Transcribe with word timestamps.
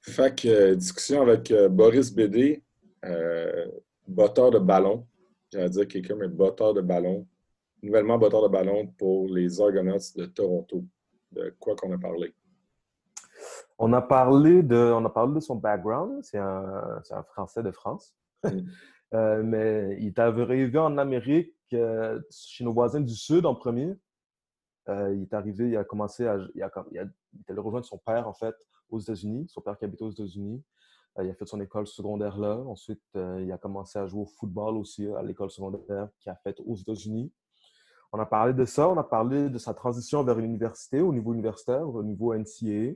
Fait 0.00 0.34
que 0.34 0.48
euh, 0.48 0.74
discussion 0.74 1.22
avec 1.22 1.50
euh, 1.50 1.68
Boris 1.68 2.12
Bédé, 2.12 2.62
euh, 3.04 3.66
botteur 4.06 4.50
de 4.50 4.58
ballon. 4.58 5.06
J'allais 5.50 5.70
dire 5.70 5.88
quelqu'un, 5.88 6.16
mais 6.16 6.28
botteur 6.28 6.74
de 6.74 6.80
ballon. 6.80 7.26
Nouvellement 7.82 8.18
botteur 8.18 8.42
de 8.42 8.48
ballon 8.48 8.86
pour 8.98 9.28
les 9.28 9.60
Argonauts 9.60 9.98
de 10.16 10.26
Toronto. 10.26 10.84
De 11.32 11.54
quoi 11.58 11.76
qu'on 11.76 11.92
a 11.92 11.98
parlé? 11.98 12.34
On 13.78 13.92
a 13.92 14.02
parlé 14.02 14.62
de, 14.62 14.76
on 14.76 15.04
a 15.04 15.10
parlé 15.10 15.34
de 15.34 15.40
son 15.40 15.56
background. 15.56 16.22
C'est 16.24 16.38
un, 16.38 17.00
Français 17.28 17.62
de 17.62 17.70
France. 17.70 18.14
Mm. 18.44 18.60
Mais 19.42 19.96
il 20.00 20.08
est 20.08 20.18
arrivé 20.18 20.78
en 20.78 20.98
Amérique 20.98 21.54
chez 21.70 22.64
nos 22.64 22.72
voisins 22.72 23.00
du 23.00 23.14
Sud 23.14 23.46
en 23.46 23.54
premier. 23.54 23.96
Euh, 24.88 25.14
il 25.14 25.22
est 25.22 25.34
arrivé, 25.34 25.68
il 25.68 25.76
a 25.76 25.84
commencé 25.84 26.26
à. 26.26 26.38
Il, 26.54 26.62
a, 26.62 26.70
il, 26.90 26.98
a, 26.98 27.04
il 27.32 27.40
est 27.40 27.50
allé 27.50 27.60
rejoindre 27.60 27.86
son 27.86 27.98
père, 27.98 28.26
en 28.26 28.32
fait, 28.32 28.54
aux 28.90 29.00
États-Unis, 29.00 29.46
son 29.48 29.60
père 29.60 29.78
qui 29.78 29.84
habitait 29.84 30.04
aux 30.04 30.10
États-Unis. 30.10 30.62
Euh, 31.18 31.24
il 31.24 31.30
a 31.30 31.34
fait 31.34 31.46
son 31.46 31.60
école 31.60 31.86
secondaire 31.86 32.38
là. 32.38 32.56
Ensuite, 32.66 33.02
euh, 33.16 33.42
il 33.42 33.50
a 33.52 33.58
commencé 33.58 33.98
à 33.98 34.06
jouer 34.06 34.22
au 34.22 34.26
football 34.26 34.76
aussi 34.76 35.06
à 35.08 35.22
l'école 35.22 35.50
secondaire 35.50 36.08
qu'il 36.20 36.30
a 36.30 36.36
faite 36.36 36.60
aux 36.64 36.76
États-Unis. 36.76 37.32
On 38.12 38.18
a 38.18 38.26
parlé 38.26 38.54
de 38.54 38.64
ça, 38.64 38.88
on 38.88 38.96
a 38.96 39.04
parlé 39.04 39.50
de 39.50 39.58
sa 39.58 39.74
transition 39.74 40.22
vers 40.22 40.36
l'université, 40.36 41.00
au 41.00 41.12
niveau 41.12 41.34
universitaire, 41.34 41.86
au 41.88 42.02
niveau 42.02 42.34
NCAA. 42.34 42.94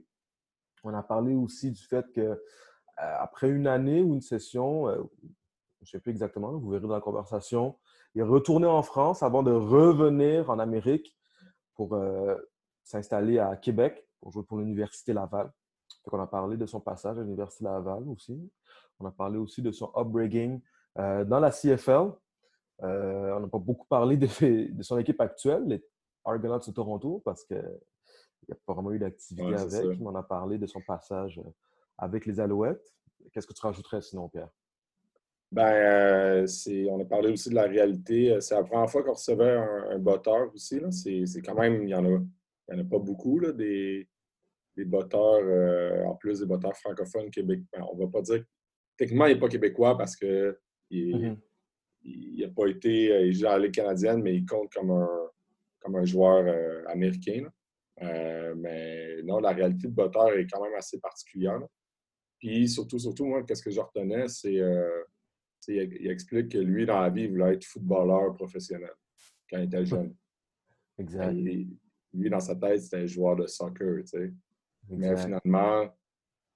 On 0.85 0.95
a 0.95 1.03
parlé 1.03 1.35
aussi 1.35 1.71
du 1.71 1.83
fait 1.83 2.11
que 2.13 2.21
euh, 2.21 2.37
après 2.97 3.51
une 3.51 3.67
année 3.67 4.03
ou 4.03 4.15
une 4.15 4.21
session, 4.21 4.89
je 4.89 5.83
ne 5.83 5.87
sais 5.87 6.01
plus 6.01 6.11
exactement, 6.11 6.53
vous 6.53 6.71
verrez 6.71 6.87
dans 6.87 6.95
la 6.95 7.01
conversation, 7.01 7.77
il 8.15 8.21
est 8.21 8.25
retourné 8.25 8.67
en 8.67 8.83
France 8.83 9.23
avant 9.23 9.43
de 9.43 9.51
revenir 9.51 10.51
en 10.51 10.59
Amérique 10.59 11.17
pour 11.75 11.99
s'installer 12.85 13.39
à 13.39 13.57
Québec 13.57 14.07
pour 14.23 14.31
jouer 14.31 14.45
pour 14.45 14.59
l'Université 14.59 15.13
Laval. 15.13 15.53
Donc, 16.05 16.15
on 16.15 16.21
a 16.21 16.27
parlé 16.27 16.57
de 16.57 16.67
son 16.67 16.81
passage 16.81 17.19
à 17.19 17.23
l'Université 17.23 17.65
Laval 17.65 18.09
aussi. 18.09 18.51
On 18.99 19.07
a 19.07 19.11
parlé 19.11 19.39
aussi 19.39 19.63
de 19.63 19.71
son 19.71 19.91
upbringing 19.97 20.61
euh, 20.99 21.25
dans 21.25 21.41
la 21.41 21.51
CFL. 21.51 22.13
Euh, 22.83 23.37
on 23.37 23.41
n'a 23.41 23.49
pas 23.49 23.59
beaucoup 23.59 23.87
parlé 23.87 24.17
de, 24.17 24.27
de, 24.73 24.83
son 24.83 24.99
équipe 24.99 25.21
actuelle, 25.21 25.65
les 25.67 25.85
Argonauts 26.25 26.59
de 26.59 26.73
Toronto, 26.73 27.23
parce 27.25 27.45
qu'il 27.45 27.57
n'y 27.57 28.53
a 28.53 28.57
pas 28.67 28.75
vraiment 28.75 28.93
eu 28.93 28.99
d'activité 28.99 29.45
Ouais, 29.47 29.61
avec. 29.61 30.01
Mais 30.01 30.07
on 30.07 30.15
a 30.17 30.23
parlé 30.23 30.59
de 30.59 30.67
son 30.67 30.81
passage 30.81 31.39
euh, 31.39 31.51
avec 31.99 32.27
les 32.27 32.41
Alouettes. 32.41 32.93
Qu'est-ce 33.33 33.47
que 33.47 33.53
tu 33.53 33.65
rajouterais 33.65 34.03
sinon, 34.03 34.29
Pierre? 34.29 34.49
Ben, 35.53 35.73
euh, 35.73 36.47
c'est, 36.47 36.91
on 36.91 37.01
a 37.01 37.05
parlé 37.05 37.31
aussi 37.31 37.51
de 37.51 37.55
la 37.55 37.65
réalité. 37.65 38.41
C'est 38.41 38.55
la 38.55 38.65
première 38.65 38.91
fois 38.91 39.05
qu'on 39.05 39.13
recevait 39.13 39.53
un, 39.53 39.91
un 39.91 39.99
botteur 39.99 40.53
aussi. 40.53 40.81
C'est, 41.27 41.43
quand 41.43 41.55
même, 41.55 41.83
il 41.83 41.87
n'y 41.87 41.95
en, 41.95 42.05
en 42.07 42.79
a 42.79 42.85
pas 42.85 42.99
beaucoup, 42.99 43.39
là, 43.39 43.53
des, 43.53 44.09
des 44.77 44.85
botteurs, 44.85 45.43
euh, 45.45 46.05
en 46.05 46.15
plus 46.15 46.41
des 46.41 46.47
botteurs 46.47 46.77
francophones 46.77 47.31
québécois. 47.31 47.67
Ben, 47.73 47.87
on 47.93 47.97
va 47.97 48.07
pas 48.09 48.23
dire, 48.23 48.45
techniquement, 48.97 49.27
il 49.27 49.35
n'est 49.35 49.41
pas 49.41 49.49
québécois 49.49 49.97
parce 49.97 50.17
que 50.17 50.59
il 50.91 51.39
n'a 52.39 52.49
pas 52.49 52.67
été, 52.67 53.13
euh, 53.13 53.27
il 53.27 53.33
joue 53.33 53.47
à 53.47 53.59
la 53.59 53.67
Ligue 53.67 53.75
canadienne, 53.75 54.23
mais 54.23 54.35
il 54.35 54.45
compte 54.45 54.73
comme 54.73 54.91
un, 54.91 55.31
comme 55.81 55.97
un 55.97 56.05
joueur 56.05 56.45
euh, 56.47 56.85
américain. 56.89 57.43
là. 57.43 57.53
Euh, 58.03 58.55
mais 58.57 59.23
non, 59.23 59.39
la 59.39 59.53
réalité 59.53 59.87
de 59.87 59.93
botteur 59.93 60.33
est 60.33 60.47
quand 60.47 60.63
même 60.63 60.75
assez 60.75 60.99
particulière. 60.99 61.59
là. 61.59 61.67
Puis 62.39 62.69
surtout, 62.69 62.99
surtout, 62.99 63.27
moi, 63.27 63.43
qu'est-ce 63.45 63.63
que 63.63 63.71
je 63.71 63.81
retenais, 63.81 64.29
c'est 64.29 64.59
euh, 64.59 65.05
il, 65.69 65.97
il 66.01 66.11
explique 66.11 66.51
que 66.51 66.59
lui, 66.59 66.87
dans 66.87 67.01
la 67.01 67.11
vie, 67.11 67.23
il 67.23 67.31
voulait 67.31 67.55
être 67.55 67.65
footballeur 67.65 68.35
professionnel 68.35 68.93
quand 69.49 69.59
il 69.59 69.65
était 69.65 69.85
jeune. 69.87 70.15
Exact. 70.99 71.33
Et 71.35 71.69
lui, 72.15 72.31
dans 72.31 72.41
sa 72.41 72.57
tête, 72.57 72.81
c'était 72.83 72.97
un 72.99 73.07
joueur 73.07 73.37
de 73.37 73.47
soccer, 73.47 74.01
tu 74.01 74.07
sais. 74.07 74.33
Mais 74.99 75.17
finalement, 75.17 75.85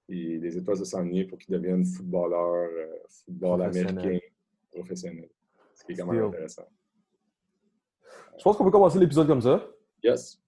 il- 0.09 0.39
les 0.41 0.57
étoiles 0.57 0.77
se 0.77 0.85
sont 0.85 0.97
alignées 0.99 1.25
pour 1.25 1.37
qu'il 1.37 1.53
devienne 1.53 1.83
footballeur, 1.85 2.69
euh, 2.71 2.87
football 3.09 3.59
Professionnel. 3.59 3.97
américain 3.99 4.25
professionnel. 4.71 5.29
Ce 5.75 5.83
qui 5.83 5.91
est 5.91 5.95
quand 5.95 6.05
même 6.07 6.15
Still. 6.15 6.27
intéressant. 6.27 6.67
Je 8.37 8.43
pense 8.43 8.57
qu'on 8.57 8.63
peut 8.65 8.71
commencer 8.71 8.99
l'épisode 8.99 9.27
comme 9.27 9.41
ça. 9.41 9.65
Yes. 10.03 10.39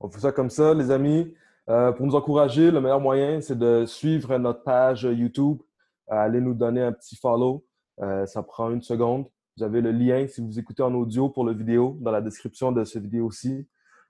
On 0.00 0.08
fait 0.10 0.20
ça 0.20 0.32
comme 0.32 0.50
ça, 0.50 0.74
les 0.74 0.90
amis. 0.90 1.34
Euh, 1.68 1.92
pour 1.92 2.06
nous 2.06 2.14
encourager, 2.14 2.70
le 2.70 2.80
meilleur 2.80 3.00
moyen, 3.00 3.40
c'est 3.40 3.56
de 3.58 3.84
suivre 3.86 4.36
notre 4.38 4.62
page 4.64 5.04
YouTube. 5.04 5.60
Euh, 6.10 6.14
allez 6.16 6.40
nous 6.40 6.54
donner 6.54 6.82
un 6.82 6.92
petit 6.92 7.16
follow. 7.16 7.64
Euh, 8.00 8.26
ça 8.26 8.42
prend 8.42 8.70
une 8.70 8.82
seconde. 8.82 9.26
Vous 9.56 9.62
avez 9.62 9.80
le 9.80 9.92
lien 9.92 10.26
si 10.26 10.40
vous 10.44 10.58
écoutez 10.58 10.82
en 10.82 10.92
audio 10.94 11.28
pour 11.28 11.44
la 11.46 11.52
vidéo 11.52 11.96
dans 12.00 12.10
la 12.10 12.20
description 12.20 12.72
de 12.72 12.84
cette 12.84 13.02
vidéo-ci. 13.04 13.66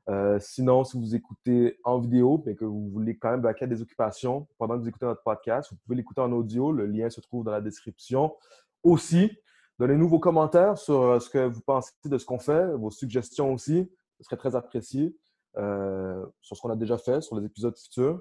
Euh, 0.09 0.39
sinon, 0.41 0.85
si 0.85 0.99
vous 0.99 1.15
écoutez 1.15 1.79
en 1.85 2.01
vidéo, 2.01 2.43
mais 2.45 2.55
que 2.55 2.65
vous 2.65 2.89
voulez 2.89 3.17
quand 3.17 3.31
même 3.31 3.43
vaquer 3.43 3.65
à 3.65 3.69
des 3.69 3.83
occupations 3.83 4.49
pendant 4.59 4.75
que 4.75 4.81
vous 4.81 4.89
écoutez 4.89 5.07
notre 5.07 5.23
podcast, 5.23 5.71
vous 5.71 5.79
pouvez 5.85 5.97
l'écouter 5.97 6.21
en 6.21 6.33
audio. 6.33 6.73
Le 6.73 6.87
lien 6.87 7.09
se 7.09 7.21
trouve 7.21 7.45
dans 7.45 7.53
la 7.53 7.61
description. 7.61 8.35
Aussi, 8.83 9.31
donnez-nous 9.79 10.09
vos 10.09 10.19
commentaires 10.19 10.77
sur 10.77 11.03
euh, 11.03 11.21
ce 11.21 11.31
que 11.31 11.47
vous 11.47 11.61
pensez 11.61 11.93
de 12.05 12.19
ce 12.19 12.27
qu'on 12.27 12.41
fait, 12.41 12.67
vos 12.75 12.91
suggestions 12.91 13.53
aussi. 13.53 13.89
Ce 14.19 14.25
serait 14.25 14.37
très 14.37 14.57
apprécié 14.57 15.17
euh, 15.57 16.25
sur 16.41 16.57
ce 16.57 16.63
qu'on 16.63 16.71
a 16.71 16.77
déjà 16.77 16.99
fait, 16.99 17.21
sur 17.21 17.39
les 17.39 17.47
épisodes 17.47 17.77
futurs. 17.77 18.21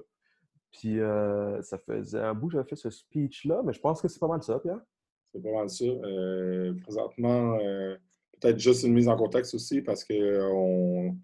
Puis, 0.70 0.98
ça 1.60 1.76
faisait 1.84 2.20
un 2.20 2.32
bout 2.32 2.46
que 2.46 2.54
j'avais 2.54 2.68
fait 2.68 2.76
ce 2.76 2.88
speech-là, 2.88 3.60
mais 3.62 3.74
je 3.74 3.80
pense 3.80 4.00
que 4.00 4.08
c'est 4.08 4.18
pas 4.18 4.26
mal 4.26 4.42
ça, 4.42 4.58
Pierre. 4.58 4.80
C'est 5.30 5.42
pas 5.42 5.52
mal 5.52 5.68
ça. 5.68 5.84
Présentement, 6.82 7.58
peut-être 8.40 8.58
juste 8.58 8.84
une 8.84 8.94
mise 8.94 9.06
en 9.06 9.16
contexte 9.16 9.54
aussi 9.54 9.82
parce 9.82 10.02
qu'on 10.02 11.14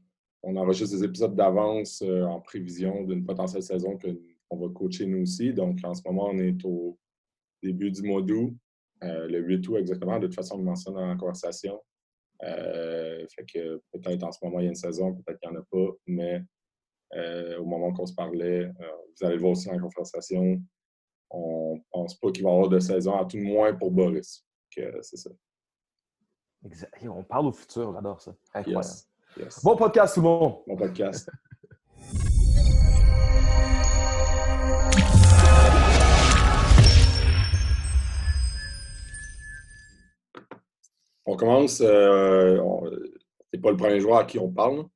on 0.43 0.57
enregistre 0.57 0.97
des 0.97 1.05
épisodes 1.05 1.35
d'avance 1.35 2.03
euh, 2.03 2.25
en 2.25 2.41
prévision 2.41 3.03
d'une 3.05 3.25
potentielle 3.25 3.63
saison 3.63 3.99
qu'on 3.99 4.57
va 4.57 4.69
coacher 4.73 5.07
nous 5.07 5.23
aussi. 5.23 5.53
Donc, 5.53 5.79
en 5.85 5.95
ce 5.95 6.03
moment, 6.07 6.29
on 6.31 6.39
est 6.39 6.65
au 6.65 6.99
début 7.63 7.91
du 7.91 8.03
mois 8.03 8.23
d'août, 8.23 8.55
euh, 9.03 9.27
le 9.27 9.41
8 9.41 9.69
août 9.69 9.77
exactement. 9.77 10.19
De 10.19 10.27
toute 10.27 10.37
façon, 10.37 10.55
on 10.55 10.59
le 10.59 10.65
mentionne 10.65 10.95
dans 10.95 11.07
la 11.07 11.17
conversation. 11.17 11.81
Euh, 12.45 13.27
fait 13.35 13.45
que 13.53 13.83
peut-être 13.93 14.23
en 14.23 14.31
ce 14.31 14.39
moment, 14.45 14.61
il 14.61 14.65
y 14.65 14.67
a 14.67 14.71
une 14.71 14.77
saison, 14.77 15.13
peut-être 15.15 15.41
qu'il 15.41 15.51
n'y 15.51 15.57
en 15.57 15.61
a 15.61 15.65
pas, 15.71 15.93
mais 16.07 16.45
au 17.59 17.65
moment 17.65 17.93
qu'on 17.93 18.07
se 18.07 18.15
parlait, 18.15 18.67
vous 18.67 19.27
allez 19.27 19.37
le 19.37 19.41
voir 19.41 19.53
aussi 19.53 19.67
dans 19.67 19.75
la 19.75 19.81
conversation, 19.81 20.63
on 21.31 21.81
pense 21.91 22.15
pas 22.15 22.31
qu'il 22.31 22.45
va 22.45 22.51
y 22.51 22.53
avoir 22.53 22.69
de 22.69 22.79
saison, 22.79 23.17
à 23.17 23.25
tout 23.25 23.39
le 23.39 23.43
moins 23.43 23.75
pour 23.75 23.91
Boris. 23.91 24.45
Que 24.71 25.01
c'est 25.01 25.17
ça. 25.17 25.31
Exact. 26.65 26.93
On 27.09 27.25
parle 27.25 27.47
au 27.47 27.53
futur, 27.53 27.93
j'adore 27.93 28.21
ça. 28.21 28.37
Incroyable. 28.53 28.85
Yes. 28.85 29.09
Yes. 29.39 29.63
Bon 29.63 29.77
podcast, 29.77 30.15
tout 30.15 30.21
le 30.21 30.29
monde! 30.29 30.55
Bon 30.67 30.77
podcast. 30.77 31.31
On 41.31 41.37
commence. 41.37 41.83
Euh, 41.83 42.59
c'est 43.53 43.61
pas 43.61 43.71
le 43.71 43.77
premier 43.77 44.01
joueur 44.01 44.19
à 44.21 44.25
qui 44.25 44.39
on 44.39 44.51
parle. 44.51 44.87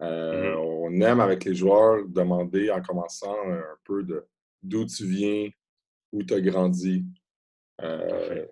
Euh, 0.00 0.54
On 0.56 0.98
aime 1.02 1.20
avec 1.20 1.44
les 1.44 1.54
joueurs 1.54 2.06
demander 2.08 2.70
en 2.70 2.80
commençant 2.80 3.36
un 3.46 3.76
peu 3.84 4.02
de 4.02 4.26
d'où 4.62 4.86
tu 4.86 5.06
viens, 5.06 5.50
où 6.10 6.22
tu 6.22 6.32
as 6.32 6.40
grandi. 6.40 7.04
Euh. 7.82 8.46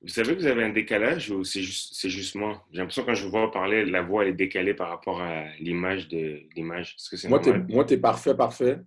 Vous 0.00 0.08
savez 0.08 0.34
que 0.34 0.40
vous 0.40 0.46
avez 0.46 0.64
un 0.64 0.70
décalage 0.70 1.30
ou 1.30 1.44
c'est 1.44 1.62
juste, 1.62 1.94
c'est 1.94 2.10
juste 2.10 2.34
moi? 2.34 2.64
J'ai 2.72 2.78
l'impression 2.78 3.02
que 3.02 3.06
quand 3.08 3.14
je 3.14 3.24
vous 3.24 3.30
vois 3.30 3.50
parler, 3.50 3.84
la 3.84 4.02
voix 4.02 4.22
elle 4.24 4.30
est 4.30 4.34
décalée 4.34 4.74
par 4.74 4.88
rapport 4.88 5.20
à 5.20 5.46
l'image 5.58 6.08
de 6.08 6.42
l'image. 6.56 6.96
Est-ce 6.98 7.10
que 7.10 7.16
c'est 7.16 7.28
moi, 7.28 7.38
t'es, 7.38 7.52
moi, 7.68 7.84
t'es 7.84 7.98
parfait, 7.98 8.34
parfait. 8.36 8.78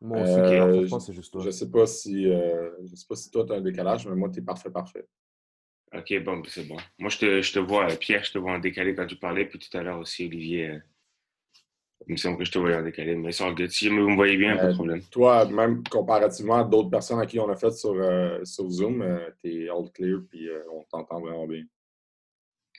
Moi 0.00 0.22
aussi, 0.22 0.32
Euh, 0.38 0.86
je- 0.86 0.98
c'est 0.98 1.12
juste 1.12 1.32
toi. 1.32 1.42
Je 1.44 1.50
sais 1.50 1.70
pas 1.70 1.86
si 1.86 2.26
euh, 2.30 2.70
je 2.84 2.94
sais 2.94 3.06
pas 3.08 3.16
si 3.16 3.30
toi 3.30 3.44
tu 3.46 3.52
as 3.52 3.56
un 3.56 3.60
décalage, 3.60 4.06
mais 4.06 4.14
moi 4.16 4.30
tu 4.30 4.40
es 4.40 4.42
parfait, 4.42 4.70
parfait. 4.70 5.06
Ok, 5.92 6.12
bon, 6.22 6.36
ben, 6.38 6.44
c'est 6.48 6.68
bon. 6.68 6.76
Moi, 6.98 7.10
je 7.10 7.18
te, 7.18 7.42
je 7.42 7.52
te 7.52 7.58
vois, 7.58 7.90
euh, 7.90 7.96
Pierre, 7.96 8.22
je 8.22 8.30
te 8.32 8.38
vois 8.38 8.52
en 8.52 8.58
décalé 8.60 8.94
quand 8.94 9.06
tu 9.06 9.16
parlais, 9.16 9.44
puis 9.44 9.58
tout 9.58 9.76
à 9.76 9.82
l'heure 9.82 9.98
aussi, 9.98 10.24
Olivier, 10.26 10.68
euh, 10.68 10.78
il 12.06 12.12
me 12.12 12.16
semble 12.16 12.38
que 12.38 12.44
je 12.44 12.50
te 12.52 12.58
voyais 12.58 12.76
en 12.76 12.82
décalé, 12.82 13.14
mais 13.14 13.40
all 13.42 13.54
good. 13.54 13.70
Si 13.70 13.88
vous 13.88 13.94
me 14.08 14.14
voyez 14.16 14.36
bien, 14.36 14.56
pas 14.56 14.66
de 14.66 14.70
Euh, 14.70 14.74
problème. 14.74 15.02
Toi, 15.10 15.44
même 15.46 15.82
comparativement 15.88 16.56
à 16.56 16.64
d'autres 16.64 16.90
personnes 16.90 17.20
à 17.20 17.26
qui 17.26 17.38
on 17.38 17.48
a 17.48 17.56
fait 17.56 17.70
sur, 17.72 17.92
euh, 17.94 18.38
sur 18.44 18.68
Zoom, 18.70 19.04
tu 19.42 19.64
es 19.64 19.68
all 19.68 19.90
clear 19.92 20.18
puis 20.28 20.48
euh, 20.48 20.60
on 20.72 20.82
t'entend 20.84 21.20
vraiment 21.20 21.46
bien. 21.46 21.62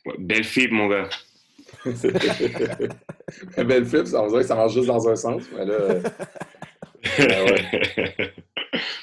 Ouais, 0.06 0.16
belle 0.18 0.44
fibre, 0.44 0.74
mon 0.74 0.88
gars. 0.88 1.10
Belle 3.58 3.86
flip, 3.86 4.08
ça 4.08 4.22
on 4.24 4.28
dirait 4.28 4.42
que 4.42 4.48
ça 4.48 4.56
marche 4.56 4.74
juste 4.74 4.88
dans 4.88 5.08
un 5.08 5.16
sens, 5.16 5.44
mais 5.56 5.66
là, 5.66 5.74
euh, 5.74 6.02
ouais. 7.20 8.34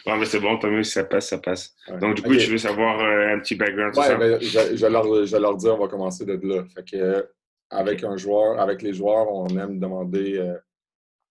bon, 0.05 0.17
mais 0.17 0.25
c'est 0.27 0.41
bon, 0.41 0.59
tant 0.59 0.69
mieux 0.69 0.83
si 0.83 0.93
ça 0.93 1.05
passe, 1.05 1.29
ça 1.29 1.39
passe. 1.39 1.75
ouais. 1.89 1.99
Donc, 1.99 2.17
du 2.17 2.23
coup, 2.23 2.33
Ok. 2.33 2.39
tu 2.39 2.51
veux 2.51 2.59
savoir 2.59 3.01
euh, 3.01 3.35
un 3.35 3.39
petit 3.41 3.55
background 3.55 3.95
sur 3.95 4.03
Ouais, 4.03 4.09
ça? 4.09 4.17
ben, 4.17 4.39
je, 4.41 4.77
je 4.77 4.87
leur, 4.87 5.25
je 5.27 5.37
leur 5.37 5.57
dis, 5.57 5.67
on 5.69 5.79
va 5.79 5.89
commencer 5.89 6.25
de 6.27 6.39
là. 6.43 6.65
Fait 6.75 6.85
que, 6.85 7.29
euh, 7.73 7.77
avec 7.77 8.05
un 8.05 8.17
joueur, 8.17 8.61
avec 8.61 8.83
les 8.83 8.93
joueurs, 8.93 9.33
on 9.33 9.49
aime 9.59 9.79
demander 9.79 10.39
euh, 10.39 10.59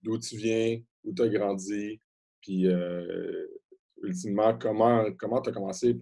d'où 0.01 0.17
tu 0.19 0.37
viens, 0.37 0.79
où 1.03 1.13
tu 1.13 1.21
as 1.21 1.29
grandi, 1.29 2.01
puis 2.41 2.67
euh, 2.67 3.47
ultimement, 4.03 4.57
comment 4.57 5.03
tu 5.41 5.49
as 5.49 5.53
commencé, 5.53 5.93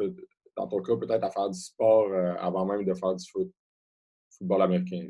dans 0.56 0.68
ton 0.68 0.82
cas, 0.82 0.96
peut-être 0.96 1.24
à 1.24 1.32
faire 1.32 1.50
du 1.50 1.60
sport 1.60 2.12
euh, 2.12 2.36
avant 2.38 2.66
même 2.66 2.86
de 2.86 2.94
faire 2.94 3.16
du 3.16 3.26
foot, 3.30 3.52
football 4.38 4.62
américain? 4.62 5.10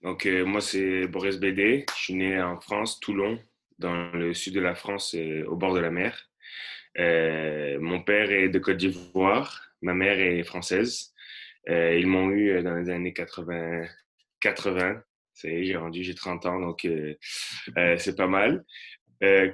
Donc, 0.00 0.26
euh, 0.26 0.44
moi, 0.44 0.60
c'est 0.60 1.08
Boris 1.08 1.38
Bédé. 1.38 1.84
Je 1.96 2.00
suis 2.00 2.14
né 2.14 2.40
en 2.40 2.60
France, 2.60 3.00
Toulon, 3.00 3.38
dans 3.78 4.10
le 4.12 4.32
sud 4.32 4.54
de 4.54 4.60
la 4.60 4.74
France, 4.74 5.14
au 5.46 5.56
bord 5.56 5.74
de 5.74 5.80
la 5.80 5.90
mer. 5.90 6.30
mon 6.96 8.02
père 8.02 8.30
est 8.30 8.48
de 8.48 8.58
Côte 8.58 8.76
d'Ivoire, 8.76 9.72
ma 9.82 9.94
mère 9.94 10.18
est 10.18 10.44
française. 10.44 11.12
Ils 11.66 12.06
m'ont 12.06 12.30
eu 12.30 12.62
dans 12.62 12.74
les 12.76 12.90
années 12.90 13.12
80. 13.12 13.84
80. 14.40 15.02
J'ai 15.44 15.76
rendu, 15.76 16.02
j'ai 16.02 16.14
30 16.14 16.46
ans, 16.46 16.60
donc 16.60 16.86
c'est 17.98 18.16
pas 18.16 18.26
mal. 18.26 18.64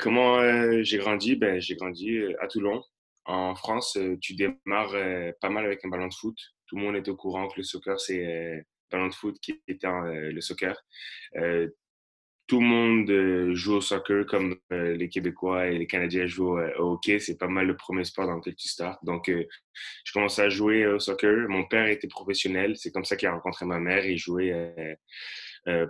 comment 0.01 0.83
j'ai 0.83 0.99
grandi? 0.99 1.37
Ben, 1.37 1.61
J'ai 1.61 1.77
grandi 1.77 2.21
à 2.41 2.49
Toulon. 2.49 2.83
En 3.27 3.55
France, 3.55 3.99
tu 4.21 4.35
démarres 4.35 4.97
pas 5.41 5.49
mal 5.51 5.65
avec 5.65 5.85
un 5.85 5.89
ballon 5.89 6.09
de 6.09 6.15
foot. 6.15 6.37
Tout 6.67 6.77
le 6.77 6.83
monde 6.83 6.97
est 6.97 7.09
au 7.09 7.17
courant 7.17 7.49
que 7.49 7.55
le 7.59 7.63
soccer, 7.63 7.99
c'est 8.01 8.65
ballon 8.91 9.09
de 9.09 9.15
foot 9.15 9.37
qui 9.41 9.61
était 9.69 9.89
le 10.13 10.41
soccer. 10.41 10.77
Tout 12.47 12.61
le 12.61 12.67
monde 12.67 13.55
joue 13.55 13.75
au 13.75 13.81
soccer 13.81 14.27
comme 14.27 14.57
les 14.71 15.09
Québécois 15.09 15.69
et 15.69 15.79
les 15.79 15.87
Canadiens 15.87 16.27
jouent 16.27 16.59
au 16.59 16.93
hockey. 16.93 17.19
C'est 17.19 17.39
pas 17.39 17.49
mal 17.49 17.67
le 17.67 17.77
premier 17.77 18.05
sport 18.05 18.27
dans 18.27 18.37
lequel 18.37 18.55
tu 18.55 18.69
startes. 18.69 19.03
Donc, 19.05 19.31
je 19.31 20.13
commençais 20.13 20.43
à 20.43 20.49
jouer 20.49 20.87
au 20.87 20.99
soccer. 20.99 21.49
Mon 21.49 21.65
père 21.65 21.87
était 21.87 22.09
professionnel. 22.09 22.77
C'est 22.77 22.93
comme 22.93 23.05
ça 23.05 23.17
qu'il 23.17 23.29
a 23.29 23.33
rencontré 23.33 23.65
ma 23.65 23.81
mère. 23.81 24.05
Il 24.05 24.19
jouait 24.19 24.97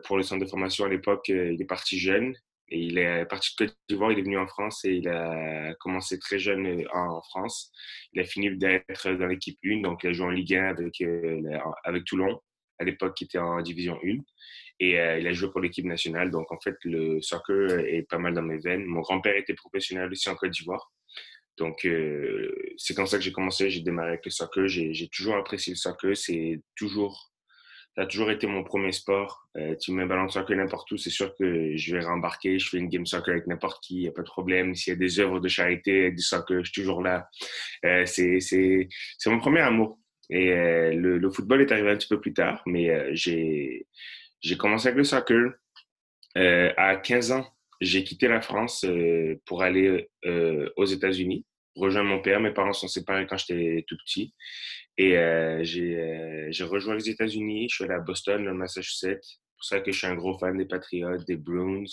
pour 0.04 0.16
le 0.16 0.22
centre 0.22 0.44
de 0.44 0.48
formation 0.48 0.84
à 0.84 0.88
l'époque. 0.88 1.28
il 1.28 1.60
est 1.60 1.66
parti 1.66 1.98
jeune. 1.98 2.34
Et 2.68 2.78
il 2.78 2.98
est 2.98 3.26
parti 3.26 3.54
de 3.54 3.66
Côte 3.66 3.76
d'Ivoire, 3.88 4.12
il 4.12 4.18
est 4.18 4.22
venu 4.22 4.38
en 4.38 4.46
France 4.46 4.86
et 4.86 4.94
il 4.94 5.08
a 5.08 5.74
commencé 5.80 6.18
très 6.18 6.38
jeune 6.38 6.86
en 6.94 7.20
France. 7.22 7.70
Il 8.14 8.20
a 8.20 8.24
fini 8.24 8.56
d'être 8.56 9.10
dans 9.12 9.26
l'équipe 9.26 9.58
1, 9.64 9.82
donc 9.82 10.02
il 10.02 10.08
a 10.08 10.12
joué 10.12 10.26
en 10.26 10.30
Ligue 10.30 10.54
1 10.54 10.68
avec, 10.68 11.02
avec 11.84 12.04
Toulon 12.04 12.40
à 12.78 12.84
l'époque 12.84 13.14
qui 13.14 13.24
était 13.24 13.38
en 13.38 13.60
division 13.60 13.98
1. 14.02 14.16
Et 14.80 14.98
euh, 14.98 15.18
il 15.18 15.26
a 15.26 15.32
joué 15.32 15.50
pour 15.50 15.60
l'équipe 15.60 15.84
nationale. 15.84 16.30
Donc, 16.30 16.50
en 16.52 16.58
fait, 16.60 16.76
le 16.84 17.20
soccer 17.20 17.78
est 17.78 18.08
pas 18.08 18.18
mal 18.18 18.34
dans 18.34 18.42
mes 18.42 18.58
veines. 18.58 18.84
Mon 18.84 19.00
grand-père 19.00 19.36
était 19.36 19.54
professionnel 19.54 20.10
aussi 20.10 20.28
en 20.28 20.34
Côte 20.34 20.50
d'Ivoire. 20.50 20.92
Donc, 21.56 21.84
euh, 21.84 22.52
c'est 22.76 22.94
comme 22.94 23.06
ça 23.06 23.16
que 23.16 23.22
j'ai 23.22 23.32
commencé. 23.32 23.70
J'ai 23.70 23.80
démarré 23.80 24.10
avec 24.10 24.24
le 24.24 24.30
soccer. 24.30 24.66
J'ai 24.66 25.08
toujours 25.08 25.36
apprécié 25.36 25.72
le 25.72 25.76
soccer. 25.76 26.16
C'est 26.16 26.60
toujours, 26.76 27.32
ça 27.94 28.02
a 28.02 28.06
toujours 28.06 28.32
été 28.32 28.48
mon 28.48 28.64
premier 28.64 28.90
sport. 28.90 29.46
Euh, 29.56 29.76
tu 29.76 29.92
mets 29.92 30.06
ballon 30.06 30.26
de 30.26 30.32
soccer 30.32 30.56
n'importe 30.56 30.90
où, 30.90 30.96
c'est 30.96 31.10
sûr 31.10 31.32
que 31.36 31.76
je 31.76 31.96
vais 31.96 32.04
rembarquer. 32.04 32.58
Je 32.58 32.68
fais 32.68 32.78
une 32.78 32.88
game 32.88 33.06
soccer 33.06 33.34
avec 33.34 33.46
n'importe 33.46 33.80
qui, 33.84 33.94
il 33.94 34.00
n'y 34.00 34.08
a 34.08 34.12
pas 34.12 34.22
de 34.22 34.26
problème. 34.26 34.74
S'il 34.74 34.94
y 34.94 34.96
a 34.96 34.98
des 34.98 35.20
œuvres 35.20 35.38
de 35.38 35.48
charité 35.48 36.10
du 36.10 36.22
soccer, 36.22 36.64
je 36.64 36.72
suis 36.72 36.82
toujours 36.82 37.00
là. 37.00 37.28
c'est 38.06 38.40
mon 39.26 39.38
premier 39.38 39.60
amour. 39.60 40.00
Et 40.30 40.52
euh, 40.52 40.94
le, 40.94 41.30
football 41.30 41.60
est 41.60 41.72
arrivé 41.72 41.90
un 41.90 41.96
petit 41.96 42.08
peu 42.08 42.20
plus 42.20 42.32
tard, 42.32 42.62
mais 42.66 42.90
euh, 42.90 43.14
j'ai 44.44 44.56
commencé 44.56 44.88
avec 44.88 44.98
le 44.98 45.04
soccer. 45.04 45.52
Euh, 46.36 46.72
à 46.76 46.96
15 46.96 47.32
ans, 47.32 47.46
j'ai 47.80 48.04
quitté 48.04 48.28
la 48.28 48.40
France 48.40 48.84
pour 49.46 49.62
aller 49.62 50.08
aux 50.76 50.84
États-Unis, 50.84 51.44
rejoindre 51.74 52.10
mon 52.10 52.20
père. 52.20 52.40
Mes 52.40 52.52
parents 52.52 52.72
sont 52.72 52.88
séparés 52.88 53.26
quand 53.26 53.36
j'étais 53.36 53.84
tout 53.88 53.96
petit. 54.04 54.34
Et 54.96 55.12
j'ai 55.62 56.64
rejoint 56.64 56.94
les 56.94 57.10
États-Unis. 57.10 57.68
Je 57.68 57.74
suis 57.74 57.84
allé 57.84 57.94
à 57.94 58.00
Boston, 58.00 58.44
le 58.44 58.54
Massachusetts. 58.54 59.20
C'est 59.22 59.38
pour 59.56 59.64
ça 59.64 59.80
que 59.80 59.92
je 59.92 59.98
suis 59.98 60.06
un 60.06 60.14
gros 60.14 60.38
fan 60.38 60.56
des 60.56 60.66
Patriots, 60.66 61.24
des 61.26 61.36
Bruins. 61.36 61.84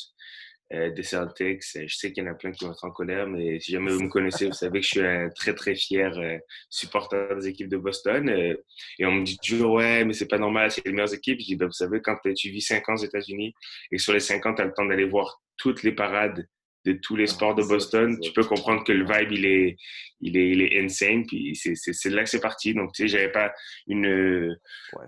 Euh, 0.74 0.90
des 0.90 1.04
Celtics. 1.04 1.64
Euh, 1.76 1.84
je 1.86 1.96
sais 1.96 2.14
qu'il 2.14 2.24
y 2.24 2.28
en 2.28 2.32
a 2.32 2.34
plein 2.34 2.52
qui 2.52 2.64
vont 2.64 2.72
être 2.72 2.86
en 2.86 2.92
colère, 2.92 3.28
mais 3.28 3.60
si 3.60 3.74
jamais 3.74 3.92
vous 3.92 4.04
me 4.04 4.08
connaissez, 4.08 4.46
vous 4.46 4.54
savez 4.54 4.80
que 4.80 4.86
je 4.86 4.92
suis 4.92 5.06
un 5.06 5.30
très, 5.30 5.54
très 5.54 5.76
fier 5.76 6.18
euh, 6.18 6.38
supporter 6.70 7.36
des 7.36 7.48
équipes 7.50 7.68
de 7.68 7.76
Boston. 7.76 8.30
et 8.30 9.06
on 9.06 9.12
me 9.12 9.26
dit 9.26 9.38
toujours, 9.38 9.74
ouais, 9.74 10.06
mais 10.06 10.14
c'est 10.14 10.30
pas 10.30 10.38
normal, 10.38 10.72
c'est 10.72 10.86
les 10.86 10.94
meilleures 10.94 11.14
équipes. 11.14 11.42
Je 11.42 11.46
dis, 11.46 11.56
ben, 11.58 11.66
vous 11.66 11.74
savez, 11.74 12.02
quand 12.02 12.16
tu 12.36 12.50
vis 12.50 12.62
5 12.62 12.88
ans 12.88 12.94
aux 12.94 13.04
États-Unis 13.04 13.54
et 13.92 13.98
sur 13.98 14.14
les 14.14 14.22
5 14.22 14.46
ans, 14.46 14.54
tu 14.56 14.62
as 14.62 14.66
le 14.66 14.72
temps 14.72 14.86
d'aller 14.86 15.04
voir 15.04 15.42
toutes 15.58 15.84
les 15.84 15.92
parades 15.92 16.48
de 16.86 16.94
tous 16.94 17.16
les 17.16 17.30
ah, 17.30 17.34
sports 17.34 17.56
de 17.56 17.64
Boston, 17.64 18.18
tu 18.20 18.32
peux 18.34 18.44
comprendre 18.44 18.84
que 18.84 18.92
le 18.92 19.06
vibe, 19.06 19.32
il 19.32 19.46
est, 19.46 19.78
il 20.22 20.38
est, 20.38 20.50
il 20.50 20.62
est 20.62 20.84
insane. 20.84 21.26
Puis 21.26 21.56
c'est 21.56 22.10
là 22.10 22.24
que 22.24 22.30
c'est 22.30 22.42
parti. 22.42 22.74
Donc, 22.74 22.94
tu 22.94 23.04
sais, 23.04 23.08
j'avais 23.08 23.32
pas 23.32 23.52
une 23.88 24.58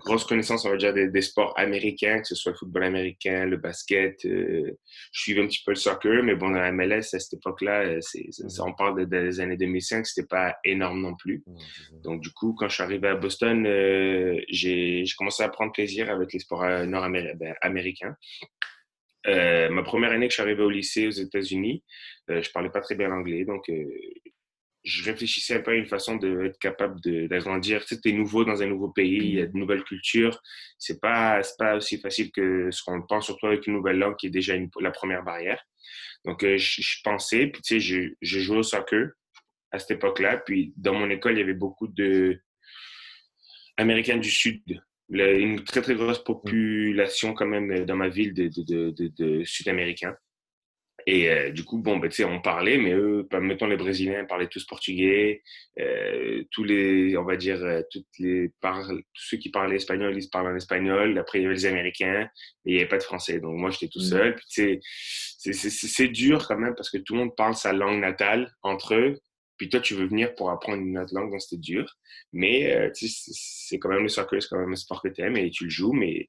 grosse 0.04 0.24
connaissance, 0.24 0.64
on 0.64 0.70
va 0.70 0.76
dire, 0.76 0.92
des, 0.92 1.22
sports 1.22 1.54
américains, 1.56 2.20
que 2.20 2.26
ce 2.26 2.34
soit 2.34 2.52
le 2.52 2.58
football 2.58 2.84
américain, 2.84 3.46
le 3.46 3.56
basket. 3.56 4.24
Euh, 4.24 4.78
je 5.12 5.20
suivais 5.20 5.42
un 5.42 5.46
petit 5.46 5.62
peu 5.64 5.72
le 5.72 5.76
soccer, 5.76 6.22
mais 6.22 6.34
bon, 6.34 6.50
dans 6.50 6.60
la 6.60 6.70
MLS, 6.70 7.14
à 7.14 7.18
cette 7.18 7.34
époque-là, 7.34 7.84
euh, 7.84 8.00
on 8.60 8.74
parle 8.74 9.08
des 9.08 9.40
années 9.40 9.56
2005, 9.56 10.06
c'était 10.06 10.26
pas 10.26 10.56
énorme 10.64 11.00
non 11.00 11.14
plus. 11.16 11.44
Donc, 12.02 12.20
du 12.20 12.30
coup, 12.30 12.54
quand 12.58 12.68
je 12.68 12.74
suis 12.74 12.82
arrivé 12.82 13.08
à 13.08 13.14
Boston, 13.14 13.66
euh, 13.66 14.40
j'ai 14.48 15.04
commencé 15.16 15.42
à 15.42 15.48
prendre 15.48 15.72
plaisir 15.72 16.10
avec 16.10 16.32
les 16.32 16.38
sports 16.38 16.64
nord-américains. 16.86 18.16
Euh, 19.26 19.70
ma 19.70 19.82
première 19.82 20.12
année 20.12 20.26
que 20.26 20.32
je 20.32 20.34
suis 20.34 20.42
arrivé 20.42 20.62
au 20.62 20.70
lycée 20.70 21.06
aux 21.06 21.10
États-Unis, 21.10 21.82
euh, 22.30 22.42
je 22.42 22.50
parlais 22.50 22.70
pas 22.70 22.80
très 22.80 22.94
bien 22.94 23.08
l'anglais, 23.08 23.44
donc 23.44 23.68
euh, 23.70 23.84
je 24.82 25.02
réfléchissais 25.04 25.54
un 25.54 25.60
peu 25.60 25.70
à 25.70 25.74
une 25.74 25.86
façon 25.86 26.16
d'être 26.16 26.58
capable 26.58 27.00
d'agrandir. 27.28 27.84
Tu 27.86 27.94
sais, 27.94 28.00
es 28.04 28.12
nouveau 28.12 28.44
dans 28.44 28.62
un 28.62 28.66
nouveau 28.66 28.90
pays, 28.90 29.16
il 29.16 29.34
y 29.36 29.40
a 29.40 29.46
de 29.46 29.56
nouvelles 29.56 29.82
cultures. 29.82 30.42
C'est 30.78 31.00
pas, 31.00 31.40
pas 31.58 31.76
aussi 31.76 31.98
facile 31.98 32.30
que 32.30 32.70
ce 32.70 32.82
qu'on 32.84 33.00
pense, 33.00 33.24
surtout 33.24 33.46
avec 33.46 33.66
une 33.66 33.72
nouvelle 33.72 33.98
langue 33.98 34.16
qui 34.16 34.26
est 34.26 34.30
déjà 34.30 34.54
la 34.80 34.90
première 34.90 35.22
barrière. 35.22 35.64
Donc, 36.26 36.42
je, 36.42 36.56
je, 36.58 36.98
pensais, 37.02 37.46
puis 37.46 37.62
tu 37.62 37.74
sais, 37.74 37.80
je, 37.80 38.10
je 38.20 38.40
jouais 38.40 38.58
au 38.58 38.62
soccer 38.62 39.12
à 39.70 39.78
cette 39.78 39.92
époque-là. 39.92 40.36
Puis, 40.36 40.74
dans 40.76 40.92
mon 40.92 41.08
école, 41.08 41.32
il 41.32 41.38
y 41.38 41.42
avait 41.42 41.54
beaucoup 41.54 41.88
de 41.88 42.38
Américains 43.78 44.18
du 44.18 44.30
Sud 44.30 44.62
une 45.10 45.62
très 45.64 45.82
très 45.82 45.94
grosse 45.94 46.22
population 46.22 47.34
quand 47.34 47.46
même 47.46 47.70
euh, 47.70 47.84
dans 47.84 47.96
ma 47.96 48.08
ville 48.08 48.34
de, 48.34 48.48
de, 48.48 48.90
de, 48.90 49.12
de 49.18 49.44
Sud-Américains. 49.44 50.16
Et 51.06 51.28
euh, 51.28 51.50
du 51.50 51.64
coup, 51.64 51.82
bon, 51.82 51.98
ben, 51.98 52.08
tu 52.08 52.16
sais, 52.16 52.24
on 52.24 52.40
parlait, 52.40 52.78
mais 52.78 52.92
eux, 52.92 53.28
mettons 53.40 53.66
les 53.66 53.76
Brésiliens 53.76 54.24
parlaient 54.24 54.48
tous 54.48 54.64
portugais, 54.64 55.42
euh, 55.78 56.42
tous 56.50 56.64
les, 56.64 57.16
on 57.18 57.24
va 57.24 57.36
dire, 57.36 57.60
toutes 57.90 58.06
les 58.18 58.50
tous 58.62 59.02
ceux 59.12 59.36
qui 59.36 59.50
parlaient 59.50 59.76
espagnol, 59.76 60.16
ils 60.16 60.30
parlaient 60.30 60.52
en 60.52 60.56
espagnol. 60.56 61.18
Après, 61.18 61.40
il 61.40 61.42
y 61.42 61.44
avait 61.44 61.54
les 61.54 61.66
Américains, 61.66 62.22
et 62.22 62.70
il 62.70 62.72
n'y 62.72 62.78
avait 62.78 62.88
pas 62.88 62.96
de 62.96 63.02
Français. 63.02 63.38
Donc 63.38 63.54
moi, 63.56 63.70
j'étais 63.70 63.88
tout 63.88 63.98
mmh. 63.98 64.02
seul. 64.02 64.34
Puis 64.34 64.46
tu 64.48 64.80
sais, 65.52 65.70
c'est 65.70 66.08
dur 66.08 66.46
quand 66.48 66.56
même 66.58 66.74
parce 66.74 66.90
que 66.90 66.96
tout 66.96 67.12
le 67.12 67.18
monde 67.18 67.36
parle 67.36 67.54
sa 67.54 67.74
langue 67.74 68.00
natale 68.00 68.50
entre 68.62 68.94
eux. 68.94 69.18
Puis 69.64 69.70
toi, 69.70 69.80
tu 69.80 69.94
veux 69.94 70.04
venir 70.04 70.34
pour 70.34 70.50
apprendre 70.50 70.82
une 70.82 70.98
autre 70.98 71.14
langue, 71.14 71.30
donc 71.30 71.40
c'était 71.40 71.56
dur. 71.56 71.96
Mais 72.34 72.70
euh, 72.74 72.90
c'est 72.92 73.78
quand 73.78 73.88
même 73.88 74.02
le 74.02 74.10
soccer, 74.10 74.42
c'est 74.42 74.48
quand 74.50 74.58
même 74.58 74.72
un 74.72 74.76
sport 74.76 75.00
que 75.00 75.08
tu 75.08 75.22
aimes 75.22 75.38
et 75.38 75.48
tu 75.48 75.64
le 75.64 75.70
joues. 75.70 75.94
Mais 75.94 76.28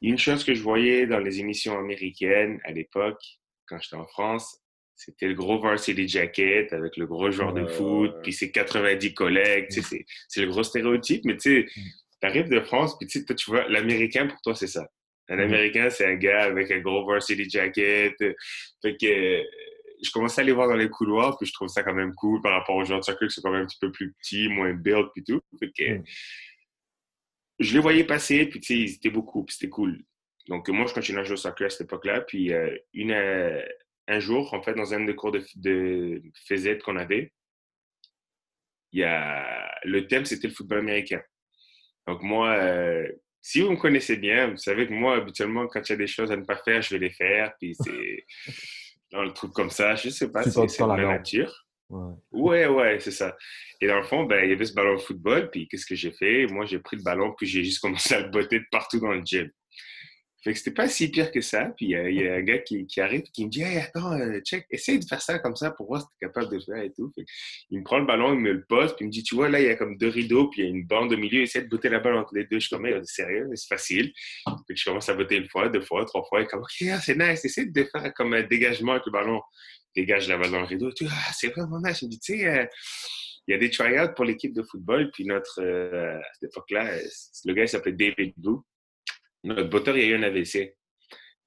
une 0.00 0.16
chose 0.16 0.42
que 0.42 0.54
je 0.54 0.62
voyais 0.62 1.06
dans 1.06 1.18
les 1.18 1.40
émissions 1.40 1.78
américaines 1.78 2.60
à 2.64 2.72
l'époque, 2.72 3.20
quand 3.66 3.78
j'étais 3.78 3.96
en 3.96 4.06
France, 4.06 4.58
c'était 4.96 5.28
le 5.28 5.34
gros 5.34 5.60
varsity 5.60 6.08
jacket 6.08 6.72
avec 6.72 6.96
le 6.96 7.06
gros 7.06 7.30
joueur 7.30 7.52
de 7.52 7.66
foot, 7.66 8.14
puis 8.22 8.32
ses 8.32 8.50
90 8.50 9.12
collègues. 9.12 9.68
C'est 9.70 10.40
le 10.40 10.48
gros 10.48 10.62
stéréotype, 10.62 11.26
mais 11.26 11.36
tu 11.36 11.40
sais, 11.40 11.66
mm. 11.76 11.82
tu 12.22 12.26
arrives 12.26 12.48
de 12.48 12.60
France, 12.60 12.96
puis 12.98 13.06
tu 13.06 13.50
vois, 13.50 13.68
l'Américain, 13.68 14.28
pour 14.28 14.40
toi, 14.40 14.54
c'est 14.54 14.66
ça. 14.66 14.88
Un 15.28 15.36
mm. 15.36 15.40
Américain, 15.40 15.90
c'est 15.90 16.06
un 16.06 16.14
gars 16.14 16.44
avec 16.44 16.70
un 16.70 16.78
gros 16.78 17.04
varsity 17.04 17.50
jacket. 17.50 18.14
Fait 18.80 18.96
que 18.96 19.44
je 20.04 20.12
commençais 20.12 20.40
à 20.40 20.44
les 20.44 20.52
voir 20.52 20.68
dans 20.68 20.76
les 20.76 20.88
couloirs, 20.88 21.36
puis 21.38 21.46
je 21.46 21.52
trouve 21.52 21.68
ça 21.68 21.82
quand 21.82 21.94
même 21.94 22.14
cool 22.14 22.40
par 22.42 22.52
rapport 22.52 22.76
aux 22.76 22.84
joueurs 22.84 23.00
de 23.00 23.04
soccer 23.04 23.28
qui 23.28 23.34
sont 23.34 23.42
quand 23.42 23.50
même 23.50 23.62
un 23.62 23.66
petit 23.66 23.78
peu 23.80 23.90
plus 23.90 24.12
petits, 24.14 24.48
moins 24.48 24.72
build, 24.72 25.08
puis 25.14 25.24
tout. 25.24 25.40
que, 25.60 25.98
mm. 25.98 26.04
Je 27.60 27.74
les 27.74 27.80
voyais 27.80 28.04
passer, 28.04 28.46
puis 28.46 28.60
tu 28.60 28.66
sais, 28.66 28.80
ils 28.80 28.94
étaient 28.94 29.10
beaucoup, 29.10 29.44
puis 29.44 29.54
c'était 29.54 29.70
cool. 29.70 30.04
Donc, 30.48 30.68
moi, 30.68 30.86
je 30.86 30.94
continuais 30.94 31.20
à 31.20 31.24
jouer 31.24 31.34
au 31.34 31.38
soccer 31.38 31.66
à 31.66 31.70
cette 31.70 31.82
époque-là. 31.82 32.20
Puis, 32.22 32.52
euh, 32.52 32.76
une, 32.92 33.12
euh, 33.12 33.62
un 34.08 34.20
jour, 34.20 34.52
en 34.52 34.62
fait, 34.62 34.74
dans 34.74 34.92
un 34.92 35.04
des 35.04 35.14
cours 35.14 35.32
de, 35.32 35.44
de 35.56 36.82
qu'on 36.82 36.96
avait, 36.96 37.32
il 38.92 39.00
y 39.00 39.04
a, 39.04 39.80
le 39.84 40.06
thème, 40.06 40.24
c'était 40.24 40.48
le 40.48 40.54
football 40.54 40.80
américain. 40.80 41.22
Donc, 42.06 42.22
moi, 42.22 42.54
euh, 42.56 43.08
si 43.40 43.60
vous 43.60 43.70
me 43.70 43.76
connaissez 43.76 44.16
bien, 44.16 44.48
vous 44.48 44.56
savez 44.56 44.86
que 44.86 44.92
moi, 44.92 45.16
habituellement, 45.16 45.66
quand 45.66 45.80
il 45.88 45.92
y 45.92 45.94
a 45.94 45.96
des 45.96 46.06
choses 46.06 46.30
à 46.30 46.36
ne 46.36 46.44
pas 46.44 46.56
faire, 46.56 46.82
je 46.82 46.94
vais 46.94 47.00
les 47.00 47.10
faire. 47.10 47.54
Puis, 47.58 47.74
c'est. 47.74 48.26
dans 49.14 49.22
le 49.22 49.32
truc 49.32 49.52
comme 49.52 49.70
ça. 49.70 49.94
Je 49.94 50.10
sais 50.10 50.30
pas, 50.30 50.42
c'est 50.42 50.80
la, 50.80 50.96
nature. 50.96 51.66
Ouais, 52.32 52.66
ouais, 52.66 52.98
c'est 53.00 53.12
ça. 53.12 53.36
Et 53.80 53.86
dans 53.86 53.96
le 53.96 54.02
fond, 54.02 54.24
ben, 54.24 54.44
il 54.44 54.50
y 54.50 54.52
avait 54.52 54.64
ce 54.64 54.74
ballon 54.74 54.96
de 54.96 55.00
football, 55.00 55.50
puis 55.50 55.68
qu'est-ce 55.68 55.86
que 55.86 55.94
j'ai 55.94 56.12
fait? 56.12 56.46
Moi, 56.46 56.66
j'ai 56.66 56.78
pris 56.78 56.96
le 56.96 57.02
ballon, 57.02 57.32
puis 57.36 57.46
j'ai 57.46 57.62
juste 57.62 57.80
commencé 57.80 58.14
à 58.14 58.20
le 58.20 58.30
botter 58.30 58.58
de 58.58 58.64
partout 58.70 58.98
dans 58.98 59.12
le 59.12 59.22
gym. 59.24 59.48
Fait 60.44 60.52
que 60.52 60.58
c'était 60.58 60.72
pas 60.72 60.88
si 60.88 61.10
pire 61.10 61.32
que 61.32 61.40
ça. 61.40 61.72
Puis 61.74 61.86
il 61.86 61.90
y, 61.90 62.28
a 62.28 62.34
un 62.34 62.42
gars 62.42 62.58
qui, 62.58 62.86
qui, 62.86 63.00
arrive 63.00 63.22
qui 63.32 63.46
me 63.46 63.50
dit 63.50 63.62
Hey, 63.62 63.78
attends, 63.78 64.12
euh, 64.12 64.40
check, 64.40 64.66
essaye 64.70 64.98
de 64.98 65.06
faire 65.06 65.22
ça 65.22 65.38
comme 65.38 65.56
ça 65.56 65.70
pour 65.70 65.86
voir 65.86 66.02
si 66.02 66.06
tu 66.06 66.12
es 66.20 66.28
capable 66.28 66.54
de 66.54 66.62
faire 66.62 66.82
et 66.82 66.92
tout. 66.92 67.10
il 67.70 67.78
me 67.78 67.82
prend 67.82 67.98
le 67.98 68.04
ballon, 68.04 68.34
il 68.34 68.40
me 68.40 68.52
le 68.52 68.64
pose, 68.64 68.94
puis 68.94 69.04
il 69.04 69.08
me 69.08 69.12
dit 69.12 69.22
Tu 69.22 69.34
vois, 69.34 69.48
là, 69.48 69.58
il 69.58 69.66
y 69.66 69.70
a 69.70 69.76
comme 69.76 69.96
deux 69.96 70.08
rideaux, 70.08 70.48
puis 70.48 70.60
il 70.60 70.64
y 70.66 70.68
a 70.68 70.70
une 70.70 70.84
bande 70.84 71.14
au 71.14 71.16
milieu, 71.16 71.40
essaie 71.40 71.62
de 71.62 71.68
botter 71.68 71.88
la 71.88 72.00
balle 72.00 72.16
entre 72.16 72.34
les 72.34 72.44
deux. 72.44 72.60
Je 72.60 72.66
suis 72.66 72.76
comme 72.76 72.86
sérieux, 73.04 73.48
c'est 73.54 73.68
facile. 73.68 74.12
Fait 74.46 74.74
que 74.74 74.78
je 74.78 74.84
commence 74.84 75.08
à 75.08 75.14
botter 75.14 75.36
une 75.36 75.48
fois, 75.48 75.70
deux 75.70 75.80
fois, 75.80 76.04
trois 76.04 76.24
fois. 76.24 76.42
Et 76.42 76.46
comme 76.46 76.60
Ok, 76.60 76.88
ah, 76.92 77.00
c'est 77.00 77.16
nice, 77.16 77.42
essaie 77.42 77.64
de 77.64 77.84
faire 77.84 78.12
comme 78.12 78.34
un 78.34 78.42
dégagement 78.42 78.92
avec 78.92 79.06
le 79.06 79.12
ballon. 79.12 79.40
Dégage 79.96 80.28
la 80.28 80.36
balle 80.36 80.50
dans 80.50 80.60
le 80.60 80.66
rideau. 80.66 80.92
Tu 80.92 81.06
ah, 81.08 81.32
c'est 81.32 81.48
vraiment 81.48 81.80
nice. 81.80 82.00
Je 82.00 82.04
me 82.04 82.10
dis 82.10 82.20
Tu 82.20 82.38
sais, 82.40 82.46
euh, 82.46 82.66
il 83.46 83.52
y 83.52 83.54
a 83.54 83.58
des 83.58 83.70
tryouts 83.70 84.12
pour 84.14 84.26
l'équipe 84.26 84.52
de 84.52 84.62
football, 84.62 85.10
puis 85.10 85.24
notre, 85.24 85.62
euh, 85.62 86.18
à 86.18 86.22
cette 86.34 86.50
époque-là, 86.50 86.98
le 87.44 87.54
gars 87.54 87.66
s'appelait 87.66 87.92
David 87.92 88.34
Blue. 88.36 88.58
Notre 89.44 89.68
botteur, 89.68 89.96
il 89.96 90.02
y 90.02 90.06
a 90.06 90.16
eu 90.16 90.18
un 90.18 90.22
AVC. 90.22 90.74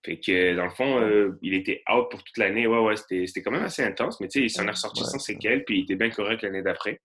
Fait 0.06 0.20
que, 0.20 0.56
dans 0.56 0.66
le 0.66 0.70
fond, 0.70 1.02
euh, 1.02 1.38
il 1.42 1.54
était 1.54 1.84
out 1.92 2.10
pour 2.10 2.24
toute 2.24 2.38
l'année. 2.38 2.68
Ouais, 2.68 2.80
ouais, 2.80 2.96
c'était 2.96 3.42
quand 3.42 3.52
même 3.52 3.64
assez 3.64 3.84
intense, 3.84 4.20
mais 4.22 4.28
tu 4.28 4.40
sais, 4.40 4.46
il 4.46 4.50
s'en 4.50 4.66
est 4.68 4.72
ressorti 4.72 5.04
sans 5.04 5.20
séquelles, 5.20 5.66
puis 5.66 5.80
il 5.80 5.84
était 5.84 5.96
bien 5.96 6.10
correct 6.10 6.44
l'année 6.44 6.62
d'après. 6.62 7.02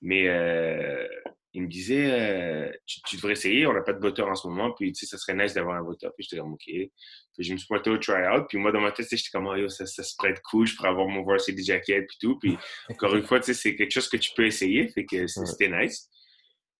Mais 0.00 0.26
euh, 0.26 1.06
il 1.52 1.62
me 1.62 1.68
disait, 1.68 2.10
euh, 2.10 2.72
tu, 2.86 3.16
devrais 3.16 3.32
essayer, 3.32 3.66
on 3.66 3.72
n'a 3.74 3.82
pas 3.82 3.92
de 3.92 4.00
voteur 4.00 4.28
en 4.28 4.34
ce 4.34 4.48
moment, 4.48 4.72
puis 4.72 4.92
tu 4.92 5.00
sais, 5.00 5.06
ça 5.06 5.18
serait 5.18 5.34
nice 5.34 5.54
d'avoir 5.54 5.76
un 5.76 5.82
voteur. 5.82 6.12
Puis 6.16 6.26
j'étais 6.28 6.40
comme, 6.40 6.54
OK. 6.54 6.64
Puis 6.64 6.90
je 7.38 7.52
me 7.52 7.58
suis 7.58 7.66
pointé 7.68 7.90
au 7.90 7.98
try-out, 7.98 8.46
puis 8.48 8.58
moi, 8.58 8.72
dans 8.72 8.80
ma 8.80 8.92
tête, 8.92 9.06
j'étais 9.10 9.30
comme, 9.32 9.46
oh, 9.46 9.68
ça, 9.68 9.84
ça 9.86 10.02
se 10.02 10.14
être 10.26 10.42
cool, 10.42 10.66
je 10.66 10.74
pourrais 10.74 10.88
avoir 10.88 11.06
mon 11.06 11.22
varsity 11.22 11.62
jacket, 11.62 12.06
puis 12.08 12.16
tout. 12.20 12.38
Puis 12.38 12.56
encore 12.88 13.14
une 13.14 13.22
fois, 13.26 13.40
tu 13.40 13.46
sais, 13.46 13.54
c'est 13.54 13.76
quelque 13.76 13.92
chose 13.92 14.08
que 14.08 14.16
tu 14.16 14.30
peux 14.34 14.46
essayer, 14.46 14.88
fait 14.88 15.04
que 15.04 15.26
c'était 15.26 15.68
nice. 15.68 16.08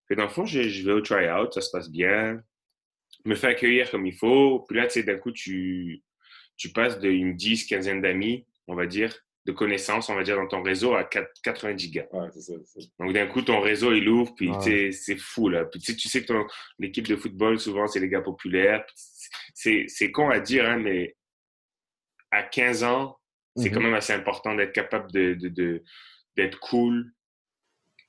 Fait 0.09 0.17
dans 0.17 0.25
le 0.25 0.31
fond, 0.31 0.47
je, 0.47 0.63
je 0.63 0.85
vais 0.85 0.93
au 0.93 1.01
try-out, 1.01 1.53
ça 1.53 1.61
se 1.61 1.71
passe 1.71 1.91
bien 1.91 2.43
me 3.25 3.35
fait 3.35 3.49
accueillir 3.49 3.91
comme 3.91 4.07
il 4.07 4.15
faut. 4.15 4.61
Puis 4.69 4.77
là, 4.77 4.87
tu 4.87 4.95
sais, 4.95 5.03
d'un 5.03 5.17
coup, 5.17 5.33
tu, 5.33 6.03
tu 6.57 6.71
passes 6.71 6.99
d'une 6.99 7.35
10, 7.35 7.67
quinzaine 7.67 8.01
d'amis, 8.01 8.47
on 8.67 8.75
va 8.75 8.87
dire, 8.87 9.15
de 9.47 9.53
connaissances, 9.53 10.09
on 10.11 10.15
va 10.15 10.23
dire, 10.23 10.37
dans 10.37 10.47
ton 10.47 10.63
réseau 10.63 10.95
à 10.95 11.05
4, 11.05 11.29
90 11.43 11.91
gars. 11.91 12.07
Ouais, 12.13 12.29
ça, 12.33 12.53
Donc, 12.99 13.13
d'un 13.13 13.27
coup, 13.27 13.43
ton 13.43 13.61
réseau, 13.61 13.93
il 13.93 14.09
ouvre, 14.09 14.35
puis 14.35 14.51
sais, 14.61 14.93
c'est 14.93 15.17
fou, 15.17 15.49
là. 15.49 15.65
Puis 15.65 15.81
tu 15.81 16.09
sais 16.09 16.25
que 16.25 16.33
l'équipe 16.79 17.07
de 17.07 17.17
football, 17.17 17.59
souvent, 17.59 17.87
c'est 17.87 18.01
les 18.01 18.09
gars 18.09 18.21
populaires. 18.21 18.85
C'est 19.55 20.11
con 20.13 20.31
à 20.31 20.41
dire, 20.41 20.69
hein, 20.69 20.79
mais 20.79 21.17
à 22.31 22.43
15 22.43 22.85
ans, 22.85 23.17
c'est 23.57 23.71
quand 23.71 23.81
mm-hmm. 23.81 23.85
même 23.85 23.95
assez 23.95 24.13
important 24.13 24.55
d'être 24.55 24.73
capable 24.73 25.11
de, 25.11 25.83
d'être 26.37 26.61
cool, 26.61 27.13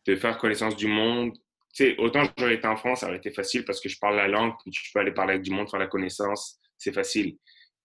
de 0.05 0.15
faire 0.15 0.37
connaissance 0.37 0.75
du 0.75 0.87
monde, 0.87 1.33
sais, 1.73 1.97
autant 1.97 2.23
j'aurais 2.37 2.55
été 2.55 2.67
en 2.67 2.75
France, 2.75 3.01
ça 3.01 3.07
aurait 3.07 3.17
été 3.17 3.31
facile 3.31 3.65
parce 3.65 3.79
que 3.79 3.89
je 3.89 3.97
parle 3.99 4.15
la 4.15 4.27
langue, 4.27 4.53
puis 4.61 4.71
tu 4.71 4.91
peux 4.93 4.99
aller 4.99 5.11
parler 5.11 5.33
avec 5.33 5.43
du 5.43 5.51
monde, 5.51 5.69
faire 5.69 5.79
la 5.79 5.87
connaissance, 5.87 6.59
c'est 6.77 6.93
facile. 6.93 7.37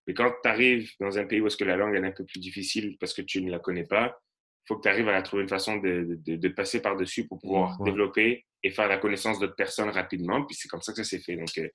Mais 0.06 0.14
quand 0.14 0.32
tu 0.42 0.48
arrives 0.48 0.90
dans 1.00 1.18
un 1.18 1.26
pays 1.26 1.40
où 1.40 1.46
est-ce 1.46 1.56
que 1.56 1.64
la 1.64 1.76
langue 1.76 1.94
est 1.94 2.04
un 2.04 2.12
peu 2.12 2.24
plus 2.24 2.40
difficile 2.40 2.96
parce 2.98 3.12
que 3.12 3.22
tu 3.22 3.42
ne 3.42 3.50
la 3.50 3.58
connais 3.58 3.84
pas, 3.84 4.18
il 4.64 4.68
faut 4.68 4.76
que 4.76 4.82
tu 4.82 4.88
arrives 4.88 5.08
à 5.08 5.22
trouver 5.22 5.42
une 5.42 5.48
façon 5.48 5.76
de, 5.76 6.18
de, 6.26 6.36
de 6.36 6.48
passer 6.48 6.80
par-dessus 6.80 7.26
pour 7.26 7.38
pouvoir 7.38 7.80
développer 7.82 8.44
et 8.62 8.70
faire 8.70 8.88
la 8.88 8.98
connaissance 8.98 9.38
d'autres 9.38 9.54
personnes 9.54 9.90
rapidement. 9.90 10.44
Puis 10.44 10.56
c'est 10.56 10.68
comme 10.68 10.82
ça 10.82 10.92
que 10.92 10.98
ça 10.98 11.04
s'est 11.04 11.20
fait. 11.20 11.36
Donc, 11.36 11.50
euh, 11.58 11.68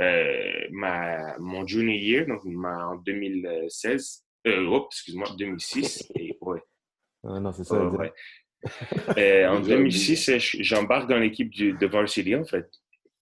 euh 0.00 0.68
ma, 0.70 1.36
mon 1.38 1.66
junior 1.66 1.94
year, 1.94 2.26
donc 2.26 2.42
en 2.46 2.96
2016, 2.96 4.24
euh, 4.46 4.66
oh, 4.68 4.86
excuse-moi, 4.90 5.28
2006, 5.36 6.12
et 6.16 6.36
ouais. 6.40 6.62
Ah 7.24 7.40
non, 7.40 7.52
c'est 7.52 7.64
ça. 7.64 7.84
ouais. 7.84 8.12
Euh, 9.18 9.46
en 9.48 9.60
2006, 9.60 10.30
j'embarque 10.60 11.08
dans 11.08 11.18
l'équipe 11.18 11.50
de 11.54 11.86
Varsity, 11.86 12.34
en 12.36 12.44
fait. 12.44 12.68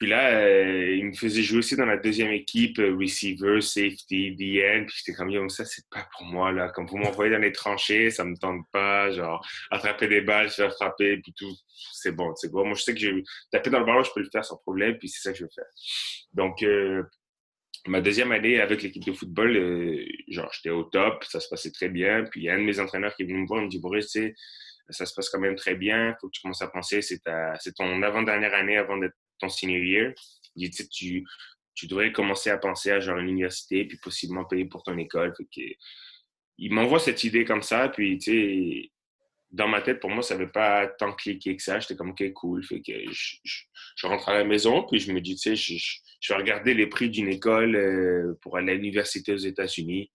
Puis 0.01 0.09
là, 0.09 0.31
euh, 0.31 0.97
il 0.97 1.05
me 1.05 1.13
faisait 1.13 1.43
jouer 1.43 1.59
aussi 1.59 1.77
dans 1.77 1.85
la 1.85 1.99
deuxième 1.99 2.33
équipe, 2.33 2.79
euh, 2.79 2.97
receiver, 2.99 3.61
safety, 3.61 4.35
DN. 4.35 4.87
Puis 4.87 4.97
j'étais 4.97 5.13
comme, 5.13 5.51
ça, 5.51 5.67
c'est 5.67 5.85
pas 5.91 6.09
pour 6.17 6.25
moi, 6.25 6.53
là. 6.53 6.71
Comme 6.71 6.87
vous 6.87 6.97
m'envoyez 6.97 7.31
dans 7.31 7.39
les 7.39 7.53
tranchées, 7.53 8.11
ça 8.11 8.25
me 8.25 8.35
tente 8.35 8.65
pas. 8.73 9.11
Genre, 9.11 9.47
attraper 9.71 10.09
des 10.09 10.23
balles, 10.23 10.51
je 10.51 10.63
vais 10.63 10.71
frapper, 10.71 11.19
puis 11.19 11.35
tout. 11.37 11.55
C'est 11.93 12.13
bon, 12.13 12.35
c'est 12.35 12.51
bon. 12.51 12.65
Moi, 12.65 12.75
je 12.77 12.83
sais 12.83 12.95
que 12.95 13.01
je 13.01 13.11
taper 13.53 13.69
dans 13.69 13.81
le 13.81 13.85
ballon, 13.85 14.03
je 14.03 14.11
peux 14.15 14.23
le 14.23 14.31
faire 14.33 14.45
sans 14.45 14.57
problème, 14.57 14.97
puis 14.97 15.11
c'est 15.11 15.21
ça 15.21 15.33
que 15.33 15.39
je 15.39 15.45
veux 15.45 15.51
faire. 15.55 15.67
Donc, 16.33 16.65
ma 17.87 18.01
deuxième 18.01 18.33
année 18.33 18.59
avec 18.59 18.83
l'équipe 18.83 19.05
de 19.05 19.13
football, 19.13 19.53
genre, 20.29 20.51
j'étais 20.55 20.71
au 20.71 20.85
top, 20.85 21.25
ça 21.25 21.41
se 21.41 21.49
passait 21.51 21.73
très 21.73 21.91
bien. 21.91 22.25
Puis 22.25 22.41
il 22.41 22.45
y 22.45 22.49
a 22.49 22.55
un 22.55 22.59
de 22.59 22.65
mes 22.65 22.81
entraîneurs 22.81 23.15
qui 23.15 23.25
est 23.25 23.27
venu 23.27 23.43
me 23.43 23.47
voir, 23.47 23.61
il 23.61 23.67
me 23.67 23.71
dit, 23.71 23.81
Boris, 23.81 24.11
tu 24.11 24.21
sais, 24.21 24.35
ça 24.91 25.07
se 25.07 25.15
passe 25.15 25.29
quand 25.31 25.41
même 25.41 25.57
très 25.57 25.75
bien. 25.75 26.11
Il 26.11 26.17
faut 26.21 26.29
que 26.29 26.33
tu 26.33 26.43
commences 26.43 26.63
à 26.63 26.69
penser, 26.69 27.03
c'est 27.03 27.23
ton 27.77 28.03
avant-dernière 28.03 28.55
année 28.55 28.77
avant 28.77 28.97
d'être 28.97 29.17
ton 29.41 29.49
senior 29.49 29.83
year. 29.83 30.13
Il 30.57 30.71
dit, 30.71 30.89
tu, 30.89 31.25
tu 31.75 31.87
devrais 31.87 32.13
commencer 32.13 32.51
à 32.51 32.59
penser 32.59 32.91
à 32.91 33.01
genre 33.01 33.19
une 33.19 33.29
université, 33.29 33.85
puis 33.85 33.99
possiblement 33.99 34.45
payer 34.45 34.67
pour 34.67 34.83
ton 34.83 34.97
école. 34.99 35.35
il 36.59 36.73
m'envoie 36.73 36.99
cette 36.99 37.25
idée 37.25 37.45
comme 37.45 37.63
ça, 37.63 37.89
puis 37.89 38.19
tu 38.19 38.31
sais, 38.31 38.91
dans 39.51 39.67
ma 39.67 39.81
tête, 39.81 39.99
pour 39.99 40.11
moi, 40.11 40.23
ça 40.23 40.35
n'avait 40.35 40.51
pas 40.51 40.87
tant 40.87 41.13
cliqué 41.13 41.57
que 41.57 41.63
ça. 41.63 41.81
J'étais 41.81 41.97
comme, 41.97 42.11
OK, 42.11 42.33
cool. 42.35 42.63
Fait 42.63 42.81
que 42.81 42.93
je, 43.11 44.07
rentre 44.07 44.29
à 44.29 44.35
la 44.35 44.45
maison, 44.45 44.85
puis 44.85 45.01
je 45.01 45.13
me 45.13 45.21
dis, 45.21 45.35
tu 45.37 45.57
sais, 45.57 45.77
je, 46.21 46.33
vais 46.33 46.39
regarder 46.39 46.75
les 46.75 46.87
prix 46.87 47.11
d'une 47.11 47.29
école 47.29 47.75
euh, 47.75 48.39
pour 48.43 48.57
aller 48.57 48.73
à 48.73 48.75
l'université 48.77 49.33
aux 49.33 49.39
États-Unis. 49.39 50.13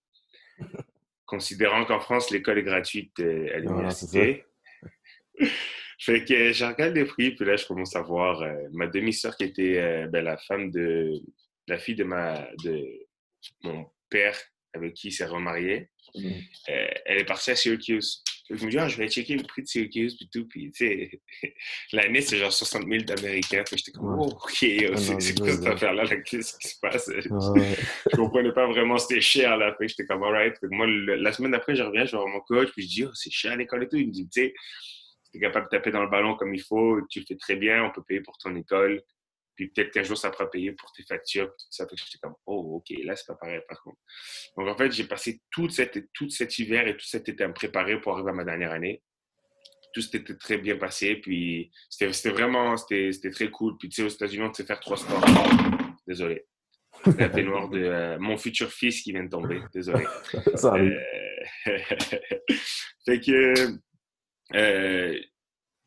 Considérant 1.26 1.86
qu'en 1.86 2.00
France, 2.00 2.30
l'école 2.30 2.60
est 2.60 2.64
gratuite 2.64 3.20
euh, 3.20 3.56
à 3.56 3.58
l'université 3.58 4.46
fait 6.00 6.26
que 6.26 6.52
je 6.52 6.66
regarde 6.66 6.96
les 6.96 7.06
prix, 7.06 7.32
puis 7.32 7.46
là, 7.46 7.56
je 7.56 7.66
commence 7.66 7.96
à 7.96 8.02
voir 8.02 8.42
euh, 8.42 8.54
ma 8.74 8.88
demi-sœur 8.88 9.36
qui 9.38 9.46
était 9.46 9.78
euh, 9.78 10.08
ben, 10.08 10.24
la 10.24 10.38
femme 10.38 10.72
de 10.72 11.22
la 11.68 11.78
fille 11.78 11.96
de, 11.96 12.04
ma, 12.04 12.48
de 12.64 12.84
mon 13.64 13.86
père 14.10 14.38
avec 14.74 14.94
qui 14.94 15.08
il 15.08 15.12
s'est 15.12 15.26
remarié. 15.26 15.90
Mm. 16.14 16.28
Euh, 16.70 16.88
elle 17.06 17.18
est 17.20 17.26
partie 17.26 17.52
à 17.52 17.56
Syracuse. 17.56 18.24
Je 18.50 18.64
me 18.64 18.70
dis, 18.70 18.78
ah, 18.78 18.88
je 18.88 18.98
vais 18.98 19.08
checker 19.08 19.38
le 19.38 19.44
prix 19.44 19.64
de 19.64 19.68
Syracuse, 19.68 20.16
puis 20.18 20.30
tout. 20.32 20.48
Puis, 20.48 20.72
tu 20.72 20.86
sais, 20.86 21.22
l'année, 21.94 22.22
c'est 22.22 22.38
genre 22.38 22.54
60 22.54 22.88
000 22.88 23.04
d'Américains. 23.04 23.64
Fait 23.68 23.78
j'étais 23.78 23.92
comme, 23.92 24.20
oh, 24.20 24.28
OK, 24.28 24.40
ah, 24.44 24.98
c'est 24.98 25.40
quoi 25.40 25.52
cette 25.52 25.66
affaire-là? 25.66 26.06
Qu'est-ce 26.24 26.58
qui 26.60 26.68
se 26.68 26.80
passe? 26.80 27.10
je 27.16 28.16
comprenais 28.16 28.52
pas 28.52 28.68
vraiment, 28.68 28.98
c'était 29.00 29.22
cher, 29.22 29.58
là. 29.58 29.74
Fait 29.78 29.88
j'étais 29.88 30.06
comme, 30.06 30.24
alright. 30.24 30.56
Moi, 30.70 30.86
la 30.88 31.32
semaine 31.32 31.52
d'après, 31.52 31.76
je 31.76 31.82
reviens, 31.82 32.06
je 32.06 32.12
vais 32.12 32.18
voir 32.18 32.28
mon 32.28 32.42
coach, 32.42 32.70
puis 32.74 32.84
je 32.84 32.88
dis, 32.88 33.06
oh, 33.06 33.12
c'est 33.14 33.32
cher 33.32 33.54
à 33.54 33.56
l'école 33.56 33.84
et 33.84 33.88
tout. 33.88 33.98
Il 33.98 34.08
me 34.08 34.12
dit, 34.12 34.30
tu 34.30 34.42
sais, 34.42 34.54
tu 35.36 35.44
es 35.44 35.48
capable 35.48 35.66
de 35.66 35.78
taper 35.78 35.92
dans 35.92 36.02
le 36.02 36.10
ballon 36.10 36.36
comme 36.36 36.54
il 36.54 36.62
faut, 36.62 37.02
tu 37.10 37.20
le 37.20 37.26
fais 37.26 37.36
très 37.36 37.56
bien, 37.56 37.84
on 37.84 37.92
peut 37.92 38.04
payer 38.04 38.22
pour 38.22 38.38
ton 38.38 38.56
école. 38.56 39.02
Puis 39.56 39.70
peut-être 39.70 39.92
qu'un 39.92 40.04
jour, 40.04 40.18
ça 40.18 40.32
pourra 40.32 40.50
payer 40.50 40.74
pour 40.74 40.92
tes 40.92 41.04
factures. 41.04 41.48
Tout 41.48 41.66
ça. 41.70 41.86
j'étais 41.90 42.18
comme, 42.22 42.36
oh, 42.46 42.78
OK, 42.78 42.98
là, 43.04 43.16
c'est 43.16 43.26
pas 43.26 43.36
pareil, 43.36 43.62
par 43.68 43.82
contre. 43.82 43.98
Donc, 44.58 44.68
en 44.68 44.78
fait, 44.78 44.92
j'ai 44.92 45.06
passé 45.06 45.42
tout 45.50 45.70
cet, 45.70 46.12
tout 46.14 46.30
cet 46.30 46.60
hiver 46.60 46.86
et 46.88 46.98
tout 46.98 47.06
cet 47.06 47.30
été 47.30 47.44
à 47.44 47.48
me 47.48 47.54
préparer 47.54 48.00
pour 48.02 48.14
arriver 48.14 48.32
à 48.32 48.34
ma 48.34 48.44
dernière 48.44 48.72
année. 48.72 49.02
Tout 49.94 50.02
s'était 50.02 50.36
très 50.36 50.58
bien 50.58 50.76
passé. 50.76 51.16
Puis, 51.16 51.72
c'était 51.90 52.30
vraiment, 52.32 52.76
c'était 52.76 53.32
très 53.32 53.50
cool. 53.50 53.78
Puis, 53.78 53.88
tu 53.88 53.96
sais, 53.96 54.04
aux 54.04 54.10
États-Unis, 54.10 54.44
on 54.44 54.54
sait 54.54 54.66
faire 54.66 54.80
trois 54.82 54.98
sports. 54.98 55.24
Désolé. 56.06 56.46
La 57.18 57.30
noir 57.44 57.70
de 57.70 57.80
euh, 57.80 58.18
mon 58.20 58.38
futur 58.38 58.72
fils 58.72 59.02
qui 59.02 59.12
vient 59.12 59.24
de 59.24 59.30
tomber. 59.30 59.62
Désolé. 59.74 60.06
Ça. 60.56 60.76
Euh, 60.76 60.98
fait 63.06 63.20
que, 63.22 63.54
euh, 64.54 65.20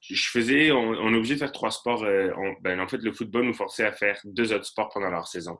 je 0.00 0.30
faisais, 0.30 0.70
on, 0.72 1.12
est 1.12 1.16
obligé 1.16 1.34
de 1.34 1.38
faire 1.38 1.52
trois 1.52 1.70
sports. 1.70 2.02
Euh, 2.04 2.30
ben, 2.60 2.80
en 2.80 2.88
fait, 2.88 2.98
le 2.98 3.12
football 3.12 3.44
nous 3.44 3.54
forçait 3.54 3.84
à 3.84 3.92
faire 3.92 4.18
deux 4.24 4.52
autres 4.52 4.66
sports 4.66 4.90
pendant 4.92 5.10
leur 5.10 5.28
saison. 5.28 5.58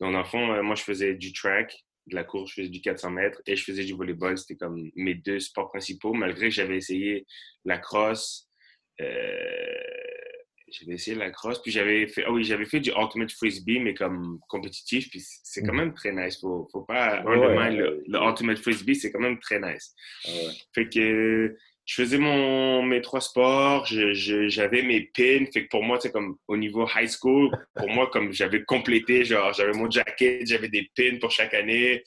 Donc, 0.00 0.12
dans 0.12 0.18
le 0.18 0.24
fond, 0.24 0.52
euh, 0.52 0.62
moi, 0.62 0.74
je 0.74 0.82
faisais 0.82 1.14
du 1.14 1.32
track, 1.32 1.74
de 2.06 2.14
la 2.14 2.24
course, 2.24 2.50
je 2.50 2.62
faisais 2.62 2.70
du 2.70 2.80
400 2.80 3.10
mètres 3.10 3.42
et 3.46 3.56
je 3.56 3.64
faisais 3.64 3.84
du 3.84 3.94
volleyball. 3.94 4.38
C'était 4.38 4.56
comme 4.56 4.90
mes 4.94 5.14
deux 5.14 5.40
sports 5.40 5.70
principaux, 5.70 6.12
malgré 6.12 6.48
que 6.48 6.54
j'avais 6.54 6.76
essayé 6.76 7.26
la 7.64 7.78
crosse. 7.78 8.48
j'avais 8.98 10.94
essayé 10.94 11.16
la 11.16 11.30
crosse, 11.30 11.62
puis 11.62 11.70
j'avais 11.70 12.06
fait, 12.08 12.24
ah 12.26 12.32
oui, 12.32 12.44
j'avais 12.44 12.66
fait 12.66 12.80
du 12.80 12.90
ultimate 12.90 13.32
frisbee, 13.32 13.80
mais 13.80 13.94
comme 13.94 14.38
compétitif, 14.48 15.08
puis 15.10 15.22
c'est 15.22 15.62
quand 15.62 15.72
mm. 15.72 15.76
même 15.76 15.94
très 15.94 16.12
nice. 16.12 16.40
Faut, 16.40 16.68
faut 16.72 16.82
pas 16.82 17.22
le, 17.22 18.02
ultimate 18.08 18.58
frisbee, 18.58 18.94
c'est 18.94 19.12
quand 19.12 19.20
même 19.20 19.38
très 19.38 19.60
nice. 19.60 19.94
Fait 20.74 20.88
que 20.88 21.56
je 21.88 21.94
faisais 21.94 22.18
mon, 22.18 22.82
mes 22.82 23.00
trois 23.00 23.22
sports, 23.22 23.86
j'avais 23.86 24.82
mes 24.82 25.10
pins. 25.16 25.46
Fait 25.50 25.64
que 25.64 25.68
pour 25.70 25.82
moi, 25.82 25.98
c'est 25.98 26.12
comme 26.12 26.36
au 26.46 26.58
niveau 26.58 26.86
high 26.94 27.08
school, 27.08 27.50
pour 27.74 27.88
moi, 27.88 28.10
comme 28.12 28.30
j'avais 28.30 28.62
complété, 28.62 29.24
genre, 29.24 29.54
j'avais 29.54 29.72
mon 29.72 29.90
jacket, 29.90 30.46
j'avais 30.46 30.68
des 30.68 30.90
pins 30.94 31.16
pour 31.18 31.30
chaque 31.30 31.54
année. 31.54 32.04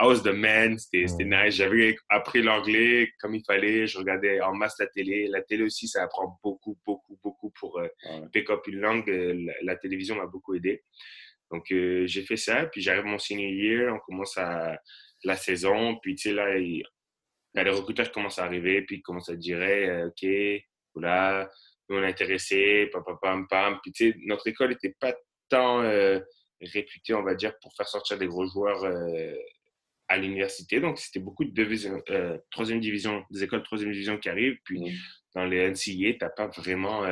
I 0.00 0.06
was 0.06 0.22
the 0.22 0.32
man, 0.32 0.78
c'était 0.78 1.24
nice. 1.24 1.56
J'avais 1.56 1.96
appris 2.08 2.42
l'anglais 2.42 3.10
comme 3.20 3.34
il 3.34 3.42
fallait. 3.44 3.88
Je 3.88 3.98
regardais 3.98 4.40
en 4.40 4.54
masse 4.54 4.76
la 4.78 4.86
télé. 4.86 5.26
La 5.26 5.42
télé 5.42 5.64
aussi, 5.64 5.88
ça 5.88 6.04
apprend 6.04 6.38
beaucoup, 6.42 6.78
beaucoup, 6.86 7.18
beaucoup 7.20 7.50
pour 7.58 7.80
euh, 7.80 7.88
pick 8.32 8.50
up 8.50 8.64
une 8.68 8.78
langue. 8.78 9.10
Euh, 9.10 9.46
la, 9.62 9.74
télévision 9.74 10.14
m'a 10.14 10.26
beaucoup 10.26 10.54
aidé. 10.54 10.84
Donc, 11.50 11.72
euh, 11.72 12.06
j'ai 12.06 12.22
fait 12.22 12.36
ça. 12.36 12.66
Puis, 12.66 12.82
j'arrive 12.82 13.04
mon 13.04 13.18
senior 13.18 13.50
year. 13.50 13.94
On 13.94 13.98
commence 13.98 14.36
à 14.38 14.78
la 15.24 15.36
saison. 15.36 15.96
Puis, 16.02 16.14
tu 16.14 16.28
sais, 16.28 16.34
là, 16.34 16.56
les 17.62 17.70
recruteurs 17.70 18.10
commencent 18.10 18.38
à 18.38 18.44
arriver, 18.44 18.82
puis 18.82 18.96
ils 18.96 19.02
commencent 19.02 19.28
à 19.28 19.36
dire 19.36 19.58
euh, 19.60 20.08
OK, 20.08 20.26
voilà, 20.94 21.50
nous 21.88 21.96
on 21.96 22.02
est 22.02 22.08
intéressés, 22.08 22.88
pam, 22.92 23.04
pam, 23.04 23.18
pam, 23.20 23.48
pam. 23.48 23.78
Puis 23.82 23.92
tu 23.92 24.10
sais, 24.10 24.16
notre 24.24 24.46
école 24.48 24.70
n'était 24.70 24.94
pas 24.98 25.14
tant 25.48 25.82
euh, 25.82 26.18
réputée, 26.60 27.14
on 27.14 27.22
va 27.22 27.34
dire, 27.34 27.52
pour 27.60 27.72
faire 27.76 27.86
sortir 27.86 28.18
des 28.18 28.26
gros 28.26 28.46
joueurs 28.46 28.82
euh, 28.84 29.34
à 30.08 30.16
l'université. 30.16 30.80
Donc 30.80 30.98
c'était 30.98 31.20
beaucoup 31.20 31.44
de 31.44 31.50
division, 31.50 32.02
troisième 32.50 32.80
division, 32.80 33.24
des 33.30 33.44
écoles 33.44 33.60
de 33.60 33.64
troisième 33.64 33.92
division 33.92 34.18
qui 34.18 34.28
arrivent. 34.28 34.58
Puis 34.64 34.98
dans 35.34 35.44
les 35.44 35.70
NCA, 35.70 36.12
tu 36.12 36.18
n'as 36.20 36.30
pas 36.30 36.48
vraiment. 36.48 37.04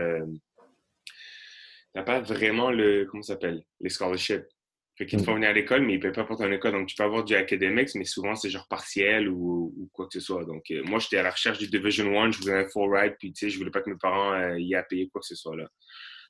t'as 1.94 2.02
pas 2.02 2.20
vraiment 2.20 2.70
le. 2.70 3.06
Comment 3.06 3.22
s'appelle 3.22 3.62
Les 3.80 3.90
scholarships. 3.90 4.51
Fait 5.02 5.06
qu'ils 5.06 5.18
te 5.18 5.24
font 5.24 5.34
venir 5.34 5.48
à 5.48 5.52
l'école, 5.52 5.82
mais 5.82 5.94
ils 5.94 5.96
ne 5.96 6.02
payent 6.02 6.12
pas 6.12 6.22
pour 6.22 6.38
ton 6.38 6.52
école. 6.52 6.70
Donc, 6.70 6.86
tu 6.86 6.94
peux 6.94 7.02
avoir 7.02 7.24
du 7.24 7.34
academics, 7.34 7.92
mais 7.96 8.04
souvent, 8.04 8.36
c'est 8.36 8.50
genre 8.50 8.68
partiel 8.68 9.28
ou, 9.28 9.90
quoi 9.92 10.06
que 10.06 10.12
ce 10.12 10.20
soit. 10.20 10.44
Donc, 10.44 10.70
euh, 10.70 10.84
moi, 10.84 11.00
j'étais 11.00 11.16
à 11.16 11.24
la 11.24 11.32
recherche 11.32 11.58
du 11.58 11.66
Division 11.66 12.22
1, 12.22 12.30
je 12.30 12.38
voulais 12.38 12.54
un 12.54 12.68
full 12.68 12.96
ride, 12.96 13.16
puis 13.18 13.32
tu 13.32 13.40
sais, 13.40 13.50
je 13.50 13.58
voulais 13.58 13.72
pas 13.72 13.82
que 13.82 13.90
mes 13.90 13.96
parents 13.96 14.32
euh, 14.32 14.60
y 14.60 14.74
aient 14.74 14.84
payé 14.88 15.08
quoi 15.08 15.20
que 15.20 15.26
ce 15.26 15.34
soit 15.34 15.56
là. 15.56 15.66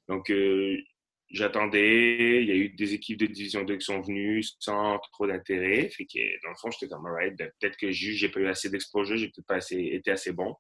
Donc, 0.09 0.31
euh, 0.31 0.79
j'attendais. 1.29 2.41
Il 2.43 2.49
y 2.49 2.51
a 2.51 2.55
eu 2.55 2.71
des 2.71 2.95
équipes 2.95 3.19
de 3.19 3.27
Division 3.27 3.63
2 3.63 3.77
qui 3.77 3.85
sont 3.85 4.01
venues 4.01 4.43
sans 4.59 4.99
trop 5.13 5.27
d'intérêt. 5.27 5.91
Fait 5.91 6.07
que, 6.07 6.19
dans 6.43 6.49
le 6.49 6.57
fond, 6.59 6.71
j'étais 6.71 6.89
comme, 6.89 7.05
alright, 7.05 7.37
ben, 7.37 7.51
peut-être 7.61 7.77
que 7.77 7.91
j'ai 7.91 8.31
pas 8.31 8.41
eu 8.41 8.47
assez 8.47 8.71
d'exposure, 8.71 9.19
j'ai 9.19 9.27
peut-être 9.27 9.47
pas 9.47 9.57
assez, 9.57 9.77
été 9.77 10.11
assez 10.13 10.33
bon. 10.33 10.55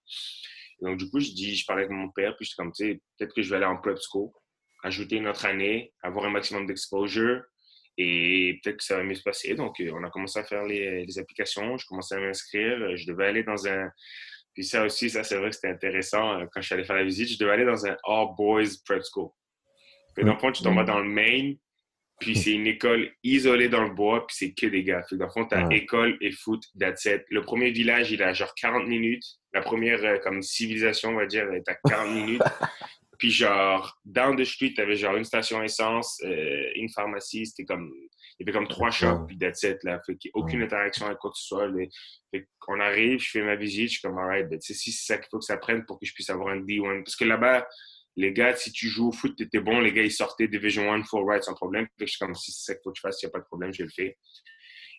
donc, 0.82 0.98
du 0.98 1.08
coup, 1.08 1.18
je 1.18 1.30
dis, 1.30 1.56
je 1.56 1.64
parlais 1.64 1.84
avec 1.84 1.96
mon 1.96 2.10
père, 2.10 2.36
puis 2.36 2.44
j'étais 2.44 2.56
comme, 2.56 2.72
tu 2.72 2.84
sais, 2.84 3.00
peut-être 3.16 3.34
que 3.34 3.40
je 3.40 3.48
vais 3.48 3.56
aller 3.56 3.64
en 3.64 3.78
prep 3.78 3.96
school, 3.96 4.28
ajouter 4.82 5.16
une 5.16 5.28
autre 5.28 5.46
année, 5.46 5.94
avoir 6.02 6.26
un 6.26 6.30
maximum 6.30 6.66
d'exposure, 6.66 7.42
et 8.02 8.60
peut-être 8.62 8.78
que 8.78 8.84
ça 8.84 8.96
va 8.96 9.04
mieux 9.04 9.14
se 9.14 9.22
passer. 9.22 9.54
Donc, 9.54 9.80
euh, 9.80 9.92
on 9.94 10.04
a 10.04 10.10
commencé 10.10 10.38
à 10.38 10.44
faire 10.44 10.64
les, 10.64 11.04
les 11.04 11.18
applications, 11.18 11.76
je 11.76 11.86
commençais 11.86 12.16
à 12.16 12.20
m'inscrire, 12.20 12.96
je 12.96 13.06
devais 13.06 13.26
aller 13.26 13.42
dans 13.42 13.66
un, 13.66 13.90
puis 14.54 14.64
ça 14.64 14.84
aussi, 14.84 15.08
ça 15.08 15.24
c'est 15.24 15.36
vrai 15.36 15.48
que 15.48 15.54
c'était 15.54 15.68
intéressant. 15.68 16.40
Euh, 16.40 16.46
quand 16.52 16.60
je 16.60 16.66
suis 16.66 16.74
allé 16.74 16.84
faire 16.84 16.96
la 16.96 17.04
visite, 17.04 17.28
je 17.28 17.38
devais 17.38 17.52
aller 17.52 17.64
dans 17.64 17.86
un 17.86 17.96
all 18.04 18.28
boys 18.36 18.76
prep 18.84 19.02
school. 19.02 19.30
Puis 20.14 20.24
dans 20.24 20.34
le 20.34 20.38
fond, 20.38 20.52
tu 20.52 20.62
tombes 20.62 20.84
dans 20.84 21.00
le 21.00 21.08
Maine, 21.08 21.56
puis 22.20 22.36
c'est 22.36 22.52
une 22.52 22.66
école 22.66 23.10
isolée 23.24 23.70
dans 23.70 23.82
le 23.82 23.94
bois, 23.94 24.26
puis 24.26 24.36
c'est 24.38 24.52
que 24.52 24.66
des 24.66 24.84
gars. 24.84 25.02
Puis 25.08 25.16
dans 25.16 25.24
le 25.24 25.30
fond, 25.30 25.46
tu 25.46 25.54
as 25.54 25.66
école 25.72 26.18
et 26.20 26.30
foot, 26.32 26.62
that's 26.78 27.06
it. 27.06 27.24
Le 27.30 27.40
premier 27.40 27.70
village, 27.70 28.12
il 28.12 28.22
a 28.22 28.34
genre 28.34 28.54
40 28.54 28.86
minutes. 28.86 29.24
La 29.54 29.62
première 29.62 30.04
euh, 30.04 30.18
comme 30.18 30.42
civilisation, 30.42 31.10
on 31.10 31.16
va 31.16 31.26
dire, 31.26 31.50
est 31.52 31.66
à 31.68 31.74
40 31.88 32.14
minutes. 32.14 32.42
Puis 33.22 33.30
genre, 33.30 33.96
down 34.04 34.36
the 34.36 34.42
street, 34.42 34.74
t'avais 34.74 34.96
genre 34.96 35.14
une 35.14 35.22
station 35.22 35.62
essence, 35.62 36.20
euh, 36.24 36.72
une 36.74 36.88
pharmacie, 36.88 37.46
c'était 37.46 37.64
comme, 37.64 37.88
il 37.94 38.40
y 38.40 38.50
avait 38.50 38.58
comme 38.58 38.66
trois 38.66 38.90
shops, 38.90 39.28
puis 39.28 39.38
that's 39.38 39.62
it, 39.62 39.78
là. 39.84 40.00
Fait 40.04 40.16
qu'il 40.16 40.32
n'y 40.34 40.40
a 40.40 40.44
aucune 40.44 40.60
interaction 40.60 41.06
avec 41.06 41.18
quoi 41.18 41.30
que 41.30 41.36
ce 41.36 41.46
soit. 41.46 41.70
Fait 42.32 42.48
qu'on 42.58 42.80
arrive, 42.80 43.20
je 43.20 43.30
fais 43.30 43.42
ma 43.42 43.54
visite, 43.54 43.90
je 43.90 43.98
suis 43.98 44.00
comme, 44.00 44.18
alright, 44.18 44.48
ben, 44.48 44.60
si 44.60 44.74
c'est 44.74 44.90
ça 44.90 45.18
qu'il 45.18 45.28
faut 45.30 45.38
que 45.38 45.44
ça 45.44 45.56
prenne 45.56 45.84
pour 45.86 46.00
que 46.00 46.06
je 46.06 46.12
puisse 46.12 46.30
avoir 46.30 46.48
un 46.48 46.62
D1. 46.62 47.04
Parce 47.04 47.14
que 47.14 47.24
là-bas, 47.24 47.64
les 48.16 48.32
gars, 48.32 48.56
si 48.56 48.72
tu 48.72 48.88
joues 48.88 49.10
au 49.10 49.12
foot, 49.12 49.36
t'étais 49.36 49.60
bon, 49.60 49.78
les 49.78 49.92
gars, 49.92 50.02
ils 50.02 50.10
sortaient 50.10 50.48
Division 50.48 50.92
1 50.92 51.04
full 51.04 51.30
ride 51.30 51.44
sans 51.44 51.54
problème. 51.54 51.84
Fait 51.96 52.04
que 52.04 52.06
je 52.06 52.16
suis 52.16 52.18
comme, 52.18 52.34
si 52.34 52.50
c'est 52.50 52.72
ça 52.72 52.74
qu'il 52.74 52.82
faut 52.82 52.90
que 52.90 52.96
je 52.96 53.02
fasse, 53.02 53.22
il 53.22 53.26
n'y 53.26 53.28
a 53.28 53.32
pas 53.34 53.38
de 53.38 53.44
problème, 53.44 53.72
je 53.72 53.84
le 53.84 53.88
fais. 53.88 54.18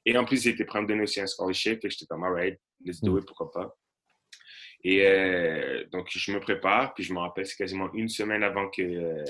Et 0.05 0.17
en 0.17 0.23
plus, 0.23 0.45
ils 0.45 0.51
étaient 0.51 0.63
prêts 0.63 0.79
à 0.79 0.81
me 0.83 0.87
donner 0.87 1.03
aussi 1.03 1.19
un 1.19 1.27
scholarship, 1.27 1.81
fait 1.81 1.89
que 1.89 1.89
j'étais 1.89 2.05
comme, 2.05 2.23
alright, 2.23 2.57
let's 2.85 3.01
do 3.01 3.19
it, 3.19 3.25
pourquoi 3.25 3.51
pas. 3.51 3.75
Et 4.83 5.07
euh, 5.07 5.85
donc, 5.91 6.09
je 6.09 6.31
me 6.31 6.39
prépare, 6.39 6.93
puis 6.93 7.03
je 7.03 7.13
me 7.13 7.19
rappelle, 7.19 7.45
c'est 7.45 7.55
quasiment 7.55 7.91
une 7.93 8.09
semaine 8.09 8.43
avant 8.43 8.69
que. 8.69 8.81
Euh, 8.81 9.23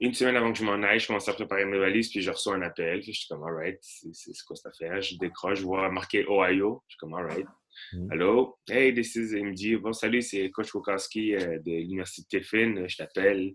une 0.00 0.12
semaine 0.12 0.36
avant 0.36 0.52
que 0.52 0.58
je 0.58 0.64
m'en 0.64 0.82
aille, 0.82 0.98
je 0.98 1.06
commence 1.06 1.28
à 1.28 1.34
préparer 1.34 1.64
mes 1.64 1.78
valises, 1.78 2.10
puis 2.10 2.20
je 2.20 2.30
reçois 2.30 2.56
un 2.56 2.62
appel. 2.62 3.00
Puis 3.00 3.12
je 3.12 3.20
suis 3.20 3.28
comme, 3.28 3.44
alright, 3.44 3.78
c'est 3.80 4.32
quoi 4.46 4.56
cette 4.56 4.66
affaire? 4.66 5.00
Je 5.00 5.16
décroche, 5.16 5.60
je 5.60 5.64
vois 5.64 5.88
marqué 5.88 6.26
Ohio. 6.28 6.82
Je 6.88 6.92
suis 6.92 6.98
comme, 6.98 7.14
alright. 7.14 7.46
Mm. 7.92 8.12
Hello, 8.12 8.58
hey, 8.68 8.92
this 8.92 9.14
is. 9.14 9.32
Il 9.32 9.46
me 9.46 9.54
dit, 9.54 9.76
bon, 9.76 9.92
salut, 9.92 10.20
c'est 10.20 10.50
Coach 10.50 10.74
Wokowski 10.74 11.36
euh, 11.36 11.58
de 11.60 11.70
l'Université 11.70 12.40
Tiffin. 12.40 12.86
Je 12.88 12.96
t'appelle 12.96 13.54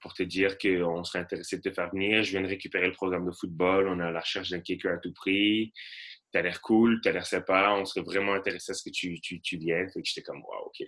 pour 0.00 0.14
te 0.14 0.22
dire 0.22 0.56
qu'on 0.56 1.04
serait 1.04 1.20
intéressé 1.20 1.56
de 1.58 1.62
te 1.62 1.72
faire 1.72 1.90
venir. 1.90 2.22
Je 2.22 2.30
viens 2.30 2.42
de 2.42 2.48
récupérer 2.48 2.86
le 2.86 2.92
programme 2.92 3.26
de 3.26 3.32
football. 3.32 3.88
On 3.88 4.00
est 4.00 4.04
à 4.04 4.10
la 4.12 4.20
recherche 4.20 4.50
d'un 4.50 4.60
kicker 4.60 4.92
à 4.92 4.98
tout 4.98 5.12
prix 5.12 5.72
t'as 6.32 6.42
l'air 6.42 6.60
cool, 6.60 7.00
t'as 7.02 7.12
l'air 7.12 7.26
sympa, 7.26 7.76
on 7.78 7.84
serait 7.84 8.04
vraiment 8.04 8.32
intéressé 8.32 8.72
à 8.72 8.74
ce 8.74 8.82
que 8.82 8.90
tu, 8.90 9.20
tu, 9.20 9.40
tu 9.40 9.58
viennes. 9.58 9.88
Fait 9.90 10.00
que 10.00 10.08
j'étais 10.08 10.22
comme, 10.22 10.42
wow, 10.42 10.66
OK. 10.66 10.86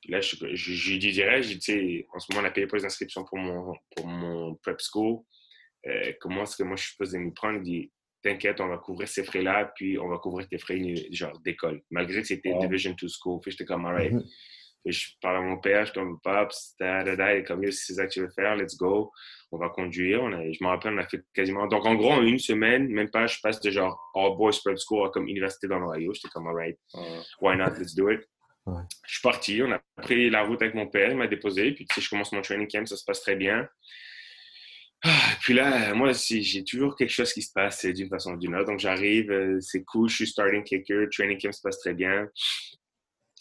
Puis 0.00 0.12
là, 0.12 0.20
je, 0.20 0.36
je, 0.36 0.72
je 0.72 0.90
lui 0.92 0.98
dirais, 0.98 1.42
je 1.42 1.54
tu 1.54 1.60
sais, 1.60 2.06
en 2.14 2.18
ce 2.20 2.32
moment, 2.32 2.46
on 2.46 2.48
a 2.48 2.52
payé 2.52 2.66
pas 2.68 2.76
les 2.76 2.84
inscriptions 2.84 3.24
pour 3.24 3.38
mon, 3.38 3.74
pour 3.96 4.06
mon 4.06 4.54
prep 4.56 4.80
school. 4.80 5.24
Euh, 5.86 6.12
comment 6.20 6.44
est-ce 6.44 6.56
que 6.56 6.62
moi, 6.62 6.76
je 6.76 6.82
suis 6.82 6.90
supposé 6.92 7.18
me 7.18 7.32
prendre? 7.32 7.58
Il 7.58 7.62
dit, 7.62 7.92
t'inquiète, 8.22 8.60
on 8.60 8.68
va 8.68 8.78
couvrir 8.78 9.08
ces 9.08 9.24
frais-là, 9.24 9.72
puis 9.74 9.98
on 9.98 10.08
va 10.08 10.18
couvrir 10.18 10.48
tes 10.48 10.58
frais, 10.58 10.78
genre, 11.10 11.38
d'école. 11.40 11.82
Malgré 11.90 12.20
que 12.20 12.28
c'était 12.28 12.54
Division 12.60 12.94
2 13.00 13.08
school. 13.08 13.40
Fait 13.42 13.50
j'étais 13.50 13.64
comme, 13.64 13.86
alright. 13.86 14.14
Je 14.84 15.08
parle 15.20 15.36
à 15.36 15.40
mon 15.40 15.58
père, 15.58 15.86
je 15.86 15.92
comme, 15.92 16.18
Pops, 16.20 16.74
da, 16.80 17.02
da, 17.04 17.16
da, 17.16 17.34
et 17.34 17.44
comme, 17.44 17.62
c'est 17.70 17.94
ça 17.94 18.06
que 18.06 18.12
tu 18.12 18.20
veux 18.20 18.30
faire, 18.30 18.56
let's 18.56 18.76
go. 18.76 19.12
On 19.50 19.58
va 19.58 19.68
conduire. 19.70 20.22
On 20.22 20.32
a, 20.32 20.52
je 20.52 20.62
me 20.62 20.68
rappelle, 20.68 20.94
on 20.94 20.98
a 20.98 21.06
fait 21.06 21.22
quasiment. 21.34 21.66
Donc, 21.66 21.84
en 21.86 21.94
gros, 21.94 22.12
en 22.12 22.22
une 22.22 22.38
semaine, 22.38 22.88
même 22.88 23.10
pas, 23.10 23.26
je 23.26 23.38
passe 23.42 23.60
de 23.60 23.70
genre 23.70 23.98
All 24.14 24.36
Boys 24.36 24.58
Prep 24.64 24.78
School 24.78 25.10
comme 25.10 25.28
université 25.28 25.68
dans 25.68 25.78
l'Ohio. 25.78 26.12
J'étais 26.14 26.28
comme, 26.28 26.46
alright, 26.46 26.78
why 27.40 27.56
not, 27.56 27.78
let's 27.78 27.94
do 27.94 28.10
it. 28.10 28.20
Je 29.06 29.12
suis 29.12 29.22
parti, 29.22 29.62
on 29.62 29.72
a 29.72 29.80
pris 30.02 30.28
la 30.30 30.44
route 30.44 30.60
avec 30.60 30.74
mon 30.74 30.86
père, 30.86 31.10
il 31.10 31.16
m'a 31.16 31.26
déposé, 31.26 31.72
puis 31.72 31.86
tu 31.86 31.94
sais, 31.94 32.00
je 32.02 32.10
commence 32.10 32.32
mon 32.32 32.42
training 32.42 32.68
camp, 32.68 32.86
ça 32.86 32.96
se 32.96 33.04
passe 33.04 33.22
très 33.22 33.36
bien. 33.36 33.66
Ah, 35.04 35.36
puis 35.40 35.54
là, 35.54 35.94
moi, 35.94 36.10
j'ai 36.12 36.64
toujours 36.64 36.96
quelque 36.96 37.12
chose 37.12 37.32
qui 37.32 37.42
se 37.42 37.52
passe 37.52 37.86
d'une 37.86 38.08
façon 38.08 38.32
ou 38.32 38.36
d'une 38.36 38.56
autre. 38.56 38.66
Donc, 38.66 38.80
j'arrive, 38.80 39.30
euh, 39.30 39.60
c'est 39.60 39.84
cool, 39.84 40.08
je 40.08 40.16
suis 40.16 40.26
starting 40.26 40.64
kicker, 40.64 41.08
training 41.10 41.40
camp 41.40 41.52
se 41.52 41.62
passe 41.62 41.78
très 41.78 41.94
bien. 41.94 42.28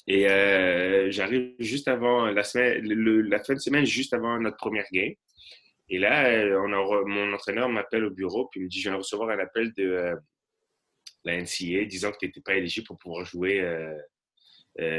Et 0.07 0.29
euh, 0.29 1.11
j'arrive 1.11 1.53
juste 1.59 1.89
avant 1.89 2.27
la 2.27 2.43
semaine, 2.43 2.81
la 3.29 3.43
fin 3.43 3.53
de 3.53 3.59
semaine, 3.59 3.85
juste 3.85 4.13
avant 4.13 4.39
notre 4.39 4.55
première 4.55 4.87
game. 4.91 5.13
Et 5.89 5.99
là, 5.99 6.29
euh, 6.29 6.59
on 6.61 6.71
a, 6.71 7.05
mon 7.05 7.33
entraîneur 7.33 7.67
m'appelle 7.67 8.05
au 8.05 8.09
bureau 8.09 8.47
puis 8.47 8.61
il 8.61 8.63
me 8.63 8.69
dit 8.69 8.79
Je 8.79 8.89
viens 8.89 8.93
de 8.93 9.03
recevoir 9.03 9.29
un 9.29 9.39
appel 9.39 9.73
de 9.73 9.83
euh, 9.83 10.15
la 11.25 11.37
NCA 11.41 11.83
disant 11.85 12.11
que 12.11 12.17
tu 12.19 12.25
n'étais 12.27 12.41
pas 12.41 12.55
éligible 12.55 12.87
pour 12.87 12.97
pouvoir 12.97 13.25
jouer 13.25 13.61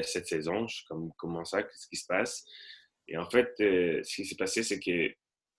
cette 0.02 0.26
saison. 0.26 0.66
Je 0.66 0.76
suis 0.76 0.84
comme 0.86 1.10
Comment 1.16 1.44
ça? 1.44 1.62
Qu'est-ce 1.62 1.88
qui 1.88 1.96
se 1.96 2.06
passe? 2.06 2.44
Et 3.06 3.16
en 3.16 3.28
fait, 3.30 3.54
ce 3.58 4.14
qui 4.14 4.26
s'est 4.26 4.36
passé, 4.36 4.62
c'est 4.62 4.78
que 4.78 5.10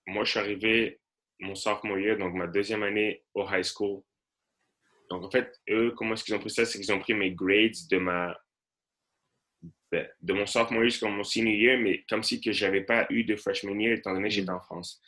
moi, 0.06 0.26
je 0.26 0.32
suis 0.32 0.40
arrivé 0.40 1.00
mon 1.40 1.56
sophomore 1.56 1.98
year, 1.98 2.18
donc 2.18 2.36
ma 2.36 2.46
deuxième 2.46 2.84
année 2.84 3.24
au 3.34 3.48
high 3.50 3.64
school. 3.64 4.04
Donc, 5.10 5.24
en 5.24 5.32
fait, 5.32 5.60
eux, 5.70 5.92
comment 5.98 6.14
est-ce 6.14 6.24
qu'ils 6.24 6.36
ont 6.36 6.40
pris 6.40 6.52
ça? 6.52 6.66
C'est 6.66 6.80
qu'ils 6.80 6.94
ont 6.94 7.00
pris 7.00 7.16
mes 7.16 7.32
grades 7.32 7.74
de 7.90 7.98
ma 7.98 8.38
de 9.92 10.34
mon 10.34 10.46
sophomore 10.46 10.84
year 10.84 10.90
jusqu'à 10.90 11.08
mon 11.08 11.24
senior 11.24 11.56
year, 11.56 11.80
mais 11.80 12.04
comme 12.10 12.24
si 12.24 12.42
que 12.42 12.52
j'avais 12.52 12.82
pas 12.82 13.08
eu 13.10 13.24
de 13.24 13.36
freshman 13.36 13.80
year 13.80 13.98
étant 13.98 14.14
donné 14.14 14.30
que 14.30 14.36
j'étais 14.36 14.52
en 14.52 14.62
France. 14.62 15.02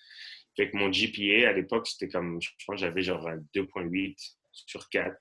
Fait 0.56 0.70
que 0.70 0.78
mon 0.78 0.90
GPA 0.90 1.50
à 1.50 1.54
l'époque, 1.54 1.88
c'était 1.88 2.10
comme, 2.10 2.42
je 2.42 2.50
pense 2.66 2.80
j'avais 2.80 3.02
genre 3.02 3.30
2.8 3.56 4.16
sur 4.52 4.90
4. 4.90 5.16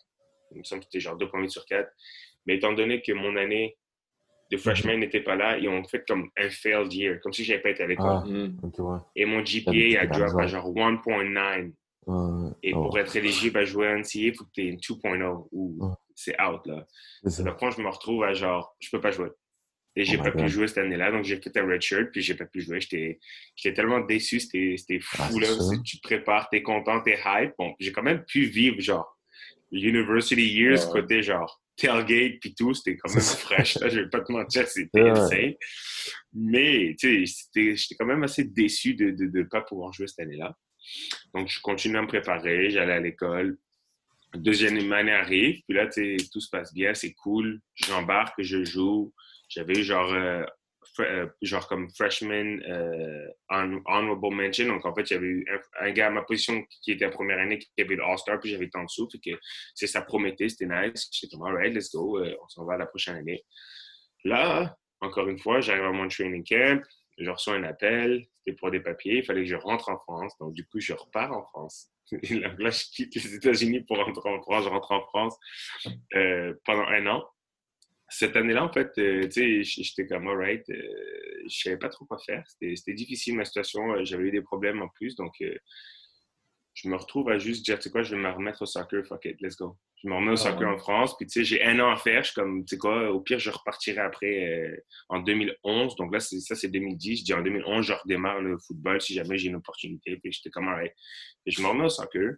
Il 0.53 0.59
me 0.59 0.65
semble 0.65 0.81
que 0.81 0.87
c'était 0.87 1.01
genre 1.01 1.17
2.8 1.17 1.49
sur 1.49 1.65
4. 1.67 1.89
Mais 2.47 2.57
étant 2.57 2.73
donné 2.73 3.01
que 3.03 3.13
mon 3.13 3.37
année 3.37 3.77
de 4.51 4.57
freshman 4.57 4.95
mhm. 4.95 5.01
n'était 5.01 5.21
pas 5.21 5.37
là, 5.37 5.59
ils 5.59 5.69
ont 5.69 5.85
fait 5.85 6.05
comme 6.07 6.31
un 6.37 6.51
failed 6.51 6.93
year, 6.93 7.21
comme 7.21 7.33
si 7.33 7.45
j'avais 7.45 7.61
pas 7.61 7.71
été 7.71 7.85
à 7.85 7.87
l'école. 7.87 8.07
Ah, 8.09 8.25
mhm. 8.27 8.59
Et 9.15 9.25
mon 9.25 9.43
GPA 9.43 10.01
a 10.01 10.07
drop 10.07 10.41
à 10.41 10.47
genre 10.47 10.69
1.9. 10.75 11.73
Et 12.63 12.73
pour 12.73 12.99
être 12.99 13.15
éligible 13.15 13.59
à 13.59 13.65
jouer 13.65 13.87
à 13.87 13.97
NCA, 13.97 14.09
il 14.15 14.35
faut 14.35 14.45
que 14.45 14.51
tu 14.53 14.63
aies 14.63 14.69
une 14.69 14.79
2.0 14.79 15.49
ou 15.53 15.95
c'est 16.15 16.41
out. 16.41 16.67
Là. 16.67 16.87
Donc, 17.23 17.59
quand 17.59 17.71
je 17.71 17.81
me 17.81 17.89
retrouve 17.89 18.25
à 18.25 18.35
genre, 18.35 18.75
je 18.81 18.91
peux 18.91 19.01
pas 19.01 19.11
jouer. 19.13 19.29
Et 19.97 20.05
j'ai 20.05 20.19
oh 20.19 20.23
pas 20.23 20.31
pu 20.31 20.49
jouer 20.49 20.69
cette 20.69 20.79
année-là, 20.79 21.11
donc 21.11 21.25
j'ai 21.25 21.41
fait 21.41 21.57
un 21.57 21.67
red 21.67 21.83
shirt, 21.83 22.11
puis 22.13 22.23
j'ai 22.23 22.35
pas 22.35 22.47
pu 22.47 22.61
jouer. 22.61 22.79
J'étais 22.81 23.75
tellement 23.75 24.01
déçu, 24.01 24.39
c'était 24.39 25.01
fou. 25.01 25.17
Ah, 25.19 25.31
là. 25.41 25.49
Tu 25.85 25.99
te 25.99 26.03
prépares, 26.03 26.49
t'es 26.49 26.63
content, 26.63 27.01
t'es 27.01 27.19
hype. 27.25 27.53
Bon, 27.59 27.75
j'ai 27.81 27.91
quand 27.91 28.03
même 28.03 28.25
pu 28.25 28.45
vivre, 28.45 28.81
genre, 28.81 29.19
University 29.73 30.47
Years, 30.47 30.89
côté, 30.91 31.23
genre, 31.23 31.61
tailgate, 31.77 32.39
puis 32.41 32.55
tout, 32.55 32.73
c'était 32.73 32.97
quand 32.97 33.13
même 33.13 33.21
fraîche. 33.23 33.79
Là, 33.81 33.89
je 33.89 34.01
vais 34.01 34.09
pas 34.09 34.21
te 34.21 34.31
mentir, 34.31 34.67
c'était 34.69 35.01
insane. 35.01 35.55
Mais, 36.33 36.95
tu 36.99 37.27
sais, 37.27 37.75
j'étais 37.75 37.95
quand 37.99 38.07
même 38.07 38.23
assez 38.23 38.45
déçu 38.45 38.95
de 38.95 39.11
ne 39.11 39.43
pas 39.43 39.63
pouvoir 39.63 39.93
jouer 39.93 40.07
cette 40.07 40.21
année-là. 40.21 40.57
Donc, 41.35 41.49
je 41.49 41.61
continue 41.61 41.97
à 41.97 42.03
me 42.03 42.07
préparer, 42.07 42.71
j'allais 42.71 42.93
à 42.93 43.01
l'école. 43.01 43.59
Deuxième 44.35 44.93
année 44.93 45.13
arrive, 45.13 45.61
puis 45.67 45.77
là, 45.77 45.89
tu 45.89 46.17
sais, 46.19 46.29
tout 46.33 46.41
se 46.41 46.49
passe 46.49 46.73
bien, 46.73 46.95
c'est 46.95 47.13
cool. 47.15 47.61
J'embarque, 47.75 48.41
je 48.41 48.63
joue. 48.63 49.13
J'avais 49.51 49.81
eu 49.81 49.83
genre, 49.83 50.13
euh, 50.13 50.45
euh, 51.01 51.27
genre 51.43 51.67
comme 51.67 51.91
freshman 51.91 52.61
euh, 52.69 53.29
honorable 53.49 54.35
mention. 54.35 54.67
Donc, 54.69 54.87
en 54.87 54.95
fait, 54.95 55.07
j'avais 55.07 55.27
eu 55.27 55.47
un, 55.81 55.91
gars 55.91 56.07
à 56.07 56.11
ma 56.11 56.23
position 56.23 56.65
qui 56.83 56.93
était 56.93 57.07
en 57.07 57.11
première 57.11 57.39
année 57.39 57.59
qui 57.59 57.69
avait 57.79 57.97
le 57.97 58.05
All-Star, 58.05 58.39
puis 58.39 58.51
j'avais 58.51 58.67
été 58.67 58.79
en 58.79 58.85
dessous. 58.85 59.09
Fait 59.11 59.19
que 59.19 59.37
c'est 59.75 59.89
ça 59.89 60.03
promettait, 60.03 60.49
c'était 60.49 60.67
nice. 60.67 61.09
J'étais 61.13 61.37
comme, 61.37 61.47
alright, 61.47 61.75
let's 61.75 61.91
go, 61.93 62.21
on 62.21 62.49
s'en 62.49 62.65
va 62.65 62.77
la 62.77 62.87
prochaine 62.87 63.17
année. 63.17 63.45
Là, 64.25 64.77
encore 65.01 65.29
une 65.29 65.39
fois, 65.39 65.61
j'arrive 65.61 65.85
à 65.85 65.93
mon 65.93 66.07
training 66.07 66.45
camp, 66.45 66.83
je 67.19 67.29
reçois 67.29 67.55
un 67.55 67.65
appel, 67.65 68.25
c'était 68.39 68.57
pour 68.57 68.71
des 68.71 68.81
papiers, 68.81 69.19
il 69.19 69.25
fallait 69.25 69.43
que 69.43 69.49
je 69.49 69.57
rentre 69.57 69.89
en 69.89 69.99
France. 69.99 70.39
Donc, 70.39 70.55
du 70.55 70.65
coup, 70.65 70.79
je 70.79 70.93
repars 70.93 71.33
en 71.33 71.43
France. 71.43 71.89
Là, 72.13 72.71
je 72.71 72.85
quitte 72.95 73.15
les 73.17 73.35
États-Unis 73.35 73.81
pour 73.81 73.97
rentrer 73.97 74.31
en 74.31 74.41
France. 74.43 74.65
Je 74.65 74.69
rentre 74.69 74.93
en 74.93 75.03
France 75.09 75.37
pendant 76.65 76.87
un 76.87 77.07
an 77.09 77.25
cette 78.11 78.37
année-là, 78.37 78.65
en 78.65 78.73
fait, 78.73 78.91
euh, 78.99 79.23
tu 79.29 79.65
sais, 79.65 79.83
j'étais 79.83 80.07
comme, 80.07 80.27
alright, 80.27 80.69
euh, 80.69 80.75
je 81.49 81.57
savais 81.63 81.77
pas 81.77 81.89
trop 81.89 82.05
quoi 82.05 82.19
faire. 82.19 82.43
C'était 82.47 82.93
difficile 82.93 83.37
ma 83.37 83.45
situation. 83.45 83.93
Euh, 83.93 84.05
j'avais 84.05 84.25
eu 84.25 84.31
des 84.33 84.43
problèmes 84.43 84.83
en 84.83 84.89
plus. 84.89 85.15
Donc, 85.15 85.33
je 86.75 86.89
me 86.89 86.97
retrouve 86.97 87.31
à 87.31 87.39
juste 87.39 87.65
dire, 87.65 87.79
tu 87.79 87.85
sais 87.85 87.91
quoi, 87.91 88.03
je 88.03 88.17
vais 88.17 88.21
me 88.21 88.29
remettre 88.29 88.63
au 88.63 88.67
soccer. 88.67 89.07
Fuck 89.07 89.27
it, 89.27 89.41
let's 89.41 89.57
go. 89.57 89.77
Je 90.03 90.09
me 90.09 90.15
remets 90.15 90.31
au 90.31 90.35
ah 90.35 90.37
soccer 90.37 90.69
en 90.69 90.77
France. 90.77 91.17
Puis, 91.17 91.27
tu 91.27 91.41
sais, 91.41 91.45
j'ai 91.45 91.63
un 91.63 91.79
an 91.79 91.93
à 91.93 91.97
faire. 91.97 92.25
Je 92.25 92.33
suis 92.33 92.35
comme, 92.35 92.65
tu 92.65 92.75
sais 92.75 92.79
quoi, 92.79 93.13
au 93.13 93.21
pire, 93.21 93.39
je 93.39 93.51
repartirai 93.51 94.01
après 94.01 94.83
en 95.09 95.21
2011. 95.21 95.95
Donc 95.95 96.13
là, 96.13 96.19
ça, 96.19 96.57
c'est 96.57 96.69
2010. 96.69 97.21
Je 97.21 97.25
dis 97.25 97.33
en 97.33 97.43
2011, 97.43 97.87
je 97.87 97.93
redémarre 97.93 98.41
le 98.41 98.59
football 98.59 99.01
si 99.01 99.15
jamais 99.15 99.39
j'ai 99.39 99.51
une 99.51 99.57
opportunité. 99.57 100.17
Puis, 100.17 100.33
j'étais 100.33 100.51
comme, 100.51 100.67
alright. 100.67 100.93
Et 101.47 101.53
je 101.53 101.63
me 101.63 101.69
remets 101.69 101.85
au 101.85 101.91
soccer. 101.91 102.33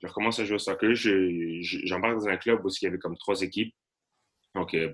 Je 0.00 0.06
recommence 0.08 0.40
à 0.40 0.44
jouer 0.44 0.56
au 0.56 0.58
soccer. 0.58 0.92
J'embarque 0.92 2.14
dans 2.14 2.28
un 2.28 2.36
club 2.36 2.64
où 2.64 2.68
il 2.68 2.84
y 2.84 2.88
avait 2.88 2.98
comme 2.98 3.16
trois 3.16 3.42
équipes. 3.42 3.74
Donc, 4.58 4.74
euh, 4.74 4.92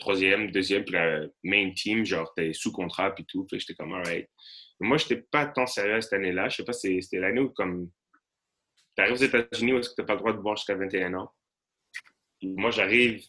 troisième, 0.00 0.50
deuxième, 0.50 0.84
puis 0.84 0.94
la 0.94 1.20
main 1.44 1.70
team, 1.70 2.04
genre, 2.04 2.32
t'es 2.34 2.52
sous 2.52 2.72
contrat, 2.72 3.14
puis 3.14 3.24
tout. 3.26 3.46
Que 3.46 3.58
j'étais 3.58 3.74
comme, 3.74 3.94
alright. 3.94 4.28
Moi, 4.80 4.96
je 4.96 5.04
n'étais 5.04 5.26
pas 5.30 5.46
tant 5.46 5.66
sérieux 5.66 6.00
cette 6.00 6.14
année-là. 6.14 6.48
Je 6.48 6.56
sais 6.56 6.64
pas, 6.64 6.72
c'était 6.72 7.18
l'année 7.18 7.40
où, 7.40 7.50
comme, 7.50 7.88
tu 8.96 9.02
arrives 9.02 9.14
aux 9.14 9.24
États-Unis 9.24 9.74
où 9.74 9.80
tu 9.80 9.88
n'as 9.96 10.04
pas 10.04 10.14
le 10.14 10.18
droit 10.18 10.32
de 10.32 10.38
boire 10.38 10.56
jusqu'à 10.56 10.74
21 10.74 11.14
ans. 11.14 11.32
moi, 12.42 12.70
j'arrive 12.70 13.24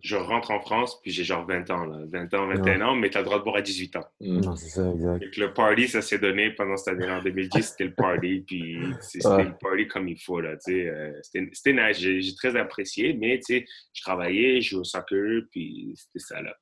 je 0.00 0.16
rentre 0.16 0.52
en 0.52 0.60
France, 0.60 1.00
puis 1.02 1.10
j'ai 1.10 1.24
genre 1.24 1.44
20 1.44 1.70
ans, 1.70 1.84
là. 1.84 1.98
20 2.06 2.34
ans, 2.34 2.46
21 2.46 2.80
ans, 2.82 2.94
mais 2.94 3.10
tu 3.10 3.18
as 3.18 3.20
le 3.20 3.24
droit 3.24 3.38
de 3.38 3.44
boire 3.44 3.56
à 3.56 3.62
18 3.62 3.96
ans. 3.96 4.06
Mm. 4.20 4.40
Non, 4.40 4.56
c'est 4.56 4.68
ça, 4.68 4.88
exact. 4.90 5.36
le 5.36 5.52
party, 5.52 5.88
ça 5.88 6.02
s'est 6.02 6.18
donné 6.18 6.50
pendant 6.50 6.76
cette 6.76 6.94
année 6.94 7.10
en 7.10 7.20
2010, 7.20 7.62
c'était 7.62 7.84
le 7.84 7.94
party, 7.94 8.44
puis 8.46 8.78
c'était 9.00 9.44
le 9.44 9.58
party 9.58 9.88
comme 9.88 10.08
il 10.08 10.20
faut, 10.20 10.40
là, 10.40 10.56
tu 10.56 10.72
sais. 10.72 10.88
Euh, 10.88 11.12
c'était 11.22 11.72
nice, 11.72 11.98
j'ai 11.98 12.34
très 12.36 12.54
apprécié, 12.56 13.12
mais, 13.14 13.38
tu 13.38 13.58
sais, 13.58 13.66
je 13.92 14.02
travaillais, 14.02 14.60
je 14.60 14.70
jouais 14.70 14.80
au 14.80 14.84
soccer, 14.84 15.42
puis 15.50 15.92
c'était 15.96 16.24
ça, 16.24 16.40
là. 16.42 16.56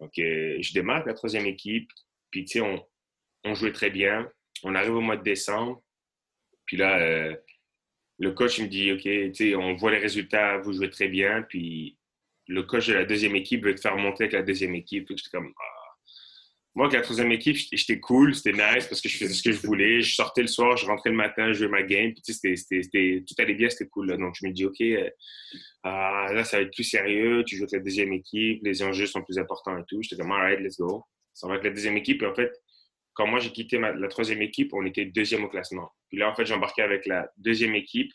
Donc, 0.00 0.10
euh, 0.18 0.56
je 0.60 0.72
démarre 0.72 1.06
la 1.06 1.14
troisième 1.14 1.46
équipe, 1.46 1.88
puis, 2.30 2.44
tu 2.44 2.58
sais, 2.58 2.60
on, 2.60 2.84
on, 3.44 3.54
jouait 3.54 3.72
très 3.72 3.90
bien. 3.90 4.28
On 4.64 4.74
arrive 4.74 4.96
au 4.96 5.00
mois 5.00 5.16
de 5.16 5.22
décembre, 5.22 5.80
puis 6.66 6.76
là, 6.76 6.98
euh, 6.98 7.36
le 8.18 8.32
coach 8.32 8.60
me 8.60 8.66
dit, 8.66 8.90
OK, 8.90 9.02
tu 9.02 9.34
sais, 9.34 9.54
on 9.54 9.74
voit 9.74 9.92
les 9.92 9.98
résultats, 9.98 10.58
vous 10.58 10.72
jouez 10.72 10.90
très 10.90 11.08
bien, 11.08 11.42
puis 11.42 11.96
le 12.46 12.62
coach 12.62 12.88
de 12.88 12.94
la 12.94 13.04
deuxième 13.04 13.36
équipe 13.36 13.64
veut 13.64 13.74
te 13.74 13.80
faire 13.80 13.96
monter 13.96 14.24
avec 14.24 14.32
la 14.32 14.42
deuxième 14.42 14.74
équipe. 14.74 15.08
J'étais 15.08 15.30
comme, 15.30 15.52
ah. 15.58 15.80
Moi, 16.76 16.86
avec 16.86 16.98
la 16.98 17.02
troisième 17.02 17.30
équipe, 17.30 17.56
j'étais 17.72 18.00
cool, 18.00 18.34
c'était 18.34 18.52
nice 18.52 18.88
parce 18.88 19.00
que 19.00 19.08
je 19.08 19.16
faisais 19.16 19.32
ce 19.32 19.44
que 19.44 19.52
je 19.52 19.64
voulais. 19.64 20.00
Je 20.00 20.12
sortais 20.12 20.40
le 20.40 20.48
soir, 20.48 20.76
je 20.76 20.86
rentrais 20.86 21.10
le 21.10 21.16
matin, 21.16 21.52
je 21.52 21.58
jouais 21.58 21.68
ma 21.68 21.84
game. 21.84 22.12
Puis, 22.12 22.22
tu 22.22 22.32
sais, 22.32 22.80
tout 22.92 23.34
allait 23.38 23.54
bien, 23.54 23.70
c'était 23.70 23.86
cool. 23.88 24.16
Donc, 24.18 24.34
je 24.40 24.44
me 24.44 24.52
dis, 24.52 24.64
OK, 24.64 24.80
euh, 24.80 25.08
ah, 25.84 26.30
là, 26.32 26.42
ça 26.42 26.56
va 26.56 26.64
être 26.64 26.74
plus 26.74 26.82
sérieux. 26.82 27.44
Tu 27.46 27.56
joues 27.56 27.62
avec 27.62 27.74
la 27.74 27.78
deuxième 27.78 28.12
équipe, 28.12 28.60
les 28.64 28.82
enjeux 28.82 29.06
sont 29.06 29.22
plus 29.22 29.38
importants 29.38 29.78
et 29.78 29.84
tout. 29.86 30.02
J'étais 30.02 30.16
comme, 30.20 30.32
alright, 30.32 30.58
let's 30.58 30.76
go. 30.76 31.04
Ça 31.32 31.46
va 31.46 31.54
avec 31.54 31.64
la 31.64 31.70
deuxième 31.70 31.96
équipe. 31.96 32.20
Et 32.22 32.26
en 32.26 32.34
fait, 32.34 32.52
quand 33.12 33.28
moi, 33.28 33.38
j'ai 33.38 33.52
quitté 33.52 33.78
la 33.78 34.08
troisième 34.08 34.42
équipe, 34.42 34.74
on 34.74 34.84
était 34.84 35.04
deuxième 35.04 35.44
au 35.44 35.48
classement. 35.48 35.92
Puis 36.08 36.18
là, 36.18 36.28
en 36.28 36.34
fait, 36.34 36.44
j'embarquais 36.44 36.82
avec 36.82 37.06
la 37.06 37.30
deuxième 37.36 37.76
équipe 37.76 38.10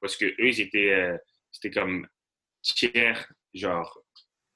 parce 0.00 0.16
que 0.16 0.26
eux, 0.26 0.48
ils 0.48 0.60
étaient, 0.60 0.92
euh, 0.92 1.16
c'était 1.50 1.70
comme 1.70 2.06
tiers 2.62 3.32
genre 3.56 4.02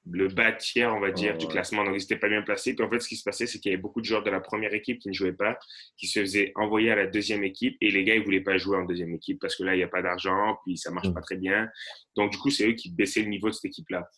le 0.09 0.27
bas 0.29 0.51
tiers, 0.53 0.93
on 0.95 0.99
va 0.99 1.11
dire, 1.11 1.37
du 1.37 1.47
classement. 1.47 1.83
Donc, 1.83 1.93
ils 1.95 1.99
n'étaient 1.99 2.17
pas 2.17 2.29
bien 2.29 2.41
placés. 2.41 2.75
Puis 2.75 2.83
en 2.83 2.89
fait, 2.89 2.99
ce 2.99 3.07
qui 3.07 3.15
se 3.15 3.23
passait, 3.23 3.45
c'est 3.45 3.59
qu'il 3.59 3.71
y 3.71 3.73
avait 3.73 3.81
beaucoup 3.81 4.01
de 4.01 4.05
joueurs 4.05 4.23
de 4.23 4.31
la 4.31 4.39
première 4.39 4.73
équipe 4.73 4.99
qui 4.99 5.09
ne 5.09 5.13
jouaient 5.13 5.33
pas, 5.33 5.59
qui 5.97 6.07
se 6.07 6.19
faisaient 6.19 6.51
envoyer 6.55 6.91
à 6.91 6.95
la 6.95 7.07
deuxième 7.07 7.43
équipe. 7.43 7.77
Et 7.81 7.91
les 7.91 8.03
gars, 8.03 8.15
ils 8.15 8.21
ne 8.21 8.25
voulaient 8.25 8.41
pas 8.41 8.57
jouer 8.57 8.77
en 8.77 8.85
deuxième 8.85 9.13
équipe 9.13 9.39
parce 9.39 9.55
que 9.55 9.63
là, 9.63 9.75
il 9.75 9.77
n'y 9.77 9.83
a 9.83 9.87
pas 9.87 10.01
d'argent, 10.01 10.57
puis 10.65 10.77
ça 10.77 10.89
ne 10.89 10.95
marche 10.95 11.09
mm. 11.09 11.13
pas 11.13 11.21
très 11.21 11.37
bien. 11.37 11.69
Donc, 12.15 12.31
du 12.31 12.37
coup, 12.39 12.49
c'est 12.49 12.67
eux 12.67 12.73
qui 12.73 12.91
baissaient 12.91 13.21
le 13.21 13.29
niveau 13.29 13.47
de 13.47 13.53
cette 13.53 13.65
équipe-là. 13.65 14.09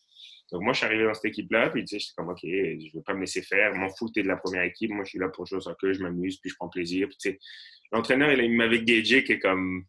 Donc, 0.52 0.62
moi, 0.62 0.74
je 0.74 0.78
suis 0.78 0.86
arrivé 0.86 1.04
dans 1.04 1.14
cette 1.14 1.26
équipe-là, 1.26 1.70
puis 1.70 1.84
tu 1.84 1.88
sais, 1.88 2.00
j'étais 2.00 2.14
comme, 2.16 2.30
OK, 2.30 2.40
je 2.44 2.48
ne 2.48 2.94
vais 2.94 3.04
pas 3.06 3.14
me 3.14 3.22
laisser 3.22 3.42
faire. 3.42 3.76
M'en 3.76 3.90
foutais 3.90 4.24
de 4.24 4.28
la 4.28 4.38
première 4.38 4.64
équipe. 4.64 4.92
Moi, 4.92 5.04
je 5.04 5.10
suis 5.10 5.20
là 5.20 5.28
pour 5.30 5.46
jouer 5.46 5.58
au 5.58 5.62
soccer, 5.62 5.94
je 5.94 6.02
m'amuse, 6.02 6.38
puis 6.40 6.50
je 6.50 6.56
prends 6.56 6.70
plaisir. 6.70 7.08
Puis, 7.08 7.18
tu 7.18 7.30
sais, 7.32 7.40
l'entraîneur, 7.92 8.32
il, 8.32 8.56
m'avait 8.56 8.84
gagé 8.84 9.24
qui 9.24 9.34
est 9.34 9.40
comme, 9.40 9.86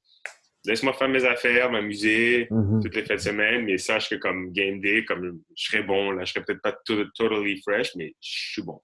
laisse-moi 0.64 0.92
faire 0.94 1.08
mes 1.08 1.24
affaires, 1.24 1.70
m'amuser 1.70 2.46
mhm. 2.50 2.80
toutes 2.82 2.94
les 2.94 3.02
fêtes 3.02 3.18
de 3.18 3.22
semaine, 3.22 3.64
mais 3.64 3.78
sache 3.78 4.08
que 4.08 4.16
comme 4.16 4.52
game 4.52 4.80
day, 4.80 5.04
comme 5.04 5.40
je 5.56 5.64
serais 5.64 5.82
bon, 5.82 6.10
là, 6.12 6.24
je 6.24 6.32
serais 6.32 6.44
peut-être 6.44 6.62
pas 6.62 6.72
totally 6.84 7.60
fresh, 7.62 7.94
mais 7.96 8.14
je 8.20 8.52
suis 8.52 8.62
bon. 8.62 8.80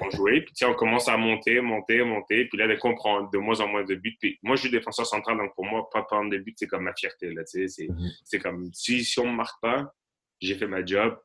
on 0.00 0.10
jouait, 0.10 0.42
puis 0.42 0.64
on 0.64 0.74
commence 0.74 1.08
à 1.08 1.16
monter, 1.16 1.60
monter, 1.60 2.04
monter, 2.04 2.44
puis 2.44 2.58
là, 2.58 2.68
de 2.68 2.76
comprendre 2.76 3.30
de 3.32 3.38
moins 3.38 3.60
en 3.60 3.66
moins 3.66 3.82
de 3.82 3.96
buts. 3.96 4.16
Puis 4.20 4.38
moi, 4.42 4.54
je 4.54 4.62
suis 4.62 4.70
défenseur 4.70 5.06
central, 5.06 5.38
donc 5.38 5.54
pour 5.54 5.64
moi, 5.64 5.88
pas 5.92 6.02
prendre 6.02 6.30
de 6.30 6.38
buts, 6.38 6.54
c'est 6.56 6.68
comme 6.68 6.84
ma 6.84 6.94
fierté, 6.94 7.32
là, 7.32 7.42
tu 7.44 7.68
sais, 7.68 7.86
c'est 8.24 8.38
mhm. 8.38 8.42
comme, 8.42 8.70
si, 8.72 9.04
si 9.04 9.18
on 9.18 9.26
me 9.26 9.36
marque 9.36 9.60
pas, 9.60 9.92
j'ai 10.40 10.54
fait 10.54 10.66
ma 10.66 10.84
job. 10.84 11.16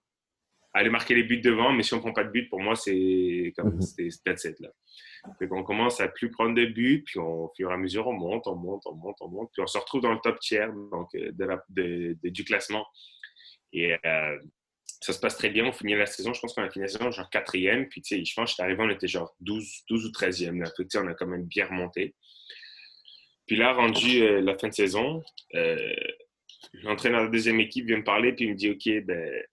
Aller 0.77 0.89
marquer 0.89 1.15
les 1.15 1.23
buts 1.23 1.39
devant, 1.39 1.71
mais 1.71 1.83
si 1.83 1.93
on 1.93 2.01
prend 2.01 2.11
pas 2.11 2.25
de 2.25 2.31
buts, 2.31 2.49
pour 2.49 2.59
moi, 2.59 2.75
c'est 2.75 3.53
comme, 3.55 3.75
mm 3.75 3.79
-hmm. 3.79 4.61
là. 4.61 4.69
Donc, 5.39 5.51
on 5.53 5.63
commence 5.63 6.01
à 6.01 6.09
plus 6.09 6.29
prendre 6.29 6.53
de 6.53 6.65
buts, 6.65 7.01
puis 7.05 7.17
au 7.17 7.49
fur 7.55 7.71
et 7.71 7.73
à 7.73 7.77
mesure, 7.77 8.05
on 8.07 8.13
monte, 8.13 8.45
on 8.45 8.55
monte, 8.55 8.83
on 8.85 8.95
monte, 8.95 9.15
on 9.21 9.29
monte, 9.29 9.49
puis 9.53 9.61
on 9.61 9.67
se 9.67 9.77
retrouve 9.77 10.01
dans 10.01 10.11
le 10.11 10.19
top 10.19 10.37
tiers 10.41 10.71
donc, 10.91 11.07
euh, 11.15 11.31
de 11.69 12.29
du 12.29 12.43
classement. 12.43 12.85
Et 13.71 13.93
euh, 13.93 14.37
ça 15.01 15.13
se 15.13 15.19
passe 15.19 15.37
très 15.37 15.49
bien. 15.49 15.65
On 15.65 15.71
finit 15.71 15.95
la 15.95 16.07
saison, 16.07 16.33
je 16.33 16.41
pense 16.41 16.53
qu'on 16.53 16.63
a 16.63 16.69
fini 16.69 16.83
la 16.83 16.89
saison 16.89 17.09
genre 17.09 17.29
quatrième, 17.29 17.87
puis 17.87 18.01
tu 18.01 18.17
sais, 18.17 18.25
je 18.25 18.33
pense 18.35 18.49
que 18.49 18.51
j'étais 18.51 18.63
arrivé, 18.63 18.83
on 18.83 18.89
était 18.89 19.07
genre 19.07 19.33
12, 19.39 19.83
12 19.89 20.05
ou 20.07 20.11
13e. 20.11 20.59
Là. 20.61 20.71
on 21.01 21.07
a 21.07 21.13
quand 21.13 21.27
même 21.27 21.45
bien 21.45 21.67
remonté. 21.67 22.15
Puis 23.47 23.55
là, 23.55 23.71
rendu 23.73 24.23
euh, 24.23 24.41
la 24.41 24.57
fin 24.57 24.67
de 24.67 24.73
saison, 24.73 25.23
l'entraîneur 26.83 27.21
de 27.21 27.25
la 27.27 27.31
deuxième 27.31 27.61
équipe 27.61 27.85
vient 27.85 27.97
me 27.97 28.03
parler, 28.03 28.33
puis 28.33 28.45
il 28.45 28.51
me 28.51 28.55
dit 28.55 28.71
OK, 28.71 29.05
ben, 29.05 29.43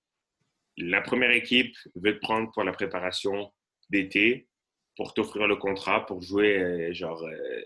la 0.78 1.00
première 1.00 1.30
équipe 1.30 1.76
veut 1.94 2.14
te 2.14 2.20
prendre 2.20 2.50
pour 2.52 2.64
la 2.64 2.72
préparation 2.72 3.52
d'été 3.90 4.48
pour 4.96 5.14
t'offrir 5.14 5.46
le 5.46 5.56
contrat 5.56 6.04
pour 6.06 6.22
jouer 6.22 6.58
euh, 6.58 6.92
genre 6.92 7.22
euh, 7.22 7.60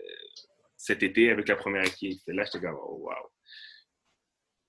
cet 0.77 1.03
été 1.03 1.29
avec 1.29 1.47
la 1.47 1.55
première 1.55 1.83
équipe. 1.83 2.21
Et 2.27 2.33
là, 2.33 2.43
j'étais 2.45 2.65
comme, 2.65 2.77
oh, 2.81 2.99
wow. 3.01 3.31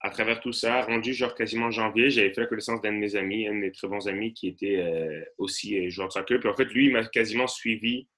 À 0.00 0.10
travers 0.10 0.40
tout 0.40 0.52
ça, 0.52 0.82
rendu 0.82 1.12
genre 1.12 1.34
quasiment 1.34 1.72
janvier, 1.72 2.10
j'avais 2.10 2.32
fait 2.32 2.42
la 2.42 2.46
connaissance 2.46 2.80
d'un 2.80 2.92
de 2.92 2.98
mes 2.98 3.16
amis, 3.16 3.48
un 3.48 3.54
de 3.54 3.58
mes 3.58 3.72
très 3.72 3.88
bons 3.88 4.06
amis 4.06 4.32
qui 4.32 4.46
était 4.48 4.76
euh, 4.76 5.24
aussi 5.38 5.90
joueur 5.90 6.08
de 6.08 6.12
soccer. 6.12 6.38
Puis 6.38 6.48
en 6.48 6.54
fait, 6.54 6.66
lui, 6.66 6.86
il 6.86 6.92
m'a 6.92 7.04
quasiment 7.04 7.48
suivi 7.48 8.08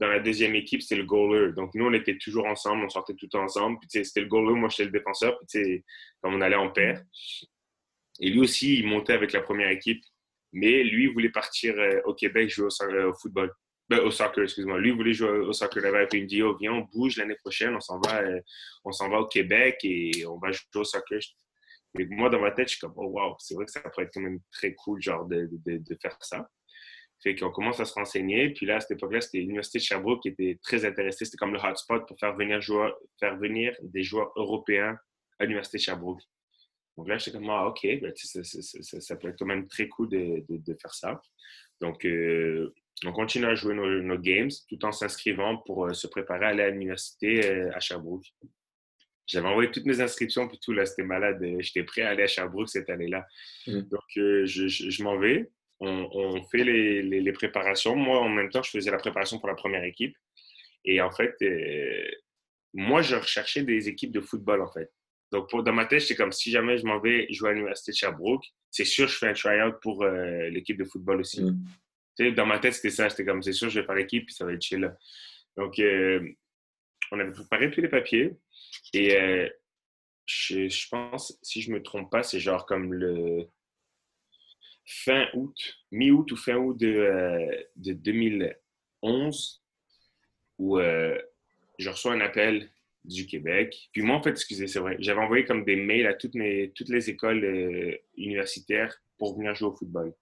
dans 0.00 0.08
la 0.08 0.20
deuxième 0.20 0.54
équipe, 0.54 0.82
c'est 0.82 0.96
le 0.96 1.04
goaler. 1.04 1.52
Donc 1.52 1.74
nous, 1.74 1.86
on 1.86 1.92
était 1.92 2.18
toujours 2.18 2.46
ensemble, 2.46 2.84
on 2.84 2.88
sortait 2.88 3.14
tout 3.14 3.34
ensemble. 3.36 3.78
Puis 3.80 4.04
c'était 4.04 4.20
le 4.20 4.26
goaler, 4.26 4.54
moi 4.54 4.68
j'étais 4.68 4.84
le 4.84 4.90
défenseur. 4.90 5.38
Puis 5.48 5.84
comme 6.20 6.34
on 6.34 6.40
allait 6.40 6.56
en 6.56 6.70
paire. 6.70 7.02
Et 8.20 8.30
lui 8.30 8.40
aussi, 8.40 8.78
il 8.78 8.86
montait 8.86 9.12
avec 9.12 9.32
la 9.32 9.40
première 9.40 9.70
équipe. 9.70 10.02
Mais 10.52 10.84
lui, 10.84 11.04
il 11.04 11.12
voulait 11.12 11.30
partir 11.30 11.74
au 12.04 12.14
Québec 12.14 12.48
jouer 12.48 12.68
au 13.04 13.14
football. 13.14 13.52
Ben, 13.88 14.00
au 14.00 14.10
soccer, 14.10 14.44
excuse-moi. 14.44 14.78
Lui, 14.78 14.92
voulait 14.92 15.12
jouer 15.12 15.28
au 15.28 15.52
soccer 15.52 15.82
là-bas. 15.82 16.06
Puis 16.06 16.20
il 16.20 16.22
me 16.22 16.28
dit, 16.28 16.42
oh, 16.42 16.56
viens, 16.58 16.72
on 16.72 16.88
bouge 16.92 17.16
l'année 17.16 17.36
prochaine, 17.36 17.74
on 17.74 17.80
s'en 17.80 18.00
va, 18.00 18.22
euh, 18.22 18.40
on 18.84 19.08
va 19.08 19.20
au 19.20 19.26
Québec 19.26 19.78
et 19.82 20.24
on 20.26 20.38
va 20.38 20.52
jouer 20.52 20.64
au 20.76 20.84
soccer. 20.84 21.20
Et 21.98 22.06
moi, 22.06 22.30
dans 22.30 22.40
ma 22.40 22.50
tête, 22.50 22.68
je 22.68 22.72
suis 22.72 22.80
comme, 22.80 22.94
oh, 22.96 23.08
wow, 23.08 23.36
c'est 23.38 23.54
vrai 23.54 23.66
que 23.66 23.70
ça 23.70 23.80
pourrait 23.80 24.04
être 24.04 24.14
quand 24.14 24.20
même 24.20 24.40
très 24.52 24.74
cool, 24.74 25.02
genre, 25.02 25.26
de, 25.26 25.48
de, 25.66 25.78
de 25.78 25.98
faire 26.00 26.16
ça. 26.20 26.48
Fait 27.22 27.34
qu'on 27.34 27.50
commence 27.50 27.80
à 27.80 27.84
se 27.84 27.94
renseigner. 27.94 28.50
Puis 28.50 28.66
là, 28.66 28.76
à 28.76 28.80
cette 28.80 28.92
époque-là, 28.92 29.20
c'était 29.20 29.38
l'Université 29.38 29.78
de 29.78 29.84
Sherbrooke 29.84 30.22
qui 30.22 30.28
était 30.28 30.58
très 30.62 30.84
intéressée. 30.84 31.24
C'était 31.24 31.36
comme 31.36 31.52
le 31.52 31.60
hotspot 31.60 32.06
pour 32.06 32.18
faire 32.18 32.34
venir, 32.36 32.60
joueurs, 32.60 32.96
faire 33.20 33.36
venir 33.36 33.74
des 33.82 34.02
joueurs 34.02 34.32
européens 34.36 34.96
à 35.38 35.44
l'Université 35.44 35.78
de 35.78 35.82
Sherbrooke. 35.82 36.22
Donc 36.96 37.08
là, 37.08 37.18
j'étais 37.18 37.36
comme, 37.36 37.50
ah, 37.50 37.66
OK, 37.66 37.80
ben, 37.82 38.12
ça, 38.14 38.44
ça, 38.44 39.00
ça, 39.00 39.16
peut 39.16 39.28
être 39.28 39.38
quand 39.38 39.46
même 39.46 39.66
très 39.66 39.88
cool 39.88 40.08
de, 40.08 40.44
de 40.48 40.76
faire 40.80 40.94
ça. 40.94 41.20
Donc, 41.80 42.04
euh, 42.04 42.72
on 43.04 43.12
continue 43.12 43.46
à 43.46 43.54
jouer 43.54 43.74
nos, 43.74 44.18
games 44.18 44.50
tout 44.68 44.84
en 44.84 44.92
s'inscrivant 44.92 45.58
pour 45.58 45.86
euh, 45.86 45.92
se 45.92 46.06
préparer 46.06 46.46
à 46.46 46.48
aller 46.48 46.62
à 46.62 46.70
l'université 46.70 47.44
euh, 47.44 47.70
à 47.74 47.80
Sherbrooke. 47.80 48.26
J'avais 49.26 49.48
envoyé 49.48 49.70
toutes 49.70 49.86
mes 49.86 50.00
inscriptions 50.00 50.48
puis 50.48 50.58
tout, 50.62 50.72
là, 50.72 50.86
c'était 50.86 51.02
malade. 51.02 51.42
J'étais 51.60 51.82
prêt 51.82 52.02
à 52.02 52.10
aller 52.10 52.22
à 52.22 52.26
Sherbrooke 52.26 52.68
cette 52.68 52.90
année-là. 52.90 53.26
Mm. 53.66 53.80
Donc, 53.80 54.00
je, 54.14 55.02
m'en 55.02 55.18
vais. 55.18 55.50
On, 55.80 56.42
fait 56.44 56.64
les, 56.64 57.32
préparations. 57.32 57.96
Moi, 57.96 58.18
en 58.18 58.28
même 58.28 58.50
temps, 58.50 58.62
je 58.62 58.70
faisais 58.70 58.90
la 58.90 58.98
préparation 58.98 59.38
pour 59.38 59.48
la 59.48 59.54
première 59.54 59.84
équipe. 59.84 60.16
Et 60.84 61.00
en 61.00 61.10
fait, 61.10 61.34
moi, 62.74 63.02
je 63.02 63.16
recherchais 63.16 63.62
des 63.62 63.88
équipes 63.88 64.12
de 64.12 64.20
football, 64.20 64.60
en 64.60 64.70
fait. 64.70 64.90
Donc, 65.32 65.50
dans 65.64 65.72
ma 65.72 65.86
tête, 65.86 66.02
c'est 66.02 66.14
comme 66.14 66.32
si 66.32 66.50
jamais 66.50 66.78
je 66.78 66.86
m'en 66.86 67.00
vais 67.00 67.26
jouer 67.30 67.50
à 67.50 67.52
l'université 67.52 67.92
de 67.92 67.96
Sherbrooke, 67.96 68.44
c'est 68.70 68.84
sûr, 68.84 69.08
je 69.08 69.16
fais 69.16 69.28
un 69.28 69.32
try-out 69.32 69.76
pour 69.82 70.04
l'équipe 70.04 70.76
de 70.76 70.84
football 70.84 71.20
aussi. 71.20 71.42
Mm 71.42 71.64
dans 72.18 72.46
ma 72.46 72.58
tête, 72.58 72.74
c'était 72.74 72.90
ça. 72.90 73.10
C'était 73.10 73.24
comme, 73.24 73.42
c'est 73.42 73.52
sûr, 73.52 73.70
je 73.70 73.80
vais 73.80 73.86
faire 73.86 73.94
l'équipe, 73.94 74.26
puis 74.26 74.34
ça 74.34 74.44
va 74.44 74.52
être 74.52 74.62
chill. 74.62 74.94
Donc, 75.56 75.78
euh, 75.78 76.26
on 77.10 77.18
avait 77.18 77.32
préparé 77.32 77.70
tous 77.70 77.80
les 77.80 77.88
papiers. 77.88 78.36
Et 78.92 79.16
euh, 79.16 79.48
je, 80.26 80.88
pense, 80.88 81.38
si 81.42 81.60
je 81.60 81.70
ne 81.70 81.76
me 81.76 81.82
trompe 81.82 82.10
pas, 82.10 82.22
c'est 82.22 82.40
genre 82.40 82.66
comme 82.66 82.92
le 82.92 83.48
fin 84.86 85.28
août, 85.34 85.56
mi-août 85.90 86.30
ou 86.32 86.36
fin 86.36 86.56
août 86.56 86.78
de, 86.78 86.88
euh, 86.88 87.62
de 87.76 87.92
2011, 87.92 89.62
où 90.58 90.78
je 90.78 91.90
reçois 91.90 92.12
un 92.12 92.20
appel 92.20 92.70
du 93.04 93.26
Québec. 93.26 93.76
Puis 93.92 94.02
moi, 94.02 94.16
en 94.16 94.22
fait, 94.22 94.30
excusez, 94.30 94.66
c'est 94.66 94.78
vrai, 94.78 94.96
j'avais 94.98 95.20
envoyé 95.20 95.44
comme 95.44 95.64
des 95.64 95.76
mails 95.76 96.06
à 96.06 96.14
toutes, 96.14 96.34
mes, 96.34 96.72
toutes 96.74 96.88
les 96.88 97.10
écoles 97.10 97.98
universitaires 98.16 98.96
pour 99.18 99.36
venir 99.36 99.54
jouer 99.54 99.68
au 99.68 99.76
football 99.76 100.14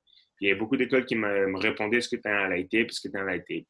il 0.42 0.48
y 0.48 0.50
a 0.52 0.56
beaucoup 0.56 0.76
d'écoles 0.76 1.06
qui 1.06 1.14
me, 1.14 1.56
répondaient 1.56 1.98
est-ce 1.98 2.08
que 2.08 2.20
tu 2.20 2.28
es 2.28 2.32
un 2.32 2.52
LIT, 2.52 2.84
parce 2.84 2.98
que 2.98 3.08
tu 3.08 3.16
es 3.16 3.20
un 3.20 3.32
LIT. 3.32 3.66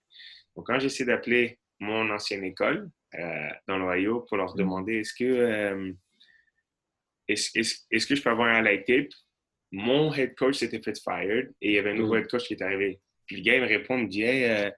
Donc, 0.56 0.66
quand 0.66 0.78
j'essaie 0.80 1.04
d'appeler 1.04 1.58
mon 1.78 2.10
ancienne 2.10 2.44
école 2.44 2.90
euh, 3.14 3.50
dans 3.68 3.76
l'Ohio 3.76 4.20
pour 4.22 4.38
leur 4.38 4.54
mm. 4.54 4.58
demander 4.58 4.94
est-ce 5.00 5.12
que, 5.12 5.24
euh, 5.24 5.92
est-ce, 7.28 8.06
que 8.06 8.14
je 8.14 8.22
peux 8.22 8.30
avoir 8.30 8.48
un 8.48 8.62
LIT, 8.62 9.10
mon 9.70 10.12
head 10.14 10.34
coach 10.34 10.56
s'était 10.56 10.80
fait 10.80 10.98
fired 10.98 11.52
et 11.60 11.68
il 11.68 11.74
y 11.74 11.78
avait 11.78 11.90
un 11.90 11.94
nouveau 11.94 12.14
mm. 12.14 12.18
head 12.18 12.28
coach 12.28 12.44
qui 12.44 12.54
est 12.54 12.62
arrivé. 12.62 13.00
Puis 13.26 13.36
le 13.36 13.42
gars, 13.42 13.56
il 13.56 13.62
me 13.62 13.68
répond, 13.68 13.98
il 13.98 14.04
me 14.04 14.08
dit 14.08 14.22
Hey, 14.22 14.44
euh, 14.44 14.70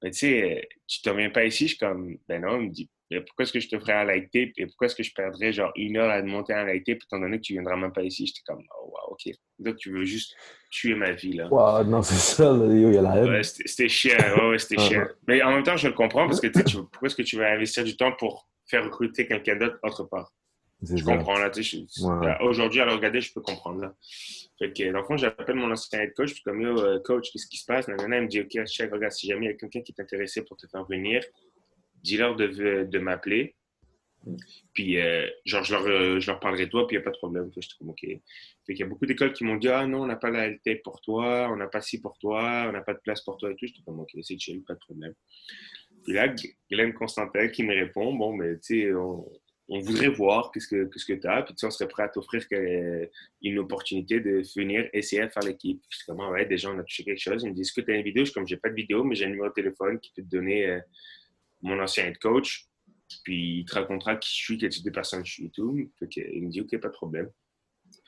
ben, 0.00 0.10
tu 0.10 0.18
sais, 0.18 0.68
tu 0.86 1.02
te 1.02 1.10
reviens 1.10 1.30
pas 1.30 1.44
ici? 1.44 1.64
Je 1.64 1.74
suis 1.74 1.78
comme 1.78 2.16
Ben 2.26 2.40
non. 2.40 2.60
Il 2.60 2.68
me 2.68 2.72
dit 2.72 2.88
Pourquoi 3.10 3.44
est-ce 3.44 3.52
que 3.52 3.60
je 3.60 3.68
te 3.68 3.78
ferais 3.78 3.92
un 3.92 4.04
light 4.04 4.30
tape 4.32 4.50
et 4.56 4.66
pourquoi 4.66 4.86
est-ce 4.86 4.96
que 4.96 5.02
je 5.04 5.12
perdrais 5.14 5.52
genre 5.52 5.70
une 5.76 5.96
heure 5.96 6.10
à 6.10 6.20
monter 6.22 6.52
un 6.54 6.64
light 6.64 6.84
tape 6.84 6.98
étant 7.04 7.20
donné 7.20 7.36
que 7.36 7.42
tu 7.42 7.52
viendras 7.52 7.76
même 7.76 7.92
pas 7.92 8.02
ici 8.02 8.26
J'étais 8.26 8.40
comme 8.46 8.64
Oh 8.80 8.86
wow, 8.88 9.12
OK. 9.12 9.32
Donc, 9.60 9.76
tu 9.76 9.92
veux 9.92 10.04
juste 10.04 10.34
tuer 10.70 10.94
ma 10.96 11.12
vie, 11.12 11.34
là. 11.34 11.48
Wow, 11.48 11.84
non, 11.84 12.02
c'est 12.02 12.14
ça, 12.16 12.52
il 12.68 12.92
y 12.94 12.98
a 12.98 13.02
la 13.02 13.16
haine. 13.16 13.28
Ouais, 13.30 13.42
c'était 13.44 13.88
chiant. 13.88 14.16
Ouais, 14.38 14.48
ouais, 14.50 14.58
c'était 14.58 14.78
chiant. 14.82 15.06
Mais 15.28 15.40
en 15.42 15.52
même 15.52 15.62
temps, 15.62 15.76
je 15.76 15.86
le 15.86 15.94
comprends 15.94 16.26
parce 16.26 16.40
que 16.40 16.48
tu 16.48 16.62
pourquoi 16.90 17.06
est-ce 17.06 17.16
que 17.16 17.22
tu 17.22 17.36
vas 17.36 17.50
investir 17.52 17.84
du 17.84 17.96
temps 17.96 18.12
pour 18.18 18.48
faire 18.68 18.84
recruter 18.84 19.26
quelqu'un 19.26 19.56
d'autre 19.56 19.78
autre 19.82 20.04
part? 20.04 20.32
Je 20.82 20.96
ça. 20.96 21.04
comprends, 21.04 21.38
là. 21.38 21.48
tu 21.48 21.62
sais, 21.64 21.78
Ouais. 22.04 22.34
Aujourd'hui, 22.42 22.80
à 22.80 22.84
le 22.84 22.92
regarder, 22.92 23.20
je 23.20 23.32
peux 23.32 23.40
comprendre, 23.40 23.80
là. 23.80 23.94
Fait 24.58 24.72
que, 24.72 24.90
dans 24.90 24.98
le 24.98 25.04
fond, 25.04 25.16
j'appelle 25.16 25.56
mon 25.56 25.70
ancien 25.70 26.00
head 26.00 26.12
coach, 26.14 26.32
puis 26.34 26.42
comme, 26.42 26.60
yo, 26.60 26.78
euh, 26.78 27.00
coach, 27.04 27.30
qu'est-ce 27.32 27.46
qui 27.46 27.56
se 27.56 27.64
passe? 27.64 27.88
Nanana, 27.88 28.18
il 28.18 28.22
me 28.24 28.28
dit, 28.28 28.40
OK, 28.40 28.64
check, 28.66 28.92
regarde, 28.92 29.12
si 29.12 29.26
jamais 29.26 29.46
il 29.46 29.48
y 29.50 29.52
a 29.52 29.54
quelqu'un 29.54 29.80
qui 29.80 29.94
est 29.96 30.02
intéressé 30.02 30.42
pour 30.44 30.56
te 30.56 30.66
faire 30.66 30.84
venir, 30.86 31.22
dis-leur 32.06 32.36
de, 32.36 32.98
m'appeler. 32.98 33.56
Puis, 34.72 34.98
euh, 34.98 35.28
genre, 35.44 35.62
je 35.64 35.72
leur, 35.72 35.86
euh, 35.86 36.20
je 36.20 36.26
leur 36.30 36.40
parlerai 36.40 36.66
de 36.66 36.70
toi, 36.70 36.86
puis 36.86 36.96
il 36.96 36.98
n'y 36.98 37.02
a 37.02 37.04
pas 37.04 37.12
de 37.12 37.18
problème. 37.18 37.50
J'étais 37.54 37.74
comme, 37.78 37.90
OK. 37.90 38.00
Fait 38.00 38.74
qu'il 38.74 38.80
y 38.80 38.82
a 38.82 38.86
beaucoup 38.86 39.06
d'écoles 39.06 39.32
qui 39.32 39.44
m'ont 39.44 39.56
dit, 39.56 39.68
ah 39.68 39.86
non, 39.86 40.02
on 40.02 40.06
n'a 40.06 40.16
pas 40.16 40.30
la 40.30 40.48
LT 40.48 40.82
pour 40.82 41.00
toi, 41.00 41.48
on 41.52 41.56
n'a 41.56 41.68
pas 41.68 41.80
ci 41.80 42.00
pour 42.00 42.18
toi, 42.18 42.66
on 42.68 42.72
n'a 42.72 42.80
pas 42.80 42.94
de 42.94 43.00
place 43.00 43.22
pour 43.22 43.36
toi 43.36 43.50
et 43.50 43.54
tout. 43.54 43.66
J'étais 43.66 43.82
comme, 43.84 44.00
OK, 44.00 44.10
c'est 44.22 44.38
chill, 44.38 44.62
pas 44.64 44.74
de 44.74 44.78
problème. 44.80 45.14
Puis 46.04 46.12
là, 46.14 46.32
Glenn 46.70 46.92
Constantin 46.92 47.48
qui 47.48 47.62
me 47.64 47.74
répond, 47.74 48.14
bon, 48.14 48.32
mais 48.32 48.54
tu 48.58 48.82
sais, 48.82 48.94
on, 48.94 49.28
on 49.68 49.80
voudrait 49.80 50.08
voir 50.08 50.52
qu'est-ce 50.52 50.68
que 50.68 51.12
tu 51.12 51.26
as, 51.26 51.42
puis 51.42 51.54
tu 51.54 51.60
sais, 51.60 51.66
on 51.66 51.70
serait 51.70 51.88
prêt 51.88 52.04
à 52.04 52.08
t'offrir 52.08 52.44
une 53.42 53.58
opportunité 53.58 54.20
de 54.20 54.42
venir 54.54 54.88
essayer 54.92 55.24
de 55.24 55.30
faire 55.30 55.42
l'équipe. 55.42 55.82
Je 55.88 55.98
comme, 56.06 56.20
Ah 56.20 56.30
ouais, 56.30 56.46
déjà, 56.46 56.70
on 56.70 56.78
a 56.78 56.84
touché 56.84 57.02
quelque 57.02 57.20
chose. 57.20 57.42
Ils 57.42 57.50
me 57.50 57.54
disent, 57.54 57.68
est-ce 57.68 57.80
que 57.80 57.84
tu 57.84 57.92
as 57.92 57.96
une 57.96 58.04
vidéo? 58.04 58.24
Je 58.24 58.30
suis 58.30 58.34
comme, 58.34 58.46
j'ai 58.46 58.56
pas 58.56 58.68
de 58.68 58.74
vidéo, 58.74 59.02
mais 59.02 59.16
j'ai 59.16 59.24
un 59.24 59.30
numéro 59.30 59.48
de 59.48 59.54
téléphone 59.54 59.98
qui 59.98 60.12
peut 60.14 60.22
te 60.22 60.28
donner 60.28 60.66
euh, 60.66 60.80
mon 61.66 61.80
ancien 61.80 62.06
head 62.06 62.18
coach. 62.18 62.66
Puis 63.22 63.60
il 63.60 63.64
te 63.64 63.74
racontera 63.74 64.16
qui 64.16 64.30
je 64.30 64.44
suis, 64.44 64.58
quel 64.58 64.70
type 64.70 64.84
de 64.84 64.90
personne 64.90 65.24
je 65.24 65.32
suis 65.32 65.46
et 65.46 65.50
tout. 65.50 65.76
Fait 65.98 66.08
que, 66.08 66.20
il 66.20 66.42
me 66.44 66.50
dit, 66.50 66.60
OK, 66.60 66.76
pas 66.80 66.88
de 66.88 66.92
problème. 66.92 67.30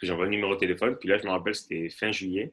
J'envoie 0.02 0.24
le 0.24 0.30
numéro 0.32 0.54
de 0.54 0.58
téléphone. 0.58 0.96
Puis 0.98 1.08
là, 1.08 1.18
je 1.18 1.24
me 1.24 1.30
rappelle, 1.30 1.54
c'était 1.54 1.88
fin 1.88 2.10
juillet. 2.10 2.52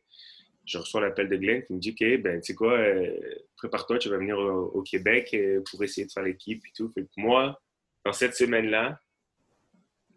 Je 0.65 0.77
reçois 0.77 1.01
l'appel 1.01 1.29
de 1.29 1.35
Glenn 1.37 1.63
qui 1.63 1.73
me 1.73 1.79
dit, 1.79 1.91
OK, 1.91 2.21
ben, 2.21 2.39
tu 2.41 2.47
sais 2.47 2.55
quoi, 2.55 2.73
euh, 2.73 3.17
prépare-toi, 3.57 3.97
tu 3.99 4.09
vas 4.09 4.17
venir 4.17 4.37
au, 4.37 4.71
au 4.73 4.81
Québec 4.83 5.29
euh, 5.33 5.61
pour 5.69 5.83
essayer 5.83 6.05
de 6.07 6.11
faire 6.11 6.23
l'équipe 6.23 6.63
et 6.65 6.71
tout. 6.75 6.89
Fait 6.93 7.03
que 7.03 7.09
moi, 7.17 7.59
dans 8.03 8.13
cette 8.13 8.35
semaine-là, 8.35 8.99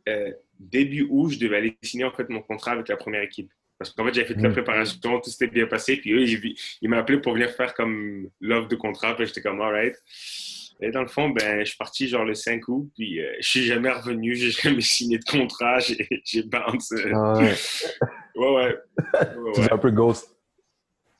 euh, 0.08 0.32
début 0.58 1.06
août, 1.10 1.30
je 1.30 1.38
devais 1.38 1.56
aller 1.56 1.76
signer 1.82 2.04
en 2.04 2.12
fait 2.12 2.28
mon 2.30 2.40
contrat 2.42 2.72
avec 2.72 2.88
la 2.88 2.96
première 2.96 3.22
équipe. 3.22 3.52
Parce 3.78 3.90
qu'en 3.92 4.04
fait, 4.06 4.14
j'avais 4.14 4.26
fait 4.26 4.34
toute 4.34 4.42
la 4.42 4.48
Mm. 4.48 4.52
préparation, 4.52 5.20
tout 5.20 5.30
s'était 5.30 5.46
bien 5.48 5.66
passé. 5.66 5.96
Puis 5.96 6.12
eux, 6.12 6.22
ils, 6.22 6.56
ils 6.82 6.88
m'ont 6.88 6.96
appelé 6.98 7.20
pour 7.20 7.34
venir 7.34 7.50
faire 7.50 7.74
comme 7.74 8.28
l'offre 8.40 8.68
de 8.68 8.76
contrat. 8.76 9.14
Puis 9.16 9.26
j'étais 9.26 9.42
comme, 9.42 9.60
alright. 9.60 9.94
Et 10.80 10.90
dans 10.90 11.02
le 11.02 11.08
fond, 11.08 11.30
ben, 11.30 11.60
je 11.60 11.64
suis 11.70 11.76
parti 11.76 12.06
genre 12.08 12.24
le 12.24 12.34
5 12.34 12.66
août. 12.68 12.88
Puis 12.94 13.20
euh, 13.20 13.32
je 13.40 13.48
suis 13.48 13.62
jamais 13.64 13.90
revenu. 13.90 14.34
J'ai 14.36 14.50
jamais 14.50 14.80
signé 14.80 15.18
de 15.18 15.24
contrat. 15.24 15.78
J'ai 15.80 16.42
bounce. 16.44 16.92
euh, 16.92 17.10
Ah, 17.14 17.34
ouais. 17.38 17.54
Ouais, 18.36 18.54
ouais. 18.54 18.76
Ouais, 19.16 19.52
Tu 19.54 19.60
ouais. 19.60 19.66
es 19.66 19.72
un 19.72 19.78
peu 19.78 19.90
ghost. 19.90 20.34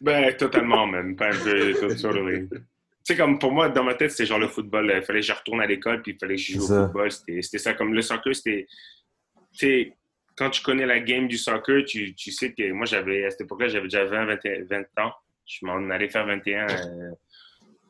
Ben, 0.01 0.33
totalement, 0.37 0.87
même. 0.87 1.17
Pas 1.17 1.29
un 1.35 1.39
peu 1.45 1.73
tout 1.75 1.97
sur 1.97 2.13
le 2.13 2.23
ring. 2.23 2.49
Tu 2.51 2.59
sais, 3.15 3.17
comme 3.17 3.39
pour 3.39 3.51
moi, 3.53 3.69
dans 3.69 3.83
ma 3.85 3.95
tête, 3.95 4.11
c'était 4.13 4.27
genre 4.27 4.39
le 4.39 4.49
football. 4.49 4.93
Il 4.95 5.03
fallait 5.03 5.21
que 5.21 5.27
je 5.27 5.33
retourne 5.33 5.61
à 5.61 5.67
l'école, 5.67 6.03
puis 6.03 6.13
il 6.13 6.19
fallait 6.19 6.37
que 6.37 6.41
je 6.43 6.53
joue 6.53 6.63
au 6.65 6.85
football. 6.85 7.11
C'était 7.11 7.59
ça. 7.59 7.75
Comme 7.75 7.95
le 7.95 8.03
soccer, 8.03 8.35
c'était. 8.37 8.67
Tu 9.53 9.59
sais, 9.67 9.93
quand 10.37 10.51
tu 10.51 10.63
connais 10.63 10.87
la 10.87 11.01
game 11.01 11.27
du 11.27 11.37
soccer, 11.37 11.85
tu, 11.85 12.15
tu 12.15 12.31
sais 12.31 12.53
que 12.53 12.71
moi, 12.71 12.87
j'avais, 12.87 13.25
à 13.25 13.31
cette 13.31 13.41
époque-là, 13.41 13.67
j'avais 13.69 13.87
déjà 13.89 14.05
20, 14.05 14.27
21 14.27 14.65
20 14.71 15.03
ans. 15.05 15.13
Je 15.47 15.67
m'en 15.67 15.91
allais 15.91 16.09
faire 16.11 16.27
21 16.27 16.67
euh, 16.69 17.11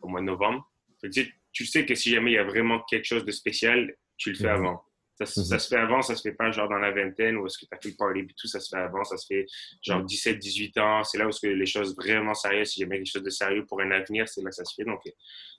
au 0.00 0.08
mois 0.08 0.20
de 0.20 0.26
novembre. 0.26 0.66
Fait 1.00 1.08
que 1.08 1.12
tu 1.12 1.24
sais, 1.24 1.32
tu 1.52 1.64
sais 1.66 1.84
que 1.86 1.94
si 1.94 2.10
jamais 2.10 2.32
il 2.32 2.34
y 2.34 2.38
a 2.38 2.44
vraiment 2.44 2.80
quelque 2.88 3.04
chose 3.04 3.24
de 3.24 3.32
spécial, 3.32 3.94
tu 4.16 4.30
le 4.30 4.36
fais 4.36 4.44
Mhm. 4.44 4.50
avant. 4.50 4.82
Ça, 5.20 5.26
se- 5.26 5.40
Mhm. 5.40 5.46
ça 5.46 5.58
se 5.58 5.68
fait 5.68 5.80
avant, 5.80 6.00
ça 6.00 6.14
se 6.14 6.22
fait 6.22 6.34
pas 6.36 6.52
genre 6.52 6.68
dans 6.68 6.78
la 6.78 6.92
vingtaine 6.92 7.36
où 7.38 7.46
est-ce 7.46 7.58
que 7.58 7.66
tu 7.66 7.74
as 7.74 7.80
fait 7.80 7.88
le 7.88 7.96
party 7.96 8.20
et 8.20 8.26
tout, 8.38 8.46
ça 8.46 8.60
se 8.60 8.68
fait 8.68 8.80
avant, 8.80 9.02
ça 9.02 9.16
se 9.16 9.26
fait 9.26 9.46
genre 9.82 10.04
17, 10.04 10.38
18 10.38 10.78
ans. 10.78 11.02
C'est 11.02 11.18
là 11.18 11.26
où 11.26 11.30
est-ce 11.30 11.40
que 11.40 11.48
les 11.48 11.66
choses 11.66 11.96
vraiment 11.96 12.34
sérieuses, 12.34 12.68
si 12.70 12.80
jamais 12.80 12.98
quelque 12.98 13.10
chose 13.12 13.24
de 13.24 13.30
sérieux 13.30 13.64
pour 13.66 13.80
un 13.80 13.90
avenir, 13.90 14.28
c'est 14.28 14.42
là 14.42 14.50
que 14.50 14.54
ça 14.54 14.64
se 14.64 14.74
fait. 14.76 14.84
Donc, 14.84 15.00
euh, 15.06 15.10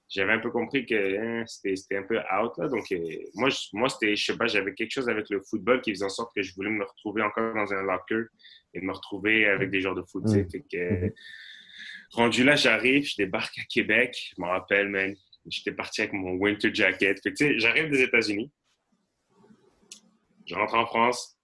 j'avais 0.07 0.31
un 0.31 0.39
peu 0.39 0.49
compris 0.49 0.85
que 0.85 1.17
hein, 1.19 1.43
c'était 1.45 1.97
un 1.97 2.03
peu 2.03 2.17
out. 2.19 2.53
Là. 2.57 2.69
Donc, 2.69 2.89
euh, 2.93 2.97
moi, 3.35 3.49
je- 3.49 3.67
moi 3.73 3.89
c'était, 3.89 4.15
je 4.15 4.23
sais 4.31 4.37
pas, 4.37 4.47
j'avais 4.47 4.73
quelque 4.73 4.91
chose 4.91 5.09
avec 5.09 5.29
le 5.29 5.41
football 5.41 5.81
qui 5.81 5.91
faisait 5.91 6.05
en 6.05 6.09
sorte 6.09 6.33
que 6.33 6.41
je 6.41 6.55
voulais 6.55 6.69
me 6.71 6.85
retrouver 6.85 7.21
encore 7.21 7.53
dans 7.53 7.73
un 7.73 7.81
locker 7.83 8.27
et 8.73 8.79
me 8.79 8.93
retrouver 8.93 9.45
avec 9.45 9.69
des 9.71 9.81
joueurs 9.81 9.95
de 9.95 10.03
foot. 10.03 10.23
Mhm. 10.23 10.49
Fait 10.49 10.61
que, 10.71 10.77
Mhm. 11.05 11.11
rendu 12.11 12.43
là, 12.45 12.55
j'arrive, 12.55 13.03
je 13.05 13.15
débarque 13.17 13.57
à 13.59 13.63
Québec. 13.63 14.31
Je 14.37 14.41
me 14.41 14.47
rappelle, 14.47 14.87
man, 14.89 15.15
j'étais 15.47 15.71
parti 15.71 16.01
avec 16.01 16.13
mon 16.13 16.33
winter 16.33 16.73
jacket. 16.73 17.21
Fait 17.21 17.31
que, 17.31 17.37
tu 17.37 17.45
sais, 17.45 17.59
j'arrive 17.59 17.89
des 17.89 18.01
États-Unis. 18.01 18.51
Je 20.45 20.55
rentre 20.55 20.75
en 20.75 20.85
France. 20.85 21.37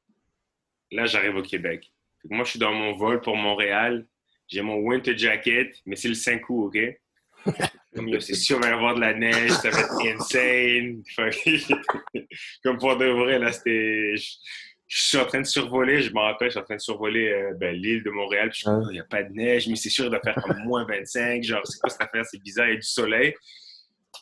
Là, 0.91 1.05
j'arrive 1.05 1.35
au 1.35 1.43
Québec. 1.43 1.91
Fait 2.21 2.27
que 2.27 2.33
moi, 2.33 2.43
je 2.43 2.51
suis 2.51 2.59
dans 2.59 2.73
mon 2.73 2.95
vol 2.95 3.21
pour 3.21 3.35
Montréal. 3.35 4.07
J'ai 4.47 4.61
mon 4.61 4.77
winter 4.77 5.17
jacket, 5.17 5.75
mais 5.85 5.95
c'est 5.95 6.07
le 6.07 6.13
5 6.13 6.49
août, 6.49 6.67
OK? 6.67 6.79
Comme 7.95 8.19
c'est 8.19 8.35
sûr, 8.35 8.57
il 8.57 8.63
va 8.63 8.69
y 8.69 8.73
avoir 8.73 8.95
de 8.95 8.99
la 8.99 9.13
neige, 9.13 9.51
ça 9.51 9.69
va 9.69 9.79
être 9.79 10.15
insane. 10.15 11.01
Comme 12.63 12.77
pour 12.77 12.97
de 12.97 13.05
vrai, 13.05 13.39
là, 13.39 13.51
c'était. 13.51 14.15
Je, 14.87 15.01
suis 15.07 15.17
en 15.17 15.25
train 15.25 15.41
de 15.41 15.45
survoler, 15.45 16.01
je 16.01 16.13
me 16.13 16.19
rappelle, 16.19 16.49
je 16.49 16.51
suis 16.51 16.59
en 16.59 16.63
train 16.63 16.75
de 16.75 16.81
survoler 16.81 17.29
euh, 17.29 17.53
ben, 17.55 17.75
l'île 17.75 18.03
de 18.03 18.11
Montréal. 18.11 18.49
Puis 18.51 18.63
je 18.65 18.69
il 18.91 18.93
n'y 18.93 18.99
a 18.99 19.03
pas 19.03 19.23
de 19.23 19.31
neige, 19.31 19.67
mais 19.67 19.75
c'est 19.75 19.89
sûr, 19.89 20.05
il 20.05 20.09
doit 20.11 20.19
faire 20.19 20.35
comme 20.35 20.59
moins 20.63 20.85
25. 20.85 21.41
Genre, 21.43 21.61
c'est 21.65 21.79
quoi 21.79 21.89
cette 21.89 22.01
affaire? 22.01 22.25
C'est 22.25 22.41
bizarre, 22.41 22.67
il 22.67 22.73
y 22.73 22.73
a 22.73 22.79
du 22.79 22.87
soleil. 22.87 23.33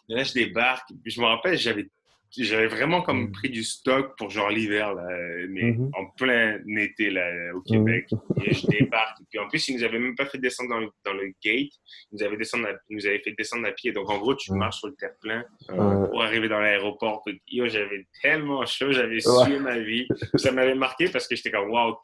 Et 0.10 0.16
là, 0.16 0.24
je 0.24 0.34
débarque. 0.34 0.90
Puis 1.04 1.12
je 1.12 1.22
me 1.22 1.26
rappelle, 1.26 1.58
j'avais 1.58 1.88
j'avais 2.36 2.66
vraiment 2.66 3.04
comme 3.04 3.26
Mm. 3.26 3.32
pris 3.32 3.50
du 3.52 3.64
stock 3.64 4.18
pour 4.18 4.32
genre 4.32 4.50
l'hiver, 4.50 4.96
là, 4.96 5.06
mais 5.50 5.74
Mhm. 5.74 5.92
en 5.96 6.06
plein 6.18 6.60
été 6.78 7.12
là, 7.12 7.30
au 7.54 7.62
Québec. 7.62 8.08
Et 8.44 8.56
je 8.56 8.66
débarque. 8.66 9.20
Puis 9.30 9.38
en 9.38 9.48
plus, 9.48 9.68
ils 9.68 9.78
nous 9.78 9.84
avaient 9.84 10.00
même 10.00 10.16
pas 10.16 10.26
fait 10.26 10.40
descendre 10.40 10.72
dans 10.72 10.80
le, 10.80 10.90
dans 11.06 11.14
le 11.14 11.28
gate. 11.44 11.70
Ils 12.12 12.14
nous 12.14 12.24
avaient, 12.24 12.38
descendre 12.38 12.70
à- 12.70 12.74
ils 12.90 12.96
nous 12.98 13.06
avaient 13.06 13.20
fait 13.20 13.36
descendre 13.38 13.68
à 13.68 13.72
pied. 13.72 13.92
Donc 13.92 14.10
en 14.10 14.18
gros, 14.18 14.34
tu 14.34 14.52
Mm. 14.52 14.58
marches 14.58 14.80
sur 14.80 14.88
le 14.88 14.96
terre-plein 14.96 15.46
Euh, 15.70 16.08
pour 16.08 16.24
arriver 16.24 16.50
dans 16.50 16.60
l'aéroport. 16.60 17.24
J'avais 17.68 18.08
tellement 18.24 18.66
chaud, 18.66 18.92
j'avais 18.92 19.18
Ouais. 19.28 19.46
sué 19.46 19.60
ma 19.60 19.78
vie. 19.78 20.08
Ça 20.38 20.52
m'avait 20.52 20.74
marqué 20.74 21.10
parce 21.10 21.28
que 21.28 21.36
j'étais 21.36 21.52
comme, 21.52 21.70
wow, 21.70 22.00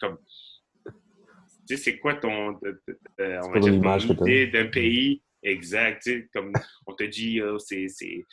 comme, 0.00 0.16
tu 1.68 1.76
sais, 1.76 1.76
c'est 1.76 1.98
quoi 1.98 2.14
ton, 2.14 2.58
euh, 3.20 3.40
on 3.44 3.50
va 3.50 3.58
dire, 3.60 3.78
ton 3.82 4.24
idée 4.24 4.46
d'un 4.46 4.68
pays? 4.68 5.20
Exact, 5.42 6.02
tu 6.02 6.10
sais, 6.10 6.28
comme 6.32 6.52
on 6.86 6.94
te 6.94 7.04
dit, 7.04 7.32
yo, 7.34 7.58
c'est, 7.58 7.86
c'est, 7.88 8.24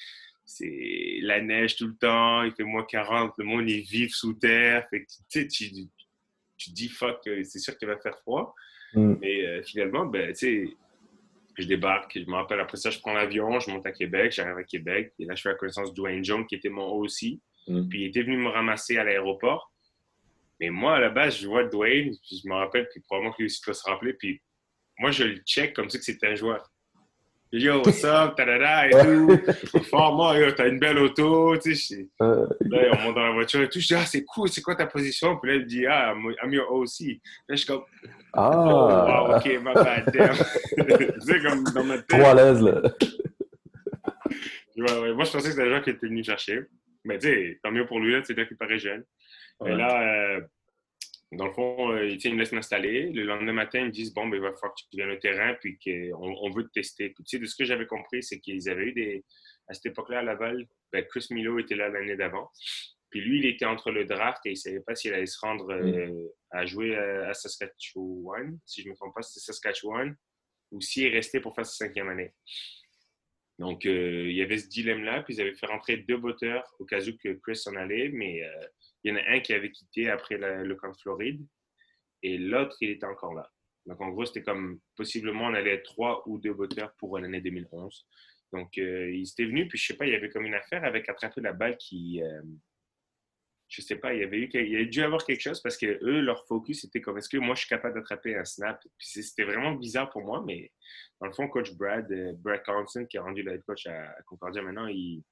la 1.22 1.42
neige 1.42 1.76
tout 1.76 1.88
le 1.88 1.96
temps, 1.96 2.44
il 2.44 2.52
fait 2.54 2.64
moins 2.64 2.86
40, 2.86 3.34
le 3.38 3.46
monde 3.46 3.70
est 3.70 3.90
vif 3.90 4.14
sous 4.14 4.34
terre. 4.34 4.88
Fait 4.90 5.06
que, 5.06 5.12
tu 5.30 5.48
tu, 6.56 6.72
dis, 6.72 6.88
fuck, 6.88 7.20
euh, 7.28 7.44
c'est 7.44 7.60
sûr 7.60 7.78
qu'il 7.78 7.88
va 7.88 7.98
faire 7.98 8.18
froid. 8.20 8.54
Mm. 8.94 9.16
Mais 9.20 9.46
euh, 9.46 9.64
finalement, 9.64 10.06
ben, 10.06 10.32
tu 10.34 10.68
sais, 10.68 10.78
je 11.58 11.68
débarque, 11.68 12.18
je 12.18 12.30
me 12.30 12.36
rappelle, 12.36 12.60
après 12.60 12.78
ça, 12.78 12.90
je 12.90 13.00
prends 13.00 13.14
l'avion, 13.14 13.60
je 13.60 13.70
monte 13.70 13.86
à 13.86 13.92
Québec, 13.92 14.32
j'arrive 14.32 14.58
à 14.58 14.64
Québec, 14.64 15.14
et 15.20 15.26
là, 15.26 15.36
je 15.36 15.42
fais 15.42 15.50
la 15.50 15.56
connaissance 15.56 15.90
de 15.90 15.96
Dwayne 15.96 16.24
Jones, 16.24 16.46
qui 16.48 16.56
était 16.56 16.70
mon 16.70 16.92
aussi. 16.94 17.42
Mm. 17.68 17.88
Puis 17.90 18.02
il 18.02 18.08
était 18.08 18.24
venu 18.24 18.38
me 18.38 18.50
ramasser 18.50 18.98
à 18.98 19.04
l'aéroport. 19.04 19.72
Mais 20.60 20.70
moi, 20.70 20.96
à 20.96 21.00
la 21.00 21.10
base, 21.10 21.40
je 21.40 21.48
vois 21.48 21.64
Dwayne, 21.66 22.16
puis 22.22 22.42
je 22.44 22.48
me 22.48 22.56
rappelle, 22.56 22.88
puis 22.90 23.02
probablement 23.02 23.34
que 23.34 23.40
lui 23.40 23.46
aussi 23.46 23.62
peut 23.66 23.74
se 23.74 23.84
rappeler, 23.84 24.14
puis 24.14 24.42
moi, 25.00 25.12
je 25.12 25.24
le 25.24 25.38
check 25.38 25.74
comme 25.74 25.90
si 25.90 26.02
c'était 26.02 26.28
un 26.28 26.36
joueur. 26.36 26.72
Je 27.54 27.60
dis, 27.60 27.66
Yo, 27.66 27.82
what's 27.84 28.04
up, 28.04 28.36
tadada, 28.36 28.88
et 28.88 28.92
tout. 28.92 29.84
Fort, 29.84 30.16
moi, 30.16 30.38
yo, 30.40 30.52
t'as 30.54 30.68
une 30.68 30.80
belle 30.80 30.98
auto, 30.98 31.56
tu 31.58 31.76
sais. 31.76 32.10
Là, 32.20 32.48
on 32.94 33.02
monte 33.04 33.16
dans 33.16 33.26
la 33.28 33.32
voiture 33.32 33.62
et 33.62 33.70
tout. 33.70 33.80
Je 33.80 33.88
dis, 33.88 33.94
ah, 33.96 34.06
c'est 34.08 34.24
cool, 34.26 34.50
c'est 34.50 34.62
quoi 34.62 34.76
ta 34.76 34.88
position? 34.88 35.38
Puis 35.38 35.52
là, 35.52 35.58
il 35.58 35.66
dit, 35.68 35.86
ah, 35.86 36.14
I'm 36.44 36.52
your 36.52 36.72
OC. 36.74 36.88
Là, 37.00 37.18
je 37.50 37.56
suis 37.58 37.68
comme, 37.68 37.84
oh, 38.04 38.10
ah, 38.34 39.24
wow, 39.30 39.36
ok, 39.38 39.46
my 39.46 39.74
bad, 39.76 40.12
damn. 40.12 40.36
tu 40.36 41.22
sais, 41.22 41.42
comme 41.48 41.64
dans 41.76 41.84
ma 41.84 41.98
tête. 42.00 42.08
trop 42.08 42.26
à 42.26 42.34
l'aise, 42.34 42.62
là. 42.62 42.82
Ouais, 44.76 45.00
ouais. 45.02 45.14
Moi, 45.14 45.24
je 45.26 45.32
pensais 45.32 45.38
que 45.50 45.52
c'était 45.52 45.62
un 45.64 45.70
gens 45.78 45.82
qui 45.84 45.92
était 45.92 46.08
venu 46.08 46.24
chercher. 46.24 46.62
Mais 47.06 47.20
tu 47.20 47.28
sais, 47.28 47.60
tant 47.64 47.72
mieux 47.72 47.86
pour 47.86 48.00
lui, 48.00 48.14
là, 48.14 48.22
c'est 48.24 48.36
là 48.36 48.46
qu'il 48.46 48.58
paraît 48.58 48.80
jeune. 48.80 49.04
Et 49.62 49.66
Ouais. 49.66 49.76
là, 49.76 50.02
euh, 50.02 50.42
dans 51.38 51.48
le 51.48 51.54
fond, 51.54 51.92
euh, 51.92 52.10
tu 52.10 52.20
sais, 52.20 52.30
il 52.30 52.36
me 52.36 52.40
laisse 52.40 52.52
m'installer. 52.52 53.10
Le 53.12 53.24
lendemain 53.24 53.54
matin, 53.54 53.80
ils 53.80 53.86
me 53.86 53.92
disent 53.92 54.14
Bon, 54.14 54.28
ben, 54.28 54.38
il 54.38 54.42
va 54.42 54.54
falloir 54.54 54.74
que 54.76 54.82
tu 54.82 54.98
viennes 54.98 55.12
au 55.12 55.18
terrain, 55.18 55.56
puis 55.60 55.78
qu'on 55.78 56.36
on 56.42 56.50
veut 56.52 56.64
te 56.66 56.72
tester. 56.72 57.10
Puis, 57.10 57.24
tu 57.24 57.38
sais, 57.38 57.42
de 57.42 57.46
ce 57.46 57.56
que 57.56 57.66
j'avais 57.66 57.88
compris, 57.88 58.24
c'est 58.24 58.40
qu'ils 58.40 58.70
avaient 58.70 58.88
eu 58.88 58.94
des. 58.94 59.26
À 59.68 59.74
cette 59.74 59.88
époque-là, 59.88 60.20
à 60.20 60.24
Laval, 60.24 60.68
ben, 60.92 61.06
Chris 61.06 61.28
Milo 61.32 61.60
était 61.60 61.76
là 61.76 61.90
l'année 61.90 62.16
d'avant. 62.16 62.50
Puis 63.10 63.22
lui, 63.22 63.40
il 63.40 63.46
était 63.46 63.66
entre 63.66 63.92
le 63.92 64.06
draft 64.06 64.46
et 64.46 64.50
il 64.50 64.54
ne 64.54 64.58
savait 64.58 64.80
pas 64.82 64.96
s'il 64.96 65.14
allait 65.14 65.26
se 65.26 65.40
rendre 65.40 65.72
euh, 65.72 66.34
à 66.52 66.66
jouer 66.66 66.96
à, 66.96 67.30
à 67.30 67.34
Saskatchewan. 67.34 68.58
Si 68.66 68.82
je 68.82 68.88
ne 68.88 68.92
me 68.92 68.96
trompe 68.98 69.14
pas, 69.14 69.22
c'était 69.22 69.46
Saskatchewan. 69.46 70.16
Ou 70.72 70.82
s'il 70.82 71.06
est 71.06 71.12
resté 71.12 71.40
pour 71.40 71.54
faire 71.56 71.66
sa 71.66 71.86
cinquième 71.86 72.10
année. 72.10 72.34
Donc, 73.60 73.86
euh, 73.86 74.26
il 74.30 74.36
y 74.36 74.42
avait 74.42 74.58
ce 74.58 74.68
dilemme-là, 74.68 75.22
puis 75.24 75.36
ils 75.36 75.42
avaient 75.42 75.54
fait 75.54 75.68
rentrer 75.68 75.98
deux 75.98 76.18
botteurs 76.18 76.64
au 76.80 76.86
cas 76.86 77.00
où 77.02 77.18
que 77.18 77.34
Chris 77.34 77.56
s'en 77.56 77.76
allait, 77.76 78.10
mais 78.10 78.44
euh, 78.44 78.66
il 79.04 79.12
y 79.12 79.14
en 79.14 79.18
a 79.18 79.36
un 79.36 79.40
qui 79.40 79.54
avait 79.54 79.72
quitté 79.72 80.10
après 80.10 80.38
le 80.38 80.76
camp 80.76 80.90
de 80.90 80.98
Floride, 80.98 81.46
et 82.24 82.38
l'autre, 82.38 82.78
il 82.82 82.92
était 82.92 83.06
encore 83.06 83.34
là. 83.34 83.50
Donc, 83.86 84.00
en 84.00 84.10
gros, 84.10 84.26
c'était 84.26 84.44
comme, 84.44 84.80
possiblement, 84.96 85.46
on 85.46 85.54
allait 85.54 85.76
être 85.76 85.84
trois 85.84 86.24
ou 86.28 86.40
deux 86.40 86.54
botteurs 86.54 86.94
pour 86.96 87.20
l'année 87.20 87.42
2011. 87.42 88.08
Donc, 88.54 88.78
euh, 88.78 89.12
il 89.12 89.28
s'était 89.28 89.46
venu, 89.46 89.68
puis 89.68 89.78
je 89.78 89.88
sais 89.88 89.98
pas, 89.98 90.06
il 90.06 90.14
y 90.14 90.16
avait 90.16 90.30
comme 90.30 90.46
une 90.46 90.54
affaire 90.54 90.84
avec 90.86 91.10
attraper 91.10 91.42
la 91.42 91.54
balle 91.54 91.78
qui... 91.78 92.22
euh, 92.24 92.42
je 93.68 93.82
sais 93.82 93.96
pas, 93.96 94.14
il 94.14 94.22
y 94.22 94.24
avait 94.24 94.38
eu, 94.38 94.50
y 94.54 94.88
dû 94.88 95.02
avoir 95.02 95.26
quelque 95.26 95.42
chose 95.42 95.60
parce 95.62 95.78
que 95.78 95.98
eux, 96.04 96.22
leur 96.22 96.46
focus 96.46 96.84
était 96.84 97.02
comme 97.02 97.18
est-ce 97.18 97.30
que 97.30 97.38
moi 97.38 97.56
je 97.56 97.62
suis 97.62 97.70
capable 97.70 97.96
d'attraper 97.96 98.36
un 98.36 98.46
snap? 98.46 98.80
Puis 99.00 99.24
c'était 99.24 99.46
vraiment 99.46 99.72
bizarre 99.72 100.12
pour 100.12 100.22
moi, 100.22 100.44
mais 100.46 100.72
dans 101.20 101.26
le 101.26 101.34
fond, 101.34 101.48
coach 101.48 101.74
Brad, 101.74 102.10
euh, 102.12 102.34
Brad 102.34 102.62
Collison, 102.64 103.06
qui 103.08 103.18
est 103.18 103.20
rendu 103.20 103.42
le 103.42 103.54
head 103.54 103.64
coach 103.64 103.88
à, 103.88 104.16
Concordia 104.28 104.62
maintenant, 104.62 104.86
il, 104.86 105.24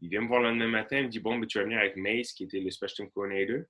il 0.00 0.10
vient 0.10 0.20
me 0.20 0.28
voir 0.28 0.40
le 0.40 0.50
lendemain 0.50 0.68
matin, 0.68 0.98
il 0.98 1.04
me 1.04 1.08
dit 1.08 1.20
bon, 1.20 1.38
ben, 1.38 1.46
tu 1.46 1.58
vas 1.58 1.64
venir 1.64 1.78
avec 1.78 1.96
Mace, 1.96 2.32
qui 2.32 2.44
était 2.44 2.60
le 2.60 2.70
special 2.70 2.94
team 2.96 3.10
coordinator. 3.10 3.62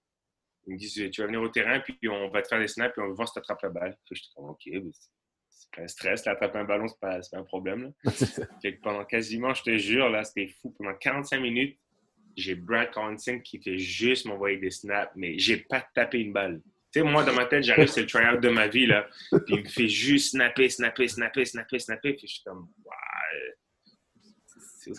Il 0.67 0.75
me 0.75 0.79
dit 0.79 1.11
tu 1.11 1.21
vas 1.21 1.27
venir 1.27 1.41
au 1.41 1.49
terrain, 1.49 1.81
puis 1.81 1.97
on 2.09 2.29
va 2.29 2.43
te 2.43 2.49
faire 2.49 2.61
des 2.61 2.69
snaps, 2.69 2.93
puis 2.93 3.03
on 3.03 3.09
va 3.09 3.15
voir 3.15 3.29
si 3.29 3.35
tu 3.35 3.39
attrapes 3.39 3.63
la 3.63 3.71
balle. 3.71 3.97
je 4.11 4.21
dis 4.21 4.31
ok, 4.37 4.69
c'est 5.49 5.71
pas 5.75 5.83
un 5.83 5.89
stress, 5.89 6.25
là, 6.25 6.33
attraper 6.33 6.59
un 6.59 6.65
ballon, 6.65 6.89
c'est 6.89 7.01
pas, 7.01 7.19
pas 7.19 7.39
un 7.39 7.45
problème. 7.45 7.93
pendant 8.83 9.05
quasiment, 9.05 9.55
je 9.55 9.63
te 9.63 9.77
jure, 9.77 10.09
là, 10.09 10.25
c'était 10.25 10.49
fou. 10.49 10.75
Pendant 10.79 10.95
45 10.95 11.41
minutes, 11.41 11.79
j'ai 12.37 12.55
Brad 12.55 12.91
Collison 12.91 13.41
qui 13.41 13.61
fait 13.61 13.79
juste 13.79 14.27
m'envoyer 14.27 14.59
des 14.59 14.71
snaps, 14.71 15.13
mais 15.17 15.39
j'ai 15.39 15.57
pas 15.57 15.85
tapé 15.95 16.21
une 16.21 16.33
balle. 16.33 16.61
Tu 16.93 17.01
sais, 17.01 17.03
moi, 17.03 17.25
dans 17.25 17.35
ma 17.35 17.45
tête, 17.45 17.65
j'arrive, 17.65 17.89
c'est 17.89 18.03
le 18.03 18.07
tryout 18.07 18.41
de 18.41 18.49
ma 18.49 18.69
vie, 18.69 18.87
là. 18.87 19.07
Puis 19.31 19.57
il 19.57 19.63
me 19.63 19.69
fait 19.69 19.89
juste 19.89 20.31
snapper, 20.31 20.71
snapper, 20.71 21.09
snapper, 21.09 21.45
snapper, 21.45 21.79
snapper. 21.79 22.15
Puis 22.15 22.29
je 22.29 22.35
suis 22.35 22.43
comme, 22.45 22.69
waouh. 22.85 22.97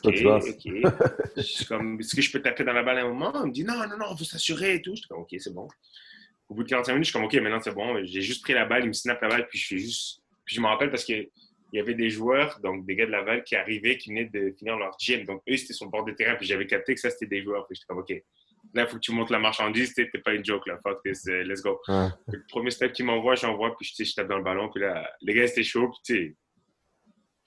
Ok, 0.04 0.06
ok. 0.06 0.94
je 1.38 1.42
suis 1.42 1.66
comme, 1.66 2.00
est-ce 2.00 2.16
que 2.16 2.22
je 2.22 2.32
peux 2.32 2.42
taper 2.42 2.64
dans 2.64 2.74
la 2.74 2.84
balle 2.84 3.00
à 3.00 3.02
un 3.02 3.10
moment? 3.10 3.32
Il 3.44 3.48
me 3.48 3.52
dit, 3.52 3.64
non, 3.64 3.76
non, 3.76 3.98
non, 3.98 4.06
on 4.10 4.16
veut 4.16 4.26
s'assurer 4.26 4.76
et 4.76 4.82
tout. 4.82 4.92
Je 4.96 5.02
suis 5.02 5.08
comme, 5.08 5.22
ok, 5.22 5.36
c'est 5.38 5.54
bon. 5.54 5.68
Au 6.48 6.56
bout 6.56 6.64
de 6.64 6.70
45 6.70 6.94
minutes, 6.94 7.06
je 7.06 7.10
suis 7.12 7.14
comme, 7.14 7.26
ok, 7.26 7.34
maintenant 7.36 7.62
c'est 7.62 7.74
bon. 7.74 8.04
J'ai 8.04 8.22
juste 8.22 8.44
pris 8.44 8.54
la 8.54 8.66
balle, 8.66 8.84
il 8.84 8.88
me 8.88 8.94
snap 8.94 9.22
la 9.22 9.30
balle, 9.30 9.48
puis 9.48 9.60
je 9.60 9.68
fais 9.68 9.78
juste. 9.78 10.22
Puis 10.46 10.56
je 10.56 10.62
me 10.62 10.68
rappelle 10.68 10.90
parce 10.90 11.06
que 11.06 11.30
il 11.72 11.78
y 11.78 11.80
avait 11.80 11.94
des 11.94 12.10
joueurs, 12.10 12.60
donc 12.62 12.86
des 12.86 12.96
gars 12.96 13.06
de 13.06 13.12
Laval, 13.12 13.44
qui 13.44 13.56
arrivaient, 13.56 13.98
qui 13.98 14.10
venaient 14.10 14.26
de 14.26 14.54
finir 14.58 14.78
leur 14.78 14.96
gym. 15.00 15.24
Donc, 15.26 15.42
eux, 15.50 15.56
c'était 15.56 15.74
son 15.74 15.88
bord 15.88 16.04
de 16.04 16.12
terrain. 16.12 16.36
Puis 16.36 16.48
j'avais 16.48 16.66
capté 16.66 16.96
que 16.96 17.00
ça, 17.00 17.10
c'était 17.10 17.28
des 17.28 17.44
joueurs. 17.44 17.68
Puis 17.68 17.76
j'étais 17.76 17.86
comme, 17.88 18.00
OK, 18.00 18.10
là, 18.74 18.84
il 18.84 18.88
faut 18.88 18.96
que 18.96 19.02
tu 19.02 19.12
montes 19.12 19.30
la 19.30 19.40
marchandise. 19.40 19.94
T'es 19.94 20.10
pas 20.24 20.34
une 20.34 20.44
joke, 20.44 20.66
là. 20.68 20.80
Fuck 20.82 21.04
this, 21.04 21.26
uh, 21.26 21.44
let's 21.44 21.62
go. 21.62 21.80
Le 21.88 22.44
premier 22.50 22.72
step 22.72 22.94
qu'il 22.94 23.06
m'envoie, 23.06 23.36
j'envoie. 23.36 23.76
Puis 23.78 23.94
je 23.98 24.16
tape 24.16 24.28
dans 24.28 24.38
le 24.38 24.44
ballon. 24.44 24.70
Puis 24.70 24.82
là, 24.82 25.10
les 25.22 25.34
gars, 25.34 25.48
c'était 25.48 25.64
chaud. 25.64 25.90
Puis 25.90 26.00
tu 26.04 26.16
sais, 26.16 26.36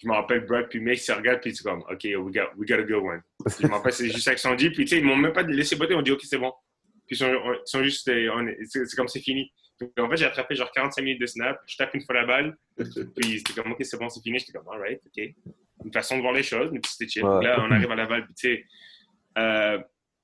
je 0.03 0.09
me 0.09 0.15
rappelle 0.15 0.45
Brad, 0.47 0.69
puis 0.69 0.81
mec, 0.81 1.01
il 1.07 1.13
regarde, 1.13 1.41
puis 1.41 1.55
c'est 1.55 1.63
comme, 1.63 1.81
OK, 1.83 2.05
we 2.05 2.35
got, 2.35 2.51
we 2.57 2.69
got 2.69 2.79
a 2.79 2.83
good 2.83 3.03
one. 3.03 3.23
je 3.61 3.67
me 3.67 3.73
rappelle, 3.73 3.93
c'est 3.93 4.07
juste 4.07 4.25
ça 4.25 4.35
qu'ils 4.35 4.51
ont 4.51 4.55
dit. 4.55 4.71
Puis 4.71 4.85
tu 4.85 4.89
sais, 4.89 4.99
ils 4.99 5.05
m'ont 5.05 5.17
même 5.17 5.33
pas 5.33 5.43
laissé 5.43 5.77
botter. 5.77 5.95
On 5.95 6.03
dit, 6.03 6.11
OK, 6.11 6.23
c'est 6.25 6.39
bon. 6.39 6.53
Puis 7.07 7.17
ils 7.17 7.19
sont, 7.19 7.33
ils 7.33 7.61
sont 7.65 7.83
juste, 7.85 8.05
c'est 8.05 8.97
comme 8.97 9.09
c'est 9.09 9.21
fini. 9.21 9.53
En 9.99 10.09
fait, 10.09 10.17
j'ai 10.17 10.25
attrapé 10.25 10.55
genre 10.55 10.71
45 10.71 11.03
minutes 11.03 11.21
de 11.21 11.27
snap, 11.27 11.61
je 11.67 11.77
tape 11.77 11.95
une 11.95 12.03
fois 12.03 12.15
la 12.15 12.27
balle, 12.27 12.57
puis 12.77 13.39
c'était 13.39 13.61
comme, 13.61 13.73
OK, 13.73 13.85
c'est 13.85 13.99
bon, 13.99 14.09
c'est 14.09 14.23
fini. 14.23 14.39
J'étais 14.39 14.53
comme, 14.53 14.69
alright, 14.69 15.01
OK. 15.07 15.35
Une 15.85 15.93
façon 15.93 16.17
de 16.17 16.23
voir 16.23 16.33
les 16.33 16.43
choses, 16.43 16.71
mais 16.73 16.81
c'était 16.85 17.09
chill. 17.09 17.23
Là, 17.23 17.59
on 17.61 17.71
arrive 17.71 17.91
à 17.91 17.97
la 17.97 18.07
balle, 18.07 18.25
puis 18.27 18.35
tu 18.35 18.49
sais, 18.49 18.65
euh, 19.39 19.79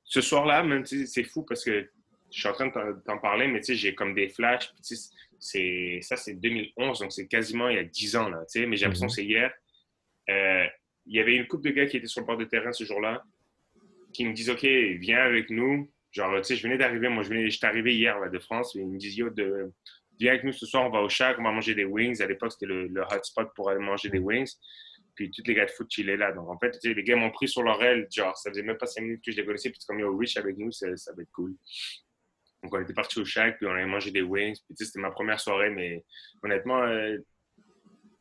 ce 0.05 0.21
soir-là, 0.21 0.63
même, 0.63 0.85
c'est 0.87 1.25
fou 1.25 1.43
parce 1.43 1.65
que 1.65 1.89
je 2.31 2.39
suis 2.39 2.49
en 2.49 2.53
train 2.53 2.67
de 2.67 3.03
t'en 3.05 3.19
parler, 3.19 3.49
mais 3.49 3.61
tu 3.61 3.67
sais, 3.67 3.75
j'ai 3.75 3.95
comme 3.95 4.15
des 4.15 4.29
flashs, 4.29 4.73
puis 4.73 4.83
tu 4.83 4.97
sais, 5.39 6.01
ça, 6.03 6.17
c'est 6.17 6.35
2011, 6.35 7.01
donc 7.01 7.13
c'est 7.13 7.27
quasiment 7.27 7.69
il 7.69 7.77
y 7.77 7.79
a 7.79 7.85
10 7.85 8.17
ans, 8.17 8.29
là, 8.29 8.39
tu 8.51 8.61
sais, 8.61 8.67
mais 8.67 8.77
j'ai 8.77 8.85
l'impression 8.85 9.07
que 9.07 9.13
c'est 9.13 9.25
hier. 9.25 9.53
Euh, 10.31 10.67
il 11.07 11.17
y 11.17 11.21
avait 11.21 11.37
une 11.37 11.47
couple 11.47 11.69
de 11.69 11.75
gars 11.75 11.87
qui 11.87 11.97
étaient 11.97 12.07
sur 12.07 12.21
le 12.21 12.27
bord 12.27 12.37
de 12.37 12.45
terrain 12.45 12.73
ce 12.73 12.85
jour-là, 12.85 13.23
qui 14.13 14.27
me 14.27 14.33
disent, 14.33 14.51
OK, 14.51 14.65
viens 14.65 15.21
avec 15.21 15.51
nous, 15.51 15.91
Genre, 16.11 16.37
tu 16.39 16.45
sais, 16.45 16.57
je 16.57 16.63
venais 16.63 16.79
d'arriver, 16.79 17.09
moi, 17.09 17.23
je 17.23 17.29
venais, 17.29 17.51
j'étais 17.51 17.67
arrivé 17.67 17.95
hier 17.95 18.19
là, 18.19 18.29
de 18.29 18.39
France, 18.39 18.75
et 18.75 18.81
ils 18.81 18.87
me 18.87 18.99
disaient, 18.99 19.31
de, 19.31 19.71
viens 20.19 20.33
avec 20.33 20.45
nous 20.45 20.53
ce 20.53 20.65
soir, 20.65 20.87
on 20.87 20.91
va 20.91 21.01
au 21.03 21.09
Shack, 21.09 21.39
on 21.39 21.43
va 21.43 21.53
manger 21.53 21.75
des 21.75 21.85
wings. 21.85 22.23
À 22.23 22.27
l'époque, 22.27 22.53
c'était 22.53 22.67
le, 22.67 23.03
hotspot 23.13 23.53
pour 23.55 23.71
aller 23.71 23.81
manger 23.81 24.09
des 24.09 24.19
wings. 24.19 24.51
Puis 25.15 25.31
tous 25.31 25.43
les 25.47 25.55
gars 25.55 25.67
de 25.67 25.71
foot 25.71 25.91
chillaient 25.91 26.17
là. 26.17 26.33
Donc, 26.33 26.49
en 26.49 26.59
fait, 26.59 26.79
les 26.83 27.03
gars 27.03 27.17
m'ont 27.17 27.31
pris 27.31 27.49
sur 27.49 27.63
l'oreille, 27.63 28.07
genre, 28.11 28.37
ça 28.37 28.51
faisait 28.51 28.63
même 28.63 28.79
pas 28.79 28.87
cinq 28.87 29.03
minutes 29.03 29.23
que 29.25 29.33
je 29.33 29.37
les 29.37 29.45
connaissais, 29.45 29.71
puis 29.71 29.81
comme, 29.87 29.99
yo, 29.99 30.17
Rich 30.17 30.37
avec 30.37 30.57
nous, 30.57 30.73
ça, 30.73 30.97
ça 30.97 31.13
va 31.15 31.23
être 31.23 31.33
cool. 31.33 31.55
Donc, 32.63 32.75
on 32.75 32.81
était 32.81 32.95
parti 32.95 33.21
au 33.21 33.25
Shack, 33.25 33.59
puis 33.59 33.67
on 33.67 33.73
allait 33.73 33.87
manger 33.87 34.11
des 34.11 34.23
wings. 34.23 34.57
Puis, 34.67 34.87
c'était 34.87 35.01
ma 35.01 35.11
première 35.11 35.41
soirée, 35.41 35.71
mais 35.71 36.05
honnêtement, 36.43 36.83
euh, 36.85 37.19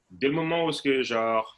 dès 0.10 0.28
le 0.28 0.34
moment 0.34 0.66
où, 0.66 0.72
que, 0.72 1.04
genre, 1.04 1.57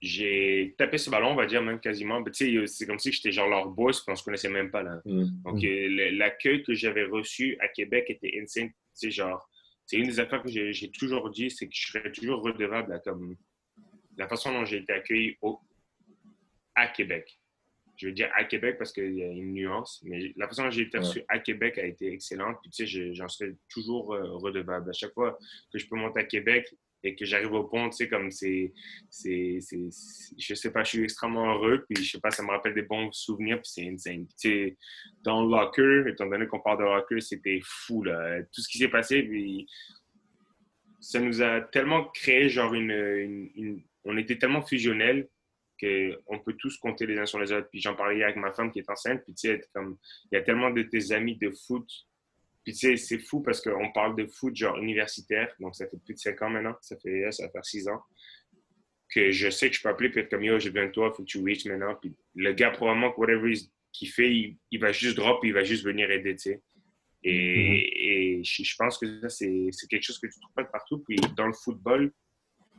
j'ai 0.00 0.74
tapé 0.78 0.96
ce 0.96 1.10
ballon, 1.10 1.32
on 1.32 1.34
va 1.34 1.46
dire 1.46 1.62
même 1.62 1.78
quasiment. 1.78 2.24
C'est 2.32 2.86
comme 2.86 2.98
si 2.98 3.12
j'étais 3.12 3.32
genre 3.32 3.48
leur 3.48 3.68
boss, 3.68 4.00
puis 4.00 4.12
on 4.12 4.16
se 4.16 4.24
connaissait 4.24 4.48
même 4.48 4.70
pas 4.70 4.82
là. 4.82 5.00
Mm. 5.04 5.24
Donc, 5.44 5.62
mm. 5.62 5.66
Euh, 5.66 6.10
l'accueil 6.12 6.62
que 6.62 6.72
j'avais 6.72 7.04
reçu 7.04 7.56
à 7.60 7.68
Québec 7.68 8.06
était 8.08 8.40
insane. 8.40 8.70
genre, 9.02 9.48
c'est 9.84 9.96
une 9.96 10.06
des 10.06 10.20
affaires 10.20 10.42
que 10.42 10.48
j'ai 10.48 10.90
toujours 10.90 11.28
dit, 11.30 11.50
c'est 11.50 11.66
que 11.66 11.74
je 11.74 11.92
serais 11.92 12.12
toujours 12.12 12.42
redevable 12.42 12.92
à 12.92 12.98
comme 12.98 13.36
la 14.16 14.26
façon 14.26 14.52
dont 14.52 14.64
j'ai 14.64 14.78
été 14.78 14.92
accueilli 14.92 15.36
au, 15.42 15.58
à 16.74 16.86
Québec. 16.88 17.38
Je 17.96 18.06
veux 18.06 18.12
dire 18.12 18.30
à 18.34 18.44
Québec 18.44 18.76
parce 18.78 18.92
qu'il 18.92 19.14
y 19.14 19.22
a 19.22 19.26
une 19.26 19.52
nuance, 19.52 20.00
mais 20.04 20.32
la 20.36 20.48
façon 20.48 20.64
dont 20.64 20.70
j'ai 20.70 20.82
été 20.82 20.96
reçu 20.96 21.22
à 21.28 21.38
Québec 21.38 21.76
a 21.76 21.84
été 21.84 22.10
excellente. 22.10 22.56
Puis, 22.62 22.70
tu 22.70 22.86
sais, 22.86 23.12
j'en 23.12 23.28
serais 23.28 23.54
toujours 23.68 24.14
euh, 24.14 24.36
redevable. 24.38 24.88
À 24.88 24.92
chaque 24.94 25.12
fois 25.12 25.38
que 25.70 25.78
je 25.78 25.86
peux 25.86 25.96
monter 25.96 26.20
à 26.20 26.24
Québec, 26.24 26.66
et 27.02 27.14
que 27.14 27.24
j'arrive 27.24 27.52
au 27.52 27.64
pont, 27.64 27.88
tu 27.88 27.96
sais, 27.96 28.08
comme 28.08 28.30
c'est, 28.30 28.72
c'est, 29.08 29.58
je 30.38 30.54
sais 30.54 30.72
pas, 30.72 30.84
je 30.84 30.88
suis 30.90 31.02
extrêmement 31.02 31.54
heureux, 31.54 31.84
puis 31.88 32.02
je 32.02 32.12
sais 32.12 32.20
pas, 32.20 32.30
ça 32.30 32.42
me 32.42 32.50
rappelle 32.50 32.74
des 32.74 32.82
bons 32.82 33.10
souvenirs, 33.12 33.56
puis 33.56 33.70
c'est 33.72 33.88
insane. 33.88 34.26
tu 34.28 34.34
sais, 34.36 34.76
dans 35.24 35.42
le 35.42 35.50
locker, 35.50 36.10
étant 36.10 36.26
donné 36.26 36.46
qu'on 36.46 36.60
parle 36.60 36.78
de 36.78 36.84
locker, 36.84 37.20
c'était 37.20 37.60
fou, 37.64 38.02
là. 38.02 38.42
Tout 38.52 38.60
ce 38.60 38.68
qui 38.68 38.78
s'est 38.78 38.88
passé, 38.88 39.22
puis 39.22 39.66
ça 41.00 41.20
nous 41.20 41.42
a 41.42 41.62
tellement 41.62 42.04
créé, 42.04 42.48
genre, 42.48 42.74
une, 42.74 43.82
on 44.04 44.16
était 44.16 44.36
tellement 44.36 44.62
fusionnels 44.62 45.28
qu'on 45.80 46.38
peut 46.40 46.54
tous 46.58 46.76
compter 46.76 47.06
les 47.06 47.18
uns 47.18 47.24
sur 47.24 47.38
les 47.38 47.52
autres. 47.52 47.68
Puis 47.70 47.80
j'en 47.80 47.94
parlais 47.94 48.22
avec 48.22 48.36
ma 48.36 48.52
femme 48.52 48.70
qui 48.70 48.80
est 48.80 48.90
enceinte, 48.90 49.22
puis 49.24 49.34
tu 49.34 49.48
sais, 49.48 49.60
comme, 49.72 49.96
il 50.30 50.36
y 50.36 50.38
a 50.38 50.42
tellement 50.42 50.70
de 50.70 50.82
tes 50.82 51.12
amis 51.12 51.38
de 51.38 51.50
foot 51.66 51.88
puis 52.64 52.74
tu 52.74 52.78
sais, 52.78 52.96
c'est 52.96 53.18
fou 53.18 53.40
parce 53.40 53.60
qu'on 53.60 53.90
parle 53.92 54.16
de 54.16 54.26
foot 54.26 54.54
genre 54.54 54.76
universitaire, 54.76 55.52
donc 55.60 55.74
ça 55.74 55.86
fait 55.88 55.96
plus 56.04 56.14
de 56.14 56.18
5 56.18 56.42
ans 56.42 56.50
maintenant, 56.50 56.74
ça 56.82 56.96
fait 56.98 57.30
ça 57.32 57.48
faire 57.50 57.64
6 57.64 57.88
ans, 57.88 58.02
que 59.10 59.30
je 59.30 59.50
sais 59.50 59.68
que 59.70 59.76
je 59.76 59.82
peux 59.82 59.88
appeler 59.88 60.10
puis 60.10 60.20
être 60.20 60.30
comme 60.30 60.44
yo, 60.44 60.58
j'ai 60.58 60.70
besoin 60.70 60.88
de 60.88 60.92
toi, 60.92 61.12
faut 61.12 61.22
que 61.22 61.28
tu 61.28 61.42
reach 61.42 61.66
maintenant. 61.66 61.94
Puis 62.00 62.14
le 62.34 62.52
gars, 62.52 62.70
probablement, 62.70 63.12
whatever 63.16 63.52
qu'il 63.92 64.08
fait, 64.08 64.56
il, 64.70 64.78
va 64.78 64.92
juste 64.92 65.16
drop, 65.16 65.44
il 65.44 65.52
va 65.52 65.64
juste 65.64 65.84
venir 65.84 66.10
aider, 66.10 66.36
tu 66.36 66.50
sais. 66.50 66.62
Et, 67.22 67.32
mm-hmm. 67.32 68.40
et 68.40 68.44
je, 68.44 68.74
pense 68.78 68.98
que 68.98 69.20
ça, 69.20 69.28
c'est 69.28 69.70
quelque 69.88 70.02
chose 70.02 70.18
que 70.18 70.26
tu 70.26 70.38
ne 70.38 70.42
trouves 70.42 70.54
pas 70.54 70.62
de 70.62 70.70
partout. 70.70 71.02
Puis 71.06 71.16
dans 71.36 71.46
le 71.46 71.52
football, 71.52 72.12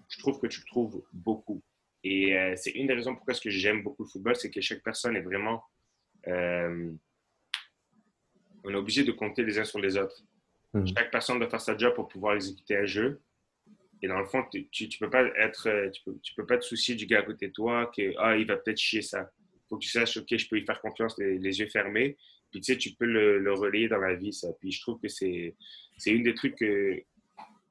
je 0.10 0.20
trouve 0.20 0.40
que 0.40 0.48
tu 0.48 0.62
le 0.62 0.66
trouves 0.66 1.04
beaucoup. 1.14 1.62
Et 2.04 2.36
euh, 2.36 2.56
c'est 2.56 2.72
une 2.72 2.88
des 2.88 2.94
raisons 2.94 3.16
pourquoi 3.16 3.34
ce 3.34 3.42
que 3.42 3.50
j'aime 3.50 3.84
beaucoup 3.84 4.04
le 4.04 4.10
football, 4.10 4.36
c'est 4.36 4.50
que 4.50 4.62
chaque 4.62 4.84
personne 4.84 5.16
est 5.16 5.22
vraiment. 5.22 5.64
Euh, 6.28 6.92
on 8.64 8.72
est 8.72 8.76
obligé 8.76 9.04
de 9.04 9.12
compter 9.12 9.44
les 9.44 9.60
uns 9.60 9.64
sur 9.64 9.80
les 9.80 9.98
autres. 9.98 10.24
Hmm. 10.74 10.86
Chaque 10.86 11.12
personne 11.12 11.40
doit 11.40 11.50
faire 11.50 11.62
sa 11.62 11.78
job 11.78 11.94
pour 11.96 12.08
pouvoir 12.08 12.36
exécuter 12.36 12.78
un 12.78 12.86
jeu. 12.86 13.22
Et 14.02 14.08
dans 14.08 14.20
le 14.20 14.26
fond, 14.26 14.44
tu, 14.52 14.68
tu, 14.70 14.98
peux 14.98 15.10
pas 15.10 15.26
être, 15.38 15.68
euh, 15.68 15.90
tu 15.90 16.02
peux, 16.04 16.18
tu 16.24 16.34
peux, 16.34 16.46
pas 16.46 16.58
te 16.58 16.66
soucier 16.66 16.96
du 16.96 17.06
gars 17.06 17.20
à 17.20 17.24
côté 17.24 17.48
de 17.48 17.54
toi 17.54 17.92
que 17.96 18.14
ah 18.18 18.36
il 18.36 18.48
va 18.48 18.58
peut-être 18.58 18.80
chier 18.80 19.02
ça. 19.02 19.32
Faut 19.70 19.78
que 19.78 19.84
tu 19.84 19.90
saches 19.90 20.18
ok 20.18 20.36
je 20.36 20.48
peux 20.50 20.58
y 20.58 20.66
faire 20.66 20.82
confiance 20.82 21.18
les, 21.20 21.60
yeux 21.60 21.68
fermés. 21.68 22.18
Puis 22.52 22.62
tu 22.62 22.74
sais 22.74 22.78
tu 22.78 22.94
peux 22.94 23.06
le, 23.06 23.38
le, 23.38 23.54
relayer 23.54 23.88
dans 23.88 24.00
la 24.00 24.16
vie 24.16 24.34
ça. 24.34 24.48
Puis 24.60 24.72
je 24.72 24.82
trouve 24.82 25.00
que 25.00 25.08
c'est 25.08 25.56
c'est 25.98 26.12
une 26.12 26.24
des 26.24 26.34
trucs 26.34 26.56
que 26.56 27.04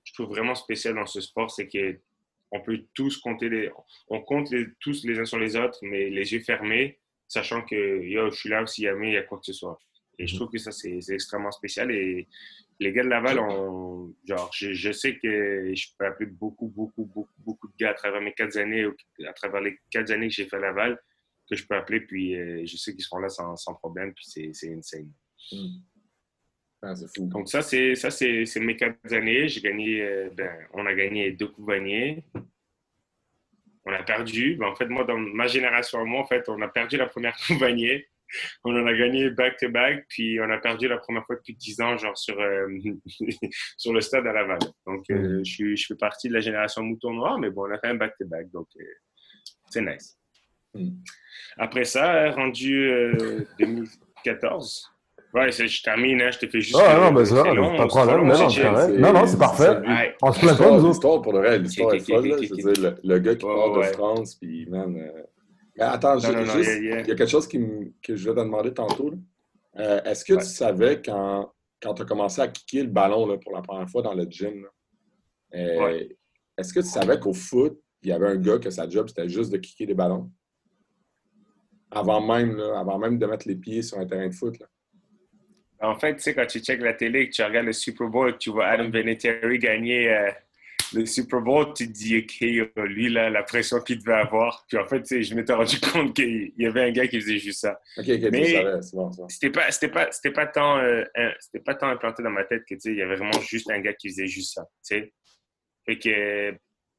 je 0.05 0.13
trouve 0.13 0.29
vraiment 0.29 0.55
spécial 0.55 0.95
dans 0.95 1.07
ce 1.07 1.21
sport, 1.21 1.51
c'est 1.51 1.69
que 1.69 1.99
on 2.53 2.61
peut 2.61 2.83
tous 2.95 3.17
compter 3.19 3.49
les, 3.49 3.71
on 4.09 4.21
compte 4.21 4.51
les, 4.51 4.67
tous 4.81 5.05
les 5.05 5.19
uns 5.19 5.25
sur 5.25 5.39
les 5.39 5.57
autres, 5.57 5.79
mais 5.83 6.11
les 6.11 6.33
yeux 6.33 6.41
fermés, 6.41 6.99
sachant 7.29 7.63
que 7.63 8.03
yo 8.03 8.31
je 8.31 8.37
suis 8.37 8.49
là 8.49 8.63
aussi 8.63 8.83
jamais 8.83 9.11
il 9.11 9.15
y 9.15 9.19
a 9.19 9.23
quoi 9.23 9.39
que 9.39 9.47
ce 9.47 9.53
soit. 9.53 9.79
Et 10.21 10.27
je 10.27 10.35
mhm. 10.35 10.41
trouve 10.41 10.51
que 10.51 10.59
ça, 10.59 10.71
c'est 10.71 10.99
extrêmement 11.09 11.51
spécial. 11.51 11.91
Et 11.91 12.29
les 12.79 12.93
gars 12.93 13.03
de 13.03 13.09
Laval, 13.09 13.39
ont, 13.39 14.15
genre, 14.25 14.51
je, 14.53 14.93
sais 14.93 15.17
que 15.17 15.73
je 15.75 15.87
peux 15.99 16.05
appeler 16.05 16.29
beaucoup, 16.29 16.69
beaucoup, 16.69 17.07
beaucoup, 17.07 17.33
beaucoup 17.39 17.69
de 17.69 17.77
gars 17.79 17.91
à 17.91 17.95
travers 17.95 18.21
mes 18.21 18.35
quatre 18.35 18.59
années, 18.59 18.87
à 19.27 19.33
travers 19.33 19.63
les 19.63 19.79
quatre 19.91 20.11
années 20.11 20.29
que 20.29 20.35
j'ai 20.35 20.45
fait 20.45 20.57
à 20.57 20.61
Laval, 20.61 21.01
que 21.49 21.57
je 21.57 21.67
peux 21.67 21.75
appeler. 21.75 22.01
Puis 22.01 22.39
euh, 22.39 22.67
je 22.67 22.77
sais 22.77 22.93
qu'ils 22.93 23.03
seront 23.03 23.19
là 23.19 23.31
sans, 23.31 23.57
sans 23.57 23.75
problème. 23.75 24.13
Puis 24.13 24.53
c'est 24.53 24.75
insane. 24.75 25.11
Mhm. 25.53 25.83
Ah, 26.83 26.95
fou. 27.15 27.27
Donc 27.27 27.49
ça, 27.49 27.63
c'est 27.63 27.95
ça 27.95 28.11
c'est 28.11 28.61
mes 28.61 28.77
quatre 28.77 29.13
années. 29.15 29.49
J'ai 29.49 29.63
gagné, 29.63 30.03
euh, 30.03 30.29
ben, 30.35 30.53
on 30.75 30.85
a 30.85 30.95
gagné 30.95 31.33
deux 31.33 31.49
coups 31.49 31.67
vaniers. 31.67 32.23
On 33.87 33.93
a 33.93 34.03
perdu. 34.03 34.57
Ben, 34.57 34.67
en 34.67 34.77
fait, 34.77 34.87
moi, 34.87 35.05
dans 35.05 35.17
ma 35.17 35.47
génération, 35.47 36.05
moi, 36.05 36.21
en 36.21 36.27
fait, 36.27 36.47
on 36.51 36.61
a 36.61 36.69
perdu 36.69 36.99
la 36.99 37.07
première 37.07 37.37
coupe 37.47 37.57
vanier 37.59 38.10
on 38.65 38.75
en 38.75 38.87
a 38.87 38.95
gagné 38.95 39.31
back-to-back, 39.31 40.07
puis 40.09 40.39
on 40.41 40.51
a 40.51 40.59
perdu 40.59 40.89
la 40.89 40.99
première 40.99 41.25
fois 41.27 41.37
depuis 41.37 41.55
10 41.55 41.81
ans, 41.81 41.97
genre 41.97 42.17
sur, 42.17 42.39
euh, 42.41 42.67
sur 43.77 43.93
le 43.93 44.01
stade 44.01 44.27
à 44.27 44.33
Laval. 44.33 44.59
Donc, 44.87 45.05
euh, 45.11 45.41
mm. 45.41 45.45
je, 45.45 45.75
je, 45.77 45.87
fais 45.87 45.97
partie 45.97 46.29
de 46.29 46.35
la 46.35 46.41
génération 46.41 46.83
mouton 46.83 47.13
noir, 47.13 47.39
mais 47.39 47.51
bon, 47.51 47.69
on 47.69 47.73
a 47.73 47.79
fait 47.79 47.89
un 47.89 47.95
back-to-back, 47.95 48.51
donc 48.51 48.69
euh, 48.79 48.85
c'est 49.71 49.83
nice. 49.83 50.19
Mm. 50.75 50.91
Après 51.59 51.85
ça, 51.85 52.31
rendu 52.31 52.89
2014. 53.59 54.91
Ouais, 55.33 55.53
je 55.53 55.83
termine, 55.83 56.21
hein, 56.23 56.31
je 56.33 56.39
te 56.41 56.47
fais 56.49 56.61
juste. 56.61 56.77
Ah, 56.77 56.99
non, 56.99 57.13
mais 57.13 57.25
ça, 57.25 57.45
pas 57.45 57.53
de 57.53 57.87
problème. 57.87 59.01
Non, 59.01 59.13
non, 59.13 59.27
c'est 59.27 59.39
parfait. 59.39 59.77
On 60.23 60.33
se 60.33 60.41
plaint 60.41 60.59
pas, 60.59 60.71
nous 60.71 60.79
autres. 60.79 60.89
L'histoire, 60.89 61.23
pour 61.23 61.33
le 61.33 61.39
réel, 61.39 61.63
l'histoire 61.63 61.95
est 61.95 62.01
folle. 62.01 62.37
Je 62.43 62.65
veux 62.65 62.73
dire, 62.73 62.95
le, 63.05 63.19
gars 63.21 63.37
qui 63.37 63.47
part 63.47 63.73
de 63.79 63.83
France, 63.85 64.35
puis, 64.35 64.67
man, 64.69 64.97
attends, 65.81 66.19
il 66.19 66.85
y, 66.85 66.93
a 66.93 67.03
quelque 67.03 67.27
chose 67.27 67.49
que 67.49 67.59
je 68.17 68.29
vais 68.29 68.35
te 68.35 68.41
demander 68.41 68.73
tantôt. 68.73 69.13
Euh, 69.77 70.03
est-ce 70.05 70.25
que 70.25 70.35
tu 70.35 70.45
savais 70.45 71.01
quand, 71.01 71.53
quand 71.81 71.95
tu 71.95 72.03
as 72.03 72.05
commencé 72.05 72.41
à 72.41 72.49
kicker 72.49 72.83
le 72.83 72.91
ballon 72.91 73.39
pour 73.39 73.53
la 73.53 73.63
première 73.63 73.89
fois 73.89 74.03
dans 74.03 74.15
le 74.15 74.25
gym, 74.29 74.67
euh, 75.55 76.05
est-ce 76.57 76.73
que 76.73 76.81
tu 76.81 76.87
savais 76.87 77.19
qu'au 77.19 77.33
foot, 77.33 77.81
il 78.03 78.09
y 78.09 78.13
avait 78.13 78.29
un 78.29 78.37
gars 78.37 78.59
que 78.59 78.71
sa 78.71 78.89
job, 78.89 79.09
c'était 79.09 79.29
juste 79.29 79.53
de 79.53 79.59
kicker 79.59 79.87
des 79.87 79.95
ballons? 79.95 80.31
Avant 81.91 82.21
même, 82.21 82.61
avant 82.61 82.99
même 82.99 83.19
de 83.19 83.27
mettre 83.27 83.49
les 83.49 83.57
pieds 83.57 83.83
sur 83.83 83.99
un 83.99 84.07
terrain 84.07 84.29
de 84.29 84.35
foot. 84.35 84.57
En 85.81 85.99
fait, 85.99 86.17
tu 86.17 86.23
sais, 86.23 86.35
quand 86.35 86.47
tu 86.47 86.61
checkes 86.61 86.83
la 86.83 86.93
télé, 86.93 87.29
que 87.29 87.35
tu 87.35 87.43
regardes 87.43 87.67
le 87.67 87.73
Super 87.73 88.09
Bowl 88.09 88.37
tu 88.39 88.51
vois 88.51 88.67
Adam 88.67 88.91
Vinatieri 88.91 89.59
gagner 89.59 90.13
euh, 90.13 90.31
le 90.95 91.07
Super 91.07 91.41
Bowl, 91.41 91.73
tu 91.75 91.87
dis, 91.87 92.19
OK, 92.19 92.41
lui, 92.77 93.09
là, 93.09 93.31
la 93.31 93.43
pression 93.43 93.81
qu'il 93.81 93.99
devait 93.99 94.15
avoir. 94.15 94.65
Puis 94.69 94.79
en 94.79 94.87
fait, 94.87 95.23
je 95.23 95.35
m'étais 95.35 95.53
rendu 95.53 95.79
compte 95.93 96.15
qu'il 96.15 96.53
y 96.57 96.67
avait 96.67 96.83
un 96.83 96.91
gars 96.91 97.07
qui 97.07 97.21
faisait 97.21 97.39
juste 97.39 97.61
ça. 97.61 97.81
OK, 97.99 98.09
OK, 98.09 98.29
Mais 98.33 98.63
c'est 98.83 98.97
bon, 98.97 99.11
C'était 99.29 99.51
pas, 99.51 99.71
c'était 99.71 99.89
pas, 99.89 100.09
c'était 100.11 100.33
pas 100.33 100.47
tant, 100.47 100.79
euh, 100.79 101.05
c'était 101.39 101.63
pas 101.63 101.75
tant 101.75 101.89
implanté 101.89 102.23
dans 102.23 102.31
ma 102.31 102.45
tête 102.45 102.63
que, 102.69 102.75
tu 102.75 102.81
sais, 102.81 102.91
il 102.93 102.99
y 102.99 103.03
avait 103.03 103.17
vraiment 103.17 103.41
juste 103.41 103.71
un 103.71 103.81
gars 103.81 103.95
qui 103.95 104.09
faisait 104.09 104.27
juste 104.27 104.55
ça, 104.55 104.63
tu 104.65 104.97
sais. 104.97 105.13
Fait 105.87 105.99
que, 105.99 106.57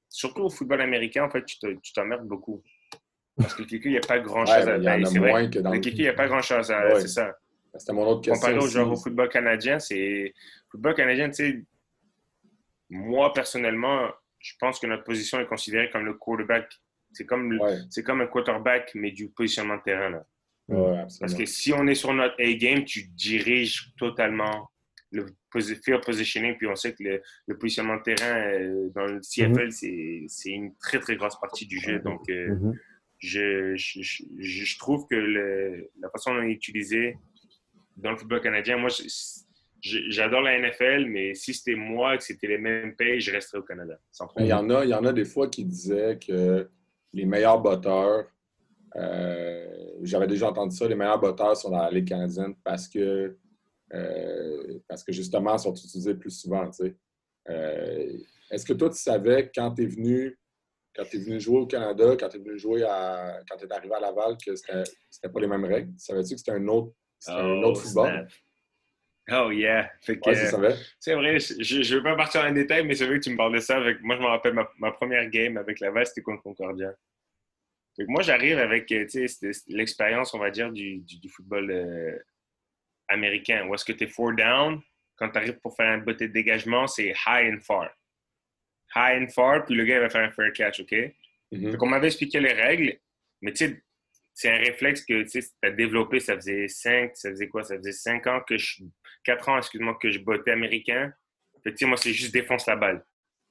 surtout 0.09 0.43
au 0.43 0.49
football 0.49 0.81
américain, 0.81 1.23
en 1.23 1.29
fait, 1.29 1.45
tu 1.45 1.93
t'emmerdes 1.93 2.27
beaucoup. 2.27 2.63
Parce 3.37 3.53
que 3.53 3.61
le 3.61 3.67
kicker, 3.67 3.89
il 3.89 3.93
n'y 3.93 3.97
a 3.97 4.01
pas 4.01 4.19
grand-chose 4.19 4.67
à 4.67 4.79
faire. 4.79 5.07
C'est 5.07 5.19
vrai. 5.19 5.43
Le 5.43 5.79
kicker, 5.79 5.99
il 5.99 6.03
n'y 6.03 6.07
a 6.07 6.13
pas 6.13 6.27
grand-chose 6.27 6.71
à... 6.71 6.99
C'est 6.99 7.07
ça. 7.07 7.35
C'était 7.77 7.93
mon 7.93 8.05
autre 8.05 8.21
question. 8.21 8.47
Comparé 8.47 8.65
au 8.65 8.67
genre 8.67 8.91
au 8.91 8.97
football 8.97 9.29
canadien, 9.29 9.79
c'est... 9.79 10.33
football 10.69 10.93
canadien, 10.93 11.29
tu 11.29 11.35
sais, 11.35 11.63
moi, 12.91 13.33
personnellement, 13.33 14.09
je 14.39 14.53
pense 14.59 14.79
que 14.79 14.85
notre 14.85 15.03
position 15.03 15.39
est 15.39 15.47
considérée 15.47 15.89
comme 15.89 16.05
le 16.05 16.13
quarterback. 16.13 16.71
C'est 17.13 17.25
comme, 17.25 17.59
c'est 17.89 18.03
comme 18.03 18.21
un 18.21 18.27
quarterback, 18.27 18.91
mais 18.95 19.11
du 19.11 19.29
positionnement 19.29 19.77
de 19.77 19.81
terrain. 19.81 20.09
Là. 20.09 20.25
Parce 21.19 21.33
que 21.33 21.45
si 21.45 21.73
on 21.73 21.87
est 21.87 21.95
sur 21.95 22.13
notre 22.13 22.35
A-game, 22.41 22.85
tu 22.85 23.03
diriges 23.03 23.91
totalement 23.97 24.69
le 25.11 25.25
field 25.53 26.01
positioning, 26.05 26.55
puis 26.57 26.67
on 26.67 26.75
sait 26.75 26.93
que 26.93 27.03
le, 27.47 27.57
positionnement 27.57 27.97
de 27.97 28.03
terrain 28.03 28.37
euh, 28.37 28.89
dans 28.95 29.05
le 29.05 29.19
CFL, 29.19 29.67
mm-hmm. 29.67 30.27
c'est 30.29 30.49
une 30.49 30.75
très, 30.77 30.99
très 30.99 31.17
grosse 31.17 31.37
partie 31.39 31.65
du 31.65 31.79
jeu. 31.79 31.99
Donc, 31.99 32.21
euh, 32.29 32.55
mm-hmm. 32.55 32.73
je, 33.19 33.75
je, 33.75 34.23
je, 34.39 34.79
trouve 34.79 35.05
que 35.09 35.15
la 35.99 36.09
façon 36.11 36.33
dont 36.33 36.39
on 36.39 36.43
est 36.43 36.51
utilisé 36.51 37.17
dans 37.97 38.11
le 38.11 38.17
football 38.17 38.41
canadien, 38.41 38.77
moi, 38.77 38.89
j'adore 39.81 40.41
la 40.41 40.59
NFL, 40.59 41.05
mais 41.05 41.33
si 41.33 41.53
c'était 41.53 41.75
moi, 41.75 42.17
que 42.17 42.23
c'était 42.23 42.47
les 42.47 42.57
mêmes 42.57 42.95
pays, 42.95 43.19
je 43.19 43.31
resterais 43.31 43.59
au 43.59 43.63
Canada. 43.63 43.99
il, 44.37 44.45
y 44.45 44.53
en 44.53 44.69
a, 44.69 44.83
il 44.83 44.89
y 44.89 44.93
en 44.93 45.05
a 45.05 45.13
des 45.13 45.25
fois 45.25 45.49
qui 45.49 45.65
disaient 45.65 46.17
que 46.19 46.69
les 47.13 47.25
meilleurs 47.25 47.59
botteurs, 47.59 48.27
euh, 48.95 49.97
j'avais 50.03 50.27
déjà 50.27 50.49
entendu 50.49 50.75
ça, 50.75 50.87
les 50.87 50.95
meilleurs 50.95 51.19
botteurs 51.19 51.57
sont 51.57 51.71
dans 51.71 51.81
la 51.81 51.91
Ligue 51.91 52.07
canadienne 52.07 52.55
parce 52.63 52.87
que, 52.87 53.37
euh, 53.93 54.79
parce 54.87 55.03
que 55.03 55.11
justement, 55.11 55.55
ils 55.55 55.59
sont 55.59 55.73
utilisés 55.73 56.15
plus 56.15 56.31
souvent. 56.31 56.69
Euh, 57.49 58.17
est-ce 58.51 58.65
que 58.65 58.73
toi, 58.73 58.89
tu 58.89 58.97
savais 58.97 59.51
quand 59.53 59.73
tu 59.73 59.83
es 59.83 59.87
venu 59.87 60.37
quand 60.93 61.05
tu 61.05 61.17
es 61.17 61.19
venu 61.21 61.39
jouer 61.39 61.59
au 61.59 61.67
Canada, 61.67 62.15
quand 62.19 62.27
tu 62.27 62.37
es 62.37 62.39
venu 62.41 62.57
jouer 62.57 62.83
à, 62.83 63.39
quand 63.49 63.55
tu 63.55 63.65
es 63.65 63.73
arrivé 63.73 63.93
à 63.95 63.99
Laval, 64.01 64.35
que 64.45 64.55
c'était 64.55 65.29
pas 65.31 65.39
les 65.39 65.47
mêmes 65.47 65.63
règles? 65.63 65.93
Savais-tu 65.97 66.33
que 66.33 66.39
c'était 66.39 66.51
un 66.51 66.67
autre, 66.67 66.93
un 67.27 67.63
autre 67.63 67.81
oh, 67.81 67.87
football? 67.87 68.27
Oh 69.31 69.51
yeah. 69.51 69.89
c'est 70.01 70.15
vrai. 70.51 70.75
C'est 70.99 71.13
vrai, 71.13 71.39
je 71.39 71.77
ne 71.77 71.97
veux 71.97 72.03
pas 72.03 72.15
partir 72.15 72.41
dans 72.41 72.47
les 72.47 72.53
détails, 72.53 72.85
mais 72.85 72.95
c'est 72.95 73.05
vrai 73.05 73.19
que 73.19 73.23
tu 73.23 73.29
me 73.29 73.37
parles 73.37 73.53
de 73.53 73.59
ça. 73.59 73.77
Avec, 73.77 74.01
moi, 74.01 74.15
je 74.17 74.21
me 74.21 74.27
rappelle 74.27 74.53
ma, 74.77 74.91
première 74.91 75.29
game 75.29 75.57
avec 75.57 75.79
Laval, 75.79 76.05
c'était 76.05 76.21
contre 76.21 76.43
Concordia. 76.43 76.93
moi, 78.07 78.21
j'arrive 78.21 78.57
avec 78.59 78.93
l'expérience, 79.67 80.33
on 80.33 80.39
va 80.39 80.51
dire, 80.51 80.71
du, 80.71 80.99
du, 80.99 81.29
football 81.29 81.71
euh, 81.71 82.17
américain. 83.07 83.67
Où 83.67 83.75
est-ce 83.75 83.85
que 83.85 83.93
tu 83.93 84.03
es 84.03 84.07
four 84.07 84.33
down, 84.33 84.81
quand 85.15 85.29
tu 85.29 85.37
arrives 85.37 85.59
pour 85.59 85.75
faire 85.75 85.91
un 85.91 85.99
beauté 85.99 86.27
de 86.27 86.33
dégagement, 86.33 86.87
c'est 86.87 87.13
high 87.25 87.53
and 87.53 87.61
far. 87.61 87.89
High 88.95 89.23
and 89.23 89.27
far, 89.29 89.65
puis 89.65 89.75
le 89.75 89.85
gars 89.85 90.01
va 90.01 90.09
faire 90.09 90.27
un 90.27 90.31
fair 90.31 90.51
catch, 90.51 90.81
OK? 90.81 90.93
Mm-hmm. 91.53 91.89
M'avait 91.89 92.07
expliqué 92.07 92.39
les 92.39 92.53
règles, 92.53 92.97
mais 93.41 93.53
tu 93.53 93.65
sais, 93.65 93.83
c'est 94.33 94.49
un 94.49 94.57
réflexe 94.57 95.05
que 95.05 95.23
tu 95.23 95.43
as 95.61 95.71
développé, 95.71 96.19
ça 96.19 96.35
faisait 96.35 96.67
cinq, 96.67 97.11
ça 97.15 97.29
faisait 97.29 97.47
quoi? 97.47 97.63
Ça 97.63 97.77
faisait 97.77 97.91
cinq 97.91 98.27
ans 98.27 98.41
que 98.41 98.57
je, 98.57 98.83
quatre 99.23 99.49
ans, 99.49 99.57
excuse-moi, 99.57 99.97
que 100.01 100.09
je 100.09 100.19
bottais 100.19 100.51
américain. 100.51 101.11
Fait 101.63 101.85
moi, 101.85 101.97
c'est 101.97 102.13
juste 102.13 102.33
défonce 102.33 102.65
la 102.67 102.75
balle. 102.75 103.03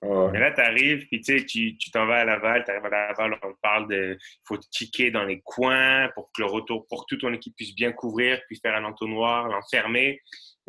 Mais 0.03 0.41
là, 0.41 0.51
tu 0.51 0.61
arrives, 0.63 1.07
puis 1.09 1.21
tu 1.21 1.77
t'en 1.93 2.07
vas 2.07 2.21
à 2.21 2.25
Laval, 2.25 2.65
tu 2.65 2.71
arrives 2.71 2.87
à 2.87 2.89
Laval, 2.89 3.39
on 3.43 3.53
parle 3.61 3.87
de. 3.89 4.17
Il 4.19 4.41
faut 4.49 4.57
te 4.57 4.67
kicker 4.71 5.11
dans 5.11 5.25
les 5.25 5.43
coins 5.45 6.09
pour 6.15 6.31
que 6.33 6.41
le 6.41 6.49
retour, 6.49 6.87
pour 6.89 7.03
que 7.03 7.15
toute 7.15 7.21
ton 7.21 7.35
équipe 7.35 7.55
puisse 7.55 7.75
bien 7.75 7.93
couvrir, 7.93 8.41
puis 8.49 8.59
faire 8.63 8.75
un 8.75 8.85
entonnoir, 8.85 9.49
l'enfermer 9.49 10.23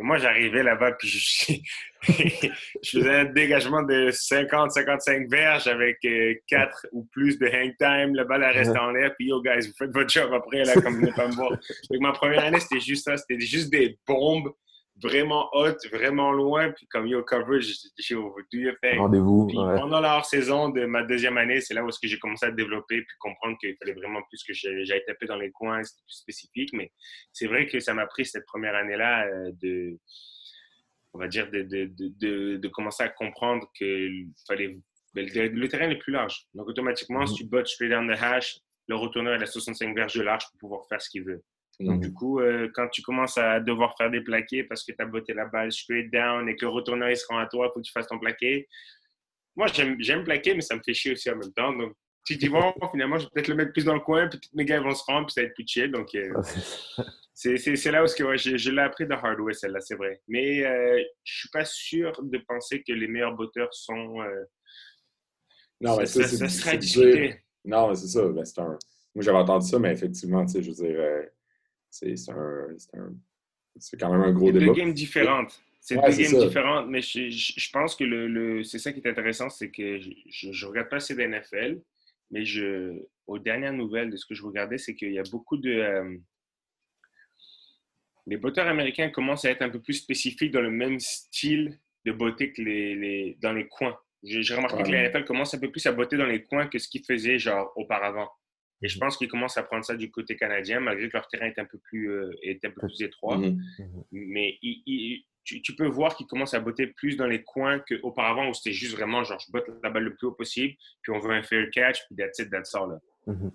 moi, 0.04 0.18
j'arrivais 0.18 0.64
là-bas, 0.64 0.94
puis 0.94 1.08
je, 1.08 1.54
je, 2.84 3.00
faisais 3.00 3.14
un 3.14 3.26
dégagement 3.26 3.84
de 3.84 4.10
50-55 4.12 5.30
verges 5.30 5.68
avec 5.68 5.98
4 6.48 6.86
euh, 6.86 6.90
ou 6.92 7.06
plus 7.12 7.38
de 7.38 7.48
hang 7.48 7.76
time. 7.78 8.16
Le 8.16 8.24
balle 8.24 8.44
reste 8.44 8.76
en 8.76 8.92
l'air, 8.92 9.14
puis 9.18 9.28
yo, 9.28 9.42
guys, 9.42 9.68
vous 9.68 9.74
faites 9.78 9.94
votre 9.94 10.10
job 10.10 10.34
après, 10.34 10.64
là, 10.64 10.74
comme 10.74 10.96
vous 10.96 11.02
venez 11.02 11.14
pas 11.14 11.28
me 11.28 11.34
voir. 11.34 11.52
Donc, 11.52 12.02
ma 12.02 12.12
première 12.12 12.46
année, 12.46 12.60
c'était 12.60 12.80
juste 12.80 13.06
ça. 13.06 13.18
C'était 13.18 13.40
juste 13.40 13.70
des 13.70 13.98
bombes 14.08 14.52
vraiment 15.02 15.50
hautes, 15.54 15.86
vraiment 15.92 16.32
loin. 16.32 16.72
Puis 16.72 16.88
comme 16.88 17.08
yo, 17.08 17.24
coverage, 17.24 17.74
je 17.98 18.16
do 18.16 18.42
your 18.54 18.76
thing. 18.82 19.00
Rendez-vous. 19.00 19.48
Pendant 19.48 20.00
la 20.00 20.18
hors-saison 20.18 20.70
de 20.70 20.86
ma 20.86 21.04
deuxième 21.04 21.38
année, 21.38 21.62
c'est 21.62 21.74
là 21.74 21.84
où 21.84 21.90
j'ai 22.02 22.20
commencé 22.20 22.46
à 22.46 22.52
développer 22.52 23.02
puis 23.02 23.18
comprendre 23.20 23.58
qu'il 23.60 23.76
fallait 23.78 23.94
vraiment 23.94 24.22
plus 24.30 24.44
que 24.44 24.54
j'aille 24.54 25.04
taper 25.06 25.26
dans 25.26 25.38
les 25.38 25.52
coins, 25.52 25.84
c'était 25.84 26.02
plus 26.06 26.16
spécifique. 26.16 26.70
Mais 26.74 26.92
c'est 27.34 27.48
vrai 27.48 27.68
que 27.68 27.80
ça 27.80 27.94
m'a 27.94 28.06
pris 28.06 28.26
cette 28.26 28.46
première 28.46 28.76
année-là 28.76 29.26
euh, 29.28 29.52
de, 29.62 29.98
on 31.14 31.20
va 31.20 31.28
dire, 31.28 31.50
de, 31.52 31.64
de, 31.64 31.90
de, 31.98 32.58
de 32.58 32.68
commencer 32.68 33.04
à 33.04 33.10
comprendre 33.10 33.68
que 33.80 34.10
fallait, 34.48 34.78
ben, 35.14 35.28
le, 35.34 35.68
terrain 35.68 35.90
est 35.90 35.98
plus 36.00 36.14
large. 36.14 36.46
Donc 36.54 36.68
automatiquement, 36.68 37.26
si 37.26 37.34
mm-hmm. 37.34 37.38
tu 37.38 37.46
bottes 37.46 37.68
straight 37.68 37.92
down 37.92 38.08
the 38.08 38.22
hash, 38.22 38.60
le 38.88 38.96
retourneur 38.96 39.40
est 39.40 39.44
à 39.44 39.46
65 39.46 39.96
verges 39.96 40.16
de 40.16 40.22
large 40.22 40.44
pour 40.52 40.60
pouvoir 40.60 40.88
faire 40.88 41.02
ce 41.02 41.10
qu'il 41.10 41.24
veut. 41.24 41.44
Donc, 41.86 42.02
du 42.02 42.14
coup, 42.14 42.40
euh, 42.40 42.70
quand 42.74 42.88
tu 42.90 43.02
commences 43.02 43.38
à 43.38 43.60
devoir 43.60 43.96
faire 43.98 44.12
des 44.12 44.22
plaqués 44.22 44.64
parce 44.64 44.84
que 44.84 44.92
tu 44.92 45.02
as 45.02 45.06
botté 45.06 45.34
la 45.34 45.46
balle 45.46 45.72
straight 45.72 46.12
down 46.12 46.48
et 46.50 46.56
que 46.56 46.66
le 46.66 46.72
retourneur 46.72 47.10
il 47.10 47.18
se 47.18 47.26
rend 47.28 47.40
à 47.40 47.48
toi, 47.48 47.68
il 47.68 47.74
faut 47.74 47.80
que 47.80 47.86
tu 47.86 47.92
fasses 47.92 48.08
ton 48.08 48.20
plaqué. 48.20 48.68
Moi, 49.56 49.68
j'aime 50.00 50.24
plaquer, 50.24 50.54
mais 50.54 50.62
ça 50.62 50.76
me 50.76 50.82
fait 50.84 50.94
chier 50.94 51.12
aussi 51.12 51.30
en 51.30 51.36
même 51.36 51.54
temps. 51.54 51.74
Donc, 51.74 51.94
tu 52.26 52.36
dis, 52.36 52.50
bon, 52.50 52.74
finalement, 52.92 53.18
je 53.18 53.26
vais 53.26 53.30
peut-être 53.34 53.48
le 53.48 53.56
mettre 53.56 53.74
plus 53.74 53.86
dans 53.86 53.94
le 53.94 54.00
coin, 54.00 54.28
puis 54.28 54.40
mes 54.54 54.66
gars 54.66 54.80
vont 54.80 54.94
se 54.94 55.04
rendre, 55.04 55.28
puis 55.28 55.34
ça 55.34 55.42
va 55.42 55.48
être 55.48 55.54
plus 55.54 55.68
chill. 55.68 55.92
Donc, 55.92 56.14
euh, 56.16 56.32
c'est 57.34 57.92
là 57.92 58.04
où 58.04 58.08
que, 58.08 58.38
je, 58.38 58.72
l'ai 58.72 58.82
appris 58.82 59.06
de 59.06 59.14
hard 59.14 59.40
way, 59.40 59.54
celle-là, 59.54 59.80
c'est 59.82 59.96
vrai. 59.96 60.22
Mais 60.28 60.66
euh, 60.66 61.02
je 61.24 61.40
suis 61.40 61.50
pas 61.50 61.66
sûr 61.66 62.12
de 62.22 62.38
penser 62.48 62.84
que 62.84 62.94
les 62.94 63.08
meilleurs 63.08 63.36
botteurs 63.36 63.74
sont. 63.74 64.22
Euh, 64.22 64.44
non, 65.82 65.98
mais 65.98 66.06
ça, 66.06 66.28
ça, 66.28 66.48
serait 66.48 66.78
discuté. 66.78 67.40
Non, 67.66 67.90
mais 67.90 67.96
c'est 67.96 68.08
ça. 68.08 68.28
Ben, 68.28 68.44
un... 68.58 68.78
Moi, 69.14 69.24
j'avais 69.24 69.38
entendu 69.40 69.68
ça, 69.68 69.80
mais 69.80 69.92
effectivement, 69.92 70.46
tu 70.46 70.54
sais, 70.54 70.64
je 70.64 70.70
veux 70.70 70.88
dire 70.88 71.26
c'est 71.92 72.16
quand 74.00 74.12
même 74.12 74.22
un 74.22 74.32
gros 74.32 74.52
débat. 74.52 74.60
C'est 74.60 74.66
deux 74.66 74.74
games 74.74 74.94
différentes. 74.94 75.62
C'est 75.80 75.96
deux 75.96 76.02
games 76.02 76.40
différentes, 76.40 76.88
mais 76.90 77.02
je, 77.02 77.30
je, 77.30 77.70
pense 77.72 77.96
que 77.96 78.04
le, 78.04 78.28
le 78.28 78.64
c'est 78.64 78.80
ça 78.80 78.94
qui 78.94 79.00
est 79.00 79.08
intéressant, 79.08 79.50
c'est 79.50 79.72
que 79.72 80.00
je 80.00 80.48
ne 80.48 80.66
regarde 80.68 80.90
pas 80.90 80.98
assez 80.98 81.16
d'NFL, 81.16 81.82
mais 82.30 82.46
je, 82.46 83.00
aux 83.28 83.40
dernières 83.40 83.74
nouvelles 83.74 84.10
de 84.10 84.18
ce 84.18 84.26
que 84.26 84.36
je 84.36 84.44
regardais, 84.44 84.78
c'est 84.78 84.96
qu'il 84.96 85.12
y 85.12 85.20
a 85.20 85.24
beaucoup 85.32 85.58
de. 85.58 85.72
Euh, 85.72 86.18
les 88.28 88.38
botteurs 88.38 88.68
américains 88.68 89.10
commencent 89.10 89.46
à 89.46 89.50
être 89.50 89.64
un 89.64 89.70
peu 89.70 89.82
plus 89.82 89.96
spécifiques 89.96 90.52
dans 90.52 90.62
le 90.62 90.70
même 90.70 91.00
style 91.00 91.80
de 92.06 92.12
beauté 92.12 92.54
que 92.54 92.62
les, 92.62 92.96
les 92.96 93.38
dans 93.42 93.54
les 93.54 93.68
coins. 93.68 93.98
J'ai 94.24 94.56
remarqué 94.56 94.84
que 94.84 94.92
la 94.92 95.10
NFL 95.10 95.26
commence 95.26 95.56
un 95.56 95.60
peu 95.60 95.72
plus 95.72 95.86
à 95.88 95.92
botter 95.92 96.16
dans 96.16 96.28
les 96.28 96.44
coins 96.44 96.68
que 96.68 96.78
ce 96.78 96.88
qu'ils 96.88 97.04
faisaient 97.04 97.40
genre 97.40 97.74
auparavant. 97.76 98.30
Et 98.82 98.88
je 98.88 98.98
pense 98.98 99.18
qu'ils 99.18 99.28
commencent 99.28 99.58
à 99.58 99.64
prendre 99.64 99.86
ça 99.86 99.96
du 99.96 100.10
côté 100.10 100.36
canadien, 100.36 100.80
malgré 100.80 101.08
que 101.08 101.16
leur 101.16 101.28
terrain 101.28 101.46
est 101.46 101.60
un 101.60 101.66
peu 101.66 101.78
plus, 101.78 102.12
euh, 102.12 102.32
est 102.42 102.64
un 102.66 102.72
peu 102.72 102.82
plus 102.82 103.02
étroit. 103.02 103.38
Mhm. 103.38 103.62
Mhm. 103.80 104.04
Mais 104.12 104.58
tu, 105.44 105.76
peux 105.76 105.88
voir 105.88 106.16
qu'ils 106.16 106.28
commencent 106.28 106.54
à 106.54 106.60
botter 106.60 106.88
plus 106.88 107.16
dans 107.16 107.28
les 107.28 107.44
coins 107.44 107.80
qu'auparavant, 107.80 108.50
où 108.50 108.54
c'était 108.54 108.74
juste 108.74 108.96
vraiment 108.96 109.24
genre, 109.24 109.40
je 109.40 109.52
botte 109.52 109.70
la 109.84 109.90
balle 109.90 110.04
le 110.04 110.16
plus 110.16 110.28
haut 110.28 110.32
possible, 110.32 110.76
puis 111.02 111.12
on 111.12 111.20
veut 111.20 111.32
un 111.32 111.44
fair 111.44 111.70
catch, 111.72 112.06
puis 112.08 112.16
that's 112.16 112.40
it, 112.40 112.50
that's 112.50 112.74
all. 112.74 112.90
Là. 112.90 113.00
Mhm. 113.28 113.52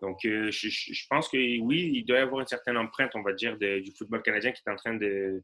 Donc, 0.00 0.24
euh, 0.24 0.50
je, 0.50 1.06
pense 1.10 1.28
que 1.28 1.36
oui, 1.36 1.90
il 1.94 2.04
doit 2.06 2.18
y 2.18 2.22
avoir 2.22 2.40
une 2.40 2.46
certaine 2.46 2.78
empreinte, 2.78 3.10
on 3.14 3.22
va 3.22 3.34
dire, 3.34 3.58
du 3.58 3.92
football 3.98 4.22
canadien 4.22 4.50
qui 4.52 4.62
est 4.66 4.70
en 4.70 4.76
train 4.76 4.94
de, 4.94 5.42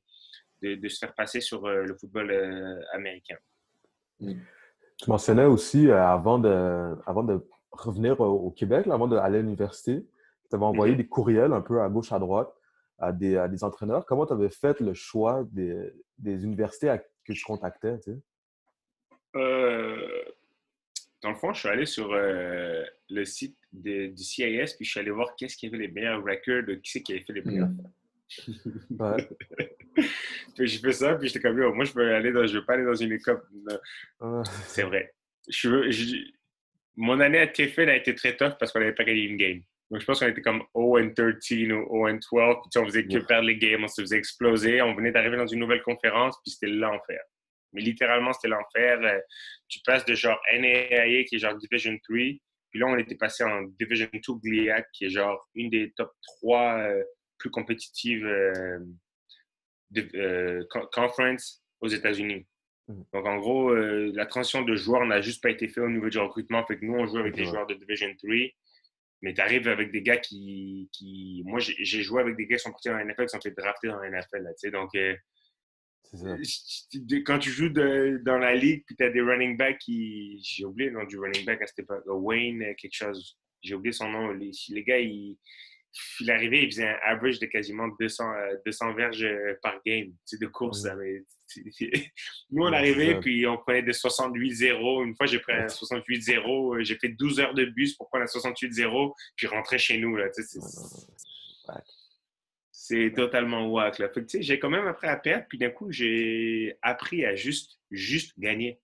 de, 0.63 0.89
se 0.89 0.99
faire 0.99 1.15
passer 1.15 1.43
sur 1.43 1.67
euh, 1.67 1.83
le 1.83 1.95
football 1.95 2.33
américain. 2.93 3.37
Tu 4.19 5.11
mentionnais 5.11 5.45
aussi, 5.45 5.91
avant, 5.91 6.39
de, 6.39 6.97
avant 7.07 7.23
de 7.23 7.47
revenir 7.81 8.21
au 8.21 8.51
Québec, 8.51 8.87
avant 8.87 9.09
d'aller 9.09 9.39
à 9.39 9.43
l'université, 9.43 10.07
tu 10.49 10.57
avais 10.57 10.65
envoyé 10.65 10.93
mhm. 10.93 10.99
des 10.99 11.07
courriels 11.07 11.53
un 11.53 11.61
peu 11.61 11.81
à 11.81 11.89
gauche, 11.89 12.13
à 12.13 12.19
droite 12.19 12.53
à 12.99 13.13
des, 13.13 13.37
à 13.37 13.49
des 13.49 13.63
entraîneurs. 13.65 14.07
Comment 14.07 14.27
tu 14.27 14.33
avais 14.33 14.51
fait 14.51 14.81
le 14.81 14.95
choix 14.95 15.45
des, 15.51 15.93
des 16.19 16.45
universités 16.45 16.95
que 17.25 17.33
tu 17.33 17.45
contactais? 17.45 17.99
Tu 18.01 18.13
euh, 19.37 20.25
dans 21.23 21.31
le 21.31 21.37
fond, 21.37 21.53
je 21.53 21.61
suis 21.61 21.69
allé 21.69 21.87
sur 21.87 22.13
euh, 22.13 22.83
le 23.11 23.25
site 23.25 23.57
de, 23.73 24.07
du 24.07 24.23
CIS, 24.23 24.75
puis 24.77 24.85
je 24.85 24.91
suis 24.91 25.01
allé 25.01 25.11
voir 25.11 25.35
qu'est-ce 25.37 25.57
qui 25.57 25.67
avait 25.67 25.79
les 25.79 25.89
meilleurs 25.89 26.23
records, 26.25 26.81
qui 26.83 26.91
c'est 26.91 27.03
qui 27.03 27.13
avait 27.13 27.23
fait 27.23 27.33
les 27.33 27.43
playoffs. 27.43 27.71
Ouais. 28.91 29.29
puis 30.57 30.67
j'ai 30.67 30.81
fait 30.81 30.93
ça, 30.93 31.15
puis 31.15 31.29
j'étais 31.29 31.39
comme, 31.39 31.57
Yo, 31.57 31.73
moi, 31.73 31.85
je 31.85 31.93
veux, 31.93 32.13
aller 32.13 32.33
dans, 32.33 32.45
je 32.45 32.59
veux 32.59 32.65
pas 32.65 32.73
aller 32.75 32.85
dans 32.85 32.95
une 32.95 33.13
école. 33.13 33.41
Ah, 34.21 34.43
C'est 34.67 34.83
vrai. 34.83 35.15
Je 35.49 35.69
veux, 35.69 35.91
je- 35.93 36.33
mon 36.97 37.21
année 37.21 37.39
à 37.39 37.47
TFL 37.47 37.89
a 37.91 37.97
été 37.97 38.15
très 38.15 38.37
tough 38.37 38.55
parce 38.59 38.73
qu'on 38.73 38.81
n'avait 38.81 38.95
pas 38.95 39.05
gagné 39.05 39.23
une 39.23 39.37
game. 39.37 39.61
Donc, 39.91 40.01
je 40.01 40.07
pense 40.07 40.19
qu'on 40.21 40.27
était 40.29 40.43
comme 40.43 40.63
0-13 40.75 41.73
ou 41.73 42.07
0-12. 42.09 42.21
Puis, 42.71 42.81
on 42.81 42.85
faisait 42.87 43.07
que 43.07 43.19
perdre 43.19 43.47
les 43.47 43.57
games, 43.57 43.85
on 43.85 43.89
se 43.89 44.01
faisait 44.01 44.17
exploser. 44.19 44.83
On 44.83 44.95
venait 44.95 45.13
d'arriver 45.13 45.37
dans 45.37 45.47
une 45.47 45.61
nouvelle 45.61 45.83
conférence, 45.83 46.37
puis 46.45 46.51
c'était 46.53 46.73
l'enfer. 46.73 47.21
Mais 47.73 47.83
littéralement, 47.83 48.33
c'était 48.33 48.49
l'enfer. 48.49 49.01
Euh, 49.03 49.21
Tu 49.69 49.79
passes 49.85 50.05
de 50.05 50.15
genre 50.15 50.41
NAIA, 50.53 51.25
qui 51.25 51.37
est 51.37 51.39
genre 51.39 51.57
Division 51.57 51.97
3, 52.03 52.17
puis 52.71 52.81
là, 52.81 52.87
on 52.87 52.99
était 52.99 53.15
passé 53.15 53.45
en 53.45 53.63
Division 53.79 54.09
2 54.13 54.21
GLIAC, 54.43 54.87
qui 54.93 55.05
est 55.07 55.11
genre 55.11 55.49
une 55.55 55.71
des 55.71 55.93
top 55.97 56.11
3 56.41 56.79
euh, 56.79 57.03
plus 57.39 57.51
compétitives 57.51 58.27
euh, 58.27 58.79
de- 59.91 60.09
euh, 60.17 60.65
conference 60.93 61.63
aux 61.81 61.89
États-Unis. 61.89 62.47
Mhm. 62.89 63.05
Donc, 63.13 63.27
en 63.27 63.37
gros, 63.39 63.71
euh, 63.71 64.13
la 64.15 64.27
transition 64.27 64.63
de 64.63 64.75
joueurs 64.77 65.05
n'a 65.07 65.21
juste 65.21 65.43
pas 65.43 65.51
été 65.51 65.67
faite 65.69 65.85
au 65.85 65.89
niveau 65.91 66.09
du 66.09 66.19
recrutement. 66.19 66.65
Fait 66.67 66.79
que 66.79 66.85
nous, 66.85 66.95
on 66.95 67.07
joue 67.07 67.19
avec 67.19 67.35
des 67.35 67.43
Ouais. 67.43 67.47
joueurs 67.49 67.67
de 67.67 67.75
Division 67.75 68.09
3, 68.17 68.35
mais 69.23 69.35
tu 69.35 69.41
arrives 69.41 69.67
avec 69.69 69.91
des 69.91 70.03
gars 70.03 70.19
qui. 70.19 70.89
qui... 70.93 71.43
Moi, 71.47 71.59
j'ai 71.61 72.03
joué 72.03 72.21
avec 72.23 72.37
des 72.37 72.47
gars 72.47 72.57
qui 72.57 72.63
sont 72.63 72.71
partis 72.71 72.91
en 72.91 72.99
NFL, 72.99 73.25
qui 73.25 73.29
sont 73.31 73.41
fait 73.41 73.51
drafter 73.57 73.89
dans 73.89 73.99
la 74.01 74.09
NFL. 74.11 74.43
Là, 74.43 74.71
donc, 74.71 74.95
euh, 74.95 75.17
ça. 76.13 76.37
quand 77.27 77.39
tu 77.41 77.51
joues 77.51 77.69
de- 77.71 78.21
dans 78.25 78.39
la 78.39 78.55
ligue, 78.55 78.85
puis 78.87 78.95
tu 78.97 79.03
as 79.05 79.11
des 79.11 79.21
running 79.21 79.57
backs 79.57 79.79
qui. 79.79 80.41
J'ai 80.45 80.65
oublié 80.65 80.91
le 80.91 80.99
nom 81.01 81.05
du 81.07 81.19
running 81.19 81.45
back 81.45 81.61
à 81.63 81.67
cette 81.67 81.81
époque. 81.81 82.05
Wayne, 82.07 82.63
euh, 82.63 82.75
quelque 82.75 82.95
chose. 82.95 83.37
J'ai 83.63 83.75
oublié 83.75 83.93
son 83.93 84.09
nom. 84.09 84.31
Les, 84.31 84.51
les 84.69 84.85
gars, 84.85 84.99
ils. 85.01 85.37
Il 86.21 86.31
arrivait, 86.31 86.63
il 86.65 86.67
faisait 86.67 86.89
un 86.89 86.99
average 87.05 87.39
de 87.41 87.47
quasiment 87.47 87.89
200, 87.99 88.31
euh, 88.31 88.57
200 88.67 88.93
verges 88.95 89.25
euh, 89.25 89.55
par 89.63 89.81
game, 89.87 90.09
tu 90.09 90.15
sais, 90.27 90.37
de 90.39 90.47
course. 90.47 90.83
Mhm. 90.85 90.89
là, 90.91 90.97
mais 90.97 91.25
Nous, 92.51 92.63
on 92.63 92.73
arrivait, 92.73 93.21
puis 93.21 93.47
on 93.47 93.57
prenait 93.57 93.83
des 93.83 93.93
68-0. 93.93 95.05
Une 95.05 95.15
fois, 95.15 95.27
j'ai 95.27 95.39
pris 95.39 95.53
un 95.53 95.63
Ouais. 95.63 95.69
68-0. 95.69 96.75
euh, 96.77 96.83
J'ai 96.85 96.97
fait 96.97 97.09
12 97.11 97.41
heures 97.41 97.55
de 97.55 97.65
bus 97.67 97.95
pour 97.97 98.09
prendre 98.09 98.25
un 98.25 98.27
68-0, 98.27 99.15
puis 99.37 99.47
rentrer 99.47 99.79
chez 99.79 99.99
nous. 99.99 100.17
Là, 100.17 100.29
tu 100.31 100.43
sais, 100.43 100.59
Ouais, 100.59 101.75
c'est- 102.73 103.09
c'est 103.09 103.13
totalement 103.15 103.67
whack. 103.69 103.99
Là. 103.99 104.09
Fait 104.09 104.21
que, 104.21 104.27
tu 104.27 104.39
sais, 104.39 104.43
j'ai 104.43 104.59
quand 104.59 104.71
même 104.71 104.87
appris 104.87 105.07
à 105.09 105.17
perdre, 105.17 105.47
puis 105.49 105.59
d'un 105.59 105.71
coup, 105.71 105.91
j'ai 105.91 106.77
appris 106.83 107.25
à 107.25 107.35
juste, 107.35 107.79
juste 107.91 108.33
gagner. 108.39 108.79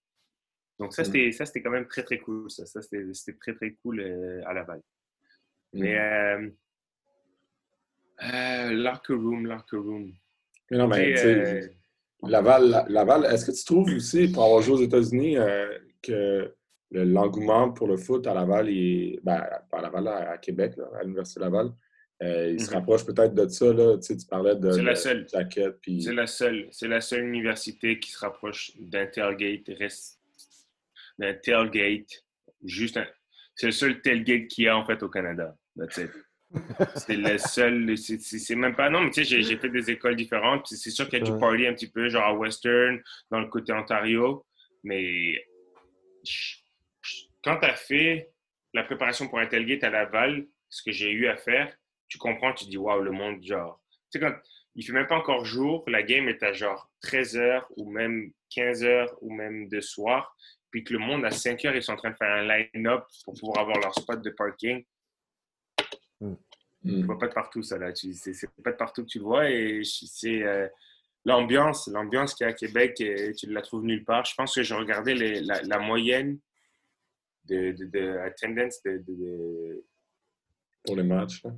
Donc, 0.78 0.92
ça, 0.94 1.02
Mm. 1.02 1.04
c'était, 1.04 1.32
ça, 1.32 1.46
c'était 1.46 1.62
quand 1.62 1.70
même 1.70 1.86
très, 1.86 2.02
très 2.02 2.18
cool. 2.18 2.50
Ça, 2.50 2.66
ça 2.66 2.82
c'était, 2.82 3.04
c'était 3.12 3.38
très, 3.38 3.54
très 3.54 3.72
cool 3.82 4.00
euh, 4.00 4.42
à 4.46 4.52
Laval. 4.52 4.80
Mm. 5.72 5.80
Mais, 5.80 5.98
euh, 5.98 6.48
euh, 8.24 8.70
locker 8.72 9.14
room, 9.14 9.46
locker 9.46 9.76
room. 9.76 10.12
Mais 10.70 10.78
non, 10.78 10.88
mais 10.88 11.12
Laval, 12.28 12.84
Laval 12.88 13.24
est-ce 13.26 13.46
que 13.46 13.52
tu 13.52 13.64
trouves 13.64 13.90
aussi, 13.94 14.28
pour 14.28 14.44
avoir 14.44 14.62
joué 14.62 14.74
aux 14.74 14.82
États-Unis, 14.82 15.36
euh, 15.38 15.78
que 16.02 16.54
le- 16.90 17.04
l'engouement 17.04 17.72
pour 17.72 17.88
le 17.88 17.96
foot 17.96 18.26
à 18.26 18.34
Laval, 18.34 18.68
est, 18.68 19.18
ben, 19.22 19.42
à 19.72 19.80
Laval, 19.82 20.08
à, 20.08 20.38
Québec, 20.38 20.74
là, 20.76 20.84
à 20.98 21.02
l'Université 21.02 21.40
Laval, 21.40 21.70
euh, 22.22 22.50
il 22.52 22.60
se 22.60 22.68
Mhm. 22.70 22.76
rapproche 22.76 23.04
peut-être 23.04 23.34
de 23.34 23.48
ça. 23.48 23.72
Là, 23.72 23.96
tu, 23.96 24.02
sais, 24.02 24.16
tu 24.16 24.26
parlais 24.26 24.54
de, 24.54 24.76
la 24.76 24.94
seule. 24.94 25.26
jacket. 25.28 25.76
Puis... 25.80 26.02
C'est 26.02 26.14
la 26.14 26.26
seule, 26.26 26.68
c'est 26.70 26.86
la 26.88 27.00
seule 27.00 27.24
université 27.24 27.98
qui 27.98 28.10
se 28.12 28.18
rapproche 28.20 28.72
reste 29.74 30.20
d'un 31.18 31.34
tailgate, 31.34 32.24
juste 32.62 32.96
un- 32.96 33.06
c'est 33.56 33.66
le 33.66 33.72
seul 33.72 34.00
tailgate 34.00 34.46
qu'il 34.48 34.64
y 34.64 34.68
a 34.68 34.76
en 34.76 34.84
fait 34.84 35.02
au 35.02 35.08
Canada. 35.08 35.56
That's 35.76 35.96
it. 35.98 36.10
C'est 36.96 37.16
le 37.16 37.38
seul, 37.38 37.96
c'est- 37.96 38.54
même 38.54 38.74
pas, 38.76 38.90
non, 38.90 39.00
mais 39.02 39.10
tu 39.10 39.24
sais, 39.24 39.42
j'ai- 39.42 39.56
fait 39.56 39.68
des 39.70 39.90
écoles 39.90 40.16
différentes, 40.16 40.66
c'est 40.66 40.90
sûr 40.90 41.08
qu'il 41.08 41.18
y 41.18 41.22
a 41.22 41.24
du 41.24 41.32
party 41.38 41.66
un 41.66 41.74
petit 41.74 41.90
peu, 41.90 42.08
genre 42.08 42.24
à 42.24 42.34
Western, 42.34 43.00
dans 43.30 43.40
le 43.40 43.48
côté 43.48 43.72
Ontario, 43.72 44.44
mais 44.84 45.42
quand 47.44 47.58
tu 47.58 47.66
as 47.66 47.74
fait 47.74 48.30
la 48.74 48.84
préparation 48.84 49.28
pour 49.28 49.38
un 49.38 49.46
tailgate 49.46 49.84
à 49.84 49.90
Laval, 49.90 50.46
ce 50.68 50.82
que 50.82 50.92
j'ai 50.92 51.10
eu 51.10 51.26
à 51.26 51.36
faire, 51.36 51.74
tu 52.08 52.18
comprends, 52.18 52.52
tu 52.52 52.66
dis, 52.66 52.76
waouh, 52.76 53.02
le 53.02 53.10
monde, 53.10 53.42
genre, 53.42 53.82
tu 54.10 54.18
sais, 54.18 54.20
quand 54.20 54.34
il 54.74 54.84
fait 54.84 54.92
même 54.92 55.06
pas 55.06 55.16
encore 55.16 55.44
jour, 55.44 55.84
la 55.86 56.02
game 56.02 56.28
est 56.28 56.42
à 56.42 56.52
genre 56.52 56.90
13h 57.02 57.64
ou 57.76 57.90
même 57.90 58.30
15h 58.50 59.08
ou 59.20 59.32
même 59.32 59.68
de 59.68 59.80
soir, 59.80 60.34
puis 60.70 60.84
que 60.84 60.92
le 60.94 60.98
monde 60.98 61.24
à 61.24 61.30
5h, 61.30 61.74
ils 61.74 61.82
sont 61.82 61.92
en 61.92 61.96
train 61.96 62.10
de 62.10 62.16
faire 62.16 62.32
un 62.32 62.46
line-up 62.46 63.04
pour 63.24 63.34
pouvoir 63.34 63.60
avoir 63.60 63.78
leur 63.80 63.94
spot 63.94 64.22
de 64.22 64.30
parking. 64.30 64.84
Tu 66.84 66.90
Mm. 66.92 67.04
vois 67.06 67.18
pas 67.18 67.28
de 67.28 67.32
partout, 67.34 67.62
ça, 67.62 67.78
là. 67.78 67.92
Tu- 67.92 68.12
C'est 68.14 68.48
pas 68.62 68.72
de 68.72 68.76
partout 68.76 69.02
que 69.04 69.08
tu 69.08 69.18
le 69.18 69.24
vois. 69.24 69.48
Et 69.50 69.84
je- 69.84 70.04
c'est 70.06 70.42
euh, 70.42 70.66
l'ambiance, 71.24 71.86
l'ambiance 71.88 72.34
qu'il 72.34 72.44
y 72.44 72.48
a 72.48 72.50
à 72.50 72.54
Québec, 72.54 73.00
euh, 73.00 73.32
tu 73.34 73.46
ne 73.46 73.52
la 73.54 73.62
trouves 73.62 73.84
nulle 73.84 74.04
part. 74.04 74.24
Je 74.24 74.34
pense 74.34 74.54
que 74.54 74.62
j'ai 74.62 74.74
regardé 74.74 75.14
les- 75.14 75.40
la, 75.40 75.62
la 75.62 75.78
moyenne 75.78 76.38
de, 77.44 77.72
de, 77.72 77.84
de 77.86 78.16
attendance 78.18 78.82
de, 78.84 78.98
de, 79.06 79.84
Pour 80.84 80.96
les 80.96 81.02
matchs. 81.04 81.42
là. 81.44 81.50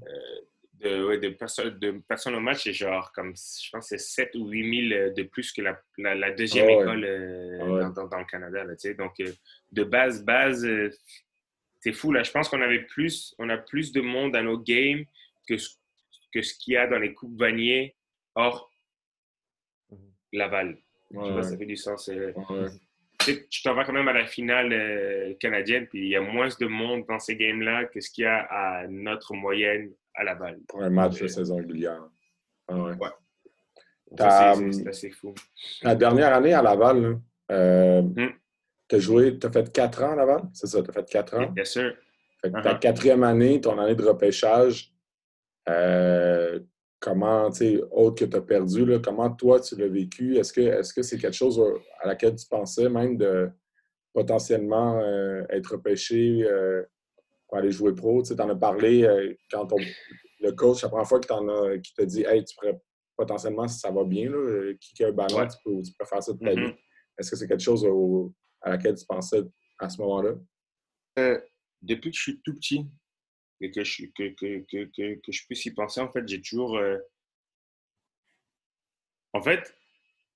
de, 0.80 1.06
ouais, 1.06 1.18
de 1.18 1.30
personnes, 1.30 1.78
de 1.78 1.92
personnes 2.06 2.34
au 2.34 2.40
match, 2.40 2.64
c'est 2.64 2.72
genre, 2.74 3.10
comme, 3.12 3.34
je 3.34 3.70
pense 3.70 3.86
c'est 3.88 3.96
7 3.96 4.34
ou 4.34 4.48
8 4.48 4.88
000 4.90 5.14
de 5.16 5.22
plus 5.22 5.50
que 5.52 5.62
la, 5.62 5.80
la, 5.96 6.14
la 6.14 6.30
deuxième 6.32 6.66
Ah 6.68 6.72
ouais. 6.76 6.82
école 6.82 7.04
euh, 7.04 7.58
Ah 7.62 7.64
ouais. 7.70 7.94
dans, 7.94 8.06
dans- 8.06 8.18
le 8.18 8.24
Canada. 8.26 8.64
Là, 8.64 8.74
tu 8.76 8.88
sais. 8.88 8.94
Donc, 8.94 9.12
euh, 9.20 9.32
de 9.72 9.84
base, 9.84 10.22
base, 10.22 10.66
euh, 10.66 10.90
c'est 11.85 11.93
fou. 11.93 12.12
Là. 12.12 12.22
Je 12.22 12.30
pense 12.30 12.49
qu'on 12.49 12.62
avait 12.62 12.80
plus, 12.82 13.35
on 13.39 13.51
a 13.51 13.59
plus 13.59 13.93
de 13.93 14.01
monde 14.01 14.35
à 14.35 14.43
nos 14.43 14.59
games 14.59 15.05
que, 15.47 15.59
ce- 15.59 15.76
que 16.32 16.41
ce 16.41 16.55
qu'il 16.55 16.72
y 16.74 16.76
a 16.78 16.87
dans 16.87 16.99
les 16.99 17.12
Coupes 17.12 17.39
Vanier 17.39 17.95
hors 18.35 18.70
Mhm. 19.91 19.99
Laval. 20.32 20.78
Je 21.11 21.18
Ouais, 21.18 21.26
sais 21.28 21.35
pas 21.35 21.43
si 21.43 21.51
ça 21.51 21.59
fait 21.59 21.66
du 21.66 21.76
sens. 21.76 22.09
euh. 22.09 22.32
Ouais. 22.49 22.68
Tu 23.20 23.26
sais, 23.35 23.47
tu 23.49 23.62
t'en 23.62 23.74
vas 23.74 23.85
quand 23.85 23.93
même 23.93 24.09
à 24.09 24.12
la 24.14 24.26
finale 24.26 24.72
euh, 24.72 25.35
canadienne, 25.35 25.87
puis 25.87 26.01
il 26.07 26.09
y 26.09 26.16
a 26.16 26.20
moins 26.22 26.49
de 26.49 26.66
monde 26.66 27.05
dans 27.07 27.18
ces 27.18 27.37
games-là 27.37 27.85
que 27.85 28.01
ce 28.01 28.11
qu'il 28.11 28.24
y 28.24 28.26
a 28.26 28.39
à 28.51 28.87
notre 28.89 29.35
moyenne 29.35 29.93
à 30.14 30.24
Laval. 30.24 30.59
Pour 30.68 30.82
un 30.82 30.91
match 30.91 31.16
de 31.18 31.22
Ouais. 31.22 31.28
saison 31.28 31.57
régulière. 31.57 32.03
Ah 32.68 32.76
ouais. 32.82 32.95
C'est- 34.16 34.53
hum, 34.62 34.72
c'est 34.72 34.89
assez 34.89 35.11
fou. 35.11 35.35
La 35.82 35.95
dernière 35.95 36.32
année 36.35 36.55
à 36.55 36.62
Laval, 36.62 37.03
là, 37.03 37.18
euh, 37.53 38.03
Mm. 38.03 38.32
Tu 38.89 38.97
as 38.97 38.99
joué, 38.99 39.39
tu 39.39 39.47
as 39.47 39.51
fait 39.53 39.72
4 39.72 40.03
ans 40.03 40.12
à 40.12 40.16
Laval? 40.16 40.43
C'est 40.53 40.66
ça, 40.66 40.82
tu 40.82 40.91
as 40.91 40.93
fait 40.93 41.05
4 41.09 41.35
ans? 41.35 41.51
Bien 41.51 41.64
sûr. 41.64 41.95
Fait 42.43 42.51
que 42.51 42.61
ta 42.61 42.74
Uh-huh. 42.74 42.78
quatrième 42.78 43.22
année, 43.22 43.61
ton 43.61 43.78
année 43.78 43.95
de 43.95 44.05
repêchage, 44.05 44.93
euh, 45.68 46.61
comment, 47.01 47.51
tu 47.51 47.57
sais, 47.57 47.82
autre 47.91 48.16
que 48.16 48.30
tu 48.30 48.37
as 48.37 48.41
perdu, 48.43 48.85
là, 48.85 48.99
comment 48.99 49.30
toi 49.30 49.61
tu 49.61 49.76
l'as 49.76 49.89
vécu? 49.89 50.37
Est-ce 50.37 50.53
que 50.53 50.61
est-ce 50.61 50.93
que 50.93 51.03
c'est 51.03 51.18
quelque 51.18 51.35
chose 51.37 51.61
à 52.01 52.09
laquelle 52.09 52.35
tu 52.35 52.47
pensais 52.47 52.89
même 52.89 53.16
de 53.16 53.51
potentiellement 54.12 55.01
euh, 55.01 55.43
être 55.49 55.72
repêché 55.72 56.45
euh, 56.45 56.82
pour 57.49 57.59
aller 57.59 57.70
jouer 57.70 57.95
pro? 57.95 58.22
Tu 58.22 58.35
en 58.35 58.49
as 58.51 58.57
parlé 58.57 59.09
quand 59.51 59.68
le 60.41 60.53
coach, 60.53 60.82
la 60.82 60.89
première 60.91 61.09
fois 61.09 61.20
que 61.20 61.26
t'en 61.26 61.49
as, 61.49 61.78
qui 61.78 61.95
t'a 61.95 62.05
dit 62.05 62.24
Hey, 62.24 62.45
tu 62.45 62.55
pourrais 62.57 62.78
potentiellement, 63.16 63.66
si 63.68 63.78
ça 63.78 63.91
va 63.91 64.05
bien, 64.05 64.28
là, 64.30 64.37
euh, 64.37 64.74
kicker 64.80 65.07
un 65.09 65.12
ballon, 65.12 65.39
Ouais. 65.39 65.47
tu, 65.49 65.57
peux, 65.64 65.80
tu 65.82 65.93
peux 65.99 66.05
faire 66.05 66.22
ça 66.22 66.32
toute 66.32 66.43
ta 66.45 66.55
Mhm. 66.55 66.66
vie. 66.66 66.74
Est-ce 67.18 67.30
que 67.30 67.37
c'est 67.37 67.47
quelque 67.47 67.62
chose 67.62 67.85
au- 67.87 68.32
à 68.64 68.70
laquelle 68.70 68.96
tu 68.96 69.06
pensais 69.06 69.42
à 69.78 69.88
ce 69.88 70.00
moment-là? 70.00 70.34
Euh, 71.18 71.40
depuis 71.82 72.10
que 72.10 72.16
je 72.16 72.22
suis 72.22 72.40
tout 72.40 72.54
petit 72.54 72.86
et 73.60 73.70
que 73.70 73.84
je, 73.84 74.06
que, 74.06 74.30
que, 74.30 75.20
que, 75.20 75.32
je 75.32 75.46
puisse 75.46 75.64
y 75.66 75.70
penser, 75.70 76.00
en 76.00 76.10
fait, 76.10 76.26
j'ai 76.26 76.40
toujours. 76.40 76.76
euh, 76.76 76.98
En 79.32 79.42
fait, 79.42 79.76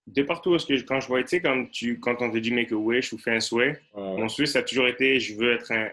de 0.07 0.22
partout 0.22 0.55
est-ce 0.55 0.66
que 0.66 0.81
quand 0.83 1.01
je 1.01 1.09
vois, 1.09 1.22
tu 1.22 1.29
sais, 1.31 1.43
quand, 1.43 1.66
tu, 1.70 1.99
quand 2.01 2.20
on 2.22 2.31
te 2.31 2.39
dit 2.39 2.51
make 2.53 2.72
a 2.72 2.76
wish 2.76 3.12
ou 3.12 3.18
fais 3.18 3.35
un 3.35 3.41
souhait, 3.41 3.81
Euh, 3.97 4.16
mon 4.18 4.29
souhait, 4.29 4.47
ça 4.47 4.61
a 4.61 4.62
toujours 4.62 4.89
été 4.89 5.18
je 5.20 5.35
veux 5.35 5.53
être 5.55 5.72
un. 5.72 5.91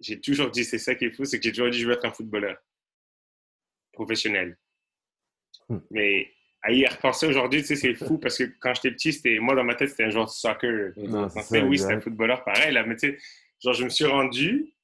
J'ai 0.00 0.20
toujours 0.20 0.50
dit, 0.50 0.64
c'est 0.64 0.78
ça 0.78 0.94
qui 0.94 1.06
est 1.06 1.10
fou, 1.10 1.24
c'est 1.24 1.38
que 1.38 1.44
j'ai 1.44 1.52
toujours 1.52 1.70
dit 1.70 1.78
je 1.78 1.86
veux 1.86 1.94
être 1.94 2.04
un 2.04 2.12
footballeur 2.12 2.56
professionnel. 3.92 4.56
Hmm. 5.68 5.80
Mais 5.90 6.32
à 6.62 6.72
y 6.72 6.86
repenser 6.86 7.26
aujourd'hui, 7.26 7.60
tu 7.60 7.68
sais, 7.68 7.76
c'est 7.76 7.94
fou 7.94 8.18
parce 8.18 8.38
que 8.38 8.44
quand 8.60 8.74
j'étais 8.74 8.90
petit, 8.90 9.12
c'était 9.12 9.38
moi 9.38 9.54
dans 9.54 9.64
ma 9.64 9.74
tête, 9.74 9.90
c'était 9.90 10.04
un 10.04 10.10
joueur 10.10 10.26
de 10.26 10.30
soccer. 10.30 10.92
Non, 10.96 11.28
ça, 11.28 11.64
oui, 11.64 11.78
c'est 11.78 11.92
un 11.92 12.00
footballeur 12.00 12.44
pareil, 12.44 12.72
là, 12.72 12.84
mais 12.84 12.96
tu 12.96 13.10
sais, 13.10 13.18
genre, 13.62 13.74
je 13.74 13.84
me 13.84 13.88
suis 13.88 14.04
rendu, 14.06 14.74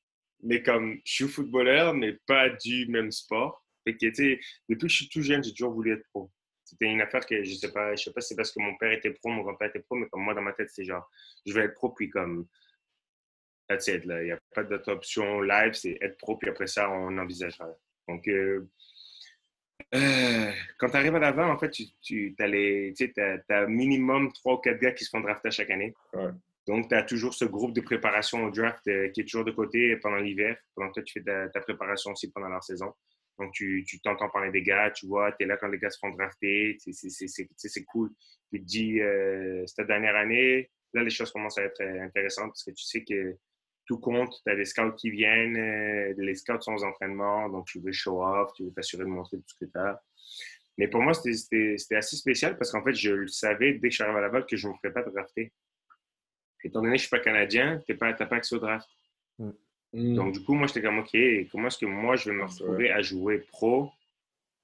mais 0.42 0.62
comme 0.62 1.00
je 1.04 1.12
suis 1.12 1.28
footballeur, 1.28 1.94
mais 1.94 2.18
pas 2.26 2.48
du 2.48 2.86
même 2.86 3.10
sport. 3.10 3.64
Fait 3.84 3.94
que, 3.94 4.06
tu 4.06 4.14
sais, 4.14 4.40
depuis 4.68 4.86
que 4.86 4.92
je 4.92 4.96
suis 4.96 5.08
tout 5.08 5.22
jeune, 5.22 5.42
j'ai 5.42 5.52
toujours 5.52 5.72
voulu 5.72 5.92
être 5.92 6.06
pro. 6.10 6.30
C'était 6.64 6.86
une 6.86 7.02
affaire 7.02 7.26
que 7.26 7.42
je 7.42 7.54
sais 7.54 7.72
pas, 7.72 7.94
je 7.94 8.04
sais 8.04 8.12
pas 8.12 8.20
si 8.20 8.28
c'est 8.28 8.36
parce 8.36 8.50
que 8.50 8.60
mon 8.60 8.74
père 8.76 8.92
était 8.92 9.10
pro, 9.10 9.28
mon 9.28 9.42
grand-père 9.42 9.68
était 9.68 9.80
pro, 9.80 9.96
mais 9.96 10.06
comme 10.08 10.22
moi, 10.22 10.34
dans 10.34 10.42
ma 10.42 10.52
tête, 10.52 10.70
c'est 10.70 10.84
genre, 10.84 11.10
je 11.44 11.52
vais 11.52 11.64
être 11.64 11.74
pro, 11.74 11.90
puis 11.90 12.08
comme, 12.08 12.46
that's 13.68 13.86
it, 13.88 14.04
là. 14.04 14.22
Il 14.22 14.26
n'y 14.26 14.32
a 14.32 14.38
pas 14.54 14.64
d'autre 14.64 14.92
option 14.92 15.42
live, 15.42 15.74
c'est 15.74 15.98
être 16.00 16.16
pro, 16.18 16.36
puis 16.36 16.48
après 16.48 16.66
ça, 16.66 16.90
on 16.90 17.18
envisagera. 17.18 17.68
Donc, 18.08 18.26
euh, 18.28 18.70
euh, 19.94 20.52
quand 20.78 20.90
tu 20.90 20.96
arrives 20.96 21.14
à 21.14 21.18
l'avant, 21.18 21.50
en 21.50 21.58
fait, 21.58 21.70
tu, 21.70 21.84
tu 22.00 22.34
as, 22.38 22.46
les, 22.46 22.94
minimum 23.68 24.32
3 24.32 24.54
ou 24.54 24.58
4 24.58 24.80
gars 24.80 24.92
qui 24.92 25.04
se 25.04 25.10
font 25.10 25.20
drafter 25.20 25.50
chaque 25.50 25.70
année. 25.70 25.94
Ouais. 26.12 26.30
Donc, 26.66 26.88
tu 26.88 26.94
as 26.94 27.02
toujours 27.02 27.34
ce 27.34 27.44
groupe 27.44 27.74
de 27.74 27.80
préparation 27.80 28.44
au 28.44 28.50
draft 28.50 28.86
euh, 28.88 29.10
qui 29.10 29.20
est 29.20 29.24
toujours 29.24 29.44
de 29.44 29.50
côté 29.50 29.96
pendant 29.96 30.16
l'hiver, 30.16 30.56
pendant 30.74 30.90
que 30.90 31.00
tu 31.02 31.20
fais 31.20 31.50
ta, 31.50 31.60
préparation 31.60 32.12
aussi 32.12 32.30
pendant 32.30 32.48
la 32.48 32.60
saison. 32.60 32.92
Donc, 33.38 33.52
tu 33.52 33.84
t'entends 34.02 34.30
parler 34.30 34.50
des 34.50 34.62
gars, 34.62 34.90
tu 34.90 35.06
vois, 35.06 35.32
tu 35.32 35.44
es 35.44 35.46
là 35.46 35.56
quand 35.56 35.68
les 35.68 35.78
gars 35.78 35.90
se 35.90 35.98
font 35.98 36.10
drafter, 36.10 36.78
c'est 36.78 37.84
cool. 37.84 38.10
Tu 38.52 38.60
te 38.60 38.64
dis, 38.64 39.00
euh, 39.00 39.64
cette 39.66 39.88
dernière 39.88 40.14
année, 40.14 40.70
là, 40.92 41.02
les 41.02 41.10
choses 41.10 41.32
commencent 41.32 41.58
à 41.58 41.64
être 41.64 41.80
euh, 41.80 42.02
intéressantes 42.02 42.50
parce 42.50 42.62
que 42.62 42.70
tu 42.70 42.84
sais 42.84 43.02
que 43.02 43.36
tout 43.86 43.98
compte, 43.98 44.40
tu 44.44 44.50
as 44.50 44.56
des 44.56 44.64
scouts 44.64 44.92
qui 44.92 45.10
viennent, 45.10 45.56
euh, 45.56 46.14
les 46.16 46.34
scouts 46.34 46.60
sont 46.60 46.74
aux 46.74 46.84
entraînements, 46.84 47.48
donc 47.48 47.66
tu 47.66 47.80
veux 47.80 47.92
show 47.92 48.22
off, 48.22 48.52
tu 48.54 48.64
veux 48.64 48.72
t'assurer 48.72 49.04
de 49.04 49.08
montrer 49.08 49.36
tout 49.38 49.44
ce 49.46 49.64
que 49.64 49.70
tu 49.70 49.78
as. 49.78 50.02
Mais 50.78 50.88
pour 50.88 51.02
moi, 51.02 51.12
c'était 51.14 51.96
assez 51.96 52.16
spécial 52.16 52.56
parce 52.56 52.72
qu'en 52.72 52.82
fait, 52.82 52.94
je 52.94 53.12
le 53.12 53.28
savais 53.28 53.74
dès 53.74 53.88
que 53.88 53.90
je 53.90 53.94
suis 53.94 54.02
arrivé 54.02 54.18
à 54.18 54.22
Laval 54.22 54.46
que 54.46 54.56
je 54.56 54.66
ne 54.66 54.72
me 54.72 54.78
ferais 54.78 54.92
pas 54.92 55.02
drafter. 55.02 55.52
Étant 56.64 56.80
donné 56.80 56.94
que 56.94 56.98
je 56.98 57.04
ne 57.04 57.08
suis 57.08 57.10
pas 57.10 57.20
Canadien, 57.20 57.82
tu 57.86 57.92
n'as 57.92 58.14
pas, 58.14 58.36
accès 58.36 58.56
au 58.56 58.58
draft. 58.58 58.88
Mm. 59.38 60.14
Donc, 60.16 60.32
du 60.32 60.42
coup, 60.42 60.54
moi, 60.54 60.66
j'étais 60.66 60.82
comme, 60.82 60.98
OK, 60.98 61.16
comment 61.52 61.68
est-ce 61.68 61.78
que 61.78 61.86
moi, 61.86 62.16
je 62.16 62.30
vais 62.30 62.36
me 62.36 62.44
retrouver 62.44 62.90
à 62.90 63.02
jouer 63.02 63.38
pro 63.38 63.92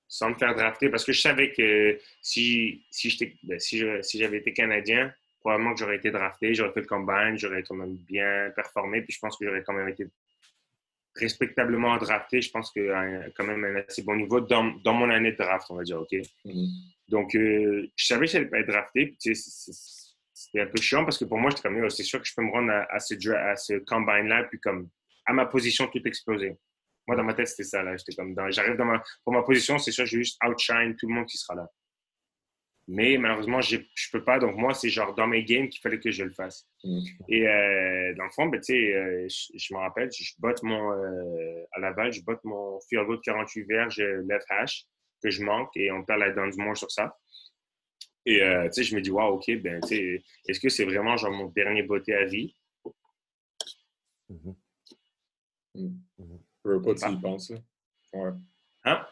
sans 0.09 0.31
me 0.31 0.35
faire 0.35 0.55
drafter? 0.55 0.89
Parce 0.89 1.05
que 1.05 1.13
je 1.13 1.21
savais 1.21 1.53
que 1.53 2.01
si, 2.23 2.85
si 2.91 3.37
ben, 3.45 3.61
j'avais 3.61 4.03
si 4.03 4.25
été 4.25 4.53
Canadien, 4.53 5.15
probablement 5.41 5.75
que 5.75 5.81
j'aurais 5.81 5.97
été 5.97 6.11
drafté, 6.11 6.55
j'aurais 6.55 6.73
fait 6.73 6.81
le 6.81 6.87
combine, 6.87 7.37
j'aurais 7.37 7.63
quand 7.63 7.75
même 7.75 7.97
bien 7.97 8.51
performé, 8.55 9.03
puis 9.03 9.13
je 9.13 9.19
pense 9.19 9.37
que 9.37 9.47
j'aurais 9.47 9.63
quand 9.63 9.73
même 9.73 9.89
été 9.89 10.07
respectablement 11.17 11.97
drafté. 11.97 12.41
Je 12.41 12.51
pense 12.51 12.71
que 12.71 13.31
quand 13.37 13.45
même 13.45 13.65
un 13.65 13.77
assez 13.77 14.03
bon 14.03 14.17
niveau 14.17 14.41
dans, 14.41 14.65
dans, 14.85 14.95
mon 14.95 15.11
année 15.11 15.33
de 15.33 15.37
draft, 15.37 15.67
on 15.71 15.77
va 15.77 15.83
dire, 15.83 16.01
OK? 16.01 16.13
Mm-hmm. 16.13 16.69
Donc, 17.09 17.35
euh, 17.35 17.91
je 17.97 18.07
savais 18.07 18.27
que 18.27 18.33
je 18.33 18.39
n'allais 18.39 18.51
pas 18.51 18.59
être 18.61 18.69
drafté, 18.69 19.07
puis 19.07 19.35
c'était 19.35 20.61
un 20.61 20.67
peu 20.67 20.81
chiant 20.81 21.05
parce 21.05 21.19
que 21.19 21.25
pour 21.25 21.39
moi, 21.39 21.51
j'étais 21.51 21.63
comme, 21.63 21.91
c'est 21.91 22.05
sûr 22.05 22.21
que 22.21 22.27
je 22.27 22.35
peux 22.35 22.43
me 22.43 22.51
rendre 22.51 22.73
à, 22.73 22.99
ce, 23.01 23.15
à 23.31 23.57
ce 23.57 23.75
combine-là, 23.81 24.45
puis 24.45 24.61
comme 24.61 24.89
à 25.27 25.33
ma 25.33 25.47
position, 25.47 25.89
tout 25.89 26.01
exploser. 26.05 26.57
Moi, 27.07 27.17
dans 27.17 27.25
ma 27.25 27.35
tête, 27.35 27.49
c'était 27.49 27.65
ça, 27.65 27.83
là. 27.83 27.97
J'étais 27.97 28.15
comme, 28.15 28.37
j'arrive 28.51 28.77
dans 28.77 28.85
ma, 28.85 29.03
pour 29.25 29.33
ma 29.33 29.43
position, 29.43 29.79
c'est 29.79 29.91
sûr, 29.91 30.07
je 30.07 30.17
vais 30.17 30.23
juste 30.23 30.39
outshine 30.47 30.95
tout 30.97 31.09
le 31.09 31.15
monde 31.15 31.27
qui 31.27 31.39
sera 31.39 31.55
là. 31.57 31.69
Mais 32.93 33.17
malheureusement, 33.19 33.61
je 33.61 33.77
ne 33.77 33.83
peux 34.11 34.25
pas. 34.25 34.41
Donc, 34.41 34.57
moi, 34.57 34.75
c'est 34.75 34.89
genre 34.89 35.15
dans 35.15 35.29
mes 35.29 35.45
games 35.45 35.69
qu'il 35.69 35.81
fallait 35.81 36.01
que 36.01 36.11
je 36.11 36.25
le 36.25 36.33
fasse. 36.33 36.69
Mm. 36.83 37.01
Et 37.29 37.47
euh, 37.47 38.15
dans 38.17 38.25
le 38.25 38.31
fond, 38.31 38.47
ben, 38.47 38.59
euh, 38.59 39.29
je, 39.29 39.75
me 39.75 39.79
rappelle, 39.79 40.11
je, 40.11 40.33
botte 40.41 40.61
mon, 40.65 40.91
euh, 40.91 41.65
à 41.71 41.79
la 41.79 41.93
balle, 41.93 42.13
je 42.13 42.21
botte 42.21 42.43
mon 42.43 42.81
field 42.89 43.07
goal 43.07 43.19
de 43.19 43.23
48 43.23 43.63
verges 43.63 44.01
left 44.01 44.45
hash 44.49 44.87
que 45.23 45.31
je 45.31 45.45
manque 45.45 45.71
et 45.77 45.93
on 45.93 46.05
perd 46.05 46.19
la 46.19 46.33
dent 46.33 46.49
du 46.49 46.61
moins 46.61 46.75
sur 46.75 46.91
ça. 46.91 47.17
Et 48.27 48.39
je 48.39 48.95
me 48.97 49.01
dis, 49.01 49.11
wow, 49.11 49.35
OK, 49.35 49.49
ben, 49.63 49.81
est-ce 49.89 50.59
que 50.59 50.69
c'est 50.69 50.85
vraiment 50.85 51.17
genre 51.17 51.31
mon 51.31 51.47
dernier 51.47 51.85
botté 51.85 52.13
à 52.15 52.25
vie? 52.25 52.57
Mm 54.29 54.37
-hmm. 54.37 54.57
Je 56.65 56.71
veux 56.71 56.83
pas 56.83 56.95
tu 56.95 57.13
y 57.13 57.21
penses. 57.21 57.53
Ouais. 58.13 58.33
Hein? 58.85 59.07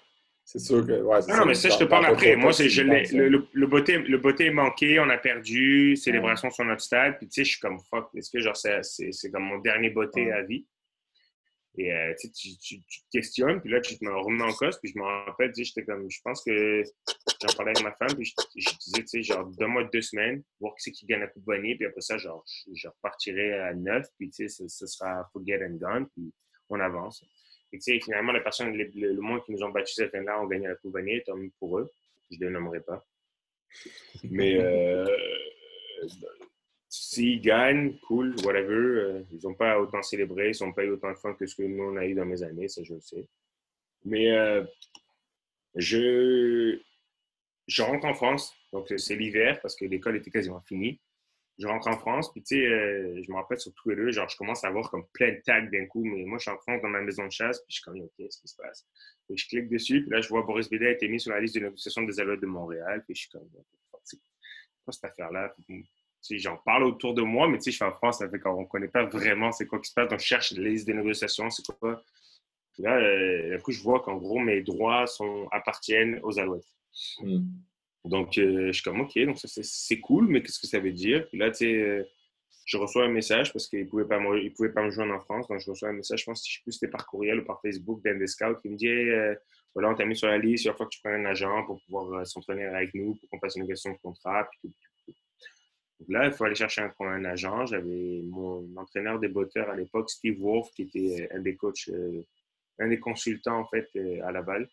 C'est 0.51 0.61
sûr 0.61 0.87
que. 0.87 1.03
Ouais, 1.03 1.19
non, 1.29 1.45
mais 1.45 1.53
ça, 1.53 1.69
je 1.69 1.77
te 1.77 1.85
parle 1.85 2.07
après. 2.07 2.35
Moi, 2.35 2.55
c'est, 2.55 2.71
je 2.71 2.81
le, 2.81 3.29
le, 3.29 3.47
le, 3.53 3.67
beauté, 3.67 3.99
le 3.99 4.17
beauté 4.17 4.47
est 4.47 4.51
manqué, 4.51 4.99
on 4.99 5.11
a 5.11 5.19
perdu, 5.19 5.95
célébration 5.95 6.51
sur 6.51 6.65
notre 6.65 6.81
stade. 6.81 7.19
Puis, 7.19 7.29
tu 7.29 7.35
sais, 7.35 7.45
je 7.45 7.51
suis 7.51 7.61
comme 7.61 7.79
fuck. 7.91 8.09
Est-ce 8.15 8.31
que 8.31 8.41
genre, 8.41 8.57
c'est, 8.57 8.83
c'est, 8.83 9.31
comme 9.31 9.43
mon 9.43 9.59
dernier 9.59 9.91
beauté 9.91 10.33
à 10.33 10.43
vie? 10.45 10.67
Et 11.77 11.93
euh, 11.93 12.15
tu, 12.19 12.33
tu, 12.33 12.57
tu, 12.57 12.81
te 12.81 13.11
questionnes, 13.13 13.61
puis 13.61 13.71
là, 13.71 13.83
tu 13.83 13.99
te 13.99 14.09
remets 14.09 14.43
en 14.43 14.53
cause. 14.55 14.79
Puis 14.81 14.91
je 14.95 14.99
me 14.99 15.05
rappelle, 15.05 15.53
j'étais 15.55 15.85
comme, 15.85 16.11
je 16.11 16.19
pense 16.25 16.43
que 16.43 16.83
j'en 16.83 17.55
parlais 17.55 17.73
avec 17.73 17.83
ma 17.83 17.93
femme, 17.93 18.17
puis 18.17 18.25
je, 18.25 18.33
je 18.57 18.71
disais, 18.79 19.03
tu 19.03 19.07
sais, 19.07 19.23
genre, 19.23 19.45
donne-moi 19.45 19.85
deux 19.93 20.01
semaines, 20.01 20.43
voir 20.59 20.75
qui 20.77 20.85
c'est 20.85 20.93
qui 20.93 21.05
gagne 21.05 21.21
la 21.21 21.27
Coupe 21.27 21.45
Bonnier, 21.45 21.77
puis 21.77 21.85
après 21.85 22.01
ça, 22.01 22.17
genre, 22.17 22.43
je, 22.75 22.89
repartirai 22.89 23.53
à 23.53 23.75
neuf, 23.75 24.07
puis 24.19 24.31
tu 24.31 24.49
sais, 24.49 24.67
ce, 24.67 24.87
sera 24.87 25.29
forget 25.31 25.63
and 25.63 25.75
gone, 25.75 26.09
puis 26.09 26.33
on 26.71 26.81
avance. 26.81 27.23
Et 27.73 28.01
finalement, 28.01 28.33
les 28.33 28.41
personnes, 28.41 28.75
le, 28.75 28.91
le, 28.95 29.21
monde 29.21 29.45
qui 29.45 29.53
nous 29.53 29.63
ont 29.63 29.69
battu 29.69 29.93
cette 29.93 30.15
année-là 30.15 30.41
ont 30.41 30.47
gagné 30.47 30.69
la 30.69 30.75
Coupe 30.77 30.95
Vanier, 30.95 31.23
tant 31.25 31.37
mieux 31.37 31.53
pour 31.59 31.79
eux. 31.79 31.91
Je 32.31 32.39
ne 32.39 32.47
les 32.47 32.51
nommerai 32.51 32.81
pas. 32.81 33.07
Mais 34.25 34.59
euh, 34.59 35.07
s'ils 36.89 37.41
gagnent, 37.41 37.99
cool, 38.07 38.35
whatever. 38.45 38.75
Euh, 38.75 39.23
ils 39.31 39.41
n'ont 39.45 39.55
pas 39.55 39.79
autant 39.79 40.03
célébré, 40.03 40.53
ils 40.55 40.65
n'ont 40.65 40.73
pas 40.73 40.85
eu 40.85 40.91
autant 40.91 41.11
de 41.11 41.17
fun 41.17 41.35
que 41.35 41.47
ce 41.47 41.55
que 41.55 41.63
nous, 41.63 41.85
on 41.85 41.97
a 41.97 42.07
eu 42.07 42.15
dans 42.15 42.25
mes 42.25 42.43
années, 42.43 42.69
ça, 42.69 42.83
je 42.83 42.95
le 42.95 43.01
sais. 43.01 43.27
Mais 44.05 44.31
euh, 44.31 44.65
je 45.75 46.79
rentre 47.81 48.07
en 48.07 48.15
France, 48.15 48.55
donc 48.73 48.93
c'est 48.97 49.17
l'hiver 49.17 49.61
parce 49.61 49.77
que 49.77 49.85
l'école 49.85 50.17
était 50.17 50.31
quasiment 50.31 50.61
finie 50.61 51.01
je 51.59 51.67
rentre 51.67 51.89
en 51.89 51.99
France, 51.99 52.31
puis 52.33 52.43
tu 52.43 52.57
sais, 52.57 52.67
euh, 52.67 53.21
je 53.23 53.31
me 53.31 53.37
rappelle 53.37 53.59
sur 53.59 53.73
Twitter, 53.75 54.13
genre, 54.13 54.29
je 54.29 54.37
commence 54.37 54.63
à 54.65 54.69
avoir 54.69 54.89
comme 54.91 55.07
plein 55.13 55.33
de 55.33 55.41
tags 55.45 55.63
d'un 55.63 55.87
coup, 55.87 56.05
mais 56.05 56.25
moi, 56.25 56.39
je 56.39 56.43
suis 56.43 56.51
en 56.51 56.59
France 56.59 56.81
dans 56.83 56.89
ma 56.89 57.01
maison 57.01 57.27
de 57.27 57.33
chasse, 57.33 57.59
puis 57.61 57.67
je 57.71 57.75
suis 57.77 57.85
comme, 57.85 58.01
OK, 58.01 58.11
qu'est-ce 58.17 58.41
qui 58.41 58.49
se 58.49 58.57
passe? 58.57 58.87
Et 59.29 59.37
je 59.37 59.49
clique 59.49 59.69
dessus, 59.69 60.03
puis 60.03 60.11
là, 60.11 60.21
je 60.21 60.29
vois 60.29 60.43
Boris 60.43 60.71
Bédé 60.71 60.87
a 60.87 60.91
été 60.93 61.09
mis 61.09 61.19
sur 61.19 61.33
la 61.33 61.41
liste 61.41 61.57
de 61.57 61.61
négociation 61.61 62.03
des 62.03 62.21
Alouettes 62.21 62.41
de 62.41 62.47
Montréal, 62.47 63.03
puis 63.05 63.17
je 63.17 63.23
suis 63.23 63.31
comme, 63.31 63.49
c'est 64.05 64.19
quoi 64.85 64.93
cette 64.93 65.05
affaire-là? 65.05 65.55
J'en 66.31 66.57
parle 66.59 66.85
autour 66.85 67.15
de 67.15 67.23
moi, 67.23 67.49
mais 67.49 67.59
tu 67.59 67.65
sais, 67.65 67.71
je 67.73 67.77
suis 67.77 67.85
en 67.85 67.93
France, 67.93 68.23
qu'on 68.43 68.61
ne 68.61 68.67
connaît 68.67 68.89
pas 68.89 69.05
vraiment 69.05 69.51
c'est 69.51 69.67
quoi 69.67 69.81
qui 69.81 69.91
se 69.91 69.95
passe, 69.95 70.09
donc 70.09 70.21
je 70.21 70.27
cherche 70.27 70.53
les 70.53 70.71
listes 70.71 70.87
de 70.87 70.93
négociation, 70.93 71.51
c'est 71.51 71.67
quoi? 71.79 72.03
Puis 72.73 72.85
là, 72.85 72.97
euh, 72.97 73.51
d'un 73.51 73.59
coup, 73.59 73.73
je 73.73 73.83
vois 73.83 74.01
qu'en 74.01 74.17
gros, 74.17 74.39
mes 74.39 74.63
droits 74.63 75.07
appartiennent 75.51 76.21
aux 76.23 76.39
Alouettes. 76.39 76.63
Hmm. 77.21 77.41
Donc, 78.09 78.39
euh, 78.39 78.69
je 78.69 78.73
suis 78.73 78.83
comme, 78.83 79.01
OK, 79.01 79.19
donc 79.19 79.39
ça, 79.39 79.49
c'est 79.63 80.01
cool, 80.01 80.29
mais 80.29 80.43
qu'est-ce 80.43 80.59
que 80.59 80.67
ça 80.67 80.81
veut 80.81 80.93
dire? 80.93 81.29
Puis 81.29 81.39
là, 81.39 81.51
tu 81.51 81.59
sais, 81.59 81.75
euh, 81.75 82.03
je 82.65 82.77
reçois 82.77 83.05
un 83.05 83.11
message 83.11 83.53
parce 83.53 83.69
qu'il 83.69 83.81
ne 83.81 83.85
pouvait, 83.85 84.07
pas 84.07 84.19
me, 84.19 84.73
pas 84.73 84.83
me 84.83 84.91
joindre 84.91 85.15
en 85.15 85.21
France. 85.21 85.47
Donc, 85.49 85.61
je 85.61 85.71
reçois 85.71 85.91
un 85.91 85.93
message, 85.93 86.21
je 86.21 86.25
pense 86.25 86.43
que 86.43 86.63
plus 86.63 86.73
c'était 86.73 86.91
par 86.91 87.07
courriel 87.07 87.41
ou 87.41 87.45
par 87.45 87.61
Facebook 87.61 88.03
d'un 88.03 88.17
des 88.17 88.27
scouts 88.27 88.57
qui 88.63 88.71
me 88.71 88.77
dit, 88.77 88.89
euh, 88.89 89.35
voilà, 89.75 89.91
on 89.91 89.95
t'a 89.95 90.07
mis 90.07 90.17
sur 90.17 90.29
la 90.29 90.39
liste, 90.39 90.65
il 90.65 90.73
faut 90.73 90.85
que 90.85 90.91
tu 90.91 91.01
prennes 91.01 91.27
un 91.27 91.31
agent 91.31 91.67
pour 91.67 91.83
pouvoir 91.85 92.27
s'entraîner 92.27 92.65
avec 92.65 92.95
nous, 92.95 93.15
pour 93.15 93.29
qu'on 93.29 93.39
fasse 93.41 93.57
une 93.57 93.67
question 93.67 93.93
de 93.93 93.99
contrat. 93.99 94.49
Donc 94.65 96.09
là, 96.09 96.27
il 96.27 96.33
faut 96.33 96.45
aller 96.45 96.55
chercher 96.55 96.81
un, 96.81 96.93
un 97.01 97.25
agent. 97.27 97.67
J'avais 97.67 98.23
mon 98.25 98.67
entraîneur 98.77 99.19
des 99.19 99.29
botteurs 99.29 99.69
à 99.69 99.77
l'époque, 99.77 100.11
Steve 100.11 100.41
Wolf, 100.41 100.69
qui 100.75 100.83
était 100.83 101.29
un 101.33 101.41
des 101.41 101.57
coachs, 101.57 101.91
un 102.79 102.89
des 102.89 102.99
consultants, 102.99 103.59
en 103.59 103.67
fait, 103.67 103.89
à 104.25 104.33
Laval 104.33 104.69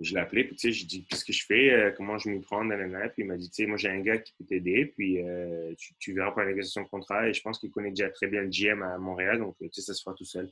je 0.00 0.14
l'ai 0.14 0.20
appelé, 0.20 0.44
puis 0.44 0.56
tu 0.56 0.68
sais, 0.68 0.72
je 0.72 0.86
dis 0.86 1.04
qu'est-ce 1.04 1.24
que 1.24 1.32
je 1.32 1.44
fais, 1.44 1.70
euh, 1.70 1.90
comment 1.94 2.16
je 2.16 2.30
m'y 2.30 2.40
prends, 2.40 2.64
nanana. 2.64 3.08
Puis 3.10 3.22
il 3.22 3.26
m'a 3.26 3.36
dit, 3.36 3.50
tu 3.50 3.62
sais, 3.62 3.66
moi 3.66 3.76
j'ai 3.76 3.88
un 3.88 4.00
gars 4.00 4.18
qui 4.18 4.32
peut 4.32 4.44
t'aider, 4.44 4.86
puis 4.96 5.22
euh, 5.22 5.74
tu, 5.98 6.14
verras 6.14 6.30
pour 6.30 6.40
la 6.40 6.48
négociation 6.48 6.82
de 6.82 6.88
contrat. 6.88 7.28
Et 7.28 7.34
je 7.34 7.42
pense 7.42 7.58
qu'il 7.58 7.70
connaît 7.70 7.90
déjà 7.90 8.08
très 8.08 8.26
bien 8.26 8.40
le 8.42 8.48
GM 8.48 8.82
à 8.82 8.96
Montréal, 8.96 9.38
donc 9.38 9.56
tu 9.58 9.68
sais, 9.72 9.82
ça 9.82 9.92
se 9.92 10.02
fera 10.02 10.14
tout 10.14 10.24
seul. 10.24 10.50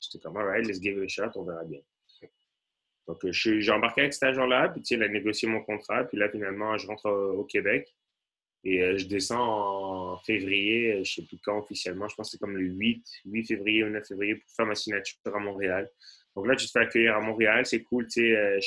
J'étais 0.00 0.22
comme, 0.22 0.36
alright, 0.36 0.66
let's 0.66 0.80
give 0.82 0.98
it 0.98 1.04
a 1.04 1.08
shot, 1.08 1.30
on 1.36 1.44
verra 1.44 1.64
bien. 1.64 1.80
Donc 3.06 3.26
j'ai 3.30 3.72
embarqué 3.72 4.02
avec 4.02 4.12
cet 4.12 4.24
agent-là, 4.24 4.68
puis 4.68 4.82
tu 4.82 4.88
sais, 4.88 4.94
il 4.96 5.02
a 5.02 5.08
négocié 5.08 5.48
mon 5.48 5.62
contrat, 5.62 6.04
puis 6.04 6.18
là 6.18 6.28
finalement, 6.28 6.76
je 6.76 6.86
rentre 6.86 7.10
au, 7.10 7.44
Québec. 7.44 7.88
Et 8.62 8.82
euh, 8.82 8.98
je 8.98 9.06
descends 9.06 10.12
en 10.12 10.18
février, 10.18 11.02
je 11.02 11.14
sais 11.14 11.22
plus 11.22 11.38
quand 11.38 11.58
officiellement, 11.58 12.06
je 12.08 12.14
pense 12.14 12.28
que 12.28 12.32
c'est 12.32 12.38
comme 12.38 12.58
le 12.58 12.66
8, 12.66 13.02
8 13.24 13.46
février 13.46 13.84
ou 13.84 13.88
9 13.88 14.06
février 14.06 14.34
pour 14.34 14.50
faire 14.54 14.66
ma 14.66 14.74
signature 14.74 15.16
à 15.34 15.38
Montréal. 15.38 15.88
Donc 16.36 16.46
là, 16.46 16.54
tu 16.54 16.66
te 16.66 16.70
fais 16.70 16.80
accueillir 16.80 17.16
à 17.16 17.20
Montréal, 17.20 17.64
c'est 17.64 17.82
cool, 17.82 18.06
tu 18.06 18.20
sais, 18.20 18.60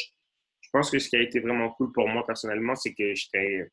pense 0.73 0.91
que 0.91 0.99
ce 0.99 1.07
qui 1.07 1.15
a 1.15 1.21
été 1.21 1.39
vraiment 1.39 1.69
cool 1.71 1.91
pour 1.91 2.07
moi 2.07 2.25
personnellement, 2.25 2.75
c'est 2.75 2.93
que 2.93 3.13
j'étais 3.13 3.69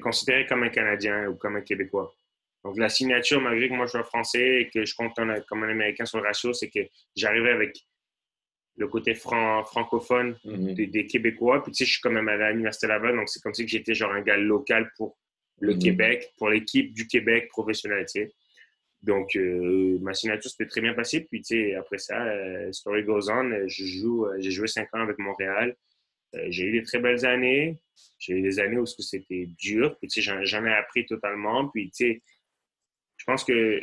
considéré 0.00 0.46
comme 0.46 0.62
un 0.62 0.70
Canadien 0.70 1.28
ou 1.28 1.36
comme 1.36 1.56
un 1.56 1.60
Québécois. 1.60 2.12
Donc, 2.64 2.78
la 2.78 2.88
signature, 2.88 3.40
malgré 3.40 3.68
que 3.68 3.74
moi 3.74 3.86
je 3.86 3.92
sois 3.92 4.04
français 4.04 4.62
et 4.62 4.70
que 4.70 4.84
je 4.84 4.94
compte 4.94 5.14
comme 5.14 5.62
un 5.64 5.68
Américain 5.68 6.04
sur 6.04 6.18
le 6.18 6.24
ratio, 6.24 6.52
c'est 6.52 6.70
que 6.70 6.80
j'arrivais 7.16 7.50
avec 7.50 7.76
le 8.76 8.88
côté 8.88 9.14
francophone 9.14 10.38
mm-hmm. 10.44 10.90
des, 10.90 11.06
Québécois. 11.06 11.62
Puis, 11.62 11.72
tu 11.72 11.78
sais, 11.78 11.84
je 11.84 11.92
suis 11.92 12.00
quand 12.00 12.10
même 12.10 12.28
à 12.28 12.50
l'Université 12.50 12.86
Laval, 12.86 13.16
donc 13.16 13.28
c'est 13.28 13.40
comme 13.40 13.54
si 13.54 13.66
j'étais 13.66 13.94
genre 13.94 14.12
un 14.12 14.22
gars 14.22 14.36
local 14.36 14.90
pour 14.96 15.18
le 15.60 15.74
mm-hmm. 15.74 15.78
Québec, 15.82 16.32
pour 16.38 16.48
l'équipe 16.48 16.92
du 16.94 17.06
Québec 17.06 17.48
professionnelle, 17.48 18.06
tu 18.06 18.22
sais. 18.22 18.32
Donc, 19.02 19.34
euh, 19.34 19.98
ma 20.00 20.14
signature 20.14 20.50
s'était 20.50 20.66
très 20.66 20.80
bien 20.80 20.94
passée. 20.94 21.26
Puis, 21.28 21.42
tu 21.42 21.56
sais, 21.56 21.74
après 21.74 21.98
ça, 21.98 22.24
euh, 22.24 22.70
story 22.72 23.02
goes 23.02 23.28
on. 23.30 23.66
Je 23.66 23.84
joue, 23.84 24.26
euh, 24.26 24.36
j'ai 24.38 24.52
joué 24.52 24.68
cinq 24.68 24.88
ans 24.94 25.00
avec 25.00 25.18
Montréal. 25.18 25.74
Euh, 26.34 26.46
j'ai 26.48 26.64
eu 26.64 26.72
des 26.72 26.82
très 26.82 26.98
belles 26.98 27.24
années. 27.26 27.78
J'ai 28.18 28.34
eu 28.34 28.42
des 28.42 28.58
années 28.60 28.78
où 28.78 28.86
c'était 28.86 29.46
dur. 29.58 29.96
Puis, 29.98 30.08
tu 30.08 30.22
sais, 30.22 30.34
j'en 30.42 30.64
ai 30.64 30.72
appris 30.72 31.06
totalement. 31.06 31.68
Puis, 31.68 31.90
tu 31.90 32.06
sais, 32.06 32.22
je 33.16 33.24
pense 33.24 33.44
que 33.44 33.82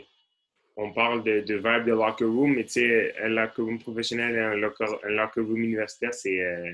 on 0.82 0.94
parle 0.94 1.24
de, 1.24 1.42
de 1.42 1.56
vibe 1.56 1.86
de 1.86 1.92
locker 1.92 2.26
room, 2.26 2.56
mais 2.56 2.64
tu 2.64 2.72
sais, 2.72 3.14
un 3.22 3.28
locker 3.28 3.62
room 3.64 3.80
professionnel 3.80 4.36
et 4.36 4.40
un 4.40 4.56
locker, 4.56 4.86
un 5.04 5.10
locker 5.10 5.42
room 5.42 5.62
universitaire, 5.62 6.14
c'est 6.14 6.40
euh, 6.42 6.74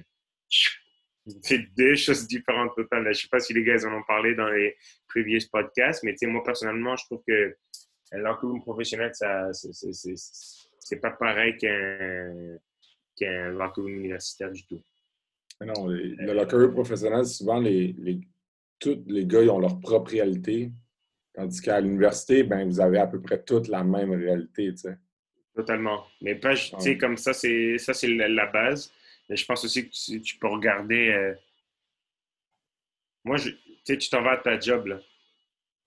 deux 1.78 1.96
choses 1.96 2.28
différentes 2.28 2.76
totalement. 2.76 3.12
Je 3.12 3.22
sais 3.22 3.28
pas 3.28 3.40
si 3.40 3.54
les 3.54 3.64
gars 3.64 3.84
en 3.86 3.98
ont 3.98 4.04
parlé 4.04 4.36
dans 4.36 4.50
les 4.50 4.76
prévieux 5.08 5.40
podcasts, 5.52 6.04
mais 6.04 6.12
tu 6.12 6.20
sais, 6.20 6.28
moi, 6.28 6.44
personnellement, 6.44 6.96
je 6.96 7.06
trouve 7.06 7.24
que 7.28 7.58
un 8.12 8.20
locker 8.20 8.46
room 8.46 8.62
professionnel, 8.62 9.10
ça, 9.14 9.50
c'est 9.54 11.02
pas 11.02 11.12
pareil 11.12 11.58
qu'un 11.58 12.58
qu'un 13.18 13.50
locker 13.50 13.82
room 13.82 13.96
universitaire 13.96 14.52
du 14.52 14.64
tout. 14.68 14.82
Non, 15.62 15.88
le 15.88 16.34
locker 16.34 16.72
professionnel, 16.72 17.26
souvent, 17.26 17.60
les, 17.60 17.96
les, 17.98 18.20
tous 18.80 19.04
les 19.08 19.26
gars 19.26 19.42
ils 19.42 19.50
ont 19.50 19.60
leur 19.60 19.80
propre 19.80 20.12
réalité. 20.12 20.72
Tandis 21.34 21.62
qu'à 21.62 21.82
l'université, 21.82 22.44
ben, 22.44 22.68
vous 22.68 22.80
avez 22.80 22.98
à 22.98 23.08
peu 23.08 23.22
près 23.22 23.44
toute 23.44 23.68
la 23.68 23.84
même 23.84 24.12
réalité, 24.12 24.72
tu 24.72 24.78
sais. 24.78 24.98
Totalement. 25.54 26.06
Mais 26.22 26.36
pas, 26.36 26.56
tu 26.56 26.74
sais, 26.80 26.98
comme 26.98 27.18
ça, 27.18 27.34
c'est 27.34 27.78
ça, 27.78 27.94
c'est 27.94 28.08
la, 28.08 28.46
base. 28.46 28.92
Mais 29.30 29.36
je 29.36 29.46
pense 29.46 29.64
aussi 29.64 29.90
que 29.90 30.20
tu, 30.20 30.38
peux 30.38 30.48
regarder. 30.48 31.10
Euh, 31.10 31.34
moi, 33.24 33.38
tu 33.38 33.56
sais, 33.84 33.98
tu 33.98 34.10
t'en 34.10 34.22
vas 34.22 34.32
à 34.32 34.38
ta 34.38 34.60
job, 34.60 34.88
là. 34.88 35.00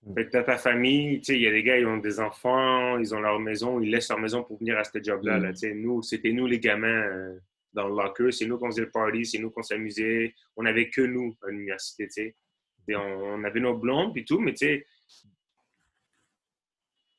Mm. 0.03 0.13
Fait 0.13 0.25
que 0.25 0.31
t'as 0.31 0.43
ta 0.43 0.57
famille, 0.57 1.19
tu 1.19 1.25
sais, 1.25 1.35
il 1.35 1.41
y 1.41 1.47
a 1.47 1.51
des 1.51 1.63
gars, 1.63 1.77
ils 1.77 1.85
ont 1.85 1.97
des 1.97 2.19
enfants, 2.19 2.97
ils 2.97 3.13
ont 3.13 3.19
leur 3.19 3.39
maison, 3.39 3.79
ils 3.79 3.91
laissent 3.91 4.09
leur 4.09 4.19
maison 4.19 4.43
pour 4.43 4.57
venir 4.57 4.77
à 4.77 4.83
ce 4.83 5.01
job-là. 5.01 5.37
Là, 5.37 5.49
mm. 5.49 5.53
tu 5.53 5.59
sais, 5.59 5.73
nous, 5.73 6.01
c'était 6.01 6.31
nous 6.31 6.47
les 6.47 6.59
gamins 6.59 6.87
euh, 6.87 7.39
dans 7.73 7.87
le 7.87 7.95
locker, 7.95 8.31
c'est 8.31 8.45
nous 8.45 8.57
qu'on 8.57 8.71
faisait 8.71 8.81
le 8.81 8.91
party, 8.91 9.25
c'est 9.25 9.39
nous 9.39 9.51
qu'on 9.51 9.63
s'amusait. 9.63 10.33
On 10.55 10.63
n'avait 10.63 10.89
que 10.89 11.01
nous 11.01 11.37
à 11.43 11.49
l'université, 11.49 12.07
tu 12.07 12.13
sais. 12.13 12.35
On, 12.91 12.99
on, 12.99 13.43
avait 13.43 13.59
nos 13.59 13.77
blondes 13.77 14.17
et 14.17 14.25
tout, 14.25 14.39
mais 14.39 14.53
tu 14.53 14.65
sais, 14.65 14.85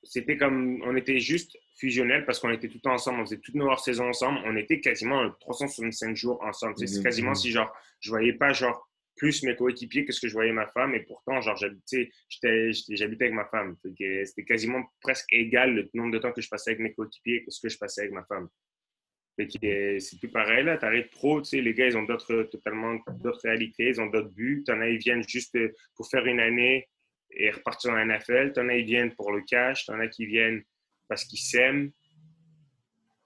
c'était 0.02 0.36
comme, 0.36 0.82
on 0.84 0.96
était 0.96 1.20
juste 1.20 1.56
fusionnels 1.78 2.24
parce 2.26 2.40
qu'on 2.40 2.50
était 2.50 2.68
tout 2.68 2.78
le 2.78 2.80
temps 2.80 2.94
ensemble, 2.94 3.20
on 3.20 3.24
faisait 3.24 3.38
toutes 3.38 3.54
nos 3.54 3.66
hors-saisons 3.66 4.08
ensemble, 4.08 4.40
on 4.44 4.56
était 4.56 4.80
quasiment 4.80 5.30
365 5.38 6.16
jours 6.16 6.42
ensemble. 6.42 6.74
C'est 6.76 6.86
mm-hmm. 6.86 7.02
quasiment 7.02 7.34
si, 7.34 7.52
genre, 7.52 7.72
je 8.00 8.10
voyais 8.10 8.32
pas, 8.32 8.52
genre, 8.52 8.90
plus 9.16 9.42
mes 9.42 9.54
coéquipiers 9.54 10.06
que 10.06 10.12
ce 10.12 10.20
que 10.20 10.28
je 10.28 10.32
voyais 10.32 10.52
ma 10.52 10.66
femme. 10.66 10.94
Et 10.94 11.00
pourtant, 11.00 11.40
genre, 11.42 11.56
j'habitais, 11.56 12.10
j'habitais 12.88 13.24
avec 13.24 13.34
ma 13.34 13.44
femme. 13.44 13.76
C'était 13.84 14.44
quasiment 14.44 14.82
presque 15.02 15.30
égal 15.32 15.74
le 15.74 15.90
nombre 15.92 16.12
de 16.12 16.18
temps 16.18 16.32
que 16.32 16.40
je 16.40 16.48
passais 16.48 16.70
avec 16.70 16.80
mes 16.80 16.94
coéquipiers 16.94 17.44
que 17.44 17.50
ce 17.50 17.60
que 17.60 17.68
je 17.68 17.76
passais 17.76 18.02
avec 18.02 18.12
ma 18.12 18.24
femme. 18.24 18.48
C'est 19.48 20.18
plus 20.18 20.28
pareil, 20.28 20.64
là. 20.64 20.76
T'arrives 20.76 21.08
pro, 21.08 21.40
tu 21.40 21.50
sais, 21.50 21.60
les 21.60 21.74
gars, 21.74 21.86
ils 21.86 21.96
ont 21.96 22.02
d'autres, 22.02 22.44
totalement 22.44 22.98
d'autres 23.20 23.40
réalités, 23.42 23.88
ils 23.88 24.00
ont 24.00 24.06
d'autres 24.06 24.30
buts. 24.30 24.62
T'en 24.66 24.80
as, 24.80 24.88
ils 24.88 24.98
viennent 24.98 25.26
juste 25.26 25.56
pour 25.96 26.08
faire 26.08 26.26
une 26.26 26.40
année 26.40 26.88
et 27.30 27.50
repartir 27.50 27.92
dans 27.92 27.96
la 27.96 28.04
NFL. 28.04 28.52
T'en 28.52 28.68
as, 28.68 28.76
ils 28.76 28.84
viennent 28.84 29.14
pour 29.14 29.32
le 29.32 29.42
cash. 29.42 29.86
T'en 29.86 29.98
as 30.00 30.08
qui 30.08 30.26
viennent 30.26 30.62
parce 31.08 31.24
qu'ils 31.24 31.38
s'aiment. 31.38 31.90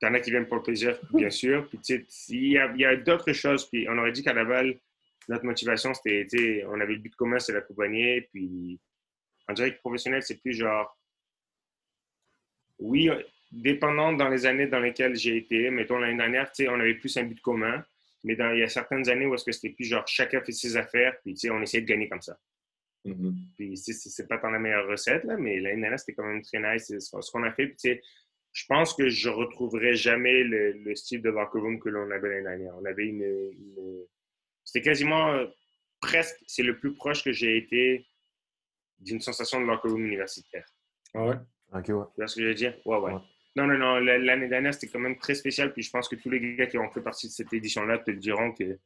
T'en 0.01 0.12
as 0.15 0.21
qui 0.21 0.31
viennent 0.31 0.47
pour 0.47 0.57
le 0.57 0.62
plaisir, 0.62 0.99
bien 1.12 1.31
sûr. 1.43 1.69
Puis, 1.69 1.79
tu 1.79 2.05
sais, 2.09 2.35
il 2.35 2.53
y 2.53 2.59
a, 2.59 2.89
a 2.89 2.97
d'autres 2.97 3.33
choses. 3.33 3.69
Puis, 3.71 3.89
on 3.89 3.99
aurait 3.99 4.12
dit 4.12 4.23
qu'à 4.23 4.33
Laval, 4.33 4.79
notre 5.29 5.45
motivation, 5.45 5.93
c'était, 5.95 6.65
on 6.69 6.81
avait 6.81 6.95
le 6.95 7.01
but 7.01 7.15
commun, 7.17 7.39
c'est 7.39 7.53
la 7.53 7.62
compagnie. 7.62 8.21
Puis, 8.33 8.79
en 9.49 9.53
direct 9.53 9.81
professionnel, 9.81 10.23
c'est 10.23 10.41
plus 10.41 10.55
genre, 10.55 10.99
oui, 12.79 13.11
dépendant 13.55 14.13
dans 14.13 14.29
les 14.29 14.47
années 14.47 14.67
dans 14.67 14.81
lesquelles 14.81 15.17
j'ai 15.17 15.37
été, 15.37 15.71
mettons 15.71 15.99
l'année 15.99 16.17
dernière, 16.17 16.51
on 16.69 16.81
avait 16.81 16.95
plus 16.95 17.17
un 17.17 17.25
but 17.25 17.41
commun. 17.41 17.85
Mais 18.25 18.37
dans, 18.37 18.53
il 18.53 18.61
y 18.61 18.63
a 18.63 18.69
certaines 18.69 19.09
années 19.11 19.27
où 19.27 19.35
est-ce 19.35 19.45
que 19.45 19.53
c'était 19.53 19.75
plus 19.75 19.85
genre 19.85 20.07
chacun 20.07 20.41
fait 20.41 20.53
ses 20.53 20.77
affaires, 20.77 21.15
puis 21.23 21.37
on 21.51 21.61
essayait 21.61 21.83
de 21.83 21.89
gagner 21.89 22.09
comme 22.09 22.23
ça. 22.23 22.39
Mm-hmm. 23.05 23.35
Puis 23.57 23.77
c'est 23.77 24.27
pas 24.27 24.39
tant 24.39 24.51
la 24.51 24.59
meilleure 24.59 24.89
recette, 24.89 25.25
là, 25.25 25.37
mais 25.37 25.61
l'année 25.61 25.81
dernière, 25.81 26.01
c'était 26.01 26.15
quand 26.15 26.27
même 26.27 26.43
très 26.43 26.59
nice 26.59 26.93
ce 26.99 27.31
qu'on 27.31 27.43
a 27.43 27.53
fait. 27.53 27.69
Puis, 27.69 28.01
je 28.53 28.67
pense 28.67 28.95
que 28.95 29.09
je 29.09 29.29
retrouverai 29.29 29.95
jamais 29.95 30.45
le, 30.45 30.95
style 30.95 31.21
de 31.21 31.29
locker 31.29 31.59
room 31.59 31.79
que 31.81 31.89
l'on 31.89 32.11
avait 32.11 32.29
l'année 32.29 32.45
dernière. 32.45 32.75
On 32.81 32.85
avait 32.85 33.07
une 33.07 34.07
c'était 34.65 34.81
quasiment 34.81 35.33
euh, 35.33 35.47
presque, 36.01 36.43
c'est 36.47 36.63
le 36.63 36.79
plus 36.79 36.95
proche 36.95 37.23
que 37.23 37.33
j'ai 37.33 37.57
été 37.59 38.07
d'une 38.99 39.21
sensation 39.21 39.61
de 39.61 39.67
locker 39.67 39.89
room 39.89 40.07
universitaire. 40.07 40.67
Ah 41.13 41.27
ouais? 41.27 41.37
Ok, 41.73 41.89
ouais. 41.89 42.05
Tu 42.15 42.17
vois 42.17 42.27
ce 42.27 42.37
que 42.37 42.43
je 42.43 42.47
veux 42.47 42.55
dire? 42.55 42.75
Ouais, 42.87 42.99
ouais. 42.99 43.13
Non, 43.57 43.67
non, 43.67 43.79
non. 43.79 43.99
L'année 43.99 44.49
dernière, 44.49 44.75
c'était 44.75 44.89
quand 44.89 44.99
même 44.99 45.19
très 45.19 45.35
spécial. 45.35 45.73
Puis 45.73 45.83
je 45.83 45.91
pense 45.91 46.09
que 46.09 46.17
tous 46.17 46.31
les 46.31 46.57
gars 46.57 46.67
qui 46.67 46.79
ont 46.79 46.91
fait 46.91 47.01
partie 47.03 47.29
de 47.29 47.33
cette 47.33 47.53
édition-là 47.53 47.99
te 47.99 48.11
diront 48.11 48.53
que 48.53 48.65
euh, 48.65 48.79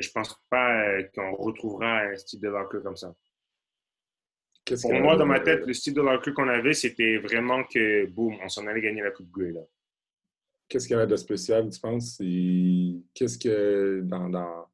je 0.00 0.10
pense 0.10 0.36
pas 0.50 0.88
euh, 0.88 1.02
qu'on 1.14 1.34
retrouvera 1.34 2.00
un 2.00 2.16
style 2.16 2.40
de 2.40 2.48
locker 2.48 2.78
comme 2.82 2.96
ça. 2.96 3.14
Pour 4.80 4.94
moi, 4.94 5.16
dans 5.16 5.26
ma 5.26 5.40
tête, 5.40 5.66
le 5.66 5.74
style 5.74 5.92
de 5.92 6.00
locker 6.00 6.32
qu'on 6.32 6.48
avait, 6.48 6.72
c'était 6.72 7.18
vraiment 7.18 7.64
que, 7.64 8.06
boum, 8.06 8.34
on 8.42 8.48
s'en 8.48 8.66
allait 8.66 8.80
gagner 8.80 9.02
la 9.02 9.10
Coupe 9.10 9.30
Grey. 9.30 9.52
Qu'est-ce 10.68 10.86
qu'il 10.86 10.96
y 10.96 10.98
avait 10.98 11.06
de 11.06 11.16
spécial, 11.16 11.68
tu 11.68 11.78
penses? 11.78 12.16
Qu'est-ce 12.16 13.38
que 13.38 14.00
dans, 14.02 14.30
dans, 14.30 14.66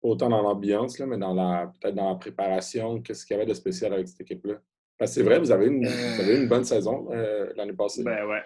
autant 0.00 0.30
dans 0.30 0.40
l'ambiance, 0.40 0.98
mais 1.00 1.18
dans 1.18 1.34
la 1.34 1.70
peut-être 1.78 1.94
dans 1.94 2.08
la 2.08 2.14
préparation, 2.16 3.02
qu'est-ce 3.02 3.26
qu'il 3.26 3.36
y 3.36 3.40
avait 3.40 3.48
de 3.48 3.54
spécial 3.54 3.92
avec 3.92 4.08
cette 4.08 4.22
équipe-là? 4.22 4.54
Parce 4.96 5.10
que 5.10 5.14
c'est 5.16 5.22
vrai, 5.22 5.38
vous 5.38 5.50
avez 5.50 5.66
une, 5.66 5.84
une 5.84 6.48
bonne 6.48 6.64
saison 6.64 7.08
euh, 7.12 7.52
l'année 7.56 7.74
passée. 7.74 8.02
Ben 8.02 8.26
ouais. 8.26 8.42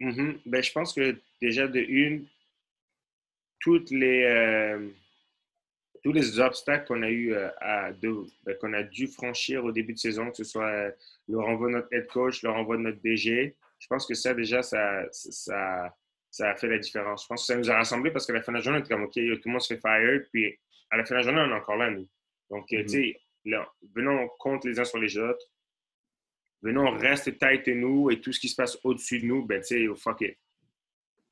Mm-hmm. 0.00 0.38
ben, 0.46 0.62
je 0.62 0.72
pense 0.72 0.92
que 0.94 1.16
déjà 1.40 1.68
de 1.68 1.80
une, 1.80 2.26
toutes 3.60 3.90
les, 3.90 4.24
euh, 4.24 4.88
tous 6.02 6.12
les 6.12 6.40
obstacles 6.40 6.86
qu'on 6.86 7.02
a 7.02 7.08
eu 7.08 7.32
euh, 7.32 7.48
à 7.60 7.92
ben, 7.92 8.56
qu'on 8.60 8.72
a 8.72 8.82
dû 8.82 9.06
franchir 9.06 9.64
au 9.64 9.72
début 9.72 9.92
de 9.92 9.98
saison, 9.98 10.30
que 10.30 10.36
ce 10.36 10.44
soit 10.44 10.92
le 11.28 11.38
renvoi 11.38 11.68
de 11.68 11.74
notre 11.74 11.88
head 11.92 12.06
coach, 12.08 12.42
le 12.42 12.50
renvoi 12.50 12.76
de 12.76 12.82
notre 12.82 13.00
DG, 13.00 13.56
je 13.78 13.86
pense 13.88 14.06
que 14.06 14.14
ça 14.14 14.32
déjà, 14.32 14.62
ça, 14.62 15.04
ça, 15.10 15.96
ça 16.30 16.50
a 16.50 16.54
fait 16.56 16.68
la 16.68 16.78
différence. 16.78 17.24
Je 17.24 17.28
pense 17.28 17.42
que 17.42 17.52
ça 17.52 17.56
nous 17.56 17.70
a 17.70 17.74
rassemblés 17.74 18.10
parce 18.10 18.26
que 18.26 18.32
la 18.32 18.42
fin 18.42 18.52
de 18.52 18.58
la 18.58 18.62
journée, 18.62 18.78
on 18.78 18.80
était 18.80 18.94
comme 18.94 19.04
OK, 19.04 19.12
tout 19.12 19.20
le 19.20 19.50
monde 19.50 19.60
se 19.60 19.74
fait 19.74 19.80
fire, 19.80 20.20
puis 20.32 20.58
à 20.90 20.96
la 20.96 21.04
fin 21.04 21.14
de 21.14 21.20
la 21.20 21.22
journée, 21.22 21.40
on 21.40 21.50
est 21.50 21.58
encore 21.58 21.76
là, 21.76 21.90
nous. 21.90 22.08
Donc, 22.50 22.72
euh, 22.72 22.82
tu 22.82 22.88
sais, 22.88 23.20
venons, 23.94 24.28
compte 24.38 24.64
les 24.64 24.78
uns 24.78 24.84
sur 24.84 24.98
les 24.98 25.18
autres. 25.18 25.44
Venons, 26.62 26.96
reste 26.96 27.38
tight 27.38 27.66
nous 27.68 28.10
et 28.10 28.20
tout 28.20 28.32
ce 28.32 28.38
qui 28.38 28.48
se 28.48 28.54
passe 28.54 28.78
au-dessus 28.84 29.20
de 29.20 29.26
nous, 29.26 29.44
ben, 29.44 29.60
tu 29.60 29.88
sais, 29.88 30.00
fuck 30.00 30.20
it. 30.20 30.36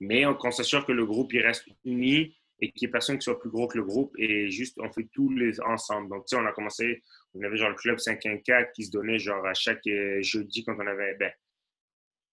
Mais 0.01 0.25
on, 0.27 0.51
s'assure 0.51 0.85
que 0.85 0.93
le 0.93 1.07
groupe, 1.07 1.33
il 1.35 1.41
reste 1.43 1.67
uni 1.85 2.37
et 2.59 2.73
qu'il 2.73 2.87
n'y 2.87 2.91
ait 2.91 2.93
personne 2.93 3.19
qui 3.19 3.25
soit 3.25 3.39
plus 3.39 3.51
gros 3.51 3.69
que 3.69 3.79
le 3.79 3.85
groupe 3.85 4.15
et 4.19 4.51
juste, 4.51 4.79
on 4.81 4.91
fait 4.91 5.09
tous 5.13 5.31
les 5.31 5.61
ensemble. 5.61 6.09
Donc, 6.09 6.27
tu 6.27 6.35
sais, 6.35 6.43
on 6.43 6.47
a 6.47 6.53
commencé, 6.53 7.03
on 7.35 7.43
avait 7.43 7.57
genre 7.57 7.69
le 7.69 7.75
club 7.77 7.99
5-1-4 7.99 8.73
qui 8.73 8.85
se 8.85 8.91
donnait 8.91 9.19
genre 9.19 9.47
à 9.47 9.55
chaque 9.55 9.87
euh, 9.87 10.21
jeudi 10.23 10.65
quand 10.65 10.75
on 10.77 10.87
avait, 10.87 11.15
ben, 11.15 11.31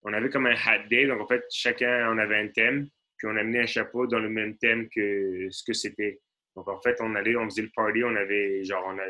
on 0.04 0.14
avait 0.14 0.30
comme 0.30 0.48
un 0.48 0.56
hat 0.56 0.88
day. 0.90 1.08
Donc, 1.08 1.22
en 1.22 1.28
fait, 1.28 1.44
chacun, 1.52 2.12
on 2.12 2.18
avait 2.18 2.38
un 2.38 2.48
thème, 2.48 2.88
puis 3.18 3.28
on 3.28 3.36
amenait 3.36 3.62
un 3.62 3.68
chapeau 3.68 4.08
dans 4.08 4.20
le 4.20 4.30
même 4.30 4.58
thème 4.58 4.88
que 4.90 5.48
ce 5.52 5.64
que 5.64 5.74
c'était. 5.74 6.20
Donc, 6.56 6.68
en 6.68 6.82
fait, 6.82 6.96
on 7.02 7.14
allait, 7.16 7.36
on 7.36 7.46
faisait 7.46 7.62
le 7.62 7.72
party, 7.76 8.04
on 8.04 8.16
avait, 8.16 8.64
genre, 8.64 8.84
on 8.88 8.98
a, 8.98 9.06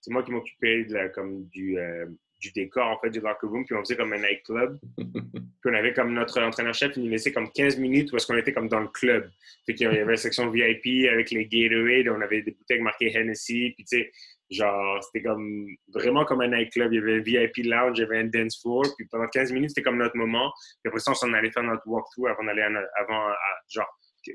c'est 0.00 0.10
moi 0.10 0.22
qui 0.22 0.32
m'occupais 0.32 0.86
comme 1.14 1.46
du, 1.48 1.78
euh, 1.78 2.06
du 2.40 2.52
décor, 2.52 2.86
en 2.86 2.98
fait, 3.00 3.10
du 3.10 3.20
locker 3.20 3.46
room, 3.46 3.64
puis 3.64 3.74
on 3.74 3.80
faisait 3.80 3.96
comme 3.96 4.12
un 4.12 4.18
nightclub. 4.18 4.78
puis 4.96 5.66
on 5.66 5.74
avait 5.74 5.92
comme 5.92 6.12
notre 6.12 6.40
entraîneur-chef, 6.40 6.92
il 6.96 7.04
nous 7.04 7.10
laissait 7.10 7.32
comme 7.32 7.50
15 7.50 7.78
minutes 7.78 8.10
parce 8.10 8.26
qu'on 8.26 8.36
était 8.36 8.52
comme 8.52 8.68
dans 8.68 8.80
le 8.80 8.88
club. 8.88 9.30
Fait 9.66 9.74
qu'il 9.74 9.86
y 9.86 9.90
avait 9.90 10.04
la 10.04 10.16
section 10.16 10.50
VIP 10.50 11.08
avec 11.10 11.30
les 11.30 11.46
Gatorade, 11.46 12.08
on 12.08 12.20
avait 12.20 12.42
des 12.42 12.52
bouteilles 12.52 12.80
marquées 12.80 13.16
Hennessy, 13.16 13.72
puis 13.76 13.84
tu 13.84 13.98
sais, 13.98 14.10
genre, 14.50 15.02
c'était 15.02 15.26
comme 15.26 15.66
vraiment 15.92 16.24
comme 16.24 16.40
un 16.40 16.48
nightclub. 16.48 16.92
Il 16.92 16.96
y 16.96 17.02
avait 17.02 17.16
un 17.16 17.20
VIP 17.20 17.66
lounge, 17.66 17.98
il 17.98 18.02
y 18.02 18.04
avait 18.04 18.18
un 18.18 18.26
dance 18.26 18.60
floor, 18.60 18.84
puis 18.96 19.06
pendant 19.10 19.26
15 19.26 19.52
minutes, 19.52 19.70
c'était 19.70 19.82
comme 19.82 19.98
notre 19.98 20.16
moment. 20.16 20.52
Puis 20.82 20.88
après 20.88 21.00
ça, 21.00 21.10
on 21.10 21.14
s'en 21.14 21.32
allait 21.32 21.50
faire 21.50 21.64
notre 21.64 21.86
walkthrough 21.86 22.28
avant 22.28 22.44
d'aller, 22.44 22.62
avant, 22.62 23.32
genre, 23.68 23.88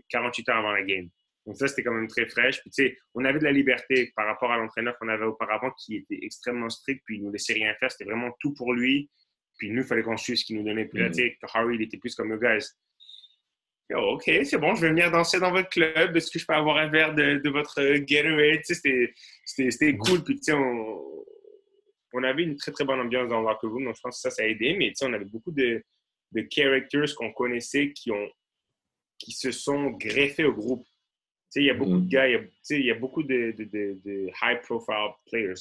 48 0.10 0.50
heures 0.50 0.58
avant 0.58 0.72
la 0.72 0.84
game. 0.84 1.10
Donc 1.46 1.58
ça, 1.58 1.68
c'était 1.68 1.84
quand 1.84 1.94
même 1.94 2.08
très 2.08 2.28
fraîche. 2.28 2.62
Puis 2.62 2.72
tu 2.72 2.84
sais, 2.84 2.98
on 3.14 3.26
avait 3.26 3.40
de 3.40 3.44
la 3.44 3.52
liberté 3.52 4.12
par 4.16 4.26
rapport 4.26 4.52
à 4.52 4.58
l'entraîneur 4.58 4.98
qu'on 4.98 5.10
avait 5.10 5.26
auparavant 5.26 5.72
qui 5.72 5.98
était 5.98 6.20
extrêmement 6.22 6.70
strict, 6.70 7.02
puis 7.06 7.18
il 7.18 7.24
nous 7.24 7.32
laissait 7.32 7.54
rien 7.54 7.74
faire. 7.80 7.92
C'était 7.92 8.06
vraiment 8.06 8.32
tout 8.40 8.54
pour 8.54 8.74
lui. 8.74 9.10
Puis 9.58 9.70
nous, 9.70 9.82
il 9.82 9.88
fallait 9.88 10.04
qu'on 10.04 10.18
suive 10.18 10.38
ce 10.38 10.46
qu'il 10.46 10.58
nous 10.58 10.64
donnait. 10.64 10.86
Puis 10.86 11.00
là, 11.00 11.10
tu 11.10 11.16
sais, 11.16 11.38
Harry, 11.54 11.76
il 11.76 11.82
était 11.82 11.98
plus 11.98 12.16
comme, 12.16 12.38
guys, 12.40 12.66
OK, 13.94 14.24
c'est 14.26 14.58
bon, 14.58 14.74
je 14.76 14.82
vais 14.82 14.90
venir 14.90 15.12
danser 15.12 15.40
dans 15.40 15.52
votre 15.52 15.70
club. 15.70 16.16
Est-ce 16.16 16.32
que 16.32 16.40
je 16.40 16.46
peux 16.46 16.54
avoir 16.54 16.78
un 16.78 16.88
verre 16.88 17.14
de, 17.14 17.38
de 17.38 17.50
votre 17.50 17.80
getaway? 18.08 18.62
Tu 18.66 18.74
sais, 18.74 19.14
c'était 19.46 19.96
cool. 19.98 20.24
Puis, 20.24 20.36
tu 20.36 20.44
sais, 20.46 20.54
on, 20.54 21.26
on, 22.14 22.24
avait 22.24 22.44
une 22.44 22.56
très, 22.56 22.72
très 22.72 22.86
bonne 22.86 23.00
ambiance 23.00 23.30
dans 23.30 23.42
le 23.42 23.48
locker 23.48 23.68
room. 23.68 23.84
Donc, 23.86 23.96
je 23.96 24.02
pense 24.02 24.16
que 24.16 24.22
ça, 24.22 24.32
ça 24.32 24.44
a 24.44 24.48
aidé. 24.48 24.76
Mais, 24.78 24.90
tu 24.90 24.96
sais, 24.96 25.06
on 25.06 25.14
avait 25.14 25.26
beaucoup 25.26 25.52
de, 25.52 25.84
de 26.32 26.48
characters 26.50 27.14
qu'on 27.16 27.32
connaissait 27.34 27.92
qui, 27.92 28.12
ont, 28.12 28.30
qui 29.20 29.32
se 29.32 29.52
sont 29.52 29.92
greffés 29.92 30.46
au 30.46 30.54
groupe 30.54 30.88
il 31.56 31.66
y 31.66 31.70
a 31.70 31.74
beaucoup 31.74 31.98
de 31.98 32.06
mm. 32.06 32.10
gars, 32.10 32.28
il 32.28 32.86
y 32.86 32.92
a, 32.92 32.96
beaucoup 32.96 33.24
de, 33.24 33.54
high-profile 34.42 35.12
players. 35.28 35.54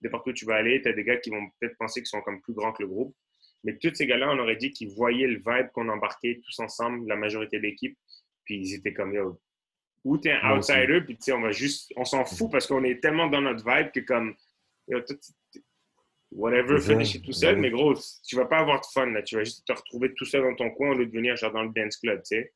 De 0.00 0.08
partout 0.08 0.30
où 0.30 0.32
tu 0.32 0.44
vas 0.44 0.56
aller, 0.56 0.80
tu 0.80 0.88
as 0.88 0.92
des 0.92 1.02
gars 1.02 1.16
qui 1.16 1.30
vont 1.30 1.48
peut-être 1.58 1.76
penser 1.76 2.00
qu'ils 2.00 2.08
sont 2.08 2.20
comme 2.20 2.40
plus 2.40 2.52
grands 2.52 2.72
que 2.72 2.82
le 2.82 2.88
groupe. 2.88 3.16
Mais 3.64 3.76
tous 3.78 3.92
ces 3.94 4.06
gars-là, 4.06 4.30
on 4.30 4.38
aurait 4.38 4.56
dit 4.56 4.70
qu'ils 4.70 4.90
voyaient 4.90 5.26
le 5.26 5.38
vibe 5.44 5.70
qu'on 5.72 5.88
embarquait 5.88 6.40
tous 6.44 6.60
ensemble, 6.60 7.08
la 7.08 7.16
majorité 7.16 7.58
de 7.58 7.62
l'équipe. 7.62 7.98
Puis 8.44 8.58
ils 8.58 8.74
étaient 8.74 8.92
comme, 8.92 9.12
yo, 9.12 9.40
ou 10.04 10.16
t'es 10.16 10.30
un 10.30 10.56
outsider, 10.56 11.00
puis 11.00 11.18
on 11.32 11.40
va 11.40 11.50
juste, 11.50 11.92
on 11.96 12.04
s'en 12.04 12.24
fout 12.24 12.50
parce 12.50 12.66
qu'on 12.66 12.84
est 12.84 13.02
tellement 13.02 13.26
dans 13.26 13.40
notre 13.40 13.64
vibe 13.68 13.90
que 13.90 14.00
comme, 14.00 14.36
yo, 14.86 15.00
whatever, 16.30 16.80
fais 16.80 17.20
tout 17.20 17.32
seul, 17.32 17.56
mais 17.56 17.70
gros, 17.70 17.94
tu 18.24 18.36
vas 18.36 18.46
pas 18.46 18.58
avoir 18.58 18.80
de 18.80 18.86
fun, 18.86 19.06
là. 19.06 19.22
Tu 19.22 19.34
vas 19.34 19.44
juste 19.44 19.66
te 19.66 19.72
retrouver 19.72 20.14
tout 20.14 20.24
seul 20.24 20.42
dans 20.42 20.54
ton 20.54 20.70
coin 20.70 20.90
au 20.90 20.94
lieu 20.94 21.06
de 21.06 21.12
venir 21.12 21.36
genre 21.36 21.52
dans 21.52 21.64
le 21.64 21.70
dance 21.70 21.96
club, 21.96 22.22
tu 22.22 22.36
sais 22.36 22.52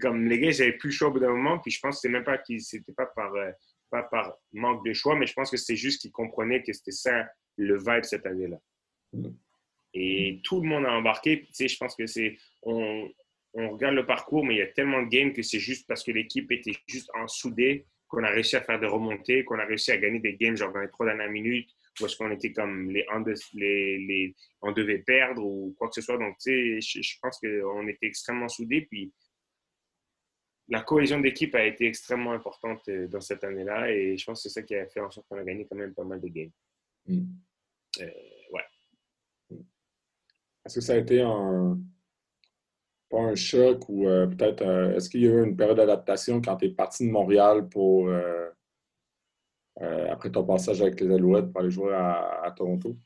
comme 0.00 0.26
les 0.26 0.38
gars, 0.38 0.48
ils 0.48 0.62
avaient 0.62 0.72
plus 0.72 0.88
le 0.88 0.94
choix 0.94 1.08
au 1.08 1.12
bout 1.12 1.20
d'un 1.20 1.32
moment, 1.32 1.58
puis 1.58 1.70
je 1.70 1.80
pense 1.80 1.96
que 1.96 2.00
c'était 2.02 2.12
même 2.12 2.24
pas 2.24 2.38
qu'ils 2.38 2.62
c'était 2.62 2.92
pas 2.92 3.06
par 3.06 3.34
euh, 3.34 3.50
pas 3.90 4.02
par 4.04 4.36
manque 4.52 4.84
de 4.84 4.92
choix, 4.92 5.16
mais 5.16 5.26
je 5.26 5.34
pense 5.34 5.50
que 5.50 5.56
c'est 5.56 5.76
juste 5.76 6.00
qu'ils 6.00 6.12
comprenaient 6.12 6.62
que 6.62 6.72
c'était 6.72 6.90
ça 6.90 7.26
le 7.56 7.76
vibe 7.78 8.04
cette 8.04 8.26
année-là. 8.26 8.58
Mm. 9.12 9.28
Et 9.94 10.40
tout 10.42 10.60
le 10.60 10.68
monde 10.68 10.86
a 10.86 10.92
embarqué. 10.92 11.42
Tu 11.42 11.52
sais, 11.52 11.68
je 11.68 11.76
pense 11.76 11.94
que 11.94 12.06
c'est 12.06 12.36
on, 12.62 13.08
on, 13.52 13.70
regarde 13.70 13.94
le 13.94 14.06
parcours, 14.06 14.44
mais 14.44 14.54
il 14.54 14.58
y 14.58 14.62
a 14.62 14.66
tellement 14.66 15.02
de 15.02 15.08
games 15.08 15.32
que 15.32 15.42
c'est 15.42 15.60
juste 15.60 15.86
parce 15.86 16.02
que 16.02 16.10
l'équipe 16.10 16.50
était 16.50 16.72
juste 16.88 17.10
en 17.14 17.28
soudé 17.28 17.86
qu'on 18.08 18.24
a 18.24 18.30
réussi 18.30 18.56
à 18.56 18.62
faire 18.62 18.80
des 18.80 18.86
remontées, 18.86 19.44
qu'on 19.44 19.58
a 19.58 19.64
réussi 19.64 19.92
à 19.92 19.96
gagner 19.98 20.18
des 20.18 20.34
games 20.34 20.56
genre 20.56 20.72
dans 20.72 20.80
les 20.80 20.90
trois 20.90 21.06
dernières 21.06 21.30
minutes 21.30 21.70
est-ce 22.02 22.16
qu'on 22.16 22.30
était 22.30 22.52
comme 22.52 22.90
les, 22.90 23.06
les, 23.54 23.98
les, 23.98 24.34
on 24.62 24.72
devait 24.72 24.98
perdre 24.98 25.44
ou 25.44 25.74
quoi 25.78 25.88
que 25.88 25.94
ce 25.94 26.00
soit. 26.00 26.18
Donc, 26.18 26.36
tu 26.38 26.80
sais, 26.80 27.02
je, 27.02 27.18
pense 27.22 27.38
qu'on 27.38 27.86
était 27.86 28.06
extrêmement 28.06 28.48
soudés. 28.48 28.82
Puis, 28.90 29.12
la 30.68 30.82
cohésion 30.82 31.20
d'équipe 31.20 31.54
a 31.54 31.64
été 31.64 31.86
extrêmement 31.86 32.32
importante 32.32 32.88
euh, 32.88 33.06
dans 33.08 33.20
cette 33.20 33.44
année-là. 33.44 33.90
Et 33.90 34.16
je 34.16 34.24
pense 34.24 34.42
que 34.42 34.48
c'est 34.48 34.60
ça 34.60 34.62
qui 34.62 34.74
a 34.74 34.86
fait 34.86 35.00
en 35.00 35.10
sorte 35.10 35.26
qu'on 35.28 35.38
a 35.38 35.44
gagné 35.44 35.66
quand 35.66 35.76
même 35.76 35.94
pas 35.94 36.04
mal 36.04 36.20
de 36.20 36.28
games. 36.28 36.50
Mm. 37.06 37.24
Euh, 38.00 38.10
ouais. 38.52 39.58
Est-ce 40.64 40.76
que 40.76 40.80
ça 40.80 40.94
a 40.94 40.96
été 40.96 41.20
un, 41.20 41.78
pas 43.10 43.20
un 43.20 43.34
choc 43.34 43.88
ou 43.88 44.08
euh, 44.08 44.26
peut-être 44.26 44.62
est-ce 44.96 45.10
qu'il 45.10 45.22
y 45.22 45.28
a 45.28 45.30
eu 45.30 45.44
une 45.44 45.56
période 45.56 45.76
d'adaptation 45.76 46.40
quand 46.40 46.56
tu 46.56 46.66
es 46.66 46.70
parti 46.70 47.06
de 47.06 47.12
Montréal 47.12 47.68
pour 47.68 48.10
après 49.76 50.30
ton 50.30 50.44
passage 50.44 50.80
avec 50.80 51.00
les 51.00 51.12
Alouettes 51.12 51.52
pour 51.52 51.60
aller 51.60 51.70
jouer 51.70 51.92
à 51.94 52.52
Toronto? 52.56 52.96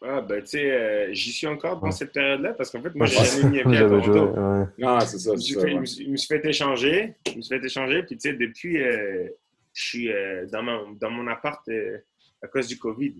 Ah, 0.00 0.20
ben, 0.20 0.40
tu 0.42 0.50
sais, 0.50 0.70
euh, 0.70 1.12
j'y 1.12 1.32
suis 1.32 1.46
encore 1.48 1.80
dans 1.80 1.90
cette 1.90 2.12
période-là 2.12 2.52
parce 2.52 2.70
qu'en 2.70 2.80
fait, 2.80 2.94
moi, 2.94 3.06
j'ai 3.06 3.24
jamais 3.24 3.50
mis 3.50 3.60
un 3.60 3.64
pied 3.64 3.78
à 3.78 3.88
Toronto. 3.88 4.68
Non, 4.78 5.00
c'est 5.00 5.18
ça. 5.18 5.32
Je 5.34 5.58
me, 5.58 5.80
me, 5.80 6.16
suis 6.16 6.26
fait 6.26 6.44
échanger. 6.44 7.14
Je 7.26 7.36
me 7.36 7.42
suis 7.42 7.58
fait 7.58 7.64
échanger. 7.64 8.02
Puis, 8.04 8.16
tu 8.16 8.30
sais, 8.30 8.36
depuis, 8.36 8.80
euh, 8.80 9.28
je 9.72 9.82
suis 9.82 10.12
euh, 10.12 10.46
dans, 10.46 10.62
mon, 10.62 10.92
dans 10.92 11.10
mon 11.10 11.26
appart 11.26 11.68
à 12.42 12.46
cause 12.46 12.68
du 12.68 12.78
COVID. 12.78 13.14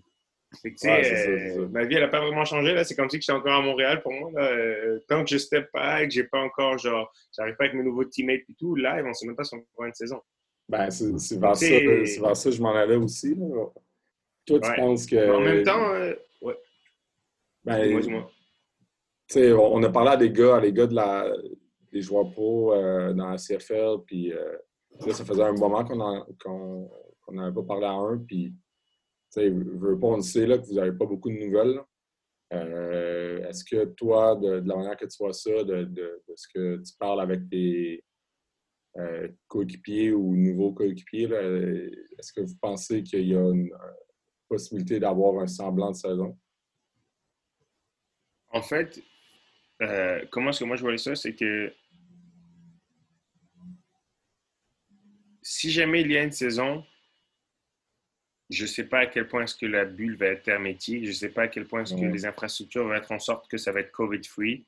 Fait 0.62 0.72
que, 0.72 0.78
sais, 0.78 1.56
ma 1.70 1.84
vie, 1.84 1.96
elle 1.96 2.02
n'a 2.02 2.08
pas 2.08 2.20
vraiment 2.20 2.44
changé. 2.44 2.72
Là. 2.72 2.84
C'est 2.84 2.94
comme 2.94 3.10
si 3.10 3.16
je 3.16 3.22
suis 3.22 3.32
encore 3.32 3.54
à 3.54 3.60
Montréal 3.60 4.00
pour 4.00 4.12
moi. 4.12 4.30
Là. 4.32 4.98
tant 5.08 5.24
que 5.24 5.30
je 5.30 5.36
step 5.36 5.70
pas, 5.72 6.04
que 6.04 6.10
j'ai 6.10 6.24
pas 6.24 6.40
encore, 6.40 6.78
genre, 6.78 7.12
j'arrive 7.36 7.56
pas 7.56 7.64
avec 7.64 7.74
mes 7.74 7.82
nouveaux 7.82 8.04
teammates 8.04 8.48
et 8.48 8.54
tout, 8.56 8.76
live, 8.76 9.04
on 9.04 9.12
sait 9.12 9.26
même 9.26 9.36
pas 9.36 9.44
si 9.44 9.56
on 9.56 9.64
va 9.78 9.88
une 9.88 9.94
saison. 9.94 10.22
Ben, 10.68 10.90
c'est 10.90 11.38
vers, 11.38 11.56
ça, 11.56 11.66
vers 11.66 12.36
ça 12.36 12.50
que 12.50 12.56
je 12.56 12.62
m'en 12.62 12.74
allais 12.74 12.96
aussi. 12.96 13.34
Là. 13.34 13.66
Toi, 14.46 14.60
tu 14.60 14.70
penses 14.76 15.06
que. 15.06 15.30
En 15.30 15.40
même 15.40 15.64
temps, 15.64 15.92
Ben, 17.64 18.00
on 19.36 19.82
a 19.82 19.90
parlé 19.90 20.10
à 20.10 20.16
des 20.16 20.30
gars, 20.30 20.56
à 20.56 20.60
des 20.60 20.72
gars 20.72 20.86
de 20.86 20.94
la, 20.94 21.30
des 21.92 22.02
joueurs 22.02 22.30
pro 22.30 22.72
euh, 22.72 23.12
dans 23.12 23.30
la 23.30 23.36
CFL, 23.36 24.02
puis 24.06 24.32
euh, 24.32 24.56
ça 25.12 25.24
faisait 25.24 25.42
un 25.42 25.52
moment 25.52 25.84
qu'on 25.84 26.90
n'avait 27.32 27.54
pas 27.54 27.62
parlé 27.62 27.86
à 27.86 27.92
un, 27.92 28.18
puis 28.18 28.54
veux 29.36 29.98
pas, 29.98 30.06
on 30.08 30.20
sait 30.20 30.46
là, 30.46 30.58
que 30.58 30.66
vous 30.66 30.74
n'avez 30.74 30.92
pas 30.92 31.06
beaucoup 31.06 31.30
de 31.30 31.36
nouvelles. 31.36 31.80
Euh, 32.52 33.46
est-ce 33.46 33.62
que 33.64 33.84
toi, 33.84 34.36
de, 34.36 34.62
la 34.64 34.76
manière 34.76 34.96
que 34.96 35.04
tu 35.04 35.16
vois 35.18 35.34
ça, 35.34 35.62
de, 35.64 36.22
ce 36.34 36.48
que 36.54 36.76
tu 36.78 36.92
parles 36.98 37.20
avec 37.20 37.48
tes 37.48 38.04
coéquipiers 39.46 40.12
ou 40.12 40.34
nouveaux 40.34 40.72
coéquipiers, 40.72 41.28
est-ce 42.18 42.32
que 42.32 42.40
vous 42.40 42.56
pensez 42.60 43.02
qu'il 43.04 43.28
y 43.28 43.36
a 43.36 43.40
une 43.40 43.70
possibilité 44.48 44.98
d'avoir 44.98 45.40
un 45.40 45.46
semblant 45.46 45.92
de 45.92 45.96
saison? 45.96 46.36
En 48.50 48.62
fait, 48.62 49.02
euh, 49.82 50.24
comment 50.30 50.50
est-ce 50.50 50.60
que 50.60 50.64
moi 50.64 50.76
je 50.76 50.82
vois 50.82 50.96
ça, 50.98 51.14
c'est 51.14 51.34
que 51.34 51.72
si 55.42 55.70
jamais 55.70 56.02
il 56.02 56.12
y 56.12 56.16
a 56.16 56.22
une 56.22 56.32
saison, 56.32 56.84
je 58.50 58.62
ne 58.62 58.68
sais 58.68 58.84
pas 58.84 59.00
à 59.00 59.06
quel 59.06 59.28
point 59.28 59.42
est-ce 59.44 59.54
que 59.54 59.66
la 59.66 59.84
bulle 59.84 60.16
va 60.16 60.26
être 60.26 60.48
hermétique, 60.48 61.04
je 61.04 61.08
ne 61.08 61.14
sais 61.14 61.28
pas 61.28 61.42
à 61.42 61.48
quel 61.48 61.66
point 61.66 61.82
est-ce 61.82 61.94
que 61.94 62.04
les 62.04 62.24
infrastructures 62.24 62.84
vont 62.84 62.94
être 62.94 63.12
en 63.12 63.18
sorte 63.18 63.48
que 63.48 63.58
ça 63.58 63.72
va 63.72 63.80
être 63.80 63.92
COVID-free. 63.92 64.64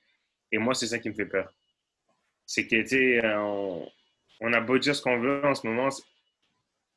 Et 0.53 0.59
moi, 0.59 0.75
c'est 0.75 0.87
ça 0.87 0.99
qui 0.99 1.09
me 1.09 1.15
fait 1.15 1.27
peur. 1.27 1.53
C'est 2.45 2.67
que, 2.67 2.77
tu 2.83 2.89
sais, 2.89 3.21
on, 3.25 3.91
on, 4.41 4.53
a 4.53 4.61
beau 4.61 4.79
dire 4.79 4.95
ce 4.95 5.03
qu'on 5.03 5.19
veut 5.19 5.45
en 5.45 5.55
ce 5.55 5.67
moment, 5.67 5.89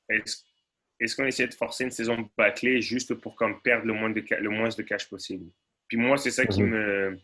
est-ce 0.10 1.16
qu'on 1.16 1.26
essaie 1.26 1.48
de 1.48 1.54
forcer 1.54 1.86
une 1.86 1.92
saison 1.92 2.30
bâclée 2.38 2.82
juste 2.82 3.14
pour 3.16 3.36
comme 3.36 3.62
perdre 3.62 3.86
le 3.86 3.94
moins 3.94 4.10
de, 4.10 4.24
le 4.30 4.50
moins 4.50 4.70
de 4.70 4.82
cash 4.82 5.08
possible? 5.10 5.50
Puis 5.94 6.02
moi, 6.02 6.18
c'est 6.18 6.32
ça 6.32 6.48
qui 6.48 6.64
mhm. 6.64 6.72
me, 6.72 7.20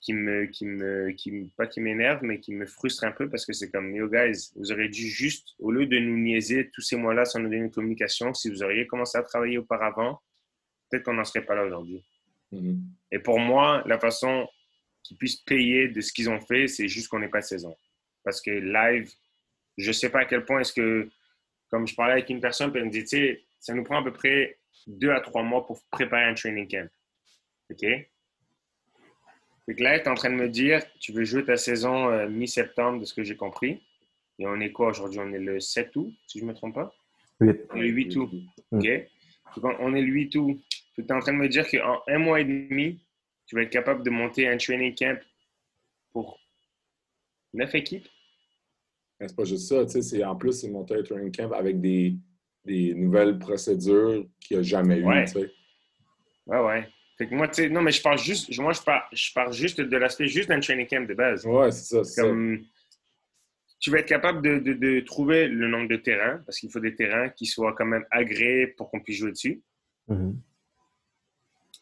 qui 0.00 0.14
me, 0.14 0.46
qui 0.46 0.64
me, 0.64 1.10
qui 1.10 1.52
pas 1.54 1.66
qui 1.66 1.82
m'énerve, 1.82 2.20
mais 2.22 2.40
qui 2.40 2.54
me 2.54 2.64
frustre 2.64 3.04
un 3.04 3.12
peu 3.12 3.28
parce 3.28 3.44
que 3.44 3.52
c'est 3.52 3.70
comme, 3.70 3.94
yo 3.94 4.08
guys, 4.08 4.52
vous 4.56 4.72
auriez 4.72 4.88
dû 4.88 5.06
juste, 5.06 5.50
au 5.58 5.70
lieu 5.70 5.84
de 5.84 5.98
nous 5.98 6.16
niaiser 6.16 6.70
tous 6.72 6.80
ces 6.80 6.96
mois-là 6.96 7.26
sans 7.26 7.40
nous 7.40 7.50
donner 7.50 7.58
une 7.58 7.70
communication, 7.70 8.32
si 8.32 8.48
vous 8.48 8.62
auriez 8.62 8.86
commencé 8.86 9.18
à 9.18 9.22
travailler 9.22 9.58
auparavant, 9.58 10.18
peut-être 10.88 11.04
qu'on 11.04 11.12
n'en 11.12 11.24
serait 11.24 11.44
pas 11.44 11.56
là 11.56 11.66
aujourd'hui. 11.66 12.02
Mhm. 12.52 12.80
Et 13.12 13.18
pour 13.18 13.38
moi, 13.38 13.82
la 13.84 13.98
façon 13.98 14.48
qu'ils 15.02 15.18
puissent 15.18 15.42
payer 15.42 15.88
de 15.88 16.00
ce 16.00 16.10
qu'ils 16.10 16.30
ont 16.30 16.40
fait, 16.40 16.68
c'est 16.68 16.88
juste 16.88 17.08
qu'on 17.08 17.18
n'est 17.18 17.28
pas 17.28 17.42
saison. 17.42 17.76
Parce 18.24 18.40
que 18.40 18.50
live, 18.50 19.12
je 19.76 19.92
sais 19.92 20.08
pas 20.08 20.20
à 20.20 20.24
quel 20.24 20.46
point 20.46 20.60
est-ce 20.60 20.72
que, 20.72 21.06
comme 21.68 21.86
je 21.86 21.94
parlais 21.94 22.14
avec 22.14 22.30
une 22.30 22.40
personne, 22.40 22.72
elle 22.74 22.86
me 22.86 22.90
dit, 22.90 23.02
tu 23.02 23.08
sais, 23.08 23.42
ça 23.60 23.74
nous 23.74 23.84
prend 23.84 24.00
à 24.00 24.04
peu 24.04 24.14
près 24.14 24.58
deux 24.86 25.10
à 25.10 25.20
trois 25.20 25.42
mois 25.42 25.66
pour 25.66 25.82
préparer 25.90 26.24
un 26.24 26.32
training 26.32 26.66
camp. 26.66 26.88
OK? 27.70 27.80
Fait 29.66 29.74
que 29.74 29.82
là, 29.82 29.98
tu 29.98 30.06
es 30.06 30.08
en 30.08 30.14
train 30.14 30.30
de 30.30 30.36
me 30.36 30.48
dire, 30.48 30.80
tu 30.98 31.12
veux 31.12 31.24
jouer 31.24 31.44
ta 31.44 31.56
saison 31.56 32.08
euh, 32.08 32.28
mi-septembre, 32.28 33.00
de 33.00 33.04
ce 33.04 33.12
que 33.12 33.22
j'ai 33.22 33.36
compris. 33.36 33.82
Et 34.38 34.46
on 34.46 34.58
est 34.60 34.72
quoi 34.72 34.88
aujourd'hui? 34.88 35.20
On 35.20 35.32
est 35.32 35.38
le 35.38 35.60
7 35.60 35.94
août, 35.96 36.14
si 36.26 36.38
je 36.38 36.44
ne 36.44 36.48
me 36.50 36.54
trompe 36.54 36.74
pas? 36.74 36.94
Oui. 37.40 37.52
On 37.70 37.76
est 37.76 37.82
le 37.82 37.88
8 37.88 38.16
août. 38.16 38.30
OK? 38.72 38.86
on 39.62 39.94
est 39.94 40.02
le 40.02 40.12
8 40.12 40.36
août. 40.36 40.60
Tu 40.94 41.02
es 41.02 41.12
en 41.12 41.20
train 41.20 41.32
de 41.32 41.38
me 41.38 41.48
dire 41.48 41.68
qu'en 41.70 42.00
un 42.06 42.18
mois 42.18 42.40
et 42.40 42.44
demi, 42.44 43.00
tu 43.46 43.56
vas 43.56 43.62
être 43.62 43.70
capable 43.70 44.02
de 44.02 44.10
monter 44.10 44.48
un 44.48 44.56
training 44.56 44.94
camp 44.94 45.20
pour 46.12 46.40
neuf 47.52 47.74
équipes? 47.74 48.08
C'est 49.20 49.36
pas 49.36 49.44
juste 49.44 49.68
ça. 49.68 49.86
C'est, 49.86 50.24
en 50.24 50.36
plus, 50.36 50.52
c'est 50.52 50.70
monter 50.70 50.94
un 50.94 51.02
training 51.02 51.34
camp 51.34 51.52
avec 51.52 51.80
des, 51.80 52.14
des 52.64 52.94
nouvelles 52.94 53.38
procédures 53.38 54.24
qu'il 54.40 54.56
n'y 54.56 54.60
a 54.60 54.62
jamais 54.62 54.98
eu. 54.98 55.04
Ouais, 55.04 56.60
ouais. 56.60 56.88
Fait 57.18 57.26
que 57.26 57.34
moi, 57.34 57.48
tu 57.48 57.54
sais, 57.54 57.68
non, 57.68 57.82
mais 57.82 57.90
je 57.90 58.00
parle 58.00 58.18
juste, 58.18 58.56
moi, 58.58 58.72
je 58.72 58.80
parle, 58.80 59.02
je 59.12 59.32
parle 59.32 59.52
juste 59.52 59.80
de 59.80 59.96
l'aspect 59.96 60.28
juste 60.28 60.48
d'un 60.48 60.60
training 60.60 60.86
camp 60.86 61.06
de 61.06 61.14
base. 61.14 61.44
Ouais, 61.44 61.72
c'est 61.72 62.04
ça. 62.04 62.22
Comme, 62.22 62.64
tu 63.80 63.90
vas 63.90 63.98
être 63.98 64.06
capable 64.06 64.40
de, 64.42 64.58
de, 64.58 64.72
de, 64.72 65.00
trouver 65.00 65.48
le 65.48 65.68
nombre 65.68 65.88
de 65.88 65.96
terrains, 65.96 66.40
parce 66.46 66.58
qu'il 66.58 66.70
faut 66.70 66.80
des 66.80 66.94
terrains 66.94 67.28
qui 67.30 67.46
soient 67.46 67.74
quand 67.76 67.86
même 67.86 68.04
agréés 68.10 68.68
pour 68.68 68.90
qu'on 68.90 69.00
puisse 69.00 69.18
jouer 69.18 69.32
dessus. 69.32 69.60
Mm-hmm. 70.08 70.34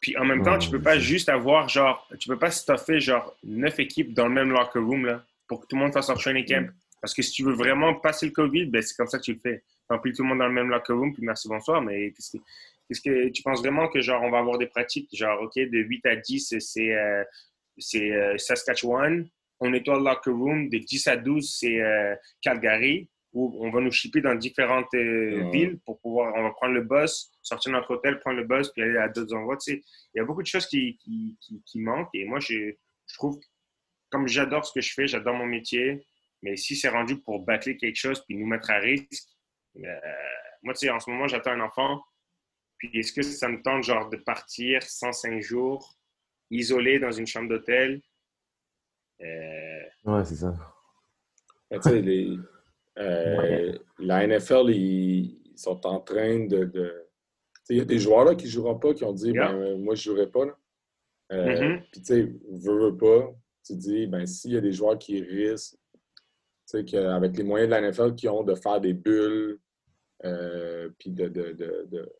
Puis 0.01 0.17
en 0.17 0.25
même 0.25 0.43
temps, 0.43 0.57
tu 0.57 0.69
peux 0.69 0.81
pas 0.81 0.99
juste 0.99 1.29
avoir, 1.29 1.69
genre, 1.69 2.07
tu 2.19 2.29
peux 2.29 2.37
pas 2.37 2.51
stuffer, 2.51 2.99
genre, 2.99 3.35
neuf 3.43 3.79
équipes 3.79 4.13
dans 4.13 4.27
le 4.27 4.33
même 4.33 4.49
locker 4.49 4.79
room, 4.79 5.05
là, 5.05 5.23
pour 5.47 5.61
que 5.61 5.67
tout 5.67 5.75
le 5.75 5.83
monde 5.83 5.93
fasse 5.93 6.09
un 6.09 6.15
training 6.15 6.45
camp. 6.45 6.67
Mm. 6.67 6.73
Parce 7.01 7.13
que 7.13 7.21
si 7.21 7.31
tu 7.31 7.43
veux 7.43 7.53
vraiment 7.53 7.93
passer 7.95 8.25
le 8.25 8.31
COVID, 8.31 8.65
ben, 8.65 8.81
c'est 8.81 8.95
comme 8.95 9.07
ça 9.07 9.19
que 9.19 9.23
tu 9.23 9.33
le 9.33 9.39
fais. 9.39 9.63
Tu 10.03 10.13
tout 10.13 10.23
le 10.23 10.29
monde 10.29 10.39
dans 10.39 10.47
le 10.47 10.53
même 10.53 10.69
locker 10.69 10.93
room, 10.93 11.13
puis 11.13 11.23
merci, 11.23 11.47
bonsoir, 11.47 11.81
mais 11.81 12.11
qu'est-ce 12.11 12.37
que 12.37 12.43
est-ce 12.89 13.01
que 13.01 13.29
tu 13.29 13.41
penses 13.43 13.61
vraiment 13.61 13.87
que 13.89 14.01
genre 14.01 14.21
on 14.23 14.31
va 14.31 14.39
avoir 14.39 14.57
des 14.57 14.67
pratiques 14.67 15.09
genre 15.13 15.41
OK 15.41 15.55
de 15.55 15.79
8 15.79 16.05
à 16.05 16.15
10 16.15 16.55
c'est 16.59 16.93
euh, 16.93 17.23
c'est 17.77 18.11
euh, 18.11 18.37
Saskatchewan, 18.37 19.27
on 19.59 19.69
nettoie 19.69 19.97
le 19.97 20.03
locker 20.03 20.31
room. 20.31 20.69
De 20.69 20.77
10 20.77 21.07
à 21.07 21.17
12 21.17 21.57
c'est 21.59 21.81
euh, 21.81 22.15
Calgary 22.41 23.09
où 23.33 23.63
on 23.63 23.69
va 23.69 23.81
nous 23.81 23.91
shipper 23.91 24.21
dans 24.21 24.33
différentes 24.35 24.93
villes 24.93 25.79
pour 25.85 25.99
pouvoir 25.99 26.33
on 26.35 26.43
va 26.43 26.51
prendre 26.51 26.73
le 26.73 26.81
bus, 26.81 27.29
sortir 27.41 27.71
de 27.71 27.77
notre 27.77 27.91
hôtel, 27.91 28.19
prendre 28.19 28.37
le 28.37 28.47
bus 28.47 28.69
puis 28.69 28.81
aller 28.81 28.97
à 28.97 29.09
d'autres 29.09 29.35
endroits, 29.35 29.57
tu 29.57 29.73
sais. 29.73 29.83
Il 30.15 30.17
y 30.17 30.21
a 30.21 30.23
beaucoup 30.23 30.41
de 30.41 30.47
choses 30.47 30.65
qui, 30.65 30.97
qui, 30.97 31.37
qui, 31.65 31.79
manquent 31.79 32.09
et 32.15 32.25
moi 32.25 32.39
je, 32.39 32.71
je 33.05 33.13
trouve 33.15 33.37
comme 34.09 34.27
j'adore 34.27 34.65
ce 34.65 34.71
que 34.73 34.81
je 34.81 34.93
fais, 34.93 35.07
j'adore 35.07 35.35
mon 35.35 35.45
métier, 35.45 36.07
mais 36.41 36.55
si 36.55 36.75
c'est 36.75 36.87
rendu 36.87 37.19
pour 37.19 37.41
bâcler 37.41 37.75
quelque 37.75 37.97
chose 37.97 38.23
puis 38.25 38.37
nous 38.37 38.47
mettre 38.47 38.71
à 38.71 38.79
risque 38.79 39.27
moi 40.63 40.73
tu 40.73 40.87
sais 40.87 40.89
en 40.89 40.99
ce 40.99 41.09
moment 41.09 41.27
j'attends 41.27 41.51
un 41.51 41.61
enfant 41.61 42.01
puis 42.77 42.99
est-ce 42.99 43.11
que 43.11 43.21
ça 43.21 43.47
me 43.49 43.61
tente 43.61 43.83
genre 43.83 44.09
de 44.09 44.17
partir 44.17 44.83
105 44.83 45.41
jours, 45.41 45.97
isolé 46.49 46.99
dans 46.99 47.11
une 47.11 47.27
chambre 47.27 47.49
d'hôtel? 47.49 48.01
Euh... 49.21 49.83
Ouais, 50.05 50.25
c'est 50.25 50.35
ça. 50.35 50.53
tu 51.71 51.81
sais, 51.81 52.01
les, 52.01 52.37
euh, 52.99 53.77
la 53.99 54.27
NFL, 54.27 54.69
ils, 54.69 55.37
sont 55.55 55.85
en 55.87 55.99
train 55.99 56.45
de. 56.45 57.07
Il 57.69 57.77
y 57.77 57.81
a 57.81 57.85
des 57.85 57.99
joueurs 57.99 58.25
là, 58.25 58.35
qui 58.35 58.45
ne 58.45 58.51
joueront 58.51 58.77
pas, 58.77 58.93
qui 58.93 59.03
ont 59.03 59.13
dit 59.13 59.33
ben, 59.33 59.77
Moi, 59.77 59.95
je 59.95 60.09
ne 60.09 60.15
jouerai 60.15 60.27
pas. 60.29 60.45
Euh, 61.31 61.45
mm-hmm. 61.45 61.81
Puis, 61.91 62.01
tu 62.01 62.05
sais, 62.05 62.21
veux, 62.51 62.89
veux 62.89 62.97
pas. 62.97 63.33
Tu 63.65 63.75
dis 63.75 64.07
ben, 64.07 64.25
S'il 64.25 64.53
y 64.53 64.57
a 64.57 64.61
des 64.61 64.71
joueurs 64.71 64.97
qui 64.97 65.21
risquent, 65.21 65.75
tu 66.69 66.87
sais, 66.87 66.97
avec 66.97 67.35
les 67.37 67.43
moyens 67.43 67.69
de 67.69 67.75
la 67.75 67.89
NFL 67.91 68.15
qui 68.15 68.27
ont 68.27 68.43
de 68.43 68.55
faire 68.55 68.79
des 68.79 68.93
bulles, 68.93 69.59
euh, 70.23 70.89
puis 70.97 71.11
de, 71.11 71.27
de, 71.27 71.51
de 71.53 72.13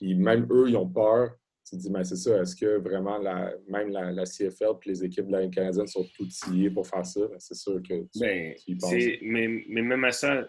puis 0.00 0.14
même 0.14 0.46
eux, 0.50 0.68
ils 0.68 0.76
ont 0.76 0.88
peur. 0.88 1.36
Tu 1.68 1.76
te 1.76 1.82
dis, 1.82 1.90
mais 1.90 2.02
c'est 2.04 2.16
ça, 2.16 2.40
est-ce 2.40 2.56
que 2.56 2.78
vraiment 2.78 3.18
la, 3.18 3.52
même 3.68 3.90
la, 3.90 4.24
CFL 4.24 4.76
et 4.84 4.88
les 4.88 5.04
équipes 5.04 5.26
de 5.26 5.32
la 5.32 5.46
canadienne 5.48 5.86
sont 5.86 6.06
outillées 6.18 6.70
pour 6.70 6.86
faire 6.86 7.04
ça? 7.04 7.20
Ben, 7.28 7.38
c'est 7.38 7.54
sûr 7.54 7.80
que 7.82 7.94
tu, 7.94 8.18
ben, 8.18 8.54
y 8.66 8.74
penses. 8.76 8.92
Mais, 9.22 9.64
mais, 9.68 9.82
même 9.82 10.02
à 10.04 10.10
ça, 10.10 10.48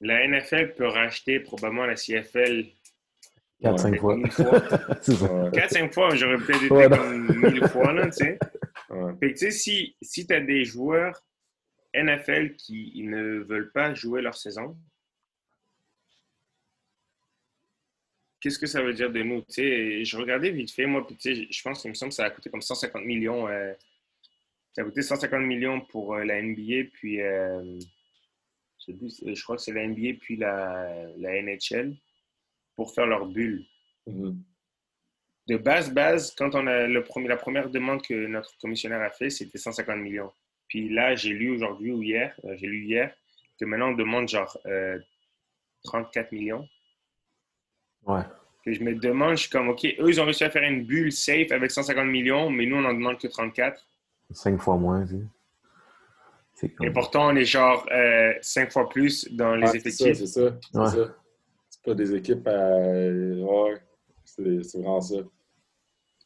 la 0.00 0.28
NFL 0.28 0.74
peut 0.74 0.86
racheter 0.86 1.40
probablement 1.40 1.86
la 1.86 1.94
CFL 1.94 2.66
4-5 3.62 3.98
fois. 3.98 4.16
4-5 4.18 5.92
fois, 5.94 6.14
j'aurais 6.14 6.36
peut-être 6.36 6.64
été 6.64 6.96
comme 6.96 7.34
1000 7.34 7.68
fois, 7.68 7.92
là, 7.94 8.06
tu 8.10 8.24
sais. 8.24 8.38
Fait 9.18 9.32
que, 9.32 9.38
tu 9.38 9.38
sais, 9.38 9.50
si, 9.50 9.96
si 10.02 10.26
tu 10.26 10.34
as 10.34 10.40
des 10.40 10.64
joueurs 10.64 11.26
NFL 11.94 12.54
qui 12.56 13.02
ne 13.02 13.38
veulent 13.38 13.72
pas 13.72 13.94
jouer 13.94 14.20
leur 14.20 14.36
saison, 14.36 14.76
qu'est-ce 18.44 18.58
que 18.58 18.66
ça 18.66 18.82
veut 18.82 18.92
dire 18.92 19.10
de 19.10 19.22
nous? 19.22 19.40
Tu 19.40 19.54
sais, 19.54 20.04
je 20.04 20.18
regardais 20.18 20.50
vite 20.50 20.70
fait, 20.70 20.84
moi, 20.84 21.06
puis 21.06 21.48
je 21.50 21.62
pense 21.62 21.80
qu'il 21.80 21.88
me 21.88 21.94
semble 21.94 22.10
que 22.10 22.16
ça 22.16 22.26
a 22.26 22.30
coûté 22.30 22.50
comme 22.50 22.60
150 22.60 23.02
millions. 23.02 23.48
euh, 23.48 23.72
ça 24.74 24.82
a 24.82 24.84
coûté 24.84 25.00
150 25.00 25.40
millions 25.40 25.80
pour 25.80 26.14
euh, 26.14 26.24
la 26.24 26.42
NBA, 26.42 26.90
puis 26.92 27.22
euh, 27.22 27.78
je, 28.86 29.42
crois 29.42 29.56
que 29.56 29.62
c'est 29.62 29.72
la 29.72 29.86
NBA, 29.86 30.18
puis 30.20 30.36
la, 30.36 31.06
la 31.16 31.40
NHL, 31.42 31.96
pour 32.76 32.94
faire 32.94 33.06
leur 33.06 33.24
bulle. 33.24 33.64
Mhm. 34.06 34.42
De 35.48 35.56
base, 35.56 35.90
base, 35.90 36.34
quand 36.36 36.54
on 36.54 36.66
a 36.66 36.86
le 36.86 37.02
premier, 37.02 37.28
la 37.28 37.38
première 37.38 37.70
demande 37.70 38.02
que 38.02 38.26
notre 38.26 38.58
commissionnaire 38.58 39.00
a 39.00 39.10
fait, 39.10 39.30
c'était 39.30 39.56
150 39.56 39.96
millions. 39.96 40.32
Puis 40.68 40.90
là, 40.90 41.14
j'ai 41.14 41.30
lu 41.30 41.50
aujourd'hui 41.50 41.92
ou 41.92 42.02
hier, 42.02 42.38
j'ai 42.56 42.66
lu 42.66 42.84
hier, 42.84 43.14
que 43.58 43.64
maintenant 43.64 43.90
on 43.92 43.94
demande 43.94 44.28
genre 44.28 44.58
euh, 44.66 44.98
34 45.84 46.32
millions. 46.32 46.68
Ouais. 48.06 48.22
Que 48.64 48.72
je 48.72 48.82
me 48.82 48.94
demande, 48.94 49.32
je 49.36 49.42
suis 49.42 49.50
comme, 49.50 49.68
OK, 49.68 49.84
eux, 49.84 50.08
ils 50.08 50.20
ont 50.20 50.24
réussi 50.24 50.44
à 50.44 50.50
faire 50.50 50.62
une 50.62 50.84
bulle 50.84 51.12
safe 51.12 51.52
avec 51.52 51.70
150 51.70 52.06
millions, 52.06 52.48
mais 52.50 52.64
nous, 52.66 52.76
on 52.76 52.84
en 52.84 52.94
demande 52.94 53.18
que 53.18 53.26
34. 53.28 53.86
Cinq 54.30 54.60
fois 54.60 54.76
moins, 54.76 55.04
tu 55.04 55.12
sais. 55.18 55.22
C'est 56.54 56.66
Et 56.66 56.70
comme... 56.70 56.92
pourtant, 56.92 57.28
on 57.32 57.36
est 57.36 57.44
genre 57.44 57.86
euh, 57.92 58.32
5 58.40 58.70
fois 58.72 58.88
plus 58.88 59.28
dans 59.32 59.54
les 59.56 59.66
c'est 59.66 59.72
ça, 59.80 59.88
effectifs. 60.08 60.16
c'est 60.18 60.26
ça. 60.26 60.56
c'est 60.72 60.78
Ouais. 60.78 60.86
ça. 60.88 61.14
C'est 61.68 61.82
pas 61.82 61.94
des 61.94 62.14
équipes 62.14 62.46
à. 62.46 62.78
Ouais, 62.78 63.74
c'est 64.24 64.78
vraiment 64.78 65.00
ça. 65.00 65.16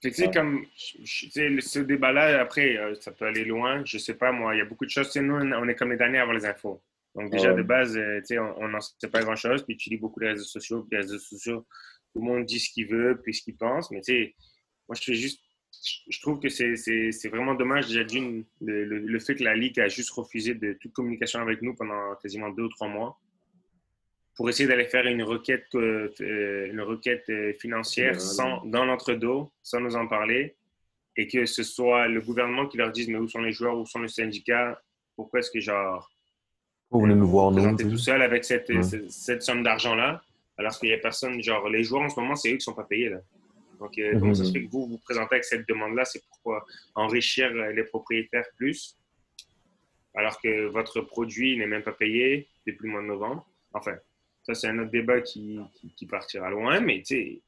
Fait 0.01 0.11
que, 0.11 0.15
tu 0.15 0.23
sais, 0.23 0.29
Ouais. 0.29 0.35
comme, 0.35 0.65
tu 0.77 1.31
sais, 1.31 1.61
ce 1.61 1.79
débat-là, 1.81 2.41
après, 2.41 2.77
euh, 2.77 2.95
ça 3.01 3.11
peut 3.11 3.25
aller 3.27 3.45
loin. 3.45 3.83
Je 3.85 3.99
sais 3.99 4.15
pas, 4.15 4.31
moi, 4.31 4.55
il 4.55 4.59
y 4.59 4.61
a 4.61 4.65
beaucoup 4.65 4.85
de 4.85 4.91
choses. 4.91 5.07
Tu 5.07 5.13
sais, 5.15 5.23
nous, 5.23 5.35
on 5.35 5.53
on 5.53 5.67
est 5.69 5.75
comme 5.75 5.91
les 5.91 5.97
derniers 5.97 6.19
à 6.19 6.23
avoir 6.23 6.37
les 6.37 6.47
infos. 6.47 6.81
Donc, 7.15 7.31
déjà, 7.33 7.51
Ouais. 7.51 7.57
de 7.59 7.63
base, 7.63 7.97
euh, 7.97 8.21
on 8.59 8.69
n'en 8.69 8.81
sait 8.81 9.09
pas 9.11 9.23
grand-chose. 9.23 9.65
Puis, 9.65 9.77
tu 9.77 9.91
lis 9.91 9.97
beaucoup 9.97 10.21
les 10.21 10.29
réseaux 10.31 10.45
sociaux. 10.45 10.83
Puis, 10.83 10.91
les 10.97 11.03
réseaux 11.03 11.19
sociaux, 11.19 11.67
tout 12.13 12.21
le 12.21 12.27
monde 12.27 12.45
dit 12.45 12.61
ce 12.61 12.71
qu'il 12.73 12.87
veut, 12.87 13.21
puis 13.23 13.35
ce 13.35 13.43
qu'il 13.43 13.57
pense. 13.57 13.91
Mais, 13.91 14.01
tu 14.01 14.13
sais, 14.13 14.35
moi, 14.89 14.95
je 14.97 15.03
fais 15.03 15.15
juste. 15.15 15.41
je- 16.09 16.21
trouve 16.23 16.41
que 16.41 16.49
c'est- 16.49 17.29
vraiment 17.29 17.55
dommage, 17.55 17.89
déjà, 17.89 18.03
d'une, 18.03 18.45
le, 18.63 18.85
le- 18.87 18.99
le 19.01 19.19
fait 19.21 19.35
que 19.37 19.45
la 19.45 19.55
Ligue 19.55 19.79
a 19.79 19.87
juste 19.89 20.11
refusé 20.11 20.55
de 20.55 20.73
toute 20.81 20.93
communication 20.95 21.41
avec 21.41 21.61
nous 21.61 21.75
pendant 21.75 22.15
quasiment 22.17 22.49
deux 22.49 22.65
ou 22.65 22.69
trois 22.71 22.89
mois 22.89 23.21
pour 24.35 24.49
essayer 24.49 24.67
d'aller 24.67 24.87
faire 24.87 25.07
une 25.07 25.23
requête, 25.23 25.67
euh, 25.75 26.09
euh, 26.23 26.71
une 26.73 26.81
requête 26.81 27.29
euh, 27.29 27.53
financière 27.61 28.19
sans, 28.21 28.65
dans 28.65 28.87
notre 28.87 29.13
dos, 29.15 29.53
sans 29.63 29.81
nous 29.81 29.95
en 29.95 30.07
parler, 30.09 30.57
et 31.17 31.27
que 31.29 31.45
ce 31.45 31.63
soit 31.63 32.09
le 32.09 32.23
gouvernement 32.23 32.67
qui 32.67 32.79
leur 32.79 32.91
dise 32.91 33.09
mais 33.09 33.19
où 33.19 33.29
sont 33.29 33.43
les 33.43 33.53
joueurs, 33.53 33.77
où 33.79 33.85
sont 33.85 34.01
les 34.01 34.09
syndicats, 34.09 34.81
pourquoi 35.17 35.41
est-ce 35.41 35.51
que 35.51 35.61
genre 35.61 36.11
Vous 36.91 37.01
venez 37.03 37.15
nous 37.15 37.29
voir, 37.29 37.51
nous. 37.51 37.77
tu 37.77 37.89
tout 37.89 37.99
seul 37.99 38.23
avec 38.23 38.45
cette, 38.45 38.71
cette, 38.83 39.11
cette 39.11 39.43
somme 39.43 39.63
d'argent-là, 39.63 40.23
alors 40.57 40.79
qu'il 40.79 40.89
n'y 40.89 40.95
a 40.95 40.99
personne, 40.99 41.43
genre 41.43 41.69
les 41.69 41.85
joueurs 41.85 42.03
en 42.03 42.09
ce 42.09 42.19
moment, 42.19 42.35
c'est 42.35 42.49
eux 42.49 42.53
qui 42.53 42.59
ne 42.59 42.63
sont 42.63 42.75
pas 42.75 42.85
payés 42.85 43.11
là. 43.11 43.21
Donc, 43.79 43.97
euh, 43.99 44.19
comment 44.19 44.35
ça 44.35 44.45
se 44.45 44.53
fait 44.53 44.65
que 44.65 44.71
vous 44.71 44.87
vous 44.87 44.99
présentez 44.99 45.37
avec 45.37 45.45
cette 45.45 45.69
demande-là 45.69 46.05
C'est 46.05 46.23
pourquoi 46.29 46.65
enrichir 46.95 47.51
euh, 47.55 47.73
les 47.73 47.85
propriétaires 47.85 48.47
plus, 48.57 48.97
alors 50.15 50.41
que 50.41 50.67
votre 50.67 51.01
produit 51.01 51.57
n'est 51.57 51.67
même 51.67 51.83
pas 51.83 51.93
payé 51.93 52.49
depuis 52.67 52.87
le 52.87 52.93
mois 52.93 53.03
de 53.03 53.07
novembre. 53.07 53.49
Enfin, 53.73 53.95
ça, 54.43 54.55
c'est 54.55 54.67
un 54.69 54.79
autre 54.81 54.91
débat 54.91 55.21
qui, 55.21 55.61
qui, 55.75 55.95
qui 55.95 56.07
partira 56.07 56.51
loin, 56.51 56.81
mais 56.81 57.03
tu 57.03 57.05
sais, 57.05 57.43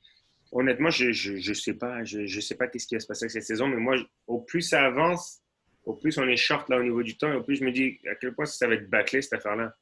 honnêtement, 0.52 0.90
je 0.90 1.06
ne 1.06 1.12
je, 1.12 1.36
je 1.38 1.52
sais 1.52 1.74
pas, 1.74 2.04
je, 2.04 2.26
je 2.26 2.40
sais 2.40 2.54
pas 2.54 2.68
qu'est-ce 2.68 2.86
qui 2.86 2.94
va 2.94 3.00
se 3.00 3.06
passer 3.06 3.24
avec 3.24 3.32
cette 3.32 3.44
saison, 3.44 3.66
mais 3.66 3.76
moi, 3.76 3.96
au 4.26 4.40
plus 4.40 4.62
ça 4.62 4.84
avance, 4.84 5.39
au 5.84 5.94
plus 5.94 6.16
on 6.18 6.28
est 6.28 6.36
short 6.36 6.68
là 6.68 6.78
au 6.78 6.82
niveau 6.82 7.02
du 7.02 7.16
temps, 7.16 7.32
et 7.32 7.36
au 7.36 7.42
plus 7.42 7.56
je 7.56 7.64
me 7.64 7.72
dis 7.72 7.98
à 8.10 8.14
quel 8.14 8.34
point 8.34 8.44
ça 8.46 8.66
va 8.68 8.74
être 8.74 8.88
bâclé 8.90 9.22
cette 9.22 9.34
affaire-là. 9.34 9.74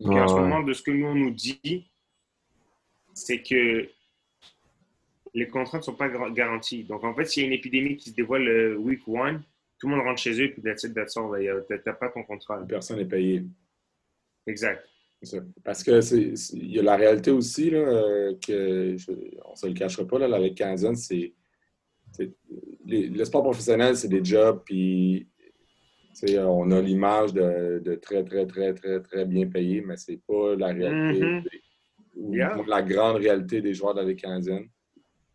En 0.00 0.26
ce 0.28 0.34
moment, 0.34 0.62
de 0.62 0.72
ce 0.72 0.82
que 0.82 0.90
nous, 0.90 1.06
on 1.06 1.14
nous 1.14 1.30
dit, 1.30 1.90
c'est 3.14 3.42
que 3.42 3.88
les 5.34 5.48
contrats 5.48 5.78
ne 5.78 5.82
sont 5.82 5.94
pas 5.94 6.08
garantis. 6.30 6.84
Donc, 6.84 7.04
en 7.04 7.14
fait, 7.14 7.24
s'il 7.26 7.42
y 7.42 7.44
a 7.44 7.48
une 7.48 7.54
épidémie 7.54 7.96
qui 7.96 8.10
se 8.10 8.14
dévoile 8.14 8.42
le 8.44 8.76
week 8.78 9.06
one, 9.06 9.42
tout 9.78 9.88
le 9.88 9.94
monde 9.96 10.04
rentre 10.04 10.20
chez 10.20 10.32
eux, 10.42 10.50
puis 10.52 10.60
that's 10.62 10.82
it, 10.84 10.94
that's 10.94 11.16
all. 11.16 11.30
Tu 11.38 11.74
n'as 11.86 11.92
pas 11.94 12.08
ton 12.08 12.22
contrat. 12.24 12.58
là. 12.60 12.66
Personne 12.66 12.98
n'est 12.98 13.04
payé. 13.04 13.44
Exact. 14.46 14.84
Parce 15.62 15.84
que 15.84 16.00
c'est, 16.00 16.32
il 16.54 16.72
y 16.72 16.78
a 16.80 16.82
la 16.82 16.96
réalité 16.96 17.30
aussi, 17.30 17.70
là, 17.70 17.78
euh, 17.78 18.34
que 18.44 18.96
je- 18.96 19.12
on 19.44 19.52
ne 19.52 19.56
se 19.56 19.66
le 19.68 19.72
cachera 19.74 20.04
pas, 20.04 20.18
là, 20.18 20.38
Ligue 20.38 20.56
canadienne, 20.56 20.96
c'est. 20.96 21.32
c'est- 22.10 22.32
les- 22.84 23.06
le 23.08 23.24
sport 23.24 23.42
professionnel, 23.44 23.96
c'est 23.96 24.08
des 24.08 24.24
jobs, 24.24 24.62
puis 24.66 25.28
on 26.38 26.70
a 26.70 26.80
l'image 26.80 27.32
de, 27.32 27.80
de 27.84 27.94
très, 27.96 28.24
très, 28.24 28.46
très, 28.46 28.74
très, 28.74 29.00
très 29.00 29.24
bien 29.24 29.48
payé, 29.48 29.80
mais 29.80 29.96
c'est 29.96 30.20
pas 30.26 30.54
la 30.56 30.68
réalité, 30.68 31.24
Mhm. 31.24 31.42
des- 31.42 31.62
ou 32.14 32.34
Yeah. 32.34 32.56
la 32.68 32.82
grande 32.82 33.16
réalité 33.16 33.60
des 33.62 33.72
joueurs 33.74 33.94
de 33.94 34.00
la 34.00 34.06
Ligue 34.08 34.20
canadienne. 34.20 34.68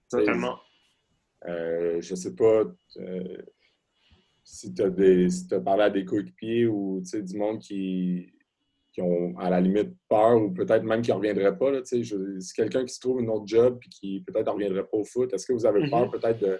Totalement. 0.10 0.58
Euh, 1.48 2.00
je 2.02 2.16
sais 2.16 2.36
pas 2.36 2.64
euh, 2.98 3.38
si 4.44 4.74
tu 4.74 4.82
as, 4.82 5.60
parlé 5.60 5.84
à 5.84 5.90
des 5.90 6.06
coéquipiers 6.06 6.68
ou 6.68 7.02
du 7.02 7.38
monde 7.38 7.60
qui, 7.60 8.32
qui 8.94 9.02
ont 9.02 9.38
à 9.38 9.50
la 9.50 9.60
limite 9.60 9.92
peur 10.08 10.42
ou 10.42 10.52
peut-être 10.52 10.84
même 10.84 11.02
qui 11.02 11.12
ne 11.12 11.16
reviendraient 11.16 11.58
pas. 11.58 11.72
Là, 11.72 11.82
je- 11.84 12.40
si 12.40 12.54
quelqu'un 12.54 12.86
qui 12.86 12.94
se 12.94 13.00
trouve 13.00 13.20
un 13.20 13.28
autre 13.28 13.46
job 13.48 13.80
et 13.86 13.90
qui 13.90 14.22
peut-être 14.22 14.46
ne 14.48 14.52
reviendrait 14.52 14.84
pas 14.88 14.98
au 14.98 15.04
foot, 15.04 15.34
est-ce 15.34 15.46
que 15.48 15.54
vous 15.54 15.66
avez 15.66 15.90
peur 15.90 16.06
Mhm. 16.06 16.12
peut-être 16.12 16.40
de, 16.40 16.60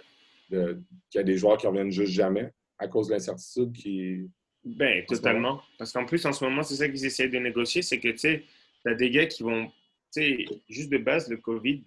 de- 0.50 0.82
qu'il 1.10 1.18
y 1.18 1.22
a 1.22 1.24
des 1.24 1.36
joueurs 1.38 1.56
qui 1.56 1.66
ne 1.66 1.70
reviennent 1.70 1.90
juste 1.90 2.12
jamais? 2.12 2.52
À 2.78 2.88
cause 2.88 3.08
de 3.08 3.12
l'incertitude 3.14 3.72
qui. 3.72 4.28
Ben, 4.64 5.04
totalement. 5.06 5.62
Parce 5.78 5.92
qu'en 5.92 6.04
plus, 6.04 6.24
en 6.26 6.32
ce 6.32 6.44
moment, 6.44 6.62
c'est 6.62 6.74
ça 6.74 6.88
qu'ils 6.88 7.04
essaient 7.06 7.28
de 7.28 7.38
négocier, 7.38 7.82
c'est 7.82 7.98
que, 8.00 8.08
tu 8.08 8.18
sais, 8.18 8.44
t'as 8.84 8.94
des 8.94 9.10
gars 9.10 9.26
qui 9.26 9.42
vont, 9.42 9.66
tu 10.12 10.20
sais, 10.22 10.44
juste 10.68 10.90
de 10.90 10.98
base, 10.98 11.28
le 11.30 11.36
COVID, 11.38 11.84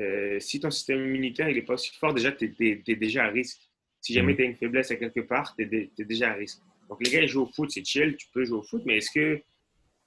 euh, 0.00 0.40
si 0.40 0.60
ton 0.60 0.70
système 0.70 1.00
immunitaire, 1.06 1.48
il 1.48 1.54
n'est 1.54 1.62
pas 1.62 1.74
aussi 1.74 1.92
fort, 1.96 2.12
déjà, 2.12 2.32
tu 2.32 2.54
es, 2.60 2.94
déjà 2.96 3.24
à 3.24 3.28
risque. 3.28 3.60
Si 4.00 4.12
jamais 4.12 4.32
Mhm. 4.32 4.36
tu 4.36 4.42
as 4.42 4.46
une 4.46 4.56
faiblesse 4.56 4.90
à 4.90 4.96
quelque 4.96 5.20
part, 5.20 5.54
tu 5.56 5.62
es, 5.98 6.04
déjà 6.04 6.30
à 6.32 6.34
risque. 6.34 6.58
Donc, 6.88 6.98
les 7.04 7.10
gars, 7.10 7.22
ils 7.22 7.28
jouent 7.28 7.42
au 7.42 7.46
foot, 7.46 7.70
c'est 7.70 7.84
chill, 7.86 8.16
tu 8.16 8.26
peux 8.32 8.44
jouer 8.44 8.58
au 8.58 8.62
foot, 8.62 8.82
mais 8.84 8.98
est-ce 8.98 9.10
que, 9.12 9.36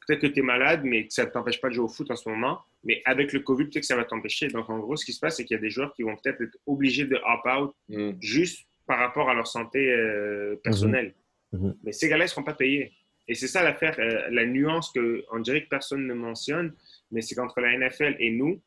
peut-être 0.05 0.21
que 0.21 0.27
tu 0.27 0.39
es 0.39 0.43
malade, 0.43 0.81
mais 0.83 1.07
que 1.07 1.13
ça 1.13 1.25
ne 1.25 1.29
t'empêche 1.31 1.59
pas 1.59 1.69
de 1.69 1.73
jouer 1.73 1.85
au 1.85 1.89
foot 1.89 2.11
en 2.11 2.15
ce 2.15 2.29
moment, 2.29 2.59
mais 2.83 3.01
avec 3.05 3.33
le 3.33 3.39
COVID, 3.39 3.63
peut-être 3.65 3.79
que 3.79 3.85
ça 3.85 3.95
va 3.95 4.03
t'empêcher. 4.05 4.49
Donc, 4.49 4.69
en 4.69 4.77
gros, 4.79 4.95
ce 4.97 5.05
qui 5.05 5.13
se 5.13 5.19
passe, 5.19 5.37
c'est 5.37 5.45
qu'il 5.45 5.55
y 5.55 5.57
a 5.57 5.61
des 5.61 5.69
joueurs 5.71 5.93
qui 5.95 6.03
vont 6.03 6.15
peut-être 6.17 6.41
être 6.41 6.57
obligés 6.67 7.05
de 7.05 7.15
hop-out 7.25 7.73
Hmm. 7.89 8.11
juste 8.21 8.66
par 8.87 8.99
rapport 8.99 9.29
à 9.29 9.33
leur 9.33 9.47
santé 9.47 9.91
euh, 9.91 10.55
personnelle. 10.63 11.13
Mhm. 11.51 11.75
Mais 11.83 11.91
ces 11.91 12.09
gars-là 12.09 12.23
ne 12.25 12.29
seront 12.29 12.43
pas 12.43 12.53
payés. 12.53 12.93
Et 13.27 13.35
c'est 13.35 13.47
ça 13.47 13.61
l'affaire, 13.61 13.95
euh, 13.99 14.29
la 14.31 14.45
nuance 14.45 14.91
qu'on 14.93 15.39
dirait 15.39 15.63
que 15.63 15.69
personne 15.69 16.07
ne 16.07 16.13
mentionne, 16.13 16.73
mais 17.11 17.21
c'est 17.21 17.35
qu'entre 17.35 17.59
la 17.61 17.73
NFL 17.77 18.15
et 18.19 18.31
nous, 18.31 18.61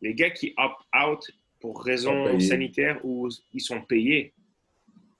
les 0.00 0.14
gars 0.14 0.30
qui 0.30 0.52
opt-out 0.56 1.30
pour 1.60 1.84
payés. 2.32 2.40
sanitaires 2.40 3.00
ou 3.04 3.28
ils 3.52 3.60
sont 3.60 3.80
payés. 3.82 4.34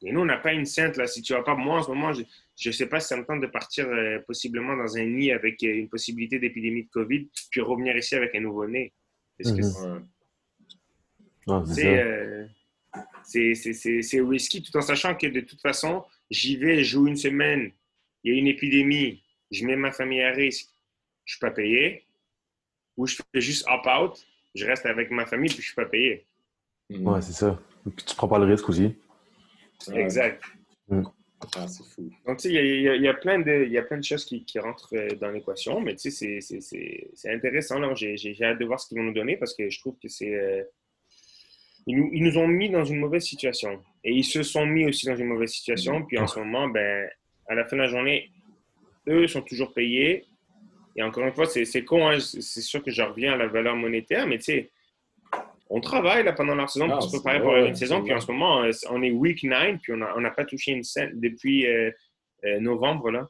Et 0.04 0.10
nous, 0.10 0.20
on 0.22 0.24
n'a 0.24 0.38
pas 0.38 0.52
une 0.52 0.66
sainte 0.66 0.96
là. 0.96 1.06
Si 1.06 1.22
tu 1.22 1.32
vas 1.32 1.42
pas, 1.42 1.54
moi 1.54 1.78
en 1.78 1.82
ce 1.84 1.88
moment, 1.90 2.12
je 2.12 2.24
ne 2.68 2.72
sais 2.72 2.86
pas 2.88 2.98
si 2.98 3.06
ça 3.06 3.16
me 3.16 3.24
tente 3.24 3.40
de 3.40 3.46
partir 3.46 3.86
euh, 3.88 4.18
possiblement 4.26 4.76
dans 4.76 4.96
un 4.96 5.04
nid 5.04 5.30
avec 5.30 5.62
euh, 5.62 5.68
une 5.72 5.88
possibilité 5.88 6.40
d'épidémie 6.40 6.82
de 6.84 6.88
COVID, 6.90 7.28
puis 7.52 7.60
revenir 7.60 7.96
ici 7.96 8.16
avec 8.16 8.34
un 8.34 8.40
nouveau-né. 8.40 8.92
Est-ce 9.38 9.52
que 9.52 9.60
Mhm. 9.62 9.62
c'est- 11.66 11.74
c'est 11.74 12.02
c'est 13.24 13.52
euh, 14.18 14.24
risky 14.26 14.62
tout 14.62 14.76
en 14.76 14.80
sachant 14.82 15.14
que 15.14 15.26
de 15.26 15.40
toute 15.40 15.60
façon, 15.60 16.04
j'y 16.30 16.56
vais, 16.56 16.78
je 16.84 16.90
joue 16.90 17.06
une 17.06 17.16
semaine, 17.16 17.70
il 18.24 18.32
y 18.32 18.36
a 18.36 18.38
une 18.38 18.46
épidémie, 18.46 19.22
je 19.50 19.64
mets 19.66 19.76
ma 19.76 19.92
famille 19.92 20.22
à 20.22 20.30
risque, 20.30 20.68
je 21.24 21.32
ne 21.32 21.36
suis 21.36 21.40
pas 21.40 21.50
payé, 21.50 22.04
ou 22.96 23.06
je 23.06 23.16
fais 23.16 23.40
juste 23.40 23.66
opt-out, 23.68 24.24
je 24.54 24.66
reste 24.66 24.86
avec 24.86 25.10
ma 25.10 25.26
famille 25.26 25.48
puis 25.48 25.56
je 25.56 25.62
ne 25.62 25.66
suis 25.66 25.74
pas 25.74 25.86
payé. 25.86 26.24
Hmm. 26.90 27.06
Ouais, 27.08 27.22
c'est 27.22 27.32
ça. 27.32 27.60
Puis 27.96 28.04
tu 28.06 28.14
prends 28.16 28.28
pas 28.28 28.38
le 28.38 28.44
risque 28.44 28.68
aussi. 28.68 28.94
Exact. 29.92 30.42
Ah, 31.56 31.66
c'est 31.66 31.82
fou. 31.84 32.08
Donc, 32.24 32.36
tu 32.38 32.50
sais, 32.50 32.54
il 32.54 32.82
y 32.82 32.82
y 32.82 33.02
y 33.02 33.08
a 33.08 33.14
plein 33.14 33.40
de, 33.40 33.64
il 33.66 33.72
y 33.72 33.78
a 33.78 33.82
plein 33.82 33.98
de 33.98 34.04
choses 34.04 34.24
qui, 34.24 34.44
qui 34.44 34.60
rentrent 34.60 34.94
euh, 34.94 35.08
dans 35.16 35.30
l'équation, 35.32 35.80
mais 35.80 35.96
tu 35.96 36.10
sais, 36.10 36.10
c'est- 36.12 36.40
c'est- 36.40 36.60
c'est 36.60 37.10
c'est 37.14 37.32
intéressant. 37.32 37.94
J'ai 37.96 38.16
j'ai- 38.16 38.32
j'ai 38.34 38.44
hâte 38.44 38.60
de 38.60 38.64
voir 38.64 38.78
ce 38.78 38.86
qu'ils 38.86 38.98
vont 38.98 39.04
nous 39.04 39.12
donner 39.12 39.36
parce 39.36 39.52
que 39.54 39.68
je 39.68 39.80
trouve 39.80 39.96
que 40.00 40.06
c'est. 40.08 40.32
Ils, 41.86 41.96
nous, 41.96 42.10
ils 42.12 42.22
nous 42.22 42.38
ont 42.38 42.46
mis 42.46 42.70
dans 42.70 42.84
une 42.84 42.98
mauvaise 42.98 43.24
situation. 43.24 43.80
Et 44.04 44.12
ils 44.12 44.24
se 44.24 44.42
sont 44.42 44.66
mis 44.66 44.86
aussi 44.86 45.06
dans 45.06 45.16
une 45.16 45.26
mauvaise 45.26 45.50
situation. 45.50 46.04
Puis 46.04 46.18
en 46.18 46.26
ce 46.26 46.38
moment, 46.38 46.68
ben, 46.68 47.08
à 47.48 47.54
la 47.54 47.64
fin 47.64 47.76
de 47.76 47.82
la 47.82 47.88
journée, 47.88 48.30
eux 49.08 49.26
sont 49.26 49.42
toujours 49.42 49.72
payés. 49.72 50.24
Et 50.96 51.02
encore 51.02 51.24
une 51.24 51.32
fois, 51.32 51.46
c'est 51.46 51.84
con, 51.84 52.08
hein, 52.08 52.18
c'est 52.20 52.60
sûr 52.60 52.82
que 52.82 52.90
je 52.90 53.02
reviens 53.02 53.32
à 53.32 53.36
la 53.36 53.46
valeur 53.46 53.74
monétaire, 53.76 54.26
mais 54.26 54.38
tu 54.38 54.44
sais, 54.44 54.70
on 55.70 55.80
travaille 55.80 56.22
là, 56.22 56.34
pendant 56.34 56.54
la 56.54 56.66
saison 56.66 56.86
Ah, 56.90 56.94
pour 56.94 57.04
se 57.04 57.16
préparer 57.16 57.40
pour 57.40 57.56
une 57.56 57.74
saison. 57.74 58.02
Puis 58.02 58.12
en 58.12 58.20
ce 58.20 58.30
moment, 58.30 58.62
euh, 58.62 58.70
on 58.90 59.02
est 59.02 59.10
week 59.10 59.42
9, 59.42 59.78
puis 59.80 59.92
on 59.94 60.20
n'a 60.20 60.30
pas 60.30 60.44
touché 60.44 60.72
une 60.72 60.84
scène 60.84 61.18
depuis 61.18 61.66
euh, 61.66 61.90
euh, 62.44 62.60
novembre, 62.60 63.10
là, 63.10 63.26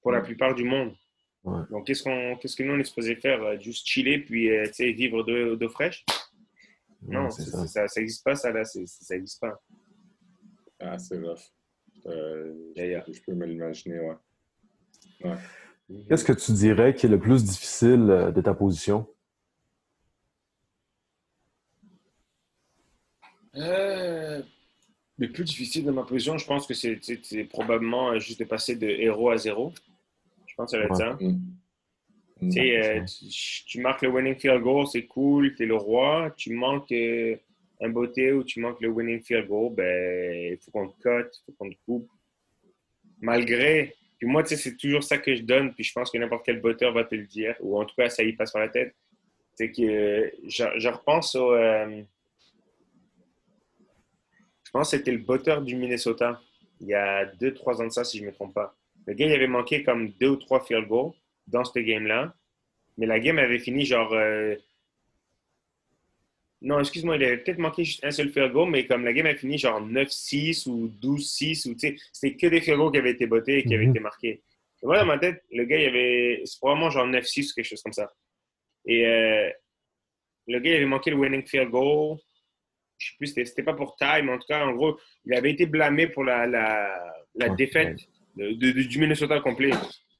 pour 0.00 0.12
la 0.12 0.20
plupart 0.20 0.54
du 0.54 0.62
monde. 0.62 0.94
Ouais. 1.42 1.60
Donc, 1.70 1.86
qu'est-ce 1.86 2.04
qu'on, 2.04 2.36
qu'est-ce 2.36 2.54
que 2.54 2.62
nous, 2.62 2.74
on 2.74 2.78
est 2.78 2.84
supposé 2.84 3.16
faire? 3.16 3.60
Juste 3.60 3.86
chiller, 3.86 4.18
puis 4.18 4.50
euh, 4.50 4.66
vivre 4.78 5.24
d'eau 5.24 5.56
d'eau 5.56 5.68
fraîche? 5.68 6.04
Non, 7.02 7.24
Ouais, 7.24 7.30
ça. 7.30 7.86
n'existe 7.96 8.24
pas, 8.24 8.34
ça, 8.34 8.50
là. 8.52 8.64
ça 8.64 8.80
n'existe 9.14 9.40
pas. 9.40 9.60
Ah, 10.80 10.98
c'est 10.98 11.18
rough. 11.18 11.38
Euh, 12.06 12.54
D'ailleurs. 12.76 13.04
je 13.10 13.20
peux 13.22 13.34
me 13.34 13.46
l'imaginer, 13.46 14.00
ouais. 14.00 15.36
Qu'est-ce 16.08 16.24
que 16.24 16.32
tu 16.32 16.52
dirais 16.52 16.94
qui 16.94 17.06
est 17.06 17.08
le 17.08 17.18
plus 17.18 17.44
difficile 17.44 18.10
euh, 18.10 18.30
de 18.30 18.40
ta 18.40 18.54
position? 18.54 19.08
Euh, 23.56 24.42
le 25.16 25.32
plus 25.32 25.44
difficile 25.44 25.84
de 25.84 25.90
ma 25.90 26.04
position, 26.04 26.36
je 26.38 26.46
pense 26.46 26.66
que 26.66 26.74
c'est 26.74 27.44
probablement 27.50 28.18
juste 28.18 28.38
de 28.38 28.44
passer 28.44 28.76
de 28.76 28.86
héros 28.86 29.30
à 29.30 29.36
zéro. 29.36 29.72
Je 30.46 30.54
pense 30.54 30.70
que 30.70 30.78
ça 30.78 30.78
va 30.78 30.84
être 30.84 30.96
ça. 30.96 31.16
Mm. 31.20 31.40
Euh, 32.42 33.04
tu, 33.66 33.80
marques 33.80 34.02
le 34.02 34.10
winning 34.10 34.36
field 34.36 34.62
goal, 34.62 34.86
c'est 34.86 35.06
cool, 35.06 35.54
tu 35.54 35.64
es 35.64 35.66
le 35.66 35.74
roi. 35.74 36.32
Tu 36.36 36.52
manques 36.52 36.92
euh, 36.92 37.36
un 37.80 37.88
beauté 37.88 38.32
ou 38.32 38.44
tu 38.44 38.60
manques 38.60 38.80
le 38.80 38.88
winning 38.88 39.22
field 39.22 39.48
goal, 39.48 39.74
ben, 39.74 40.52
il 40.52 40.58
faut 40.58 40.70
qu'on 40.70 40.88
te 40.88 41.00
cote, 41.02 41.34
il 41.34 41.44
faut 41.46 41.52
qu'on 41.52 41.70
te 41.70 41.76
coupe. 41.84 42.08
Malgré, 43.20 43.94
puis 44.18 44.26
moi, 44.28 44.42
tu 44.42 44.50
sais, 44.50 44.56
c'est 44.56 44.76
toujours 44.76 45.02
ça 45.02 45.18
que 45.18 45.34
je 45.34 45.42
donne, 45.42 45.74
puis 45.74 45.84
je 45.84 45.92
pense 45.92 46.10
que 46.10 46.18
n'importe 46.18 46.44
quel 46.44 46.60
botteur 46.60 46.92
va 46.92 47.04
te 47.04 47.14
le 47.14 47.26
dire, 47.26 47.56
ou 47.60 47.78
en 47.78 47.84
tout 47.84 47.94
cas, 47.96 48.08
ça 48.08 48.22
y 48.22 48.32
passe 48.32 48.52
par 48.52 48.62
la 48.62 48.68
tête. 48.68 48.94
C'est 49.54 49.72
que 49.72 50.32
je, 50.46 50.88
repense 50.88 51.34
au. 51.34 51.52
Euh, 51.52 52.02
je 54.64 54.70
pense 54.70 54.90
que 54.90 54.96
c'était 54.96 55.10
le 55.10 55.18
botteur 55.18 55.62
du 55.62 55.74
Minnesota, 55.74 56.40
il 56.80 56.88
y 56.88 56.94
a 56.94 57.24
deux, 57.24 57.54
trois 57.54 57.80
ans 57.80 57.86
de 57.86 57.92
ça, 57.92 58.04
si 58.04 58.18
je 58.18 58.22
ne 58.22 58.28
me 58.28 58.32
trompe 58.32 58.54
pas. 58.54 58.76
Le 59.06 59.14
gars, 59.14 59.26
il 59.26 59.32
avait 59.32 59.48
manqué 59.48 59.82
comme 59.82 60.10
deux 60.20 60.28
ou 60.28 60.36
trois 60.36 60.64
field 60.64 60.86
goals 60.86 61.12
dans 61.48 61.64
ce 61.64 61.78
game-là. 61.78 62.34
Mais 62.96 63.06
la 63.06 63.20
game 63.20 63.38
avait 63.38 63.58
fini 63.58 63.84
genre. 63.84 64.12
Euh, 64.12 64.54
non, 66.60 66.80
excuse-moi, 66.80 67.16
il 67.16 67.24
avait 67.24 67.38
peut-être 67.38 67.58
manqué 67.58 67.84
juste 67.84 68.04
un 68.04 68.10
seul 68.10 68.30
field 68.30 68.52
goal, 68.52 68.68
mais 68.70 68.84
comme 68.86 69.04
la 69.04 69.12
game 69.12 69.26
a 69.26 69.34
fini 69.36 69.58
genre 69.58 69.80
9-6 69.80 70.68
ou 70.68 70.88
12-6, 70.88 71.68
ou 71.68 71.74
tu 71.74 71.78
sais, 71.78 71.96
c'était 72.12 72.36
que 72.36 72.46
des 72.48 72.60
field 72.60 72.78
goals 72.78 72.90
qui 72.90 72.98
avaient 72.98 73.12
été 73.12 73.26
bottés 73.26 73.58
et 73.58 73.64
qui 73.64 73.74
avaient 73.74 73.84
mhm. 73.84 73.90
été 73.90 74.00
marqués. 74.00 74.42
Et 74.82 74.86
moi, 74.86 74.98
dans 74.98 75.06
ma 75.06 75.18
tête, 75.18 75.42
le 75.52 75.64
gars, 75.64 75.78
il 75.78 75.86
avait. 75.86 76.42
C'est 76.44 76.58
probablement 76.58 76.90
genre 76.90 77.06
9-6 77.06 77.50
ou 77.50 77.54
quelque 77.54 77.64
chose 77.64 77.82
comme 77.82 77.92
ça. 77.92 78.12
Et 78.86 79.06
euh, 79.06 79.50
le 80.48 80.58
gars, 80.58 80.70
il 80.70 80.76
avait 80.76 80.86
manqué 80.86 81.10
le 81.10 81.16
winning 81.16 81.46
field 81.46 81.70
goal. 81.70 82.18
Je 82.96 83.10
sais 83.10 83.16
plus, 83.16 83.28
c'était 83.28 83.62
pas 83.62 83.74
pour 83.74 83.94
taille, 83.94 84.24
mais 84.24 84.32
en 84.32 84.38
tout 84.38 84.46
cas, 84.48 84.66
en 84.66 84.72
gros, 84.72 84.98
il 85.24 85.34
avait 85.34 85.52
été 85.52 85.66
blâmé 85.66 86.08
pour 86.08 86.24
la, 86.24 86.48
la, 86.48 87.14
la 87.36 87.48
défaite 87.50 87.96
du 88.34 88.98
Minnesota 88.98 89.38
complet. 89.40 89.70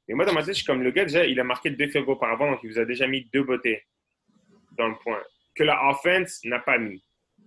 Et 0.08 0.14
moi, 0.14 0.24
dans 0.24 0.32
ma 0.32 0.40
tête, 0.40 0.54
je 0.54 0.58
suis 0.58 0.64
comme 0.64 0.82
le 0.82 0.90
gars, 0.90 1.04
déjà, 1.04 1.24
il 1.26 1.38
a 1.38 1.44
marqué 1.44 1.70
deux 1.70 1.88
field 1.88 2.08
auparavant, 2.08 2.50
donc 2.50 2.60
il 2.62 2.70
vous 2.70 2.78
a 2.78 2.84
déjà 2.84 3.06
mis 3.06 3.28
deux 3.32 3.42
beautés 3.42 3.84
dans 4.76 4.88
le 4.88 4.94
point. 5.02 5.20
Que 5.54 5.64
la 5.64 5.90
offense 5.90 6.40
n'a 6.44 6.58
pas 6.60 6.78
mis. 6.78 7.02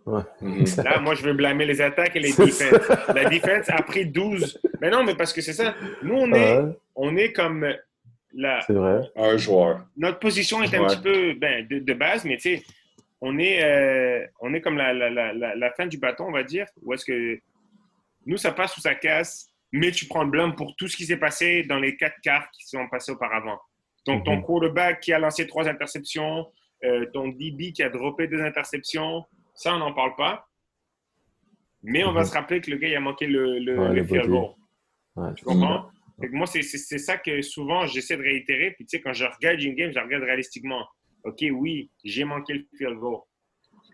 Mhm. 0.06 0.66
Là, 0.84 1.00
moi, 1.00 1.16
je 1.16 1.24
veux 1.24 1.34
blâmer 1.34 1.66
les 1.66 1.82
attaques 1.82 2.16
et 2.16 2.20
les 2.20 2.32
defenses. 2.38 2.88
La 3.14 3.30
defense 3.30 3.70
a 3.70 3.82
pris 3.82 4.06
12. 4.06 4.60
Mais 4.80 4.90
non, 4.90 5.04
mais 5.04 5.16
parce 5.16 5.34
que 5.34 5.42
c'est 5.42 5.54
ça. 5.54 5.76
Nous, 6.04 6.14
on 6.14 6.34
est, 6.34 6.60
on 6.96 7.16
est 7.18 7.34
comme 7.34 7.68
la. 8.34 8.62
C'est 8.62 8.74
vrai. 8.74 9.02
Un 9.16 9.38
joueur. 9.38 9.86
Notre 9.98 10.20
position 10.20 10.62
est 10.64 10.74
un 10.76 10.86
petit 10.88 11.02
peu 11.02 11.34
ben, 11.34 11.68
de, 11.68 11.94
base, 11.94 12.26
mais 12.26 12.38
tu 12.38 12.58
sais, 12.58 12.64
on 13.22 13.38
est, 13.38 13.64
euh, 13.64 14.26
on 14.40 14.54
est 14.54 14.62
comme 14.62 14.78
la, 14.78 14.94
la, 14.94 15.10
la, 15.10 15.56
la, 15.56 15.72
fin 15.72 15.86
du 15.86 15.98
bâton, 15.98 16.26
on 16.26 16.32
va 16.32 16.44
dire, 16.44 16.66
où 16.82 16.94
est-ce 16.94 17.06
que 17.06 17.40
nous, 18.26 18.38
ça 18.38 18.52
passe 18.52 18.76
ou 18.78 18.82
ça 18.82 18.96
casse 18.96 19.51
mais 19.72 19.92
tu 19.92 20.06
prends 20.06 20.24
le 20.24 20.30
blâme 20.30 20.56
pour 20.56 20.76
tout 20.76 20.88
ce 20.88 20.98
qui 20.98 21.06
s'est 21.06 21.18
passé 21.18 21.64
dans 21.64 21.80
les 21.80 21.96
quatre 21.96 22.20
quarts 22.22 22.50
qui 22.52 22.68
sont 22.68 22.88
passés 22.90 23.12
auparavant. 23.12 23.60
Donc, 24.06 24.26
ton 24.26 24.38
mhm. 24.38 24.44
quarterback 24.44 25.00
qui 25.00 25.14
a 25.14 25.20
lancé 25.20 25.48
trois 25.48 25.68
interceptions, 25.68 26.48
euh, 26.84 27.06
ton 27.14 27.30
DB 27.30 27.72
qui 27.72 27.84
a 27.84 27.90
droppé 27.90 28.28
deux 28.28 28.42
interceptions, 28.42 29.24
ça, 29.54 29.76
on 29.76 29.80
n'en 29.80 29.94
parle 29.94 30.16
pas. 30.16 30.48
Mais 31.84 32.04
on 32.04 32.12
va 32.12 32.22
mhm. 32.22 32.28
se 32.28 32.34
rappeler 32.34 32.62
que 32.62 32.72
le 32.72 32.78
gars, 32.78 32.88
il 32.90 32.96
a 32.96 33.00
manqué 33.00 33.28
le, 33.28 33.60
le, 33.60 34.04
field 34.04 34.28
goal. 34.28 34.54
tu 35.36 35.46
comprends? 35.46 35.90
moi, 36.32 36.46
c'est 36.46 36.62
ça 36.64 37.18
que 37.18 37.42
souvent, 37.42 37.86
j'essaie 37.88 38.18
de 38.18 38.22
réitérer. 38.22 38.72
Puis, 38.72 38.86
tu 38.86 38.98
sais, 38.98 39.02
quand 39.02 39.14
je 39.14 39.26
regarde 39.26 39.62
une 39.62 39.76
game, 39.76 39.92
je 39.92 40.00
regarde 40.00 40.24
réalistiquement. 40.24 40.88
OK, 41.24 41.44
oui, 41.52 41.92
j'ai 42.04 42.24
manqué 42.24 42.54
le 42.54 42.66
field 42.78 42.96
goal. 42.96 43.22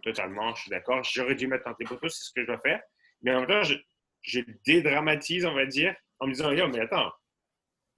Totalement, 0.04 0.54
je 0.56 0.62
suis 0.62 0.70
d'accord. 0.70 1.04
J'aurais 1.04 1.36
dû 1.36 1.48
mettre 1.48 1.68
en 1.68 1.74
tes 1.74 1.86
c'est 1.86 2.10
ce 2.10 2.32
que 2.34 2.42
je 2.42 2.48
dois 2.48 2.60
faire. 2.60 2.82
Mais 3.22 3.34
en 3.34 3.42
même 3.42 3.48
temps, 3.48 3.64
je, 3.64 3.76
je 4.28 4.42
dédramatise, 4.66 5.46
on 5.46 5.54
va 5.54 5.66
dire, 5.66 5.96
en 6.20 6.28
me 6.28 6.34
disant, 6.34 6.52
yo, 6.52 6.68
mais 6.68 6.82
attends, 6.82 7.12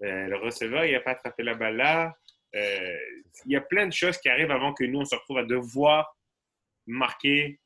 euh, 0.04 0.28
le 0.28 0.38
receveur, 0.38 0.86
il 0.86 0.94
n'a 0.94 1.00
pas 1.00 1.12
attrapé 1.12 1.44
la 1.44 1.56
balle 1.56 1.78
là. 1.78 2.16
Euh, 2.56 2.98
il 3.46 3.52
y 3.52 3.56
a 3.56 3.62
plein 3.62 3.88
de 3.88 3.94
choses 3.94 4.18
qui 4.20 4.30
arrivent 4.30 4.52
avant 4.52 4.74
que 4.74 4.84
nous, 4.84 5.00
on 5.00 5.06
se 5.06 5.16
retrouve 5.16 5.40
à 5.40 5.44
devoir 5.44 6.16
marquer 6.86 7.60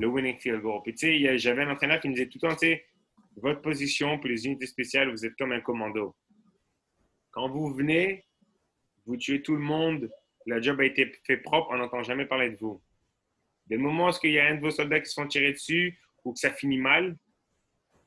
le 0.00 0.06
winning 0.06 0.38
field 0.38 0.60
goal. 0.60 0.80
Puis, 0.82 0.94
tu 0.94 1.06
sais, 1.06 1.38
j'avais 1.38 1.62
un 1.62 1.70
entraîneur 1.70 2.00
qui 2.00 2.08
me 2.08 2.14
disait 2.14 2.28
tout 2.28 2.38
le 2.42 2.48
temps, 2.48 2.56
tu 2.56 2.66
sais, 2.66 2.84
votre 3.36 3.60
position 3.60 4.18
pour 4.18 4.28
les 4.28 4.46
unités 4.46 4.66
spéciales, 4.66 5.10
vous 5.10 5.24
êtes 5.24 5.36
comme 5.36 5.52
un 5.52 5.60
commando. 5.60 6.16
Quand 7.30 7.48
vous 7.48 7.72
venez, 7.72 8.26
vous 9.06 9.16
tuez 9.16 9.42
tout 9.42 9.54
le 9.54 9.62
monde, 9.62 10.10
la 10.46 10.60
job 10.60 10.80
a 10.80 10.84
été 10.84 11.12
fait 11.26 11.38
propre, 11.38 11.68
on 11.70 11.78
n'entend 11.78 12.02
jamais 12.02 12.26
parler 12.26 12.50
de 12.50 12.56
vous. 12.56 12.82
Des 13.66 13.76
moments 13.76 14.10
où 14.10 14.12
il 14.24 14.32
y 14.32 14.38
a 14.38 14.46
un 14.46 14.56
de 14.56 14.60
vos 14.60 14.70
soldats 14.70 15.00
qui 15.00 15.10
se 15.10 15.14
font 15.14 15.26
tirer 15.26 15.52
dessus 15.52 15.98
ou 16.24 16.32
que 16.32 16.38
ça 16.38 16.50
finit 16.50 16.78
mal, 16.78 17.16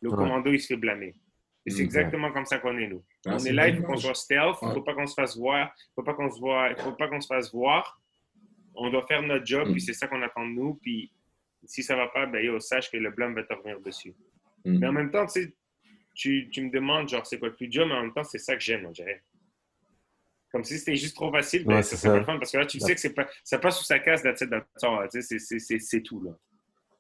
le 0.02 0.10
commando, 0.12 0.52
il 0.52 0.60
se 0.60 0.68
fait 0.68 0.78
blâmer. 0.78 1.16
Et 1.66 1.72
c'est 1.72 1.82
exactement 1.82 2.32
comme 2.32 2.46
ça 2.46 2.60
qu'on 2.60 2.78
est, 2.78 2.88
nous. 2.88 3.04
Ah, 3.26 3.36
on 3.36 3.40
est 3.40 3.52
là, 3.52 3.68
il 3.68 3.78
faut 3.78 3.84
qu'on 3.84 3.98
soit 3.98 4.14
stealth, 4.14 4.58
il 4.62 4.68
ne 4.68 4.74
faut 4.74 4.84
pas 4.84 4.94
qu'on 4.94 5.08
se 5.08 5.16
fasse 5.16 5.36
voir, 5.36 5.74
il 5.78 5.94
faut 5.96 6.04
pas 6.04 6.14
qu'on 6.14 6.30
se 6.30 6.40
voit, 6.40 6.76
faut 6.76 6.92
pas 6.92 7.08
qu'on 7.08 7.22
se 7.22 7.28
fasse 7.28 7.52
voir. 7.52 8.00
On 8.76 8.90
doit 8.92 9.06
faire 9.08 9.24
notre 9.24 9.46
job, 9.46 9.66
puis 9.72 9.76
mm. 9.76 9.80
c'est 9.80 9.94
ça 9.94 10.08
qu'on 10.08 10.22
attend 10.22 10.46
de 10.46 10.52
nous. 10.52 10.76
Puis 10.76 11.12
si 11.64 11.82
ça 11.82 11.96
va 11.96 12.08
pas, 12.08 12.28
ben 12.28 12.44
yo, 12.44 12.60
sache 12.60 12.92
que 12.92 12.98
le 12.98 13.10
blâme 13.10 13.34
va 13.34 13.44
te 13.44 13.54
revenir 13.54 13.80
dessus. 13.80 14.14
Mm. 14.64 14.78
Mais 14.78 14.88
en 14.88 14.92
même 14.92 15.12
temps, 15.12 15.26
tu, 16.14 16.50
tu 16.52 16.62
me 16.62 16.70
demandes, 16.70 17.10
genre, 17.10 17.26
c'est 17.26 17.40
quoi 17.40 17.48
le 17.48 17.56
plus 17.56 17.68
dur, 17.68 17.88
mais 17.88 17.96
en 17.96 18.04
même 18.04 18.14
temps, 18.14 18.24
c'est 18.24 18.38
ça 18.38 18.56
que 18.56 18.62
j'aime, 18.62 18.86
on 18.86 18.92
dirait. 18.92 19.24
Comme 20.52 20.64
si 20.64 20.78
c'était 20.78 20.96
juste 20.96 21.16
trop 21.16 21.32
facile, 21.32 21.66
ben, 21.66 21.82
c'est 21.82 21.98
ça. 21.98 22.20
parce 22.20 22.52
que 22.52 22.58
là, 22.58 22.66
tu 22.68 22.80
sais 22.80 22.96
que 22.96 23.08
pas, 23.08 23.28
ça 23.44 23.58
passe 23.58 23.80
sous 23.80 23.86
sa 23.86 23.98
casse, 24.00 24.22
c'est 24.24 26.02
tout, 26.04 26.22
là. 26.22 26.32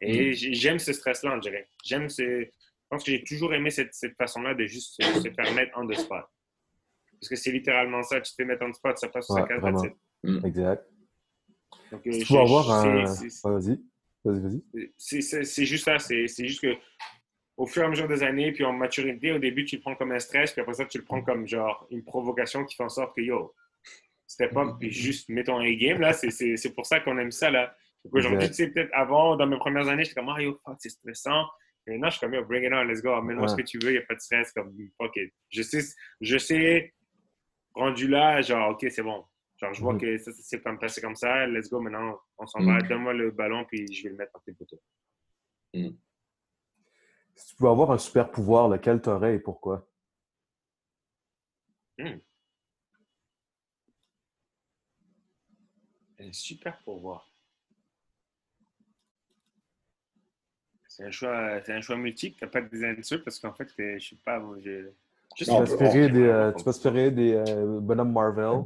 Et 0.02 0.32
mm. 0.32 0.34
j'aime 0.34 0.80
ce 0.80 0.92
stress-là, 0.92 1.34
on 1.36 1.38
dirait. 1.38 1.68
J'aime 1.84 2.10
ce, 2.10 2.48
je 2.86 2.90
pense 2.90 3.04
que 3.04 3.12
j'ai 3.12 3.24
toujours 3.24 3.54
aimé 3.54 3.72
cette, 3.72 3.94
cette 3.94 4.16
façon-là 4.16 4.54
de 4.54 4.66
juste 4.68 5.02
se, 5.02 5.30
permettre 5.30 5.76
en 5.76 5.88
the 5.88 5.96
spot. 5.96 6.24
Parce 7.20 7.30
que 7.30 7.36
c'est 7.36 7.52
littéralement 7.52 8.04
ça, 8.04 8.22
tu 8.22 8.30
te 8.30 8.36
fais 8.36 8.46
mettre 8.46 8.64
en 8.64 8.72
spot, 8.74 8.98
ça 9.00 9.10
passe 9.10 9.26
sur 9.26 9.36
ouais, 9.36 9.42
sa 9.42 9.48
carte. 9.48 9.96
Mm. 10.24 10.46
Exact. 10.46 10.86
Donc, 11.92 12.06
euh, 12.06 12.12
tu 12.12 12.26
peux 12.26 12.40
avoir 12.40 12.72
un. 12.72 13.04
vas-y. 13.04 13.82
Vas-y, 14.24 14.40
vas-y. 14.42 14.94
C'est 14.98 15.66
juste 15.66 15.86
ça. 15.86 15.98
C'est 15.98 16.28
juste 16.28 16.62
que 16.62 16.76
au 17.58 17.66
fur 17.66 17.84
et 17.84 17.86
à 17.86 17.90
mesure 17.90 18.08
des 18.08 18.22
années, 18.22 18.52
puis 18.52 18.66
en 18.66 18.74
maturité, 18.74 19.32
au 19.32 19.40
début, 19.40 19.66
tu 19.66 19.78
le 19.78 19.82
prends 19.82 19.96
comme 19.96 20.12
un 20.12 20.20
stress, 20.20 20.52
puis 20.52 20.62
après 20.62 20.74
ça, 20.74 20.86
tu 20.86 20.98
le 20.98 21.06
prends 21.06 21.22
comme 21.22 21.48
genre 21.48 21.88
une 21.90 22.04
provocation 22.04 22.66
qui 22.66 22.76
fait 22.76 22.84
en 22.84 22.90
sorte 22.90 23.16
que 23.16 23.22
yo, 23.22 23.56
c'était 24.28 24.50
pas, 24.50 24.76
puis 24.80 24.92
juste 24.92 25.30
mettons 25.30 25.60
un 25.60 25.74
game 25.74 26.02
là, 26.02 26.14
c'est 26.14 26.76
pour 26.76 26.86
ça 26.86 27.00
qu'on 27.00 27.18
aime 27.18 27.32
ça 27.32 27.50
là. 27.50 27.76
Aujourd'hui, 28.12 28.50
tu 28.50 28.54
sais, 28.54 28.70
peut-être 28.70 28.92
avant, 28.94 29.36
dans 29.36 29.48
mes 29.48 29.58
premières 29.58 29.88
années, 29.88 30.04
j'étais 30.04 30.20
comme, 30.20 30.30
ah 30.30 30.40
yo, 30.40 30.60
c'est 30.78 30.90
stressant. 30.90 31.46
Maintenant, 31.88 32.10
je 32.10 32.18
suis 32.18 32.28
comme, 32.28 32.42
bring 32.46 32.64
it 32.64 32.74
on, 32.74 32.84
let's 32.84 33.02
go, 33.02 33.14
amène-moi 33.14 33.48
ce 33.48 33.56
que 33.56 33.62
tu 33.62 33.78
veux, 33.78 33.92
il 33.92 33.98
n'y 33.98 34.00
a 34.00 34.06
pas 34.06 34.16
de 34.16 34.20
stress. 34.20 34.52
Comme, 34.52 34.76
OK, 35.00 35.20
je 35.50 35.62
sais, 35.62 35.82
je 36.20 36.38
sais, 36.38 36.94
rendu 37.74 38.08
là, 38.08 38.42
genre, 38.42 38.72
OK, 38.72 38.86
c'est 38.90 39.04
bon. 39.04 39.24
Genre, 39.58 39.74
je 39.74 39.82
vois 39.82 39.94
mhm. 39.94 40.02
que 40.02 40.18
ça 40.18 40.32
s'est 40.34 40.62
comme 40.62 40.80
passé 40.80 41.00
comme 41.00 41.16
ça, 41.16 41.46
let's 41.48 41.70
go, 41.70 41.80
maintenant, 41.80 42.20
on 42.38 42.48
s'en 42.48 42.64
va, 42.64 42.74
mhm. 42.74 42.88
donne-moi 42.88 43.14
le 43.14 43.32
ballon, 43.32 43.66
puis 43.66 43.92
je 43.94 44.04
vais 44.04 44.10
le 44.10 44.16
mettre 44.16 44.34
dans 44.34 44.40
tes 44.42 44.54
poteaux. 44.54 44.82
Mhm. 45.74 45.98
Si 47.36 47.48
tu 47.50 47.56
pouvais 47.56 47.70
avoir 47.70 47.92
un 47.92 47.98
super 47.98 48.32
pouvoir, 48.32 48.70
lequel 48.70 49.02
tu 49.02 49.10
aurais 49.10 49.36
et 49.36 49.40
pourquoi? 49.40 49.88
Hmm. 51.98 52.20
Un 56.20 56.32
super 56.32 56.78
pouvoir. 56.84 57.30
C'est 60.96 61.04
un 61.04 61.12
choix, 61.12 61.60
c'est 61.66 61.74
un 61.74 61.82
choix 61.82 61.98
multiple. 61.98 62.38
Tu 62.38 62.46
n'as 62.46 62.50
pas 62.50 62.62
des 62.62 62.86
answers 62.86 63.22
parce 63.22 63.38
qu'en 63.38 63.52
fait, 63.52 63.68
je 63.78 64.00
sais 64.00 64.16
pas. 64.24 64.42
Je... 64.64 64.92
tu 65.36 65.46
peux 65.46 65.52
inspirer 65.52 66.10
des, 66.10 66.24
euh, 66.24 66.54
tu 66.54 66.64
peux 66.64 66.70
inspirer 66.70 67.12
des 67.12 67.34
euh, 67.34 67.82
bonhommes 67.82 68.14
Marvel, 68.14 68.64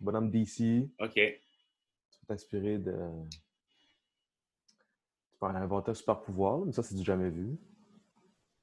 bonhommes 0.00 0.28
DC. 0.28 0.88
OK. 0.98 1.12
Tu 1.14 1.20
peux 1.22 2.26
t'inspirer 2.26 2.78
de. 2.78 2.96
Tu 5.30 5.38
peux 5.40 5.46
inventer 5.46 5.92
un 5.92 5.94
super 5.94 6.20
pouvoir, 6.20 6.58
mais 6.66 6.72
ça, 6.72 6.82
c'est 6.82 6.96
du 6.96 7.04
jamais 7.04 7.30
vu. 7.30 7.56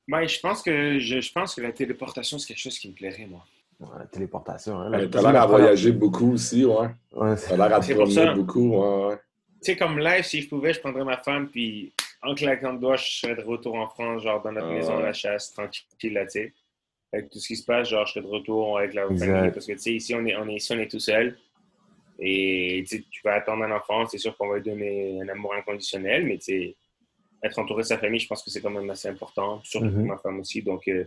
Ben, 0.09 0.27
je 0.27 0.39
pense 0.41 0.61
que 0.61 0.99
je, 0.99 1.21
je, 1.21 1.31
pense 1.31 1.55
que 1.55 1.61
la 1.61 1.71
téléportation, 1.71 2.37
c'est 2.37 2.47
quelque 2.47 2.59
chose 2.59 2.77
qui 2.77 2.89
me 2.89 2.95
plairait, 2.95 3.27
moi. 3.27 3.45
Ouais, 3.79 3.97
la 3.97 4.07
téléportation. 4.07 4.77
Hein, 4.77 4.89
la... 4.89 5.07
T'as 5.07 5.31
l'air 5.31 5.41
à 5.41 5.47
voyager 5.47 5.93
beaucoup 5.93 6.33
aussi, 6.33 6.65
ouais. 6.65 6.89
ouais 7.13 7.35
T'as 7.37 7.55
l'air 7.55 7.77
à 7.77 7.79
te 7.79 7.93
promener 7.93 8.33
beaucoup, 8.33 8.75
ouais. 8.75 9.15
Tu 9.63 9.71
sais, 9.71 9.77
comme 9.77 9.99
live, 9.99 10.23
si 10.23 10.41
je 10.41 10.49
pouvais, 10.49 10.73
je 10.73 10.81
prendrais 10.81 11.05
ma 11.05 11.17
femme, 11.17 11.47
puis 11.47 11.93
en 12.26 12.35
claquant 12.35 12.73
de 12.73 12.80
doigts, 12.80 12.95
je 12.95 13.19
serais 13.19 13.35
de 13.35 13.41
retour 13.41 13.76
en 13.76 13.88
France, 13.88 14.23
genre 14.23 14.41
dans 14.41 14.52
notre 14.52 14.68
maison 14.68 14.99
la 14.99 15.14
chasse, 15.14 15.53
tranquille, 15.53 16.14
là, 16.14 16.26
tu 16.26 16.31
sais. 16.31 16.53
Avec 17.14 17.30
tout 17.30 17.39
ce 17.39 17.47
qui 17.47 17.56
se 17.56 17.65
passe, 17.65 17.89
genre, 17.89 18.06
je 18.06 18.14
serais 18.14 18.26
de 18.26 18.30
retour 18.30 18.77
avec 18.77 18.93
la 18.93 19.07
famille. 19.07 19.52
Parce 19.52 19.65
que, 19.65 19.73
tu 19.73 19.80
sais, 19.80 19.93
ici, 19.93 20.15
on 20.15 20.26
est, 20.26 20.35
on 20.35 20.47
est, 20.49 20.56
ici, 20.56 20.73
on 20.73 20.80
est 20.80 20.89
tout 20.89 20.99
seul. 20.99 21.38
Et 22.19 22.84
tu 22.88 23.03
vas 23.23 23.35
attendre 23.35 23.64
un 23.64 23.72
enfant, 23.72 24.06
c'est 24.07 24.18
sûr 24.18 24.35
qu'on 24.38 24.47
va 24.47 24.57
lui 24.57 24.64
donner 24.64 25.19
un 25.22 25.30
amour 25.30 25.53
inconditionnel, 25.53 26.26
mais 26.26 26.38
tu 26.38 26.45
sais, 26.45 26.76
être 27.43 27.60
entouré 27.60 27.84
de 27.84 27.88
sa 27.88 27.97
famille, 27.97 28.19
je 28.19 28.27
pense 28.27 28.41
que 28.41 28.49
c'est 28.49 28.61
quand 28.61 28.69
même 28.69 28.89
assez 28.89 29.07
important, 29.07 29.61
surtout 29.64 29.89
pour 29.89 29.99
mm-hmm. 29.99 30.06
ma 30.06 30.18
femme 30.18 30.39
aussi. 30.39 30.61
Donc, 30.61 30.88
euh, 30.88 31.06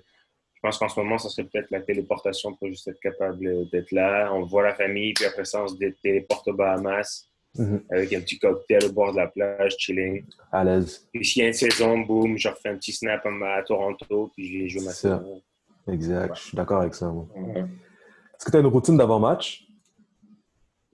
je 0.55 0.61
pense 0.61 0.79
qu'en 0.79 0.89
ce 0.89 0.99
moment, 1.01 1.19
ça 1.19 1.29
serait 1.29 1.47
peut-être 1.47 1.71
la 1.71 1.81
téléportation 1.81 2.55
pour 2.55 2.69
juste 2.69 2.89
être 2.89 3.01
capable 3.01 3.71
d'être 3.71 3.93
là. 3.93 4.31
On 4.33 4.43
voit 4.43 4.65
la 4.65 4.75
famille, 4.75 5.15
puis 5.15 5.25
après 5.25 5.45
ça, 5.45 5.63
on 5.63 5.69
se 5.69 5.77
téléporte 6.03 6.49
aux 6.49 6.53
Bahamas 6.53 7.28
Mhm. 7.57 7.83
avec 7.91 8.13
un 8.13 8.21
petit 8.21 8.39
cocktail 8.39 8.85
au 8.85 8.93
bord 8.93 9.13
de 9.13 9.17
la 9.17 9.27
plage, 9.29 9.75
chilling. 9.79 10.25
À 10.53 10.63
l'aise. 10.65 11.09
Puis 11.13 11.25
s'il 11.25 11.43
y 11.43 11.45
a 11.45 11.49
une 11.49 11.55
saison, 11.55 11.99
boum, 11.99 12.37
je 12.37 12.49
refais 12.49 12.69
un 12.69 12.77
petit 12.77 12.93
snap 12.93 13.25
à, 13.27 13.63
Toronto, 13.63 14.31
puis 14.35 14.69
je 14.69 14.79
joue 14.79 14.85
ma 14.85 14.93
C'est 14.93 15.09
ça. 15.09 15.19
saison. 15.19 15.43
Exact. 15.91 16.37
Je 16.37 16.43
suis 16.43 16.57
d'accord 16.57 16.83
avec 16.83 16.95
ça. 16.95 17.13
Est-ce 18.37 18.45
que 18.45 18.51
tu 18.51 18.57
as 18.57 18.61
une 18.61 18.67
routine 18.67 18.97
d'avant-match? 18.97 19.65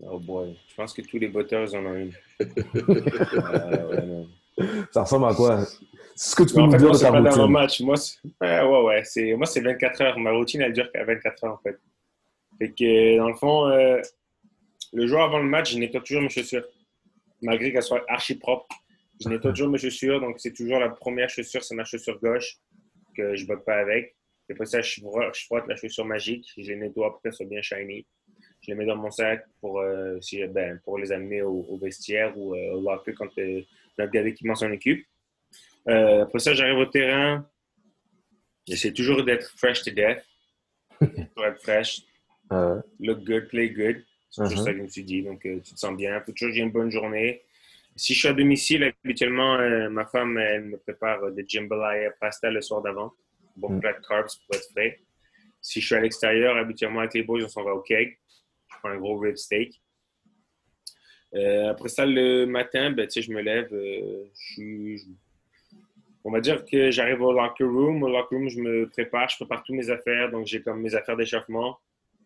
Oh 0.00 0.18
boy, 0.18 0.56
je 0.68 0.74
pense 0.74 0.92
que 0.92 1.02
tous 1.02 1.18
les 1.18 1.28
botteurs 1.28 1.72
en 1.74 1.86
ont 1.86 1.94
une. 1.94 2.12
Euh, 2.40 2.46
ouais, 3.90 4.06
non. 4.06 4.28
Ça 4.92 5.02
ressemble 5.02 5.26
à 5.26 5.34
quoi? 5.34 5.64
C'est 6.14 6.30
ce 6.30 6.36
que 6.36 6.42
tu 6.44 6.54
peux 6.54 6.60
en 6.60 6.66
nous 6.66 6.72
fait, 6.72 6.78
dire 6.78 6.86
moi, 6.88 6.92
de 6.94 6.98
c'est 6.98 7.04
ta 7.04 7.12
pas 7.12 7.20
dans 7.20 7.24
routine. 7.30 7.42
mon 7.42 7.48
match. 7.48 7.80
Moi, 7.80 7.96
c'est 7.96 8.18
ouais, 8.40 8.62
ouais, 8.62 8.82
ouais, 8.84 9.02
c'est 9.04 9.34
moi, 9.34 9.46
c'est 9.46 9.60
24 9.60 10.00
heures. 10.02 10.18
Ma 10.18 10.30
routine, 10.32 10.62
elle 10.62 10.72
dure 10.72 10.90
qu'à 10.92 11.04
24 11.04 11.44
heures, 11.44 11.54
en 11.54 11.58
fait. 11.58 11.78
Fait 12.58 12.70
que, 12.70 13.16
dans 13.18 13.28
le 13.28 13.34
fond, 13.34 13.66
euh, 13.68 14.00
le 14.92 15.06
jour 15.06 15.20
avant 15.22 15.38
le 15.38 15.44
match, 15.48 15.72
je 15.72 15.78
nettoie 15.78 16.00
toujours 16.00 16.22
mes 16.22 16.28
chaussures. 16.28 16.64
Malgré 17.42 17.72
qu'elles 17.72 17.82
soient 17.82 18.04
archi 18.08 18.36
propres, 18.36 18.66
je 19.22 19.28
nettoie 19.28 19.52
toujours 19.52 19.68
mes 19.68 19.78
chaussures. 19.78 20.20
Donc, 20.20 20.36
c'est 20.38 20.52
toujours 20.52 20.78
la 20.78 20.88
première 20.88 21.28
chaussure, 21.28 21.62
c'est 21.62 21.74
ma 21.74 21.84
chaussure 21.84 22.18
gauche 22.20 22.56
que 23.16 23.34
je 23.36 23.42
ne 23.42 23.48
botte 23.48 23.64
pas 23.64 23.76
avec. 23.78 24.16
Et 24.48 24.52
après 24.52 24.66
ça, 24.66 24.80
je 24.82 25.00
frotte, 25.00 25.34
je 25.34 25.44
frotte 25.46 25.64
la 25.68 25.76
chaussure 25.76 26.04
magique. 26.04 26.46
Je 26.56 26.62
les 26.72 26.76
nettoie 26.76 27.10
pour 27.12 27.22
qu'elles 27.22 27.32
soient 27.32 27.46
bien 27.46 27.62
shiny. 27.62 28.06
Je 28.60 28.70
les 28.70 28.74
mets 28.74 28.86
dans 28.86 28.96
mon 28.96 29.10
sac 29.10 29.44
pour, 29.60 29.80
euh, 29.80 30.18
si- 30.20 30.44
ben, 30.46 30.80
pour 30.84 30.98
les 30.98 31.12
amener 31.12 31.42
au, 31.42 31.66
au 31.68 31.78
vestiaire 31.78 32.36
ou 32.36 32.54
euh, 32.54 32.72
au 32.72 32.80
locker 32.80 33.12
quand 33.14 33.28
euh, 33.38 33.62
notre 33.98 34.10
gars 34.12 34.22
d'équipement 34.22 34.54
s'en 34.54 34.70
occupe. 34.72 35.06
Après 35.86 36.38
ça, 36.38 36.54
j'arrive 36.54 36.78
au 36.78 36.86
terrain. 36.86 37.46
J'essaie 38.66 38.92
toujours 38.92 39.22
d'être 39.24 39.50
fresh 39.58 39.82
to 39.82 39.90
death. 39.90 40.24
pour 41.34 41.44
être 41.44 41.60
fresh. 41.62 42.00
Look 43.00 43.24
good, 43.24 43.48
play 43.48 43.68
good. 43.70 44.02
C'est 44.34 44.42
toujours 44.42 44.58
Mhm. 44.58 44.64
ça 44.64 44.72
que 44.72 44.78
je 44.78 44.82
me 44.82 44.88
suis 44.88 45.04
dit. 45.04 45.22
Donc, 45.22 45.46
euh, 45.46 45.60
tu 45.60 45.74
te 45.74 45.78
sens 45.78 45.96
bien. 45.96 46.20
Faut 46.22 46.32
toujours 46.32 46.52
j'ai 46.52 46.62
une 46.62 46.72
bonne 46.72 46.90
journée. 46.90 47.42
Si 47.94 48.14
je 48.14 48.18
suis 48.18 48.28
à 48.28 48.32
domicile, 48.32 48.92
habituellement, 49.04 49.54
euh, 49.60 49.88
ma 49.88 50.04
femme, 50.06 50.36
elle 50.38 50.64
me 50.64 50.76
prépare 50.76 51.22
euh, 51.22 51.30
des 51.30 51.44
jambalaya 51.46 52.10
pasta 52.20 52.50
le 52.50 52.60
soir 52.60 52.82
d'avant. 52.82 53.12
Bon 53.56 53.68
Mhm. 53.68 53.80
plat 53.80 53.92
de 53.92 54.04
carbs 54.04 54.26
pour 54.44 54.56
être 54.56 54.68
frais. 54.72 54.98
Si 55.60 55.80
je 55.80 55.86
suis 55.86 55.94
à 55.94 56.00
l'extérieur, 56.00 56.56
habituellement, 56.56 56.98
avec 57.00 57.14
les 57.14 57.22
boys, 57.22 57.44
on 57.44 57.48
s'en 57.48 57.62
va 57.62 57.72
au 57.74 57.80
keg. 57.80 58.18
Je 58.72 58.78
prends 58.80 58.88
un 58.88 58.98
gros 58.98 59.16
rib 59.18 59.36
steak. 59.36 59.80
Euh, 61.36 61.70
après 61.70 61.88
ça, 61.88 62.04
le 62.04 62.44
matin, 62.46 62.90
ben, 62.90 63.08
je 63.08 63.30
me 63.30 63.40
lève. 63.40 63.68
euh, 63.72 64.24
je 64.34 64.52
suis- 64.54 64.98
je- 64.98 65.04
on 66.24 66.32
va 66.32 66.40
dire 66.40 66.64
que 66.64 66.90
j'arrive 66.90 67.22
au 67.22 67.32
locker 67.32 67.62
room. 67.64 68.02
Au 68.02 68.08
locker 68.08 68.34
room, 68.34 68.48
je 68.48 68.58
me 68.60 68.88
prépare, 68.88 69.28
je 69.28 69.36
prépare 69.36 69.62
toutes 69.62 69.76
mes 69.76 69.90
affaires. 69.90 70.28
Donc, 70.32 70.46
j'ai 70.48 70.60
comme 70.60 70.80
mes 70.80 70.94
affaires 70.96 71.16
d'échauffement 71.16 71.78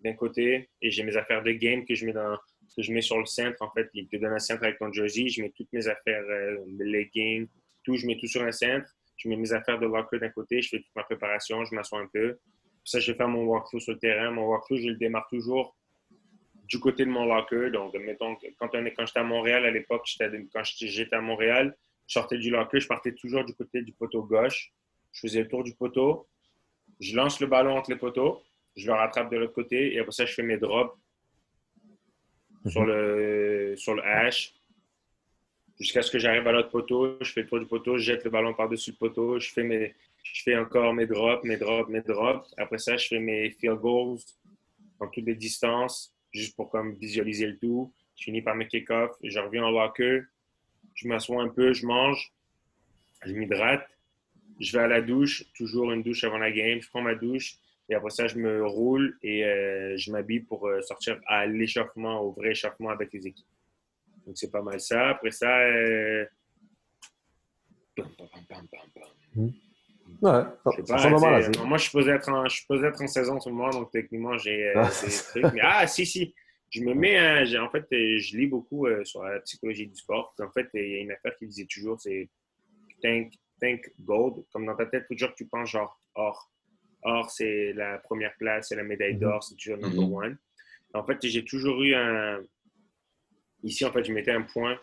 d'un 0.02 0.14
côté 0.14 0.68
et 0.80 0.90
j'ai 0.90 1.02
mes 1.02 1.16
affaires 1.16 1.42
de 1.42 1.52
game 1.52 1.84
que 1.84 1.94
je 1.94 2.06
mets 2.06 2.12
que 2.12 2.82
je 2.82 2.92
mets 2.92 3.00
sur 3.00 3.18
le 3.18 3.26
centre 3.26 3.60
en 3.62 3.70
fait. 3.70 3.88
Il 3.94 4.08
te 4.08 4.16
donne 4.16 4.32
un 4.32 4.38
centre 4.38 4.64
avec 4.64 4.78
ton 4.78 4.92
jersey. 4.92 5.28
Je 5.28 5.42
mets 5.42 5.52
toutes 5.56 5.72
mes 5.72 5.86
affaires, 5.88 6.22
euh, 6.28 6.64
mes 6.66 6.84
leggings, 6.84 7.48
tout. 7.82 7.96
Je 7.96 8.06
mets 8.06 8.18
tout 8.18 8.26
sur 8.26 8.42
un 8.42 8.52
centre. 8.52 8.88
Je 9.16 9.28
mets 9.28 9.36
mes 9.36 9.52
affaires 9.52 9.78
de 9.78 9.86
locker 9.86 10.18
d'un 10.18 10.28
côté. 10.30 10.62
Je 10.62 10.68
fais 10.68 10.78
toute 10.78 10.94
ma 10.94 11.02
préparation. 11.02 11.64
Je 11.64 11.74
m'assois 11.74 12.00
un 12.00 12.08
peu. 12.12 12.38
Ça, 12.84 13.00
je 13.00 13.12
vais 13.12 13.18
faire 13.18 13.28
mon 13.28 13.44
walkthrough 13.44 13.80
sur 13.80 13.92
le 13.92 13.98
terrain. 13.98 14.30
Mon 14.30 14.46
walkthrough, 14.46 14.78
je 14.78 14.88
le 14.88 14.96
démarre 14.96 15.26
toujours 15.28 15.76
du 16.64 16.78
côté 16.78 17.04
de 17.04 17.10
mon 17.10 17.26
locker. 17.26 17.70
Donc, 17.70 17.94
mettons, 17.94 18.36
quand, 18.58 18.68
on 18.74 18.84
est, 18.84 18.92
quand 18.92 19.06
j'étais 19.06 19.20
à 19.20 19.24
Montréal 19.24 19.64
à 19.64 19.70
l'époque, 19.70 20.06
quand 20.18 20.64
j'étais 20.64 21.16
à 21.16 21.20
Montréal, 21.20 21.76
je 22.06 22.12
sortais 22.12 22.38
du 22.38 22.50
locker, 22.50 22.80
je 22.80 22.86
partais 22.86 23.12
toujours 23.12 23.44
du 23.44 23.54
côté 23.54 23.82
du 23.82 23.92
poteau 23.92 24.22
gauche. 24.22 24.72
Je 25.12 25.20
faisais 25.20 25.42
le 25.42 25.48
tour 25.48 25.64
du 25.64 25.74
poteau. 25.74 26.28
Je 27.00 27.16
lance 27.16 27.40
le 27.40 27.46
ballon 27.46 27.76
entre 27.76 27.90
les 27.90 27.98
poteaux. 27.98 28.42
Je 28.78 28.86
le 28.86 28.92
rattrape 28.92 29.30
de 29.30 29.36
l'autre 29.36 29.52
côté. 29.52 29.94
Et 29.94 29.98
après 29.98 30.12
ça, 30.12 30.24
je 30.24 30.32
fais 30.32 30.42
mes 30.42 30.56
drops 30.56 30.96
sur 32.66 32.84
le, 32.84 33.74
sur 33.76 33.94
le 33.94 34.02
hash 34.04 34.54
jusqu'à 35.78 36.02
ce 36.02 36.10
que 36.10 36.18
j'arrive 36.18 36.46
à 36.46 36.52
l'autre 36.52 36.70
poteau. 36.70 37.18
Je 37.20 37.32
fais 37.32 37.42
le 37.42 37.48
tour 37.48 37.60
du 37.60 37.66
poteau, 37.66 37.98
je 37.98 38.04
jette 38.04 38.24
le 38.24 38.30
ballon 38.30 38.54
par-dessus 38.54 38.92
le 38.92 38.96
poteau. 38.96 39.38
Je 39.38 39.50
fais, 39.50 39.62
mes, 39.62 39.94
je 40.22 40.42
fais 40.42 40.56
encore 40.56 40.92
mes 40.94 41.06
drops, 41.06 41.44
mes 41.44 41.56
drops, 41.56 41.88
mes 41.90 42.02
drops. 42.02 42.52
Après 42.56 42.78
ça, 42.78 42.96
je 42.96 43.08
fais 43.08 43.18
mes 43.18 43.50
field 43.50 43.78
goals 43.78 44.20
dans 45.00 45.08
toutes 45.08 45.26
les 45.26 45.34
distances, 45.34 46.14
juste 46.32 46.56
pour 46.56 46.70
comme 46.70 46.94
visualiser 46.94 47.46
le 47.46 47.58
tout. 47.58 47.92
Je 48.16 48.24
finis 48.24 48.42
par 48.42 48.56
mes 48.56 48.66
kick-offs. 48.66 49.16
Je 49.22 49.38
reviens 49.38 49.64
en 49.64 49.70
locker. 49.70 50.22
Je 50.94 51.06
m'assois 51.06 51.42
un 51.42 51.48
peu, 51.48 51.72
je 51.72 51.86
mange. 51.86 52.32
Je 53.24 53.32
m'hydrate. 53.32 53.88
Je 54.60 54.76
vais 54.76 54.82
à 54.82 54.88
la 54.88 55.00
douche, 55.00 55.44
toujours 55.54 55.92
une 55.92 56.02
douche 56.02 56.24
avant 56.24 56.38
la 56.38 56.50
game. 56.50 56.80
Je 56.80 56.88
prends 56.88 57.02
ma 57.02 57.14
douche. 57.14 57.54
Et 57.88 57.94
après 57.94 58.10
ça, 58.10 58.26
je 58.26 58.36
me 58.36 58.66
roule 58.66 59.16
et 59.22 59.44
euh, 59.44 59.96
je 59.96 60.12
m'habille 60.12 60.40
pour 60.40 60.68
euh, 60.68 60.82
sortir 60.82 61.18
à 61.26 61.46
l'échauffement, 61.46 62.20
au 62.20 62.32
vrai 62.32 62.50
échauffement 62.50 62.90
avec 62.90 63.12
les 63.12 63.26
équipes. 63.26 63.46
Donc, 64.26 64.36
c'est 64.36 64.50
pas 64.50 64.62
mal 64.62 64.78
ça. 64.78 65.08
Après 65.10 65.30
ça, 65.30 65.58
euh... 65.60 66.26
pam. 67.96 68.06
Ouais, 70.22 70.42
Je 70.78 70.84
ça 70.84 70.96
pas, 70.96 71.18
mal 71.18 71.50
moi, 71.64 71.76
je 71.76 71.82
suis 71.82 71.90
supposé 71.90 72.10
être 72.10 72.28
en, 72.30 72.44
je 72.44 72.50
suis 72.50 72.60
supposé 72.62 72.86
être 72.86 73.02
en 73.02 73.06
saison 73.06 73.36
en 73.36 73.40
ce 73.40 73.48
moment, 73.50 73.70
donc 73.70 73.90
techniquement, 73.90 74.36
j'ai 74.36 74.72
Ah. 74.74 74.90
des 75.04 75.10
trucs. 75.42 75.54
Mais, 75.54 75.60
ah, 75.62 75.86
si, 75.86 76.04
si. 76.04 76.34
Je 76.70 76.82
me 76.82 76.92
mets, 76.92 77.16
hein, 77.16 77.62
en 77.62 77.70
fait, 77.70 77.86
je 77.90 78.36
lis 78.36 78.46
beaucoup 78.46 78.86
sur 79.04 79.22
la 79.22 79.40
psychologie 79.40 79.86
du 79.86 79.96
sport. 79.96 80.34
En 80.40 80.50
fait, 80.50 80.68
il 80.74 80.88
y 80.88 80.94
a 80.96 80.98
une 80.98 81.12
affaire 81.12 81.34
qui 81.36 81.46
disait 81.46 81.66
toujours, 81.66 81.98
c'est 81.98 82.28
think, 83.00 83.32
think 83.58 83.90
gold. 84.00 84.44
Comme 84.52 84.66
dans 84.66 84.76
ta 84.76 84.84
tête, 84.84 85.06
toujours 85.08 85.34
tu 85.34 85.46
penses 85.46 85.70
genre 85.70 85.98
or. 86.14 86.50
Or, 87.02 87.30
c'est 87.30 87.72
la 87.74 87.98
première 87.98 88.34
place, 88.38 88.68
c'est 88.68 88.76
la 88.76 88.82
médaille 88.82 89.14
Mhm. 89.14 89.20
d'or, 89.20 89.42
c'est 89.42 89.54
toujours 89.56 89.78
number 89.78 90.04
Mhm. 90.08 90.14
one. 90.14 90.38
En 90.94 91.04
fait, 91.04 91.18
j'ai 91.26 91.44
toujours 91.44 91.82
eu 91.82 91.94
un. 91.94 92.40
Ici, 93.62 93.84
en 93.84 93.92
fait, 93.92 94.04
je 94.04 94.12
mettais 94.12 94.32
un 94.32 94.42
point, 94.42 94.78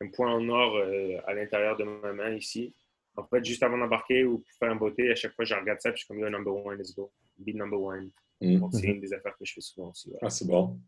un 0.00 0.08
point 0.08 0.32
en 0.32 0.48
or 0.48 0.76
euh, 0.76 1.16
à 1.26 1.34
l'intérieur 1.34 1.76
de 1.76 1.84
ma 1.84 2.12
main 2.12 2.34
ici. 2.34 2.74
En 3.16 3.24
fait, 3.24 3.44
juste 3.44 3.62
avant 3.62 3.78
d'embarquer 3.78 4.24
ou 4.24 4.38
pour 4.38 4.50
faire 4.58 4.70
un 4.70 4.76
beauté, 4.76 5.10
à 5.10 5.14
chaque 5.14 5.34
fois, 5.34 5.44
je 5.44 5.54
regarde 5.54 5.80
ça 5.80 5.90
puis 5.90 6.00
je 6.00 6.04
suis 6.04 6.08
comme, 6.08 6.18
yo, 6.18 6.28
number 6.30 6.54
one, 6.54 6.76
let's 6.78 6.94
go. 6.94 7.12
Be 7.38 7.54
number 7.54 7.80
one. 7.80 8.10
Mm. 8.40 8.58
Donc, 8.58 8.72
c'est 8.74 8.86
une 8.86 9.00
des 9.00 9.12
affaires 9.12 9.36
que 9.36 9.44
je 9.44 9.52
fais 9.54 9.60
souvent 9.60 9.90
aussi. 9.90 10.10
ouais. 10.10 10.18
Ah, 10.22 10.30
c'est 10.30 10.46
bon. 10.46 10.78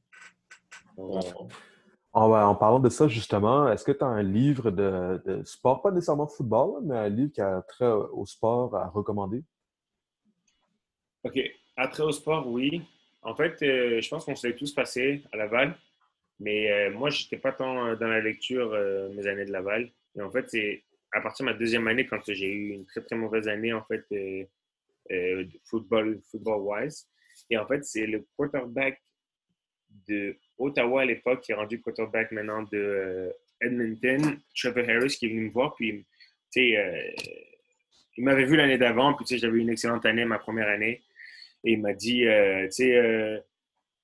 Donc, 0.97 1.25
euh, 1.25 1.31
En, 2.13 2.31
en 2.31 2.55
parlant 2.55 2.79
de 2.81 2.89
ça, 2.89 3.09
justement, 3.09 3.69
est-ce 3.71 3.85
que 3.85 3.93
tu 3.93 4.05
as 4.05 4.07
un 4.07 4.23
livre 4.23 4.71
de, 4.71 5.21
de 5.27 5.43
sport, 5.45 5.83
pas 5.83 5.91
nécessairement 5.91 6.29
football, 6.29 6.83
mais 6.85 6.97
un 6.97 7.09
livre 7.09 7.33
qui 7.33 7.41
a 7.41 7.61
trait 7.63 7.91
au 7.91 8.25
sport 8.25 8.75
à 8.77 8.89
recommander? 8.89 9.43
OK. 11.25 11.41
Attrait 11.77 12.05
au 12.05 12.13
sport, 12.13 12.47
oui. 12.49 12.83
En 13.23 13.35
fait, 13.35 13.61
euh, 13.63 14.01
je 14.01 14.09
pense 14.09 14.25
qu'on 14.25 14.37
se 14.37 14.47
l'est 14.47 14.55
tous 14.55 14.73
passé 14.73 15.23
à 15.33 15.37
Laval. 15.37 15.77
Mais 16.39 16.71
euh, 16.71 16.91
moi, 16.93 17.11
je 17.11 17.23
n'étais 17.23 17.39
pas 17.39 17.53
tant 17.53 17.87
euh, 17.87 17.97
dans 17.97 18.09
la 18.09 18.21
lecture 18.21 18.71
mes 19.15 19.27
années 19.27 19.47
de 19.47 19.53
Laval. 19.53 19.91
Et 20.17 20.23
en 20.23 20.31
fait, 20.31 20.49
c'est 20.51 20.85
à 21.13 21.21
partir 21.21 21.47
de 21.47 21.53
ma 21.53 21.57
deuxième 21.57 21.89
année, 21.89 22.07
quand 22.07 22.21
j'ai 22.27 22.53
eu 22.53 22.71
une 22.73 22.87
très, 22.87 23.01
très 23.01 23.17
mauvaise 23.17 23.49
année, 23.49 23.73
en 23.73 23.85
fait, 23.85 24.05
football, 25.65 26.21
football-wise. 26.31 27.09
Et 27.51 27.57
en 27.57 27.67
fait, 27.67 27.85
c'est 27.85 28.07
le 28.07 28.27
quarterback 28.37 29.01
de 30.09 30.37
Ottawa 30.59 31.03
à 31.03 31.05
l'époque 31.05 31.41
qui 31.43 31.53
est 31.53 31.55
rendu 31.55 31.81
quarterback 31.81 32.33
maintenant 32.33 32.63
de 32.71 33.33
Edmonton, 33.61 34.39
Trevor 34.57 34.89
Harris, 34.89 35.17
qui 35.19 35.27
est 35.27 35.29
venu 35.29 35.47
me 35.47 35.51
voir. 35.51 35.75
Puis, 35.77 36.05
tu 36.53 36.75
sais, 36.75 37.15
il 38.17 38.25
m'avait 38.25 38.45
vu 38.45 38.57
l'année 38.57 38.79
d'avant. 38.79 39.15
Puis, 39.15 39.25
tu 39.25 39.35
sais, 39.35 39.41
j'avais 39.41 39.61
une 39.61 39.71
excellente 39.71 40.05
année, 40.05 40.25
ma 40.25 40.39
première 40.39 40.69
année. 40.69 41.01
Et 41.65 41.73
il 41.73 41.81
m'a 41.81 41.95
dit, 41.95 42.27
euh, 42.27 42.65
tu 42.65 42.71
sais, 42.73 42.97
euh, 42.97 43.39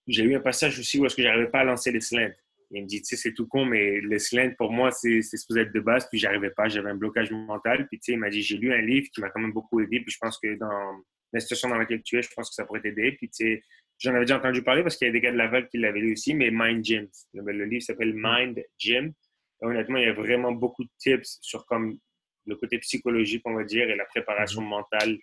j'ai 0.06 0.24
eu 0.24 0.34
un 0.34 0.40
passage 0.40 0.78
aussi 0.78 0.98
où 0.98 1.06
est-ce 1.06 1.14
que 1.14 1.22
j'arrivais 1.22 1.50
pas 1.50 1.60
à 1.60 1.64
lancer 1.64 1.92
les 1.92 2.00
slants. 2.00 2.32
Il 2.70 2.82
me 2.82 2.86
dit, 2.86 3.02
tu 3.02 3.08
sais, 3.08 3.16
c'est 3.16 3.34
tout 3.34 3.46
con, 3.46 3.64
mais 3.64 4.00
les 4.00 4.18
slants, 4.18 4.54
pour 4.56 4.72
moi, 4.72 4.90
c'est 4.92 5.22
supposé 5.22 5.62
être 5.62 5.72
de 5.72 5.80
base, 5.80 6.08
puis 6.08 6.18
j'arrivais 6.18 6.50
pas, 6.50 6.68
j'avais 6.68 6.90
un 6.90 6.94
blocage 6.94 7.30
mental. 7.32 7.86
Puis, 7.88 7.98
tu 7.98 8.04
sais, 8.04 8.12
il 8.12 8.18
m'a 8.18 8.30
dit, 8.30 8.42
j'ai 8.42 8.56
lu 8.56 8.72
un 8.72 8.80
livre 8.80 9.08
qui 9.12 9.20
m'a 9.20 9.28
quand 9.30 9.40
même 9.40 9.52
beaucoup 9.52 9.80
aidé, 9.80 10.00
puis 10.00 10.12
je 10.12 10.18
pense 10.18 10.38
que 10.38 10.54
dans 10.56 11.02
la 11.32 11.40
situation 11.40 11.68
dans 11.68 11.76
laquelle 11.76 12.02
tu 12.02 12.18
es, 12.18 12.22
je 12.22 12.30
pense 12.34 12.48
que 12.48 12.54
ça 12.54 12.64
pourrait 12.64 12.80
t'aider. 12.80 13.12
Puis, 13.12 13.28
tu 13.28 13.44
sais, 13.44 13.62
j'en 13.98 14.14
avais 14.14 14.24
déjà 14.24 14.38
entendu 14.38 14.62
parler 14.62 14.82
parce 14.82 14.96
qu'il 14.96 15.06
y 15.06 15.10
a 15.10 15.12
des 15.12 15.20
gars 15.20 15.32
de 15.32 15.36
Laval 15.36 15.68
qui 15.68 15.78
l'avaient 15.78 16.00
lu 16.00 16.12
aussi, 16.12 16.32
mais 16.32 16.50
Mind 16.52 16.84
Gym. 16.84 17.08
Le, 17.34 17.52
le 17.52 17.64
livre 17.64 17.82
s'appelle 17.82 18.14
Mind 18.14 18.62
Gym. 18.78 19.12
Et 19.62 19.66
honnêtement, 19.66 19.98
il 19.98 20.06
y 20.06 20.08
a 20.08 20.14
vraiment 20.14 20.52
beaucoup 20.52 20.84
de 20.84 20.90
tips 20.98 21.38
sur 21.42 21.66
comme 21.66 21.98
le 22.46 22.56
côté 22.56 22.78
psychologique, 22.78 23.42
on 23.44 23.54
va 23.54 23.64
dire, 23.64 23.90
et 23.90 23.96
la 23.96 24.06
préparation 24.06 24.62
mentale 24.62 25.18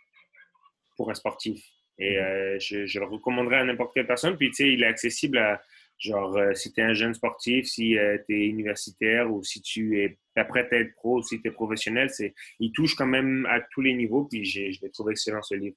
pour 0.96 1.10
un 1.10 1.14
sportif. 1.14 1.64
Et 2.00 2.20
euh, 2.20 2.60
je, 2.60 2.86
je 2.86 3.00
le 3.00 3.06
recommanderais 3.06 3.58
à 3.58 3.64
n'importe 3.64 3.94
quelle 3.94 4.08
personne. 4.08 4.38
Puis, 4.38 4.50
tu 4.50 4.56
sais, 4.56 4.70
il 4.72 4.84
est 4.84 4.88
accessible 4.88 5.38
à, 5.38 5.62
genre, 5.98 6.38
euh, 6.38 6.54
si 6.54 6.72
tu 6.72 6.82
es 6.82 6.84
un 6.84 6.94
jeune 6.94 7.14
sportif, 7.14 7.66
si 7.66 7.98
tu 8.28 8.36
es 8.36 8.48
universitaire 8.48 9.32
ou 9.32 9.44
si 9.44 9.62
tu 9.62 10.00
es 10.00 10.20
prêt 10.44 10.68
à 10.72 10.76
être 10.76 10.94
pro 10.94 11.22
si 11.24 11.42
tu 11.42 11.48
es 11.48 11.52
professionnel. 11.52 12.10
C'est, 12.10 12.36
il 12.60 12.72
touche 12.72 12.96
quand 12.96 13.08
même 13.08 13.46
à 13.48 13.62
tous 13.72 13.82
les 13.82 13.94
niveaux. 13.94 14.26
Puis, 14.26 14.46
je 14.46 14.80
l'ai 14.82 14.92
trouvé 14.92 15.12
excellent, 15.12 15.42
ce 15.42 15.56
livre. 15.56 15.76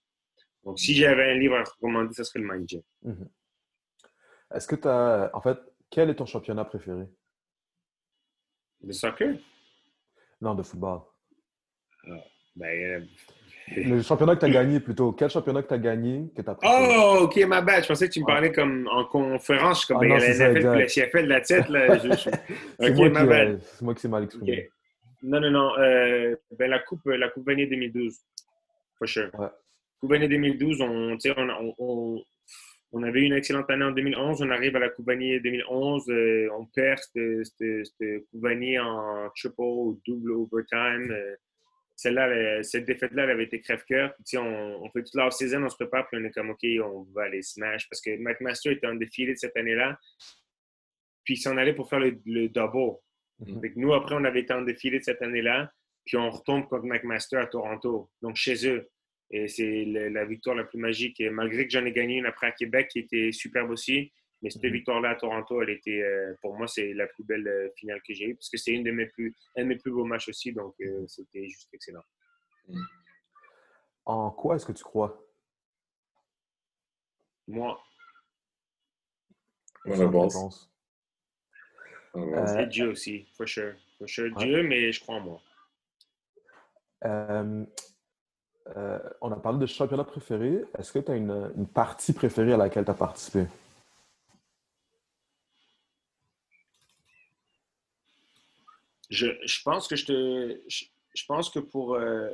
Donc, 0.64 0.78
si 0.78 0.94
j'avais 0.94 1.30
un 1.30 1.34
livre 1.34 1.56
à 1.56 1.64
recommander, 1.64 2.12
ce 2.12 2.24
serait 2.24 2.40
le 2.40 2.52
Mind 2.52 2.68
Gym. 2.68 2.82
Mhm. 3.02 3.28
Est-ce 4.54 4.68
que 4.68 4.76
tu 4.76 4.88
as. 4.88 5.30
En 5.32 5.40
fait, 5.40 5.58
quel 5.90 6.10
est 6.10 6.16
ton 6.16 6.26
championnat 6.26 6.64
préféré? 6.64 7.04
Le 8.82 8.92
soccer? 8.92 9.36
Non, 10.40 10.54
de 10.54 10.62
football. 10.62 11.00
Ben, 12.56 12.66
euh, 12.66 13.04
Le 13.76 14.02
championnat 14.02 14.34
que 14.34 14.40
tu 14.40 14.46
as 14.46 14.50
gagné 14.50 14.80
plutôt. 14.80 15.12
Quel 15.12 15.30
championnat 15.30 15.62
que 15.62 15.68
tu 15.68 15.74
as 15.74 15.78
gagné 15.78 16.30
que 16.34 16.42
as 16.50 16.56
Oh, 16.64 17.24
ok, 17.24 17.36
ma 17.46 17.60
bad. 17.60 17.82
Je 17.82 17.88
pensais 17.88 18.08
que 18.08 18.12
tu 18.12 18.20
me 18.20 18.26
parlais 18.26 18.50
comme 18.50 18.88
en 18.90 19.04
conférence. 19.04 19.84
comme 19.86 19.98
ah, 20.02 20.06
non, 20.06 20.16
la 20.16 20.28
NFL 20.28 20.62
la 20.62 20.86
CFL, 20.86 21.26
la 21.26 21.40
tête. 21.40 21.68
Là, 21.68 21.98
c'est 22.78 22.94
moi, 22.94 23.08
moi, 23.80 23.94
qui 23.94 24.00
s'est 24.00 24.08
mal 24.08 24.24
exprimé. 24.24 24.68
Non, 25.22 25.40
non, 25.40 25.50
non. 25.50 25.78
Euh, 25.78 26.34
ben, 26.58 26.70
la 26.70 26.80
Coupe, 26.80 27.06
la 27.06 27.28
coupe 27.28 27.46
Vanier 27.46 27.66
2012. 27.66 28.18
For 28.98 29.08
sure. 29.08 29.30
Ouais. 29.38 29.48
Coupe 30.00 30.10
Vanier 30.10 30.28
2012, 30.28 30.80
on, 30.80 31.16
on, 31.36 31.74
on, 31.78 32.22
on, 32.92 33.02
avait 33.02 33.20
une 33.20 33.34
excellente 33.34 33.70
année 33.70 33.84
en 33.84 33.92
2011. 33.92 34.42
On 34.42 34.50
arrive 34.50 34.74
à 34.76 34.80
la 34.80 34.88
Coupe 34.88 35.06
Vanier 35.06 35.38
2011. 35.40 36.08
Euh, 36.08 36.48
on 36.58 36.66
perd 36.66 36.98
cette 37.14 38.24
Coupe 38.32 38.78
en 38.78 39.28
triple 39.36 39.60
ou 39.60 40.00
double 40.06 40.32
overtime. 40.32 41.14
Celle-là, 42.00 42.62
cette 42.62 42.86
défaite-là, 42.86 43.24
elle 43.24 43.30
avait 43.32 43.44
été 43.44 43.60
crève-cœur. 43.60 44.14
On, 44.36 44.38
on 44.38 44.90
fait 44.90 45.02
toute 45.02 45.14
la 45.16 45.30
saison 45.30 45.62
on 45.62 45.68
se 45.68 45.76
prépare, 45.76 46.08
puis 46.08 46.18
on 46.18 46.24
est 46.24 46.30
comme, 46.30 46.48
OK, 46.48 46.64
on 46.82 47.02
va 47.14 47.24
aller 47.24 47.42
smash. 47.42 47.86
Parce 47.90 48.00
que 48.00 48.16
McMaster 48.16 48.72
était 48.72 48.86
en 48.86 48.94
défilé 48.94 49.34
de 49.34 49.38
cette 49.38 49.54
année-là. 49.54 49.98
Puis 51.24 51.34
il 51.34 51.36
s'en 51.36 51.58
allait 51.58 51.74
pour 51.74 51.90
faire 51.90 52.00
le, 52.00 52.48
double. 52.48 52.96
Mhm. 53.40 53.72
Nous, 53.76 53.92
après, 53.92 54.14
on 54.14 54.24
avait 54.24 54.40
été 54.40 54.54
en 54.54 54.62
défilé 54.62 55.00
de 55.00 55.04
cette 55.04 55.20
année-là. 55.20 55.70
Puis 56.06 56.16
on 56.16 56.30
retombe 56.30 56.66
contre 56.68 56.86
McMaster 56.86 57.36
à 57.36 57.46
Toronto, 57.46 58.10
donc 58.22 58.36
chez 58.36 58.66
eux. 58.66 58.88
Et 59.30 59.46
c'est 59.46 59.84
la 59.84 60.24
victoire 60.24 60.56
la 60.56 60.64
plus 60.64 60.78
magique. 60.78 61.20
Et 61.20 61.28
malgré 61.28 61.66
que 61.66 61.70
j'en 61.70 61.84
ai 61.84 61.92
gagné 61.92 62.16
une 62.16 62.24
après 62.26 62.46
à 62.46 62.52
Québec 62.52 62.88
qui 62.88 63.00
était 63.00 63.30
superbe 63.30 63.68
aussi, 63.68 64.10
mais 64.42 64.50
cette 64.50 64.62
mhm. 64.62 64.72
victoire-là 64.72 65.10
à 65.10 65.14
Toronto, 65.16 65.62
elle 65.62 65.70
était, 65.70 66.02
euh, 66.02 66.34
pour 66.40 66.56
moi, 66.56 66.66
c'est 66.66 66.94
la 66.94 67.06
plus 67.06 67.24
belle 67.24 67.46
euh, 67.46 67.68
finale 67.76 68.00
que 68.06 68.14
j'ai 68.14 68.28
eue 68.28 68.34
parce 68.34 68.48
que 68.48 68.56
c'est 68.56 68.72
une 68.72 68.84
de 68.84 68.90
mes 68.90 69.06
plus, 69.06 69.36
un 69.56 69.62
de 69.62 69.68
mes 69.68 69.76
plus 69.76 69.90
beaux 69.90 70.04
matchs 70.04 70.28
aussi. 70.28 70.52
Donc, 70.52 70.74
euh, 70.80 71.06
c'était 71.06 71.46
juste 71.46 71.68
excellent. 71.72 72.04
En 74.06 74.30
quoi 74.30 74.56
est-ce 74.56 74.64
que 74.64 74.72
tu 74.72 74.82
crois? 74.82 75.22
Moi. 77.48 77.78
Bonne 79.84 80.00
réponse. 80.00 80.70
C'est 82.14 82.66
Dieu 82.66 82.90
aussi, 82.90 83.26
for 83.36 83.46
sure. 83.46 83.74
For 83.98 84.08
sure, 84.08 84.34
Dieu, 84.36 84.62
mais 84.62 84.90
je 84.90 85.00
crois 85.00 85.16
en 85.16 85.20
moi. 85.20 85.42
on 89.20 89.32
a 89.32 89.36
parlé 89.36 89.58
de 89.58 89.66
championnat 89.66 90.04
préféré. 90.04 90.64
Est-ce 90.78 90.92
que 90.92 90.98
tu 90.98 91.10
as 91.10 91.16
une, 91.16 91.52
une 91.56 91.68
partie 91.68 92.14
préférée 92.14 92.54
à 92.54 92.56
laquelle 92.56 92.84
tu 92.84 92.90
as 92.90 92.94
participé? 92.94 93.46
Je, 99.10 99.62
pense 99.64 99.88
que 99.88 99.96
je 99.96 100.06
te. 100.06 100.60
Je, 100.68 101.24
pense 101.26 101.50
que 101.50 101.58
pour. 101.58 101.94
Euh, 101.94 102.30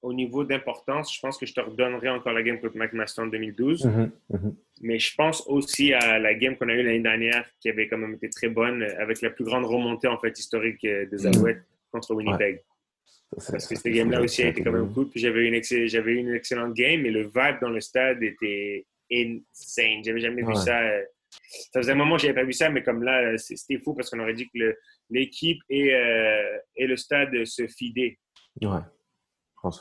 au 0.00 0.12
niveau 0.12 0.44
d'importance, 0.44 1.12
je 1.14 1.20
pense 1.20 1.38
que 1.38 1.46
je 1.46 1.52
te 1.52 1.60
redonnerai 1.60 2.08
encore 2.08 2.32
la 2.32 2.42
game 2.42 2.60
contre 2.60 2.76
McMaster 2.76 3.22
en 3.22 3.26
2012. 3.26 3.84
Mm-hmm, 3.84 4.10
mm-hmm. 4.30 4.54
Mais 4.82 4.98
je 4.98 5.14
pense 5.16 5.44
aussi 5.48 5.92
à 5.92 6.18
la 6.18 6.34
game 6.34 6.56
qu'on 6.56 6.68
a 6.68 6.74
eue 6.74 6.82
l'année 6.82 7.00
dernière, 7.00 7.44
qui 7.60 7.68
avait 7.68 7.88
quand 7.88 7.98
même 7.98 8.14
été 8.14 8.30
très 8.30 8.48
bonne, 8.48 8.82
avec 8.98 9.20
la 9.22 9.30
plus 9.30 9.44
grande 9.44 9.64
remontée 9.64 10.06
en 10.06 10.18
fait 10.18 10.38
historique 10.38 10.84
euh, 10.84 11.06
des 11.06 11.16
mm-hmm. 11.16 11.36
Alouettes 11.36 11.62
contre 11.90 12.14
Winnipeg. 12.14 12.62
Parce 13.30 13.66
que 13.66 13.74
cette 13.74 13.92
game-là 13.92 14.22
aussi 14.22 14.42
a 14.42 14.48
été 14.48 14.62
quand 14.62 14.72
même 14.72 14.92
cool. 14.92 15.08
Puis 15.08 15.20
j'avais 15.20 15.46
une, 15.46 15.54
une 15.54 16.34
excellente 16.34 16.74
game, 16.74 17.04
et 17.04 17.10
le 17.10 17.24
vibe 17.24 17.60
dans 17.60 17.70
le 17.70 17.80
stade 17.80 18.22
était 18.22 18.86
insane. 19.12 20.04
J'avais 20.04 20.20
jamais 20.20 20.42
vu 20.42 20.54
ça. 20.54 20.80
Euh, 21.34 21.68
ça 21.72 21.80
faisait 21.80 21.92
un 21.92 21.96
moment 21.96 22.16
que 22.16 22.22
j'avais 22.22 22.34
pas 22.34 22.44
vu 22.44 22.52
ça, 22.52 22.70
mais 22.70 22.82
comme 22.82 23.02
là, 23.02 23.36
c'était 23.38 23.78
fou 23.78 23.94
parce 23.94 24.10
qu'on 24.10 24.20
aurait 24.20 24.34
dit 24.34 24.48
que 24.54 24.76
l'équipe 25.10 25.60
et, 25.68 25.94
euh, 25.94 26.58
et, 26.76 26.86
le 26.86 26.96
stade 26.96 27.44
se 27.44 27.66
fidaient. 27.66 28.18
Ouais. 28.62 28.80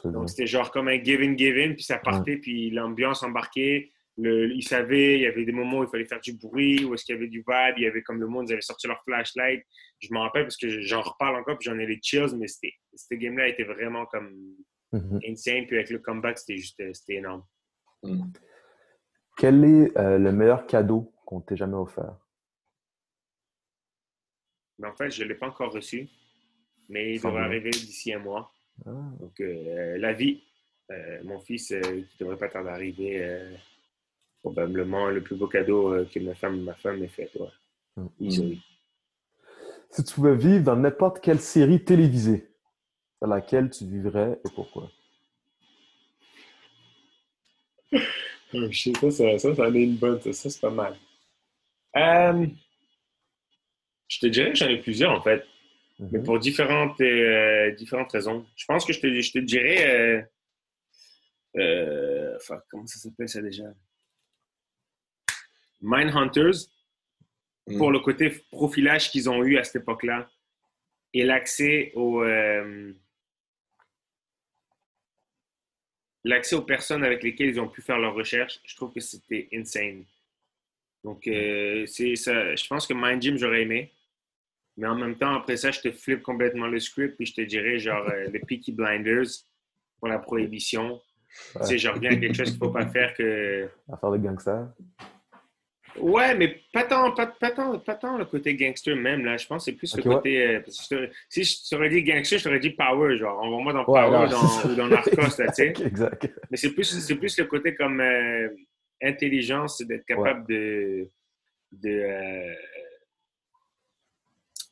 Donc, 0.06 0.30
c'était 0.30 0.48
genre 0.48 0.72
comme 0.72 0.88
un 0.88 1.02
give-in, 1.02 1.36
puis 1.74 1.84
ça 1.84 2.00
partait, 2.00 2.38
puis 2.38 2.72
l'ambiance 2.72 3.24
embarquait. 3.24 3.92
Le, 4.20 4.52
ils 4.52 4.64
savaient, 4.64 5.16
il 5.16 5.22
y 5.22 5.28
avait 5.28 5.46
des 5.46 5.52
moments 5.52 5.80
où 5.80 5.84
il 5.84 5.90
fallait 5.90 6.06
faire 6.06 6.20
du 6.20 6.34
bruit, 6.34 6.84
où 6.84 6.96
est-ce 6.96 7.06
qu'il 7.06 7.14
y 7.14 7.18
avait 7.20 7.28
du 7.28 7.44
vibe, 7.48 7.76
il 7.78 7.84
y 7.84 7.86
avait 7.86 8.02
comme 8.02 8.20
le 8.20 8.26
monde, 8.26 8.50
ils 8.50 8.54
avaient 8.54 8.62
sorti 8.62 8.88
leur 8.88 9.00
flashlight. 9.04 9.64
Je 10.00 10.08
m'en 10.12 10.22
rappelle 10.22 10.44
parce 10.44 10.58
que 10.58 10.82
j'en 10.82 11.02
reparle 11.02 11.36
encore, 11.36 11.60
puis 11.60 11.70
j'en 11.70 11.78
ai 11.78 11.86
les 11.86 12.00
chills, 12.02 12.36
mais 12.36 12.48
ce 12.48 13.14
game-là 13.14 13.48
était 13.48 13.64
vraiment 13.64 14.08
comme 14.08 14.34
mm-hmm. 14.92 15.32
insane, 15.32 15.68
puis 15.68 15.78
avec 15.78 15.92
le 15.92 16.00
comeback, 16.00 16.40
c'était 16.40 16.58
juste 16.58 16.82
c'était 16.94 17.18
énorme. 17.18 17.44
Mm. 18.02 18.24
Quel 19.38 19.64
est 19.64 19.98
euh, 19.98 20.18
le 20.18 20.32
meilleur 20.32 20.66
cadeau 20.66 21.14
qu'on 21.28 21.42
t'ait 21.42 21.58
jamais 21.58 21.76
offert? 21.76 22.16
en 24.82 24.94
fait, 24.94 25.10
je 25.10 25.24
ne 25.24 25.28
l'ai 25.28 25.36
pas 25.36 25.48
encore 25.48 25.74
reçu, 25.74 26.08
mais 26.88 27.16
il 27.16 27.22
devrait 27.22 27.42
arriver 27.42 27.72
d'ici 27.72 28.14
un 28.14 28.20
mois. 28.20 28.50
Ah. 28.86 28.92
Donc, 29.20 29.38
euh, 29.42 29.98
la 29.98 30.14
vie, 30.14 30.42
euh, 30.92 31.20
mon 31.26 31.40
fils, 31.40 31.72
euh, 31.72 31.82
qui 31.82 31.90
ne 31.90 32.20
devrait 32.20 32.38
pas 32.38 32.48
tarder 32.48 32.70
d'arriver, 32.70 33.58
probablement 34.40 35.10
le 35.10 35.22
plus 35.22 35.36
beau 35.36 35.48
cadeau 35.48 36.06
que 36.06 36.20
ma 36.20 36.34
femme 36.34 36.62
ma 36.62 36.76
femme 36.76 37.00
m'ait 37.00 37.10
fait. 37.10 37.30
Mm. 37.98 38.54
Si 39.90 40.04
tu 40.04 40.14
pouvais 40.14 40.36
vivre 40.36 40.64
dans 40.64 40.78
n'importe 40.78 41.20
quelle 41.20 41.42
série 41.42 41.84
télévisée, 41.84 42.48
dans 43.20 43.28
laquelle 43.28 43.70
tu 43.70 43.86
vivrais 43.86 44.40
et 44.46 44.50
pourquoi? 44.56 44.90
je 48.54 48.72
sais 48.72 48.92
pas, 48.94 49.12
ça, 49.12 49.38
ça, 49.40 49.56
ça 49.56 49.68
en 49.68 49.74
est 49.74 49.84
une 49.84 49.98
bonne. 49.98 50.22
Ça, 50.22 50.50
c'est 50.50 50.62
pas 50.62 50.70
mal. 50.70 50.96
Euh, 51.98 52.48
je 54.08 54.20
te 54.20 54.28
dirais 54.28 54.50
que 54.52 54.58
j'en 54.58 54.70
ai 54.70 54.82
plusieurs, 54.82 55.12
en 55.12 55.22
fait. 55.22 55.44
Mais 56.00 56.20
mhm. 56.20 56.26
pour 56.26 56.40
différentes, 56.40 57.02
euh, 57.02 57.72
différentes 57.72 58.12
raisons. 58.12 58.46
Je 58.56 58.66
pense 58.66 58.86
que 58.86 58.94
je 58.94 59.00
te, 59.00 59.22
je 59.22 59.32
te 59.32 59.40
dirais. 59.40 60.30
Euh, 61.58 62.36
enfin, 62.36 62.62
comment 62.70 62.86
ça 62.86 63.00
s'appelle 63.00 63.28
ça 63.28 63.42
déjà? 63.42 63.64
Mindhunters, 65.82 66.70
mhm. 67.68 67.78
pour 67.78 67.92
le 67.92 68.00
côté 68.00 68.30
profilage 68.52 69.10
qu'ils 69.10 69.30
ont 69.30 69.44
eu 69.44 69.58
à 69.58 69.64
cette 69.64 69.82
époque-là 69.82 70.30
et 71.14 71.24
l'accès 71.24 71.92
au. 71.96 72.24
l'accès 76.24 76.56
aux 76.56 76.62
personnes 76.62 77.04
avec 77.04 77.24
lesquelles 77.24 77.50
ils 77.50 77.60
ont 77.60 77.70
pu 77.70 77.82
faire 77.82 77.98
leurs 77.98 78.14
recherches, 78.14 78.60
je 78.66 78.76
trouve 78.76 78.94
que 78.94 79.00
c'était 79.00 79.48
insane. 79.54 80.04
Donc, 81.04 81.28
euh, 81.28 81.86
c'est 81.86 82.16
ça. 82.16 82.56
Je 82.56 82.68
pense 82.68 82.88
que 82.88 82.94
Mind 82.94 83.22
Gym, 83.22 83.38
j'aurais 83.38 83.62
aimé. 83.62 83.94
Mais 84.78 84.88
en 84.88 84.96
même 84.96 85.16
temps, 85.16 85.34
après 85.36 85.58
ça, 85.58 85.72
je 85.72 85.82
te 85.82 85.92
flippe 85.92 86.22
complètement 86.22 86.68
le 86.68 86.80
script 86.80 87.16
puis 87.18 87.26
je 87.26 87.34
te 87.34 87.42
dirais 87.42 87.80
genre 87.80 88.08
euh, 88.14 88.28
les 88.32 88.40
Peaky 88.40 88.72
Blinders 88.72 89.28
pour 90.00 90.08
la 90.08 90.20
prohibition. 90.20 91.02
Tu 91.60 91.66
sais, 91.66 91.78
je 91.78 91.90
reviens 91.90 92.12
à 92.12 92.16
quelque 92.16 92.36
chose 92.36 92.52
qu'il 92.52 92.60
ne 92.60 92.66
faut 92.66 92.72
pas 92.72 92.88
faire 92.88 93.14
que. 93.14 93.68
Affaire 93.92 94.12
de 94.12 94.18
gangster. 94.18 94.68
Ouais, 96.00 96.36
mais 96.36 96.62
pas 96.72 96.84
tant, 96.84 97.12
pas, 97.12 97.26
pas, 97.26 97.50
tant, 97.50 97.80
pas 97.80 97.96
tant 97.96 98.18
le 98.18 98.26
côté 98.26 98.56
gangster 98.56 98.96
même, 98.96 99.26
là. 99.26 99.36
Je 99.36 99.48
pense 99.48 99.66
que 99.66 99.72
c'est 99.72 99.78
plus 99.78 99.96
le 99.98 100.04
côté. 100.04 100.46
Euh, 100.46 100.62
si 101.28 101.44
je 101.44 101.70
t'aurais 101.70 101.90
dit 101.90 102.04
gangster, 102.04 102.38
je 102.38 102.44
t'aurais 102.44 102.60
dit 102.60 102.70
power, 102.72 103.18
genre. 103.18 103.40
On 103.44 103.58
va 103.58 103.64
moi 103.64 103.74
dans 103.74 103.84
power 103.84 104.30
dans, 104.30 104.70
ou 104.70 104.76
dans 104.76 104.88
Narcos, 104.88 105.38
là, 105.40 105.48
tu 105.48 105.54
sais. 105.54 105.74
exact. 105.86 106.32
Mais 106.52 106.58
c'est 106.58 106.72
plus, 106.72 107.14
plus 107.16 107.38
le 107.40 107.46
côté 107.46 107.76
comme 107.76 108.00
intelligence, 109.02 109.82
d'être 109.82 110.06
capable 110.06 110.48
de, 110.48 111.10
de 111.72 111.90
euh, 111.90 112.56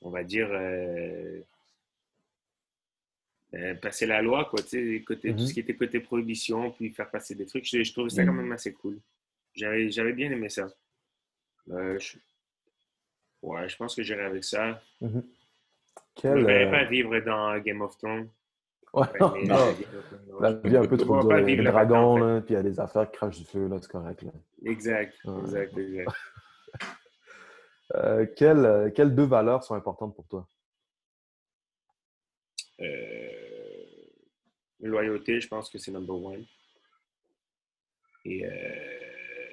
on 0.02 0.10
va 0.10 0.24
dire, 0.24 0.48
euh, 0.52 1.42
euh, 3.54 3.76
passer 3.76 4.06
la 4.06 4.22
loi, 4.22 4.46
quoi, 4.46 4.62
tu 4.62 4.70
sais, 4.70 5.04
côté, 5.04 5.32
tout 5.32 5.40
ce 5.40 5.44
mm-hmm. 5.46 5.54
qui 5.54 5.60
était 5.60 5.76
côté 5.76 6.00
prohibition, 6.00 6.72
puis 6.72 6.92
faire 6.92 7.10
passer 7.10 7.36
des 7.36 7.46
trucs. 7.46 7.66
Je, 7.66 7.84
je 7.84 7.92
trouvais 7.92 8.10
ça 8.10 8.26
quand 8.26 8.32
mm-hmm. 8.32 8.36
même 8.36 8.52
assez 8.52 8.74
cool. 8.74 9.00
J'avais 9.54 10.14
bien 10.14 10.32
aimé 10.32 10.50
ça. 10.50 10.68
je, 11.68 12.18
ouais, 13.42 13.70
je 13.70 13.76
pense 13.78 13.96
que 13.96 14.04
j'irai 14.04 14.26
avec 14.26 14.44
ça. 14.44 14.82
Mm-hmm. 15.02 15.24
Je 16.24 16.28
ne 16.28 16.46
vais 16.46 16.72
pas 16.72 16.86
vivre 16.86 17.20
dans 17.20 17.58
Game 17.60 17.82
of 17.82 17.98
Thrones. 17.98 18.30
Ouais, 18.96 19.08
non, 19.20 19.34
non. 19.44 19.76
La 20.40 20.54
vie 20.54 20.78
un 20.78 20.88
peu 20.88 20.96
trop 20.96 21.22
de 21.22 21.36
les 21.36 21.58
dragons, 21.58 22.42
puis 22.42 22.54
il 22.54 22.58
y 22.58 22.60
a 22.60 22.64
des 22.64 22.80
affaires 22.80 23.12
qui 23.12 23.18
crachent 23.18 23.38
du 23.38 23.46
feu, 23.46 23.68
là, 23.68 23.78
c'est 23.82 23.92
correct. 23.92 24.22
Là. 24.22 24.32
Exact, 24.64 25.14
exact, 25.44 25.78
exact. 25.78 26.12
euh, 27.96 28.26
quelles, 28.38 28.66
euh, 28.66 28.90
quelles, 28.92 29.14
deux 29.14 29.26
valeurs 29.26 29.64
sont 29.64 29.76
importantes 29.76 30.16
pour 30.16 30.26
toi? 30.28 30.48
Euh, 32.80 33.30
loyauté, 34.80 35.42
je 35.42 35.48
pense 35.50 35.70
que 35.70 35.78
c'est 35.78 35.92
number 35.92 36.16
one. 36.16 36.46
Et 38.24 38.46
euh, 38.46 39.52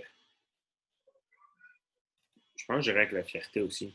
je 2.55 2.65
pense 2.65 2.77
que 2.77 2.83
j'irais 2.83 3.01
avec 3.01 3.13
la 3.13 3.25
fierté 3.25 3.61
aussi. 3.61 3.93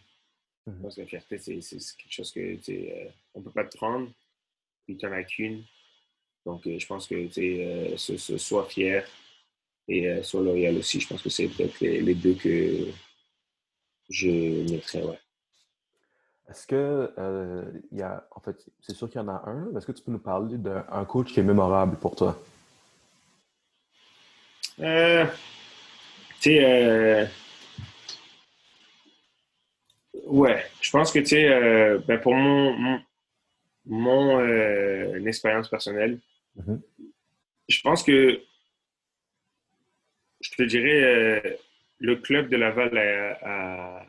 Je 0.65 0.71
mhm. 0.73 0.81
pense 0.81 0.95
que 0.95 1.01
la 1.01 1.07
fierté, 1.07 1.37
c'est 1.37 1.55
quelque 1.59 2.11
chose 2.11 2.33
que 2.33 2.39
euh, 2.39 3.09
on 3.33 3.39
ne 3.39 3.45
peut 3.45 3.51
pas 3.51 3.63
te 3.63 3.77
prendre 3.77 4.11
tu 4.95 5.05
as 5.05 5.23
qu'une. 5.23 5.63
Donc, 6.45 6.65
euh, 6.65 6.79
je 6.79 6.87
pense 6.87 7.07
que 7.07 7.15
euh, 7.15 7.97
ce, 7.97 8.37
sois 8.37 8.65
fier 8.69 9.05
et 9.87 10.07
euh, 10.07 10.23
sois 10.23 10.41
loyal 10.41 10.77
aussi. 10.77 10.99
Je 11.01 11.07
pense 11.07 11.21
que 11.21 11.29
c'est 11.29 11.47
peut-être 11.47 11.79
les, 11.81 12.15
deux 12.15 12.35
que 12.35 12.87
je 14.09 14.71
mettrais. 14.71 15.03
Ouais. 15.03 15.19
Est-ce 16.49 16.65
que 16.65 17.11
euh, 17.17 17.65
il 17.91 17.97
y 17.97 18.01
a, 18.01 18.25
en 18.31 18.39
fait, 18.39 18.65
c'est 18.79 18.95
sûr 18.95 19.09
qu'il 19.09 19.19
y 19.19 19.23
en 19.23 19.27
a 19.27 19.43
un, 19.45 19.67
mais 19.71 19.77
est-ce 19.77 19.85
que 19.85 19.91
tu 19.91 20.01
peux 20.01 20.11
nous 20.11 20.19
parler 20.19 20.57
d'un 20.57 21.05
coach 21.05 21.33
qui 21.33 21.41
est 21.41 21.43
mémorable 21.43 21.97
pour 21.97 22.15
toi? 22.15 22.41
Euh, 24.79 25.25
tu 26.39 26.51
sais, 26.51 26.63
euh, 26.63 27.25
ouais, 30.27 30.63
je 30.79 30.91
pense 30.91 31.11
que, 31.11 31.19
tu 31.19 31.25
sais, 31.25 31.49
euh, 31.49 31.99
ben 32.07 32.19
pour 32.21 32.33
mon, 32.33 32.71
mon, 32.73 33.01
mon 33.87 34.39
euh, 34.39 35.25
expérience 35.25 35.69
personnelle, 35.69 36.19
Mhm. 36.55 36.81
je 37.69 37.81
pense 37.81 38.03
que, 38.03 38.39
je 40.41 40.51
te 40.51 40.63
dirais, 40.63 41.03
euh, 41.03 41.55
le 41.99 42.15
club 42.17 42.49
de 42.49 42.57
Laval 42.57 42.97
a, 42.97 43.37
a, 43.41 44.07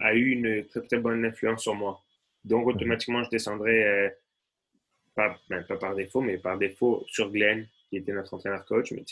a 0.00 0.14
eu 0.14 0.30
une 0.30 0.64
très, 0.66 0.82
très 0.82 0.98
bonne 0.98 1.24
influence 1.24 1.62
sur 1.62 1.74
moi. 1.74 2.00
Donc, 2.44 2.66
automatiquement, 2.66 3.24
je 3.24 3.30
descendrais, 3.30 3.82
euh, 3.84 4.10
pas, 5.14 5.38
ben, 5.48 5.62
pas 5.64 5.76
par 5.76 5.94
défaut, 5.94 6.20
mais 6.20 6.38
par 6.38 6.58
défaut 6.58 7.04
sur 7.08 7.30
Glenn, 7.30 7.66
qui 7.88 7.96
était 7.98 8.12
notre 8.12 8.34
entraîneur-coach. 8.34 8.92
Mais 8.92 9.02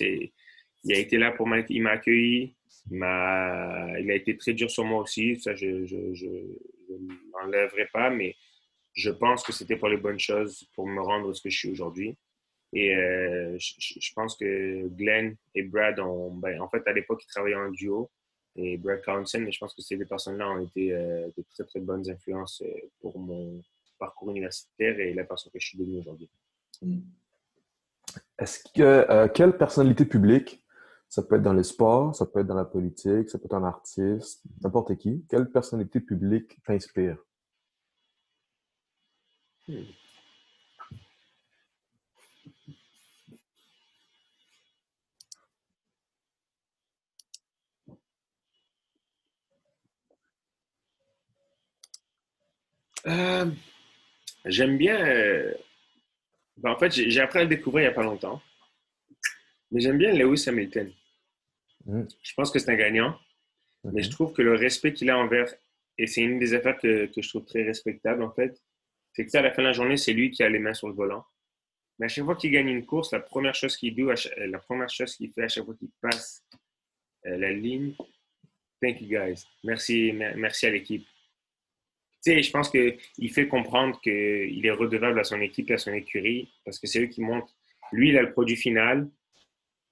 il 0.85 0.93
a 0.95 0.99
été 0.99 1.17
là 1.17 1.33
pour 1.33 1.47
m'ac- 1.47 1.67
il 1.71 1.83
m'a 1.83 1.93
accueilli. 1.93 2.55
Il, 2.91 2.99
m'a, 2.99 3.99
il 3.99 4.11
a 4.11 4.15
été 4.15 4.37
très 4.37 4.53
dur 4.53 4.71
sur 4.71 4.85
moi 4.85 5.01
aussi. 5.03 5.41
Ça, 5.41 5.55
je 5.55 5.67
ne 5.67 7.15
l'enlèverai 7.33 7.87
pas, 7.93 8.11
mais 8.11 8.37
je 8.95 9.11
pense 9.11 9.43
que 9.43 9.53
c'était 9.53 9.77
pour 9.77 9.89
les 9.89 9.97
bonnes 9.97 10.19
choses 10.19 10.65
pour 10.75 10.87
me 10.87 11.01
rendre 11.01 11.33
ce 11.35 11.43
que 11.43 11.51
je 11.51 11.59
suis 11.59 11.71
aujourd'hui. 11.71 12.17
Et 12.73 12.97
euh, 12.97 13.57
je, 13.59 14.13
pense 14.15 14.37
que 14.37 14.89
Glenn 14.89 15.37
et 15.55 15.63
Brad 15.63 15.99
ont, 16.01 16.33
ben, 16.33 16.61
en 16.61 16.69
fait, 16.69 16.83
à 16.87 16.93
l'époque, 16.93 17.23
ils 17.25 17.29
travaillaient 17.29 17.55
en 17.57 17.71
duo. 17.71 18.11
Et 18.57 18.77
Brad 18.77 19.03
Townsend, 19.03 19.41
mais 19.41 19.53
je 19.53 19.59
pense 19.59 19.75
que 19.75 19.83
ces 19.83 19.97
deux 19.97 20.07
personnes-là 20.07 20.49
ont 20.49 20.65
été 20.65 20.93
euh, 20.93 21.27
de 21.37 21.45
très, 21.51 21.65
très 21.65 21.81
bonnes 21.81 22.09
influences 22.09 22.63
euh, 22.65 22.73
pour 23.01 23.19
mon 23.19 23.61
parcours 23.99 24.31
universitaire 24.31 24.99
et 24.99 25.13
la 25.13 25.25
personne 25.25 25.53
que 25.53 25.59
je 25.61 25.69
suis 25.69 25.79
devenu 25.79 25.99
aujourd'hui. 25.99 26.29
Est-ce 28.39 28.63
que 28.75 29.29
quelle 29.29 29.57
personnalité 29.57 30.05
publique, 30.05 30.65
ça 31.09 31.23
peut 31.23 31.37
être 31.37 31.43
dans 31.43 31.53
les 31.53 31.65
sports, 31.65 32.15
ça 32.15 32.27
peut 32.27 32.41
être 32.41 32.47
dans 32.47 32.55
la 32.55 32.65
politique, 32.65 33.29
ça 33.29 33.39
peut 33.39 33.47
être 33.47 33.55
un 33.55 33.65
artiste, 33.65 34.43
n'importe 34.63 34.97
qui, 34.97 35.25
quelle 35.29 35.51
personnalité 35.51 36.01
publique 36.01 36.61
t'inspire? 36.65 37.19
Euh, 53.07 53.47
j'aime 54.45 54.77
bien. 54.79 54.97
euh, 55.07 55.53
ben, 56.57 56.71
en 56.71 56.79
fait, 56.79 56.91
j'ai 56.93 57.21
appris 57.21 57.41
à 57.41 57.43
le 57.43 57.49
découvrir 57.49 57.83
il 57.85 57.87
n'y 57.89 57.93
a 57.93 57.95
pas 57.95 58.03
longtemps. 58.03 58.41
Mais 59.71 59.81
j'aime 59.81 59.99
bien 59.99 60.13
Lewis 60.13 60.45
Hamilton. 60.49 60.93
Mm. 61.87 62.03
Je 62.23 62.33
pense 62.35 62.51
que 62.51 62.59
c'est 62.59 62.71
un 62.71 62.77
gagnant. 62.77 63.19
Mais 63.85 64.03
je 64.03 64.09
Mhm. 64.09 64.13
trouve 64.15 64.33
que 64.33 64.41
le 64.41 64.55
respect 64.55 64.95
qu'il 64.95 65.11
a 65.11 65.19
envers, 65.19 65.53
et 65.99 66.07
c'est 66.07 66.23
une 66.23 66.39
des 66.39 66.55
affaires 66.55 66.79
que, 66.79 67.07
que 67.07 67.21
je 67.21 67.29
trouve 67.29 67.45
très 67.45 67.63
respectable 67.65 68.23
en 68.23 68.33
fait, 68.33 68.63
c'est 69.15 69.23
que 69.25 69.31
sais, 69.31 69.39
à 69.39 69.43
la 69.43 69.53
fin 69.53 69.63
de 69.63 69.69
la 69.69 69.73
journée, 69.73 69.97
c'est 69.97 70.13
lui 70.13 70.31
qui 70.31 70.43
a 70.43 70.49
les 70.49 70.59
mains 70.59 70.75
sur 70.75 70.89
le 70.89 70.95
volant. 70.95 71.25
Mais 71.99 72.07
à 72.07 72.09
chaque 72.09 72.25
fois 72.25 72.35
qu'il 72.37 72.51
gagne 72.51 72.69
une 72.69 72.85
course, 72.85 73.13
la 73.13 73.21
première 73.21 73.55
chose 73.55 73.77
qu'il 73.77 73.95
cha- 74.17 74.35
la 74.37 74.59
première 74.59 74.91
fait 75.33 75.45
à 75.45 75.49
chaque 75.49 75.65
fois 75.65 75.75
qu'il 75.77 75.91
passe 76.01 76.45
euh, 77.27 77.39
la 77.39 77.53
ligne, 77.53 77.95
thank 78.83 79.01
you 79.01 79.09
guys, 79.09 79.45
merci, 79.63 80.13
mer- 80.13 80.37
merci 80.37 80.67
à 80.67 80.71
l'équipe. 80.71 81.07
Tu 82.25 82.33
sais, 82.33 82.43
je 82.43 82.51
pense 82.51 82.71
qu'il 82.71 83.33
fait 83.33 83.47
comprendre 83.47 84.01
qu'il 84.01 84.67
est 84.67 84.71
redevable 84.71 85.21
à 85.21 85.25
son 85.25 85.41
équipe 85.41 85.71
et 85.71 85.75
à 85.75 85.79
son 85.79 85.93
écurie 85.93 86.53
parce 86.65 86.79
que 86.81 86.87
c'est 86.87 87.01
eux 87.03 87.07
qui 87.07 87.21
montent. 87.21 87.55
Lui, 87.93 88.09
il 88.09 88.19
a 88.19 88.23
le 88.23 88.33
produit 88.33 88.57
final, 88.57 89.09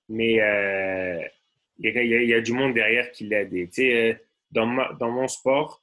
mais 0.09 0.41
euh, 0.41 1.23
il, 1.79 1.91
y 2.29 2.35
a, 2.35 2.41
du 2.41 2.53
monde 2.53 2.75
derrière 2.75 3.13
qui 3.13 3.25
l'aide. 3.25 3.51
Tu 3.51 3.69
sais, 3.71 4.11
euh, 4.13 4.15
dans, 4.51 4.67
ma- 4.67 4.93
dans 4.95 5.11
mon 5.11 5.29
sport 5.29 5.82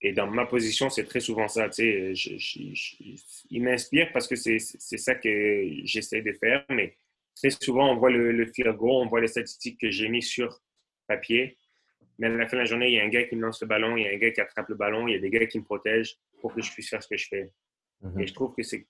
et 0.00 0.12
dans 0.12 0.26
ma 0.28 0.46
position, 0.46 0.90
c'est 0.90 1.04
très 1.04 1.20
souvent 1.20 1.48
ça. 1.48 1.68
Tu 1.68 1.74
sais, 1.82 2.14
je- 2.14 2.38
je- 2.38 2.74
je- 2.74 2.96
il 3.50 3.62
m'inspire 3.62 4.10
parce 4.12 4.28
que 4.28 4.36
c'est 4.36 4.58
ça 4.58 5.14
que 5.14 5.68
j'essaie 5.84 6.22
de 6.22 6.32
faire, 6.34 6.64
mais 6.70 6.96
très 7.34 7.50
souvent, 7.50 7.92
on 7.92 7.96
voit 7.96 8.10
le, 8.10 8.30
le 8.32 8.46
field 8.46 8.76
goal, 8.76 9.02
on 9.04 9.08
voit 9.08 9.20
les 9.20 9.26
statistiques 9.28 9.80
que 9.80 9.90
j'ai 9.90 10.08
mis 10.08 10.22
sur 10.22 10.60
papier. 11.06 11.56
Mais 12.18 12.26
à 12.26 12.30
la 12.30 12.48
fin 12.48 12.56
de 12.56 12.62
la 12.62 12.64
journée, 12.66 12.88
il 12.88 12.94
y 12.94 13.00
a 13.00 13.04
un 13.04 13.08
gars 13.08 13.24
qui 13.24 13.36
me 13.36 13.42
lance 13.42 13.60
le 13.60 13.68
ballon, 13.68 13.96
il 13.96 14.04
y 14.04 14.08
a 14.08 14.10
un 14.12 14.16
gars 14.16 14.30
qui 14.32 14.40
attrape 14.40 14.68
le 14.68 14.74
ballon, 14.74 15.06
il 15.08 15.12
y 15.12 15.16
a 15.16 15.20
des 15.20 15.30
gars 15.30 15.46
qui 15.46 15.58
me 15.58 15.64
protègent 15.64 16.16
pour 16.40 16.52
que 16.54 16.60
je 16.62 16.70
puisse 16.72 16.90
faire 16.90 17.02
ce 17.02 17.08
que 17.08 17.16
je 17.16 17.28
fais. 17.28 17.50
Mhm. 18.00 18.20
Et 18.20 18.26
je 18.26 18.34
trouve 18.34 18.54
que 18.54 18.62
c'est 18.62 18.86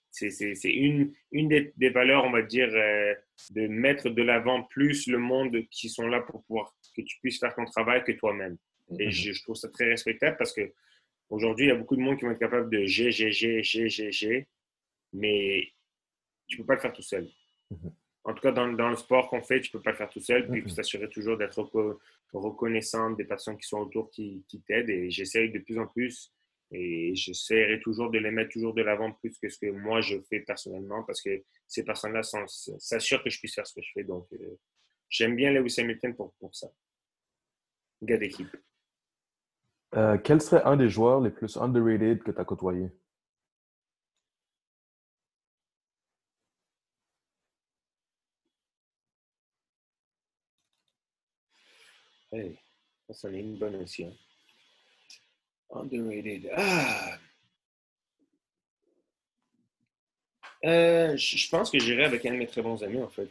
une, 0.65 1.13
une 1.33 1.49
des, 1.49 1.73
des 1.77 1.89
valeurs, 1.91 2.25
on 2.25 2.31
va 2.31 2.43
dire, 2.43 2.69
euh, 2.73 3.15
de 3.51 3.67
mettre 3.67 4.11
de 4.11 4.23
l'avant 4.23 4.63
plus 4.65 5.07
le 5.07 5.19
monde 5.19 5.57
qui 5.71 5.89
sont 5.89 6.07
là 6.07 6.21
pour 6.21 6.43
pouvoir 6.45 6.75
que 6.95 7.01
tu 7.03 7.19
puisses 7.21 7.39
faire 7.39 7.55
ton 7.55 7.65
travail 7.65 8.03
que 8.05 8.13
toi-même. 8.13 8.57
Et 8.99 9.11
je, 9.11 9.33
je 9.33 9.43
trouve 9.43 9.57
ça 9.57 9.69
très 9.69 9.87
respectable 9.87 10.37
parce 10.39 10.53
que 10.55 10.73
aujourd'hui, 11.29 11.67
il 11.67 11.69
y 11.69 11.73
a 11.73 11.77
beaucoup 11.77 11.97
de 11.97 12.01
monde 12.03 12.19
qui 12.19 12.25
vont 12.25 12.31
être 12.33 12.39
capables 12.39 12.71
de 12.71 12.85
G, 12.85 13.11
G, 13.11 13.31
G, 13.33 13.63
G, 13.63 13.89
G, 13.89 14.11
G, 14.13 14.49
mais 15.13 15.73
tu 16.47 16.57
peux 16.57 16.65
pas 16.65 16.75
le 16.75 16.81
faire 16.81 16.93
tout 16.93 17.03
seul. 17.03 17.29
Mhm. 17.71 17.93
En 18.25 18.35
tout 18.35 18.43
cas, 18.43 18.53
dans, 18.53 18.71
dans 18.73 18.91
le 18.91 18.97
sport 18.97 19.31
qu'on 19.31 19.43
fait, 19.43 19.61
tu 19.61 19.71
peux 19.71 19.81
pas 19.81 19.93
le 19.93 19.97
faire 19.97 20.11
tout 20.11 20.21
seul. 20.21 20.49
Puis 20.51 20.63
Mhm. 20.63 20.69
s'assurer 20.69 21.09
toujours 21.09 21.37
d'être 21.39 21.63
reco- 21.63 21.99
reconnaissant 22.33 23.11
des 23.13 23.25
personnes 23.25 23.57
qui 23.57 23.67
sont 23.67 23.79
autour 23.79 24.11
qui, 24.11 24.45
qui 24.49 24.61
t'aident. 24.63 24.91
Et 24.91 25.11
j'essaye 25.11 25.51
de 25.51 25.59
plus 25.61 25.79
en 25.79 25.87
plus. 25.87 26.33
Et 26.71 27.15
j'essaierai 27.15 27.81
toujours 27.81 28.11
de 28.11 28.19
les 28.19 28.31
mettre 28.31 28.51
toujours 28.53 28.75
de 28.75 28.83
l'avant 28.83 29.13
plus 29.13 29.39
que 29.39 29.49
ce 29.49 29.59
que 29.59 29.71
moi 29.71 30.03
je 30.03 30.21
fais 30.29 30.41
personnellement 30.41 31.03
parce 31.05 31.23
que 31.23 31.43
ces 31.67 31.83
personnes-là 31.83 32.23
s'assurent 32.23 33.25
que 33.25 33.31
je 33.31 33.39
puisse 33.39 33.55
faire 33.55 33.67
ce 33.67 33.75
que 33.75 33.81
je 33.81 33.91
fais. 33.95 34.05
Donc, 34.05 34.27
euh, 34.35 34.59
j'aime 35.09 35.35
bien 35.35 35.51
Lewis 35.51 35.77
Hamilton 35.79 36.15
pour, 36.15 36.35
pour 36.35 36.55
ça. 36.55 36.71
Gars 38.03 38.19
d'équipe. 38.19 38.55
Euh, 39.95 40.17
quel 40.19 40.41
serait 40.41 40.63
un 40.65 40.77
des 40.77 40.89
joueurs 40.89 41.21
les 41.21 41.31
plus 41.31 41.57
underrated 41.59 42.23
que 42.23 42.31
tu 42.31 42.41
as 42.41 42.45
côtoyé? 42.45 42.91
Hey, 52.33 52.59
ça, 53.11 53.31
est 53.31 53.41
une 53.41 53.59
bonne 53.59 53.77
aussi. 53.77 54.05
hein. 54.05 54.13
Underrated. 55.71 56.51
Ah! 56.57 57.19
Euh, 60.65 61.17
je 61.17 61.37
je 61.37 61.49
pense 61.49 61.71
que 61.71 61.79
j'irai 61.79 62.05
avec 62.05 62.25
un 62.27 62.33
de 62.33 62.37
mes 62.37 62.47
très 62.47 62.63
bons 62.63 62.83
amis, 62.83 63.01
en 63.03 63.09
fait. 63.09 63.29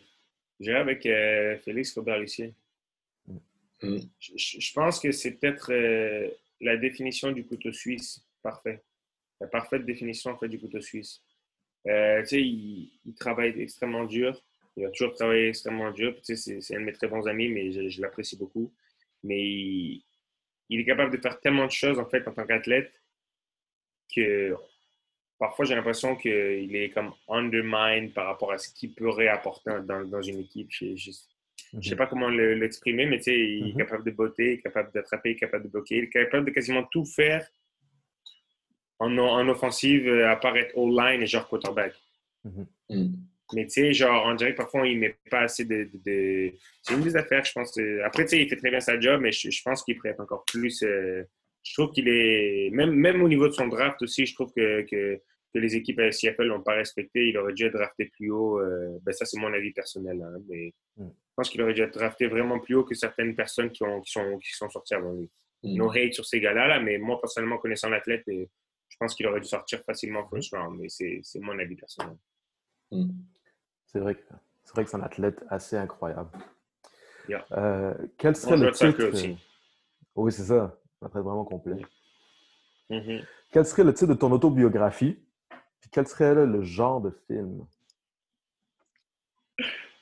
J'irai 0.60 0.78
avec 0.80 1.06
euh, 1.06 1.58
Félix 1.60 1.94
Robert-Lucier. 1.96 2.54
Mm. 3.82 3.98
Je, 4.20 4.32
je- 4.38 4.60
je 4.60 4.74
pense 4.74 5.00
que 5.00 5.12
c'est 5.12 5.34
peut-être 5.34 5.72
euh, 5.72 6.30
la 6.62 6.78
définition 6.78 7.32
du 7.32 7.46
couteau 7.46 7.72
suisse 7.72 8.26
parfait. 8.42 8.84
La 9.40 9.48
parfaite 9.48 9.86
définition, 9.86 10.32
en 10.32 10.38
fait, 10.38 10.48
du 10.48 10.60
couteau 10.60 10.82
suisse. 10.82 11.22
Euh, 11.88 12.22
tu 12.22 12.28
sais, 12.28 12.42
il, 12.42 12.92
il 13.06 13.14
travaille 13.14 13.60
extrêmement 13.62 14.06
dur. 14.06 14.42
Il 14.78 14.86
a 14.86 14.92
toujours 14.92 15.14
travaillé 15.14 15.50
extrêmement 15.50 15.92
dur. 15.92 16.16
Tu 16.22 16.36
sais, 16.36 16.62
c'est 16.62 16.76
un 16.76 16.80
de 16.80 16.86
mes 16.86 16.94
très 16.94 17.08
bons 17.08 17.28
amis, 17.28 17.50
mais 17.50 17.90
je, 17.90 18.02
l'apprécie 18.02 18.38
beaucoup. 18.38 18.72
Mais 19.24 19.42
il, 19.44 20.04
est 20.70 20.86
capable 20.86 21.12
de 21.12 21.22
faire 21.22 21.40
tellement 21.40 21.66
de 21.66 21.72
choses, 21.72 21.98
en 21.98 22.06
fait, 22.06 22.28
en 22.28 22.32
tant 22.32 22.46
qu'athlète, 22.46 22.94
que 24.16 24.56
parfois 25.40 25.66
j'ai 25.66 25.76
l'impression 25.76 26.16
qu'il 26.16 26.76
est 26.76 26.92
comme 26.92 27.14
undermined 27.28 28.14
par 28.14 28.28
rapport 28.28 28.52
à 28.52 28.58
ce 28.58 28.70
qu'il 28.74 28.94
pourrait 28.94 29.28
apporter 29.28 29.72
dans, 29.84 30.22
une 30.22 30.40
équipe. 30.40 30.70
Je, 30.70 31.12
je 31.80 31.90
sais 31.90 31.96
pas 31.96 32.08
comment 32.08 32.30
le- 32.30 32.54
l'exprimer, 32.56 33.06
mais 33.06 33.18
tu 33.18 33.24
sais, 33.26 33.38
il 33.40 33.68
est 33.70 33.72
Mhm. 33.74 33.78
capable 33.78 34.04
de 34.06 34.12
botter, 34.12 34.46
il 34.46 34.54
est 34.54 34.62
capable 34.62 34.92
d'attraper, 34.94 35.32
il 35.32 35.34
est 35.34 35.40
capable 35.40 35.66
de 35.66 35.70
bloquer, 35.70 35.98
il 35.98 36.04
est 36.06 36.10
capable 36.10 36.46
de 36.46 36.52
quasiment 36.52 36.84
tout 36.84 37.06
faire 37.06 37.46
en, 39.00 39.18
en 39.18 39.48
offensive, 39.50 40.08
euh, 40.08 40.30
à 40.30 40.36
part 40.36 40.58
être 40.58 40.78
all-line 40.78 41.22
et 41.22 41.28
genre 41.28 41.48
quarterback. 41.48 41.94
Mm. 42.90 43.14
Mais 43.54 43.64
tu 43.66 43.70
sais, 43.72 43.94
genre, 43.94 44.26
on 44.26 44.34
dirait 44.36 44.52
que 44.52 44.58
parfois, 44.58 44.88
il 44.88 45.00
met 45.00 45.16
pas 45.32 45.42
assez 45.42 45.64
de. 45.66 45.84
de- 45.84 46.00
de- 46.06 46.54
C'est 46.82 46.94
une 46.96 47.02
des 47.02 47.16
affaires, 47.16 47.44
je 47.46 47.52
pense. 47.54 47.78
euh, 47.78 48.02
Après, 48.04 48.24
tu 48.26 48.32
sais, 48.32 48.42
il 48.42 48.50
fait 48.50 48.56
très 48.58 48.70
bien 48.70 48.80
sa 48.82 49.00
job, 49.00 49.22
mais 49.22 49.32
je, 49.32 49.50
je 49.50 49.62
pense 49.64 49.84
qu'il 49.84 49.96
pourrait 49.96 50.10
être 50.10 50.20
encore 50.22 50.44
plus. 50.46 50.82
euh, 50.84 51.24
Je 51.64 51.74
trouve 51.74 51.92
qu'il 51.92 52.08
est. 52.08 52.70
Même, 52.72 52.92
même 52.94 53.22
au 53.22 53.28
niveau 53.28 53.48
de 53.48 53.54
son 53.54 53.68
draft 53.68 54.02
aussi, 54.02 54.26
je 54.26 54.34
trouve 54.34 54.52
que, 54.54 54.82
que, 54.84 55.22
que 55.54 55.60
les 55.60 55.76
équipes 55.76 56.00
à 56.00 56.10
CFL 56.10 56.44
l'ont 56.48 56.62
pas 56.62 56.74
respecté. 56.74 57.28
Il 57.30 57.38
aurait 57.38 57.54
dû 57.54 57.66
être 57.66 57.74
drafté 57.74 58.06
plus 58.06 58.30
haut. 58.32 58.60
euh, 58.60 58.98
Ben, 59.04 59.14
ça, 59.14 59.26
c'est 59.26 59.40
mon 59.40 59.52
avis 59.54 59.72
personnel. 59.72 60.22
hein, 60.22 60.40
mais 60.50 60.74
Mm. 60.98 61.08
je 61.10 61.34
pense 61.36 61.50
qu'il 61.50 61.62
aurait 61.62 61.74
dû 61.74 61.82
être 61.82 61.94
drafté 61.94 62.28
vraiment 62.28 62.60
plus 62.60 62.76
haut 62.76 62.84
que 62.84 62.96
certaines 62.96 63.36
personnes 63.36 63.70
qui, 63.72 63.84
ont, 63.84 64.02
qui, 64.02 64.12
sont, 64.12 64.38
qui 64.40 64.52
sont 64.52 64.70
sorties 64.70 64.96
avant 64.96 65.14
lui. 65.14 65.30
Mm. 65.64 65.78
No 65.78 65.90
hate 65.92 66.14
sur 66.14 66.26
ces 66.26 66.40
gars-là, 66.42 66.68
là, 66.68 66.80
mais 66.80 66.98
moi, 66.98 67.20
personnellement, 67.20 67.58
connaissant 67.60 67.90
l'athlète, 67.90 68.24
euh, 68.30 68.46
je 68.90 68.98
pense 69.00 69.14
qu'il 69.16 69.26
aurait 69.28 69.40
dû 69.42 69.48
sortir 69.48 69.82
facilement 69.86 70.28
first 70.30 70.54
round. 70.56 70.80
Mais 70.80 70.90
c'est 70.90 71.20
c'est 71.24 71.40
mon 71.40 71.58
avis 71.60 71.76
personnel. 71.76 72.16
Mm. 72.92 73.10
C'est 73.86 74.00
vrai 74.00 74.16
que 74.16 74.22
c'est 74.64 74.74
vrai 74.74 74.84
que 74.84 74.90
c'est 74.90 74.98
un 74.98 75.02
athlète 75.02 75.40
assez 75.50 75.78
incroyable. 75.78 76.30
Yeah. 77.30 77.46
Euh, 77.54 77.94
quel 78.18 78.36
serait 78.36 78.58
le 78.58 78.72
titre? 78.72 79.04
aussi. 79.06 79.38
Oui, 80.16 80.32
c'est 80.32 80.44
ça. 80.44 80.78
Un 81.02 81.06
athlète 81.08 81.24
vraiment 81.24 81.46
complet. 81.46 81.82
Mhm. 82.90 83.22
Quel 83.52 83.66
serait 83.66 83.84
le 83.84 83.94
titre 83.94 84.14
de 84.14 84.18
ton 84.18 84.32
autobiographie? 84.32 85.20
Puis 85.82 85.90
quel 85.92 86.08
serait 86.08 86.34
le 86.34 86.62
genre 86.64 87.02
de 87.02 87.12
film? 87.28 87.66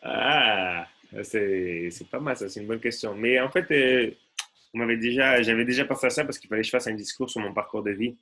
Ah, 0.02 0.88
c'est 1.24 1.90
pas 2.12 2.20
mal, 2.20 2.38
ça, 2.38 2.50
c'est 2.50 2.62
une 2.62 2.68
bonne 2.68 2.80
question. 2.80 3.16
Mais 3.16 3.40
en 3.40 3.50
fait, 3.50 3.70
euh, 3.72 4.12
m'avait 4.76 4.98
déjà, 4.98 5.42
j'avais 5.42 5.66
déjà 5.66 5.86
pensé 5.86 6.08
à 6.08 6.10
ça 6.10 6.26
parce 6.26 6.38
qu'il 6.38 6.50
fallait 6.50 6.62
que 6.62 6.68
je 6.68 6.72
fasse 6.72 6.88
un 6.88 6.94
discours 6.94 7.30
sur 7.30 7.42
mon 7.42 7.54
parcours 7.54 7.84
de 7.84 7.92
vie. 7.92 8.16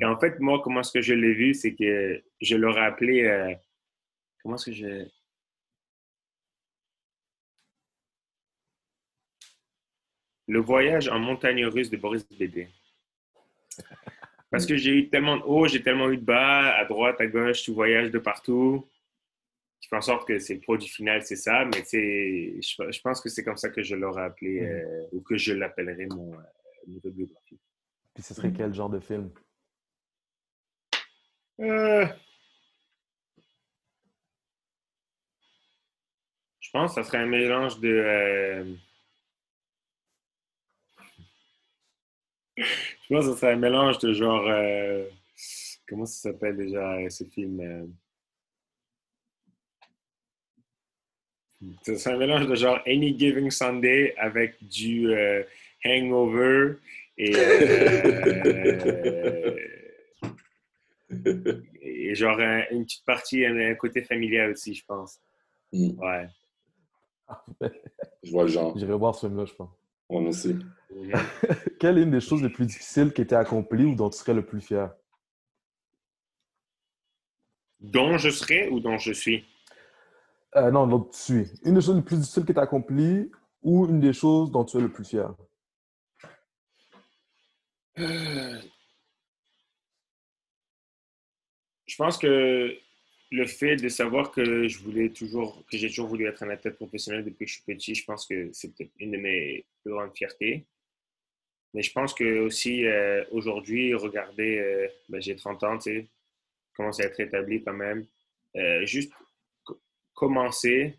Et 0.00 0.04
en 0.04 0.18
fait, 0.18 0.38
moi, 0.40 0.60
comment 0.62 0.80
est-ce 0.80 0.92
que 0.92 1.02
je 1.02 1.14
l'ai 1.14 1.34
vu, 1.34 1.54
c'est 1.54 1.74
que 1.74 2.22
je 2.40 2.56
l'aurais 2.56 2.84
appelé. 2.84 3.24
euh, 3.24 3.54
comment 4.42 4.56
est-ce 4.56 4.66
que 4.66 4.72
je. 4.72 5.06
Le 10.46 10.60
voyage 10.60 11.08
en 11.08 11.18
montagne 11.18 11.64
russe 11.66 11.90
de 11.90 11.96
Boris 11.96 12.28
Bédé. 12.28 12.68
Parce 14.54 14.66
que 14.66 14.76
j'ai 14.76 14.90
eu 14.92 15.08
tellement 15.08 15.36
de 15.38 15.42
hauts, 15.42 15.66
j'ai 15.66 15.82
tellement 15.82 16.08
eu 16.10 16.16
de 16.16 16.24
bas, 16.24 16.76
à 16.76 16.84
droite, 16.84 17.20
à 17.20 17.26
gauche, 17.26 17.62
tu 17.62 17.72
voyages 17.72 18.10
de 18.12 18.20
partout. 18.20 18.88
Qui 19.80 19.88
fait 19.88 19.96
en 19.96 20.00
sorte 20.00 20.28
que 20.28 20.38
c'est 20.38 20.54
le 20.54 20.60
produit 20.60 20.88
final, 20.88 21.22
c'est 21.24 21.34
ça. 21.34 21.64
Mais 21.64 21.82
je, 21.92 22.60
je 22.92 23.00
pense 23.00 23.20
que 23.20 23.28
c'est 23.28 23.42
comme 23.42 23.56
ça 23.56 23.68
que 23.70 23.82
je 23.82 23.96
l'aurais 23.96 24.22
appelé, 24.22 24.60
Mhm. 24.60 24.66
euh, 24.68 25.06
ou 25.12 25.20
que 25.22 25.36
je 25.36 25.52
l'appellerai 25.54 26.06
mon, 26.06 26.34
euh, 26.34 26.42
mon 26.86 26.96
autobiographie. 26.98 27.58
Puis 28.14 28.22
ce 28.22 28.32
serait 28.32 28.52
quel 28.52 28.72
genre 28.72 28.88
de 28.90 29.00
film? 29.00 29.28
Euh, 31.60 32.06
Je 36.60 36.70
pense 36.70 36.94
que 36.94 37.02
ça 37.02 37.08
serait 37.08 37.18
un 37.18 37.26
mélange 37.26 37.78
de. 37.80 38.76
Je 43.08 43.14
pense 43.14 43.26
que 43.26 43.32
ça 43.32 43.36
serait 43.38 43.52
un 43.52 43.56
mélange 43.56 43.98
de 43.98 44.12
genre. 44.12 44.44
euh, 44.48 45.04
Comment 45.86 46.06
ça 46.06 46.30
s'appelle 46.30 46.56
déjà 46.56 46.94
euh, 46.94 47.10
ce 47.10 47.24
film? 47.24 47.60
euh? 47.60 47.86
Ça 51.82 51.96
serait 51.98 52.14
un 52.14 52.18
mélange 52.18 52.46
de 52.46 52.54
genre 52.54 52.80
Any 52.86 53.18
Giving 53.18 53.50
Sunday 53.50 54.14
avec 54.16 54.56
du 54.66 55.12
euh, 55.14 55.42
Hangover 55.84 56.74
et. 57.16 57.32
euh, 57.36 59.56
et 61.82 62.14
genre 62.14 62.38
un- 62.40 62.64
une 62.70 62.84
petite 62.84 63.04
partie, 63.04 63.44
un, 63.44 63.56
un 63.56 63.74
côté 63.74 64.02
familial 64.02 64.50
aussi, 64.52 64.74
je 64.74 64.84
pense. 64.84 65.18
Mm. 65.72 65.98
Ouais. 66.00 66.28
Je 68.22 68.30
vois 68.30 68.44
le 68.44 68.48
genre. 68.50 68.76
J'irai 68.78 68.94
voir 68.94 69.14
ce 69.14 69.26
film-là, 69.26 69.44
je 69.46 69.54
pense. 69.54 69.70
On 70.08 70.26
aussi. 70.26 70.56
Quelle 71.80 71.98
est 71.98 72.02
une 72.02 72.10
des 72.10 72.20
choses 72.20 72.42
les 72.42 72.48
plus 72.48 72.66
difficiles 72.66 73.12
qui 73.12 73.22
étaient 73.22 73.34
accomplies 73.34 73.84
ou 73.84 73.94
dont 73.94 74.10
tu 74.10 74.18
serais 74.18 74.34
le 74.34 74.44
plus 74.44 74.60
fier? 74.60 74.90
Dont 77.80 78.16
je 78.16 78.30
serai 78.30 78.68
ou 78.68 78.80
dont 78.80 78.98
je 78.98 79.12
suis? 79.12 79.44
Euh, 80.56 80.70
non, 80.70 80.86
dont 80.86 81.00
tu 81.00 81.18
suis. 81.18 81.46
Une 81.64 81.74
des 81.74 81.80
choses 81.80 81.96
les 81.96 82.02
plus 82.02 82.16
difficiles 82.16 82.44
qui 82.44 82.52
étaient 82.52 82.60
accomplies 82.60 83.30
ou 83.62 83.86
une 83.86 84.00
des 84.00 84.12
choses 84.12 84.50
dont 84.50 84.64
tu 84.64 84.76
es 84.76 84.80
le 84.80 84.92
plus 84.92 85.04
fier? 85.04 85.34
Je 91.86 91.96
pense 91.96 92.18
que 92.18 92.76
le 93.30 93.46
fait 93.46 93.76
de 93.76 93.88
savoir 93.88 94.30
que 94.30 94.68
je 94.68 94.78
voulais 94.78 95.10
toujours, 95.10 95.64
que 95.70 95.76
j'ai 95.76 95.88
toujours 95.88 96.08
voulu 96.08 96.26
être 96.26 96.42
un 96.42 96.50
athlète 96.50 96.76
professionnel 96.76 97.24
depuis 97.24 97.44
que 97.44 97.50
je 97.50 97.54
suis 97.56 97.64
petit, 97.64 97.94
je 97.94 98.04
pense 98.04 98.26
que 98.26 98.50
c'est 98.52 98.74
peut-être 98.74 98.92
une 98.98 99.12
de 99.12 99.18
mes 99.18 99.64
plus 99.82 99.92
grandes 99.92 100.14
fiertés. 100.16 100.66
Mais 101.74 101.82
je 101.82 101.92
pense 101.92 102.14
que 102.14 102.40
aussi 102.40 102.86
euh, 102.86 103.24
aujourd'hui, 103.32 103.94
regardez, 103.94 104.58
euh, 104.58 104.88
ben, 105.08 105.20
j'ai 105.20 105.36
30 105.36 105.62
ans, 105.64 105.78
tu 105.78 105.90
sais, 106.00 106.08
commence 106.76 107.00
à 107.00 107.04
être 107.04 107.20
établi 107.20 107.62
quand 107.64 107.74
même. 107.74 108.06
Euh, 108.56 108.86
juste 108.86 109.12
co- 109.64 109.80
commencer, 110.14 110.96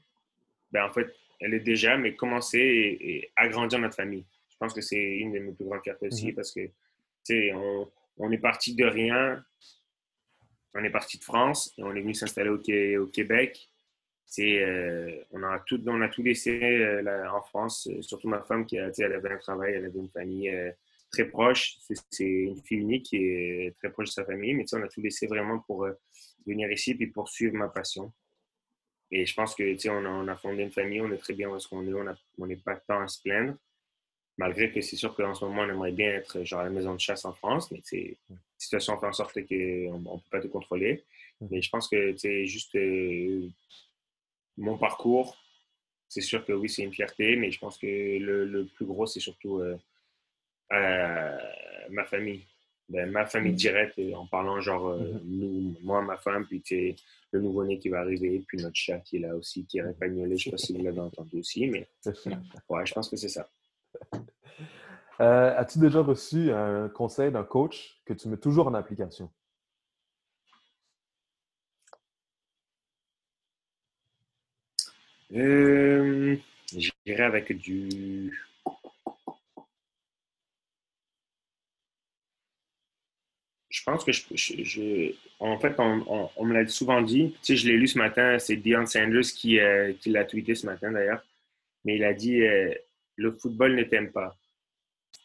ben 0.71 0.85
en 0.85 0.93
fait, 0.93 1.07
elle 1.41 1.53
est 1.53 1.59
déjà, 1.61 1.97
mais 1.97 2.15
commencer 2.15 2.59
et, 2.59 3.17
et 3.17 3.31
agrandir 3.35 3.79
notre 3.79 3.95
famille. 3.95 4.25
Je 4.49 4.57
pense 4.59 4.73
que 4.73 4.81
c'est 4.81 4.97
une 5.17 5.33
de 5.33 5.39
mes 5.39 5.53
plus 5.53 5.65
grandes 5.65 5.83
fiertés 5.83 6.07
aussi 6.07 6.27
Mhm. 6.27 6.35
parce 6.35 6.51
que, 6.53 6.61
tu 6.67 6.71
sais, 7.23 7.53
on, 7.53 7.91
on 8.17 8.31
est 8.31 8.37
parti 8.39 8.75
de 8.75 8.85
rien 8.85 9.43
on 10.73 10.83
est 10.83 10.89
parti 10.89 11.17
de 11.17 11.23
France 11.23 11.73
et 11.77 11.83
on 11.83 11.95
est 11.95 12.01
venu 12.01 12.13
s'installer 12.13 12.49
au, 12.49 12.57
au 13.01 13.07
Québec. 13.07 13.69
Euh, 14.39 15.23
on, 15.31 15.43
a 15.43 15.59
tout, 15.59 15.81
on 15.87 16.01
a 16.01 16.09
tout 16.09 16.23
laissé 16.23 16.59
euh, 16.59 17.01
là, 17.01 17.33
en 17.33 17.41
France, 17.41 17.87
euh, 17.87 18.01
surtout 18.01 18.27
ma 18.27 18.41
femme 18.41 18.65
qui 18.65 18.77
a, 18.77 18.91
elle 18.97 19.13
avait 19.13 19.31
un 19.31 19.37
travail, 19.37 19.73
elle 19.73 19.85
avait 19.85 19.99
une 19.99 20.09
famille 20.09 20.51
très 21.11 21.25
proche. 21.25 21.77
C'est, 22.11 22.25
une 22.25 22.61
fille 22.63 22.79
unique 22.79 23.05
qui 23.05 23.17
est 23.17 23.75
très 23.77 23.89
proche 23.91 24.07
de 24.07 24.11
sa 24.11 24.25
famille, 24.25 24.53
mais 24.53 24.65
on 24.73 24.81
a 24.81 24.87
tout 24.87 25.01
laissé 25.01 25.27
vraiment 25.27 25.59
pour 25.59 25.87
venir 26.45 26.71
ici 26.71 26.95
et 26.99 27.07
poursuivre 27.07 27.55
ma 27.55 27.69
passion. 27.69 28.11
Et 29.11 29.25
je 29.25 29.33
pense 29.33 29.55
que 29.55 29.89
on 29.89 30.05
a, 30.05 30.09
on 30.09 30.27
a 30.27 30.35
fondé 30.35 30.63
une 30.63 30.71
famille, 30.71 31.01
on 31.01 31.11
est 31.11 31.17
très 31.17 31.33
bien 31.33 31.49
où 31.49 31.55
est-ce 31.55 31.67
qu'on 31.67 31.85
est, 31.87 32.15
on 32.37 32.47
n'est 32.47 32.55
pas 32.55 32.75
tant 32.75 33.01
à 33.01 33.07
se 33.07 33.21
plaindre. 33.21 33.55
Malgré 34.37 34.69
que 34.69 34.81
c'est 34.81 34.97
sûr 34.97 35.15
qu'en 35.15 35.33
ce 35.33 35.45
moment, 35.45 35.61
on 35.61 35.69
aimerait 35.69 35.93
bien 35.93 36.09
être 36.09 36.43
genre 36.43 36.59
à 36.59 36.65
la 36.65 36.69
maison 36.69 36.93
de 36.93 36.99
chasse 36.99 37.23
en 37.23 37.31
France, 37.31 37.71
mais 37.71 37.81
la 38.29 38.35
situation 38.57 38.99
fait 38.99 39.05
en 39.05 39.13
sorte 39.13 39.33
qu'on 39.33 39.99
ne 39.99 40.03
peut 40.03 40.29
pas 40.29 40.41
tout 40.41 40.49
contrôler. 40.49 41.05
Mais 41.39 41.61
je 41.61 41.69
pense 41.69 41.87
que 41.87 42.15
c'est 42.17 42.45
juste 42.45 42.75
euh, 42.75 43.47
mon 44.57 44.77
parcours. 44.77 45.37
C'est 46.07 46.21
sûr 46.21 46.45
que 46.45 46.53
oui, 46.53 46.69
c'est 46.69 46.83
une 46.83 46.93
fierté, 46.93 47.35
mais 47.35 47.51
je 47.51 47.59
pense 47.59 47.77
que 47.77 47.85
le, 47.87 48.45
le 48.45 48.65
plus 48.65 48.85
gros, 48.85 49.05
c'est 49.05 49.19
surtout 49.19 49.59
euh, 49.59 49.77
euh, 50.71 51.37
ma 51.89 52.05
famille. 52.05 52.45
Ben, 52.87 53.09
ma 53.09 53.25
famille 53.25 53.53
Mm. 53.53 53.55
directe, 53.55 53.97
euh, 53.99 54.13
en 54.13 54.27
parlant 54.27 54.61
genre 54.61 54.89
euh, 54.89 54.99
Mhm. 55.13 55.21
nous, 55.25 55.75
moi, 55.81 56.03
ma 56.03 56.17
femme, 56.17 56.45
puis 56.45 56.61
tu 56.61 56.75
sais, 56.75 56.95
le 57.31 57.41
nouveau-né 57.41 57.79
qui 57.79 57.89
va 57.89 58.01
arriver, 58.01 58.43
puis 58.47 58.59
notre 58.59 58.75
chat 58.75 58.99
qui 58.99 59.17
est 59.17 59.21
là 59.21 59.35
aussi, 59.35 59.65
qui 59.65 59.79
est 59.79 59.81
répagnolé. 59.81 60.37
Je 60.37 60.49
ne 60.49 60.51
sais 60.51 60.51
pas 60.51 60.57
si 60.57 60.73
vous 60.77 60.83
l'avez 60.83 60.99
entendu 60.99 61.39
aussi, 61.39 61.65
mais 61.67 61.87
ouais, 62.69 62.85
je 62.85 62.93
pense 62.93 63.09
que 63.09 63.15
c'est 63.17 63.29
ça. 63.29 63.49
As-tu 65.17 65.79
déjà 65.79 66.01
reçu 66.01 66.51
un 66.51 66.89
conseil 66.89 67.31
d'un 67.31 67.43
coach 67.43 67.99
que 68.05 68.13
tu 68.13 68.27
mets 68.27 68.37
toujours 68.37 68.67
en 68.67 68.73
application? 68.75 69.31
Euh, 75.33 76.35
J'irai 76.75 77.23
avec 77.23 77.51
du. 77.57 78.31
Je 83.69 83.83
pense 83.83 84.03
que 84.03 84.11
je. 84.11 84.23
je- 84.63 85.13
en 85.39 85.59
fait, 85.59 85.75
on 85.79 86.45
me 86.45 86.53
l'a 86.53 86.67
souvent 86.67 87.01
dit. 87.01 87.31
Tu 87.43 87.55
sais, 87.55 87.55
je 87.57 87.67
l'ai 87.67 87.77
lu 87.77 87.87
ce 87.87 87.97
matin. 87.97 88.39
C'est 88.39 88.55
Deion 88.57 88.85
Sanders 88.85 89.21
qui, 89.35 89.59
euh, 89.59 89.93
qui 89.99 90.09
l'a 90.11 90.23
tweeté 90.25 90.55
ce 90.55 90.65
matin 90.65 90.91
d'ailleurs. 90.91 91.23
Mais 91.85 91.95
il 91.97 92.03
a 92.03 92.13
dit 92.13 92.41
euh, 92.43 92.73
Le 93.17 93.31
football 93.33 93.75
ne 93.75 93.83
t'aime 93.83 94.11
pas. 94.11 94.37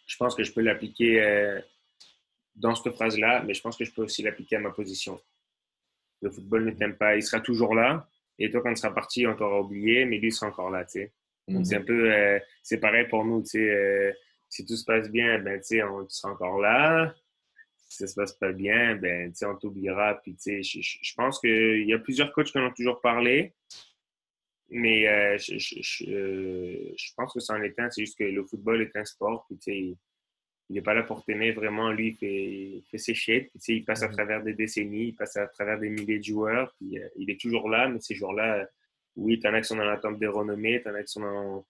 Je 0.06 0.16
pense 0.18 0.34
que 0.36 0.44
je 0.44 0.52
peux 0.52 0.62
l'appliquer 0.62 1.22
euh, 1.22 1.60
dans 2.56 2.74
cette 2.76 2.94
phrase-là, 2.94 3.42
mais 3.46 3.54
je 3.54 3.62
pense 3.62 3.76
que 3.76 3.84
je 3.84 3.92
peux 3.92 4.02
aussi 4.04 4.22
l'appliquer 4.22 4.56
à 4.56 4.60
ma 4.60 4.70
position. 4.70 5.20
Le 6.22 6.30
football 6.30 6.64
ne 6.64 6.70
t'aime 6.70 6.96
pas. 6.96 7.16
Il 7.16 7.22
sera 7.22 7.40
toujours 7.42 7.74
là. 7.74 8.08
Et 8.40 8.50
toi, 8.50 8.62
quand 8.62 8.70
tu 8.74 8.80
seras 8.80 8.92
parti, 8.92 9.26
on 9.26 9.36
t'aura 9.36 9.60
oublié, 9.60 10.04
mais 10.06 10.18
lui, 10.18 10.28
il 10.28 10.32
sera 10.32 10.48
encore 10.50 10.70
là, 10.70 10.84
tu 10.84 10.92
sais. 10.92 11.12
Donc, 11.46 11.66
c'est 11.66 11.76
un 11.76 11.82
peu, 11.82 12.12
euh, 12.12 12.38
c'est 12.62 12.78
pareil 12.80 13.06
pour 13.08 13.24
nous, 13.24 13.42
tu 13.42 13.50
sais. 13.50 13.58
euh, 13.70 14.12
si 14.48 14.64
tout 14.66 14.74
se 14.76 14.84
passe 14.84 15.08
bien, 15.10 15.38
ben, 15.38 15.58
tu 15.60 15.66
sais, 15.66 15.82
on 15.82 16.04
tu 16.06 16.14
seras 16.16 16.32
encore 16.32 16.58
là. 16.60 17.14
Si 17.88 17.98
ça 17.98 18.06
se 18.06 18.14
passe 18.14 18.32
pas 18.34 18.52
bien, 18.52 18.96
ben, 18.96 19.30
tu 19.30 19.36
sais, 19.36 19.46
on 19.46 19.56
t'oubliera. 19.56 20.14
Puis, 20.22 20.34
tu 20.36 20.62
sais, 20.62 20.80
je, 20.82 21.14
pense 21.16 21.38
qu'il 21.40 21.86
y 21.86 21.92
a 21.92 21.98
plusieurs 21.98 22.32
coachs 22.32 22.50
qui 22.50 22.58
en 22.58 22.66
ont 22.66 22.72
toujours 22.72 23.00
parlé. 23.00 23.52
Mais 24.68 25.08
euh, 25.08 25.36
je, 25.38 25.58
je- 25.58 25.80
je- 25.82 26.04
euh, 26.10 26.92
je 26.96 27.12
pense 27.16 27.32
que 27.32 27.40
c'en 27.40 27.60
est 27.62 27.78
un. 27.78 27.90
C'est 27.90 28.02
juste 28.02 28.16
que 28.18 28.24
le 28.24 28.44
football 28.44 28.82
est 28.82 28.96
un 28.96 29.04
sport. 29.04 29.44
Puis, 29.48 29.58
tu 29.58 29.72
sais, 29.72 29.96
il- 30.70 30.74
n'est 30.74 30.82
pas 30.82 30.94
là 30.94 31.02
pour 31.02 31.24
t'aimer 31.24 31.52
vraiment. 31.52 31.90
Lui, 31.90 32.08
il 32.08 32.16
fait, 32.16 32.44
il 32.78 32.84
fait 32.90 32.98
ses 32.98 33.12
shit. 33.14 33.50
Puis, 33.50 33.58
tu 33.58 33.64
sais, 33.64 33.76
il 33.76 33.84
passe 33.84 34.02
à 34.02 34.08
Mhm. 34.08 34.14
travers 34.14 34.42
des 34.42 34.54
décennies, 34.54 35.08
il 35.08 35.14
passe 35.14 35.36
à 35.36 35.46
travers 35.48 35.78
des 35.78 35.90
milliers 35.90 36.18
de 36.18 36.24
joueurs. 36.24 36.72
Puis, 36.78 36.98
euh, 36.98 37.08
il 37.16 37.28
est 37.30 37.40
toujours 37.40 37.68
là, 37.68 37.88
mais 37.88 38.00
ces 38.00 38.14
joueurs-là, 38.14 38.66
oui, 39.16 39.38
t'en 39.40 39.52
as 39.52 39.60
qui 39.60 39.66
sont 39.68 39.76
dans 39.76 39.84
l'attente 39.84 40.18
des 40.18 40.26
renommées, 40.28 40.80
t'en 40.82 40.94
as 40.94 41.02
qui 41.02 41.12
sont 41.12 41.20
dans- 41.20 41.66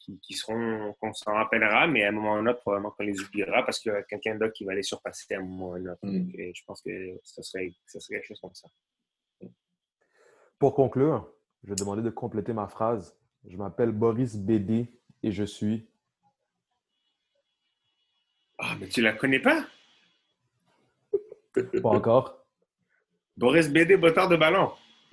qui, 0.00 0.18
qui 0.20 0.34
seront, 0.34 0.92
qu'on 1.00 1.14
s'en 1.14 1.32
rappellera, 1.32 1.86
mais 1.86 2.04
à 2.04 2.08
un 2.08 2.12
moment 2.12 2.32
ou 2.32 2.36
à 2.36 2.38
un 2.40 2.46
autre, 2.48 2.60
probablement 2.60 2.90
qu'on 2.90 3.04
les 3.04 3.18
oubliera 3.22 3.64
parce 3.64 3.78
qu'il 3.78 3.90
y 3.90 3.94
a 3.94 4.02
quelqu'un 4.02 4.34
d'autre 4.34 4.52
qui 4.52 4.64
va 4.64 4.74
les 4.74 4.82
surpasser 4.82 5.32
à 5.34 5.38
un 5.38 5.42
moment 5.42 5.70
ou 5.70 5.72
à 5.74 5.76
un 5.78 5.86
autre. 5.86 6.00
Mm. 6.02 6.18
Donc, 6.26 6.34
euh, 6.38 6.50
je 6.54 6.62
pense 6.66 6.82
que 6.82 6.90
ça 7.22 7.42
serait, 7.42 7.72
ça 7.86 8.00
serait 8.00 8.16
quelque 8.16 8.28
chose 8.28 8.40
comme 8.40 8.52
ça. 8.54 8.68
Pour 10.58 10.74
conclure, 10.74 11.32
je 11.62 11.70
vais 11.70 11.74
demander 11.74 12.02
de 12.02 12.10
compléter 12.10 12.52
ma 12.52 12.68
phrase. 12.68 13.16
Je 13.46 13.56
m'appelle 13.56 13.92
Boris 13.92 14.36
BD 14.36 14.88
et 15.22 15.32
je 15.32 15.44
suis. 15.44 15.88
Ah, 18.58 18.76
mais 18.80 18.88
tu 18.88 19.00
la 19.02 19.12
connais 19.12 19.40
pas? 19.40 19.64
Pas 21.82 21.88
encore. 21.88 22.44
Boris 23.36 23.68
BD, 23.68 23.96
botteur 23.96 24.28
de 24.28 24.36
ballon. 24.36 24.70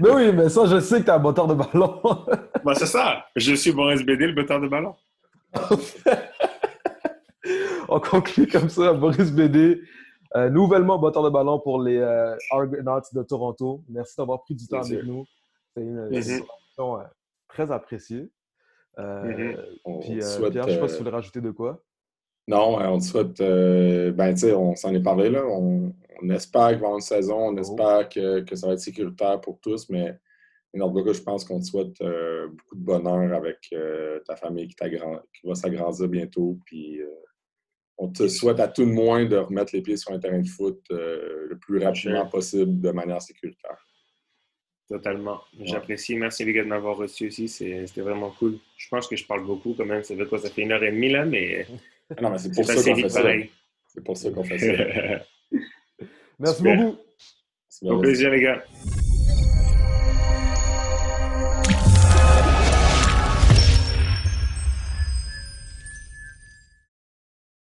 Mais 0.00 0.10
oui, 0.10 0.32
mais 0.32 0.50
ça, 0.50 0.66
je 0.66 0.78
sais 0.78 0.98
que 1.00 1.04
tu 1.04 1.08
es 1.08 1.12
un 1.12 1.18
moteur 1.18 1.46
de 1.46 1.54
ballon. 1.54 2.00
Bah, 2.64 2.74
c'est 2.76 2.86
ça. 2.86 3.26
Je 3.34 3.54
suis 3.54 3.72
Boris 3.72 4.04
BD, 4.04 4.26
le 4.26 4.34
botteur 4.34 4.60
de 4.60 4.68
ballon. 4.68 4.94
on 7.88 7.98
conclut 7.98 8.46
comme 8.46 8.68
ça. 8.68 8.92
Boris 8.92 9.32
Bédé, 9.32 9.80
euh, 10.36 10.48
nouvellement 10.48 10.98
batteur 10.98 11.24
de 11.24 11.30
ballon 11.30 11.58
pour 11.58 11.82
les 11.82 11.98
euh, 11.98 12.36
Argonauts 12.50 13.00
de 13.12 13.22
Toronto. 13.22 13.82
Merci 13.88 14.14
d'avoir 14.16 14.42
pris 14.42 14.54
du 14.54 14.68
temps 14.68 14.80
avec 14.80 15.02
nous. 15.04 15.26
C'est 15.74 15.82
une, 15.82 16.08
mm 16.08 16.42
très 17.48 17.70
appréciée. 17.70 18.30
Mm-hmm. 18.98 19.56
Puis, 20.00 20.18
Pierre, 20.50 20.64
je 20.64 20.68
ne 20.68 20.74
sais 20.74 20.80
pas 20.80 20.88
si 20.88 20.94
tu 20.94 20.98
voulais 21.02 21.14
rajouter 21.14 21.40
de 21.40 21.50
quoi. 21.50 21.82
Non, 22.48 22.78
on 22.78 22.98
te 22.98 23.04
souhaite. 23.04 23.38
ben, 23.38 24.34
tu 24.34 24.40
sais, 24.40 24.54
on 24.54 24.74
s'en 24.74 24.92
est 24.94 25.02
parlé 25.02 25.30
là. 25.30 25.44
On, 25.46 25.92
espère 26.30 26.68
qu'il 26.68 26.78
va 26.78 26.82
y 26.82 26.84
avoir 26.84 26.94
une 26.94 27.00
saison, 27.00 27.48
on 27.48 27.56
oh. 27.56 27.58
espère 27.58 28.08
que, 28.08 28.40
que, 28.42 28.54
ça 28.54 28.68
va 28.68 28.74
être 28.74 28.78
sécuritaire 28.78 29.40
pour 29.40 29.58
tous, 29.60 29.88
mais 29.88 30.16
en 30.80 31.12
je 31.12 31.22
pense 31.22 31.44
qu'on 31.44 31.60
te 31.60 31.66
souhaite 31.66 32.00
euh, 32.00 32.48
beaucoup 32.48 32.76
de 32.76 32.84
bonheur 32.84 33.34
avec 33.34 33.58
euh, 33.72 34.20
ta 34.26 34.36
famille 34.36 34.68
qui, 34.68 34.74
qui 34.74 35.46
va 35.46 35.54
s'agrandir 35.54 36.08
bientôt. 36.08 36.58
Puis 36.64 37.00
euh, 37.02 37.06
on 37.98 38.08
te 38.08 38.26
souhaite 38.26 38.60
à 38.60 38.68
tout 38.68 38.84
le 38.84 38.92
moins 38.92 39.26
de 39.26 39.36
remettre 39.36 39.74
les 39.74 39.82
pieds 39.82 39.96
sur 39.96 40.12
un 40.12 40.18
terrain 40.18 40.40
de 40.40 40.48
foot 40.48 40.82
le 40.90 41.56
plus 41.60 41.84
rapidement 41.84 42.26
possible 42.26 42.80
de 42.80 42.90
manière 42.90 43.20
sécuritaire. 43.20 43.86
Totalement. 44.92 45.40
J'apprécie. 45.62 46.16
Merci 46.16 46.44
les 46.44 46.52
gars 46.52 46.64
de 46.64 46.68
m'avoir 46.68 46.98
reçu 46.98 47.28
aussi. 47.28 47.48
C'était 47.48 48.02
vraiment 48.02 48.28
cool. 48.38 48.58
Je 48.76 48.88
pense 48.90 49.08
que 49.08 49.16
je 49.16 49.24
parle 49.24 49.42
beaucoup 49.46 49.72
quand 49.72 49.86
même. 49.86 50.04
Ça 50.04 50.14
fait 50.14 50.26
quoi? 50.26 50.38
Ça 50.38 50.50
fait 50.50 50.60
une 50.60 50.72
heure 50.72 50.84
et 50.84 50.92
demie 50.92 51.08
là, 51.08 51.24
mais. 51.24 51.66
non, 52.20 52.28
mais 52.28 52.38
c'est 52.38 52.52
pour, 52.54 52.66
ça 52.66 52.74
qu'on 52.74 52.82
fait 52.82 53.08
ça. 53.08 53.22
C'est 53.86 54.04
pour 54.04 54.16
ça 54.18 54.30
qu'on 54.30 54.44
fait 54.44 54.58
ça. 54.58 55.58
Merci 56.38 56.62
beaucoup. 56.62 56.96
Au 57.82 57.98
plaisir 58.00 58.30
les 58.32 58.42
gars. 58.42 58.62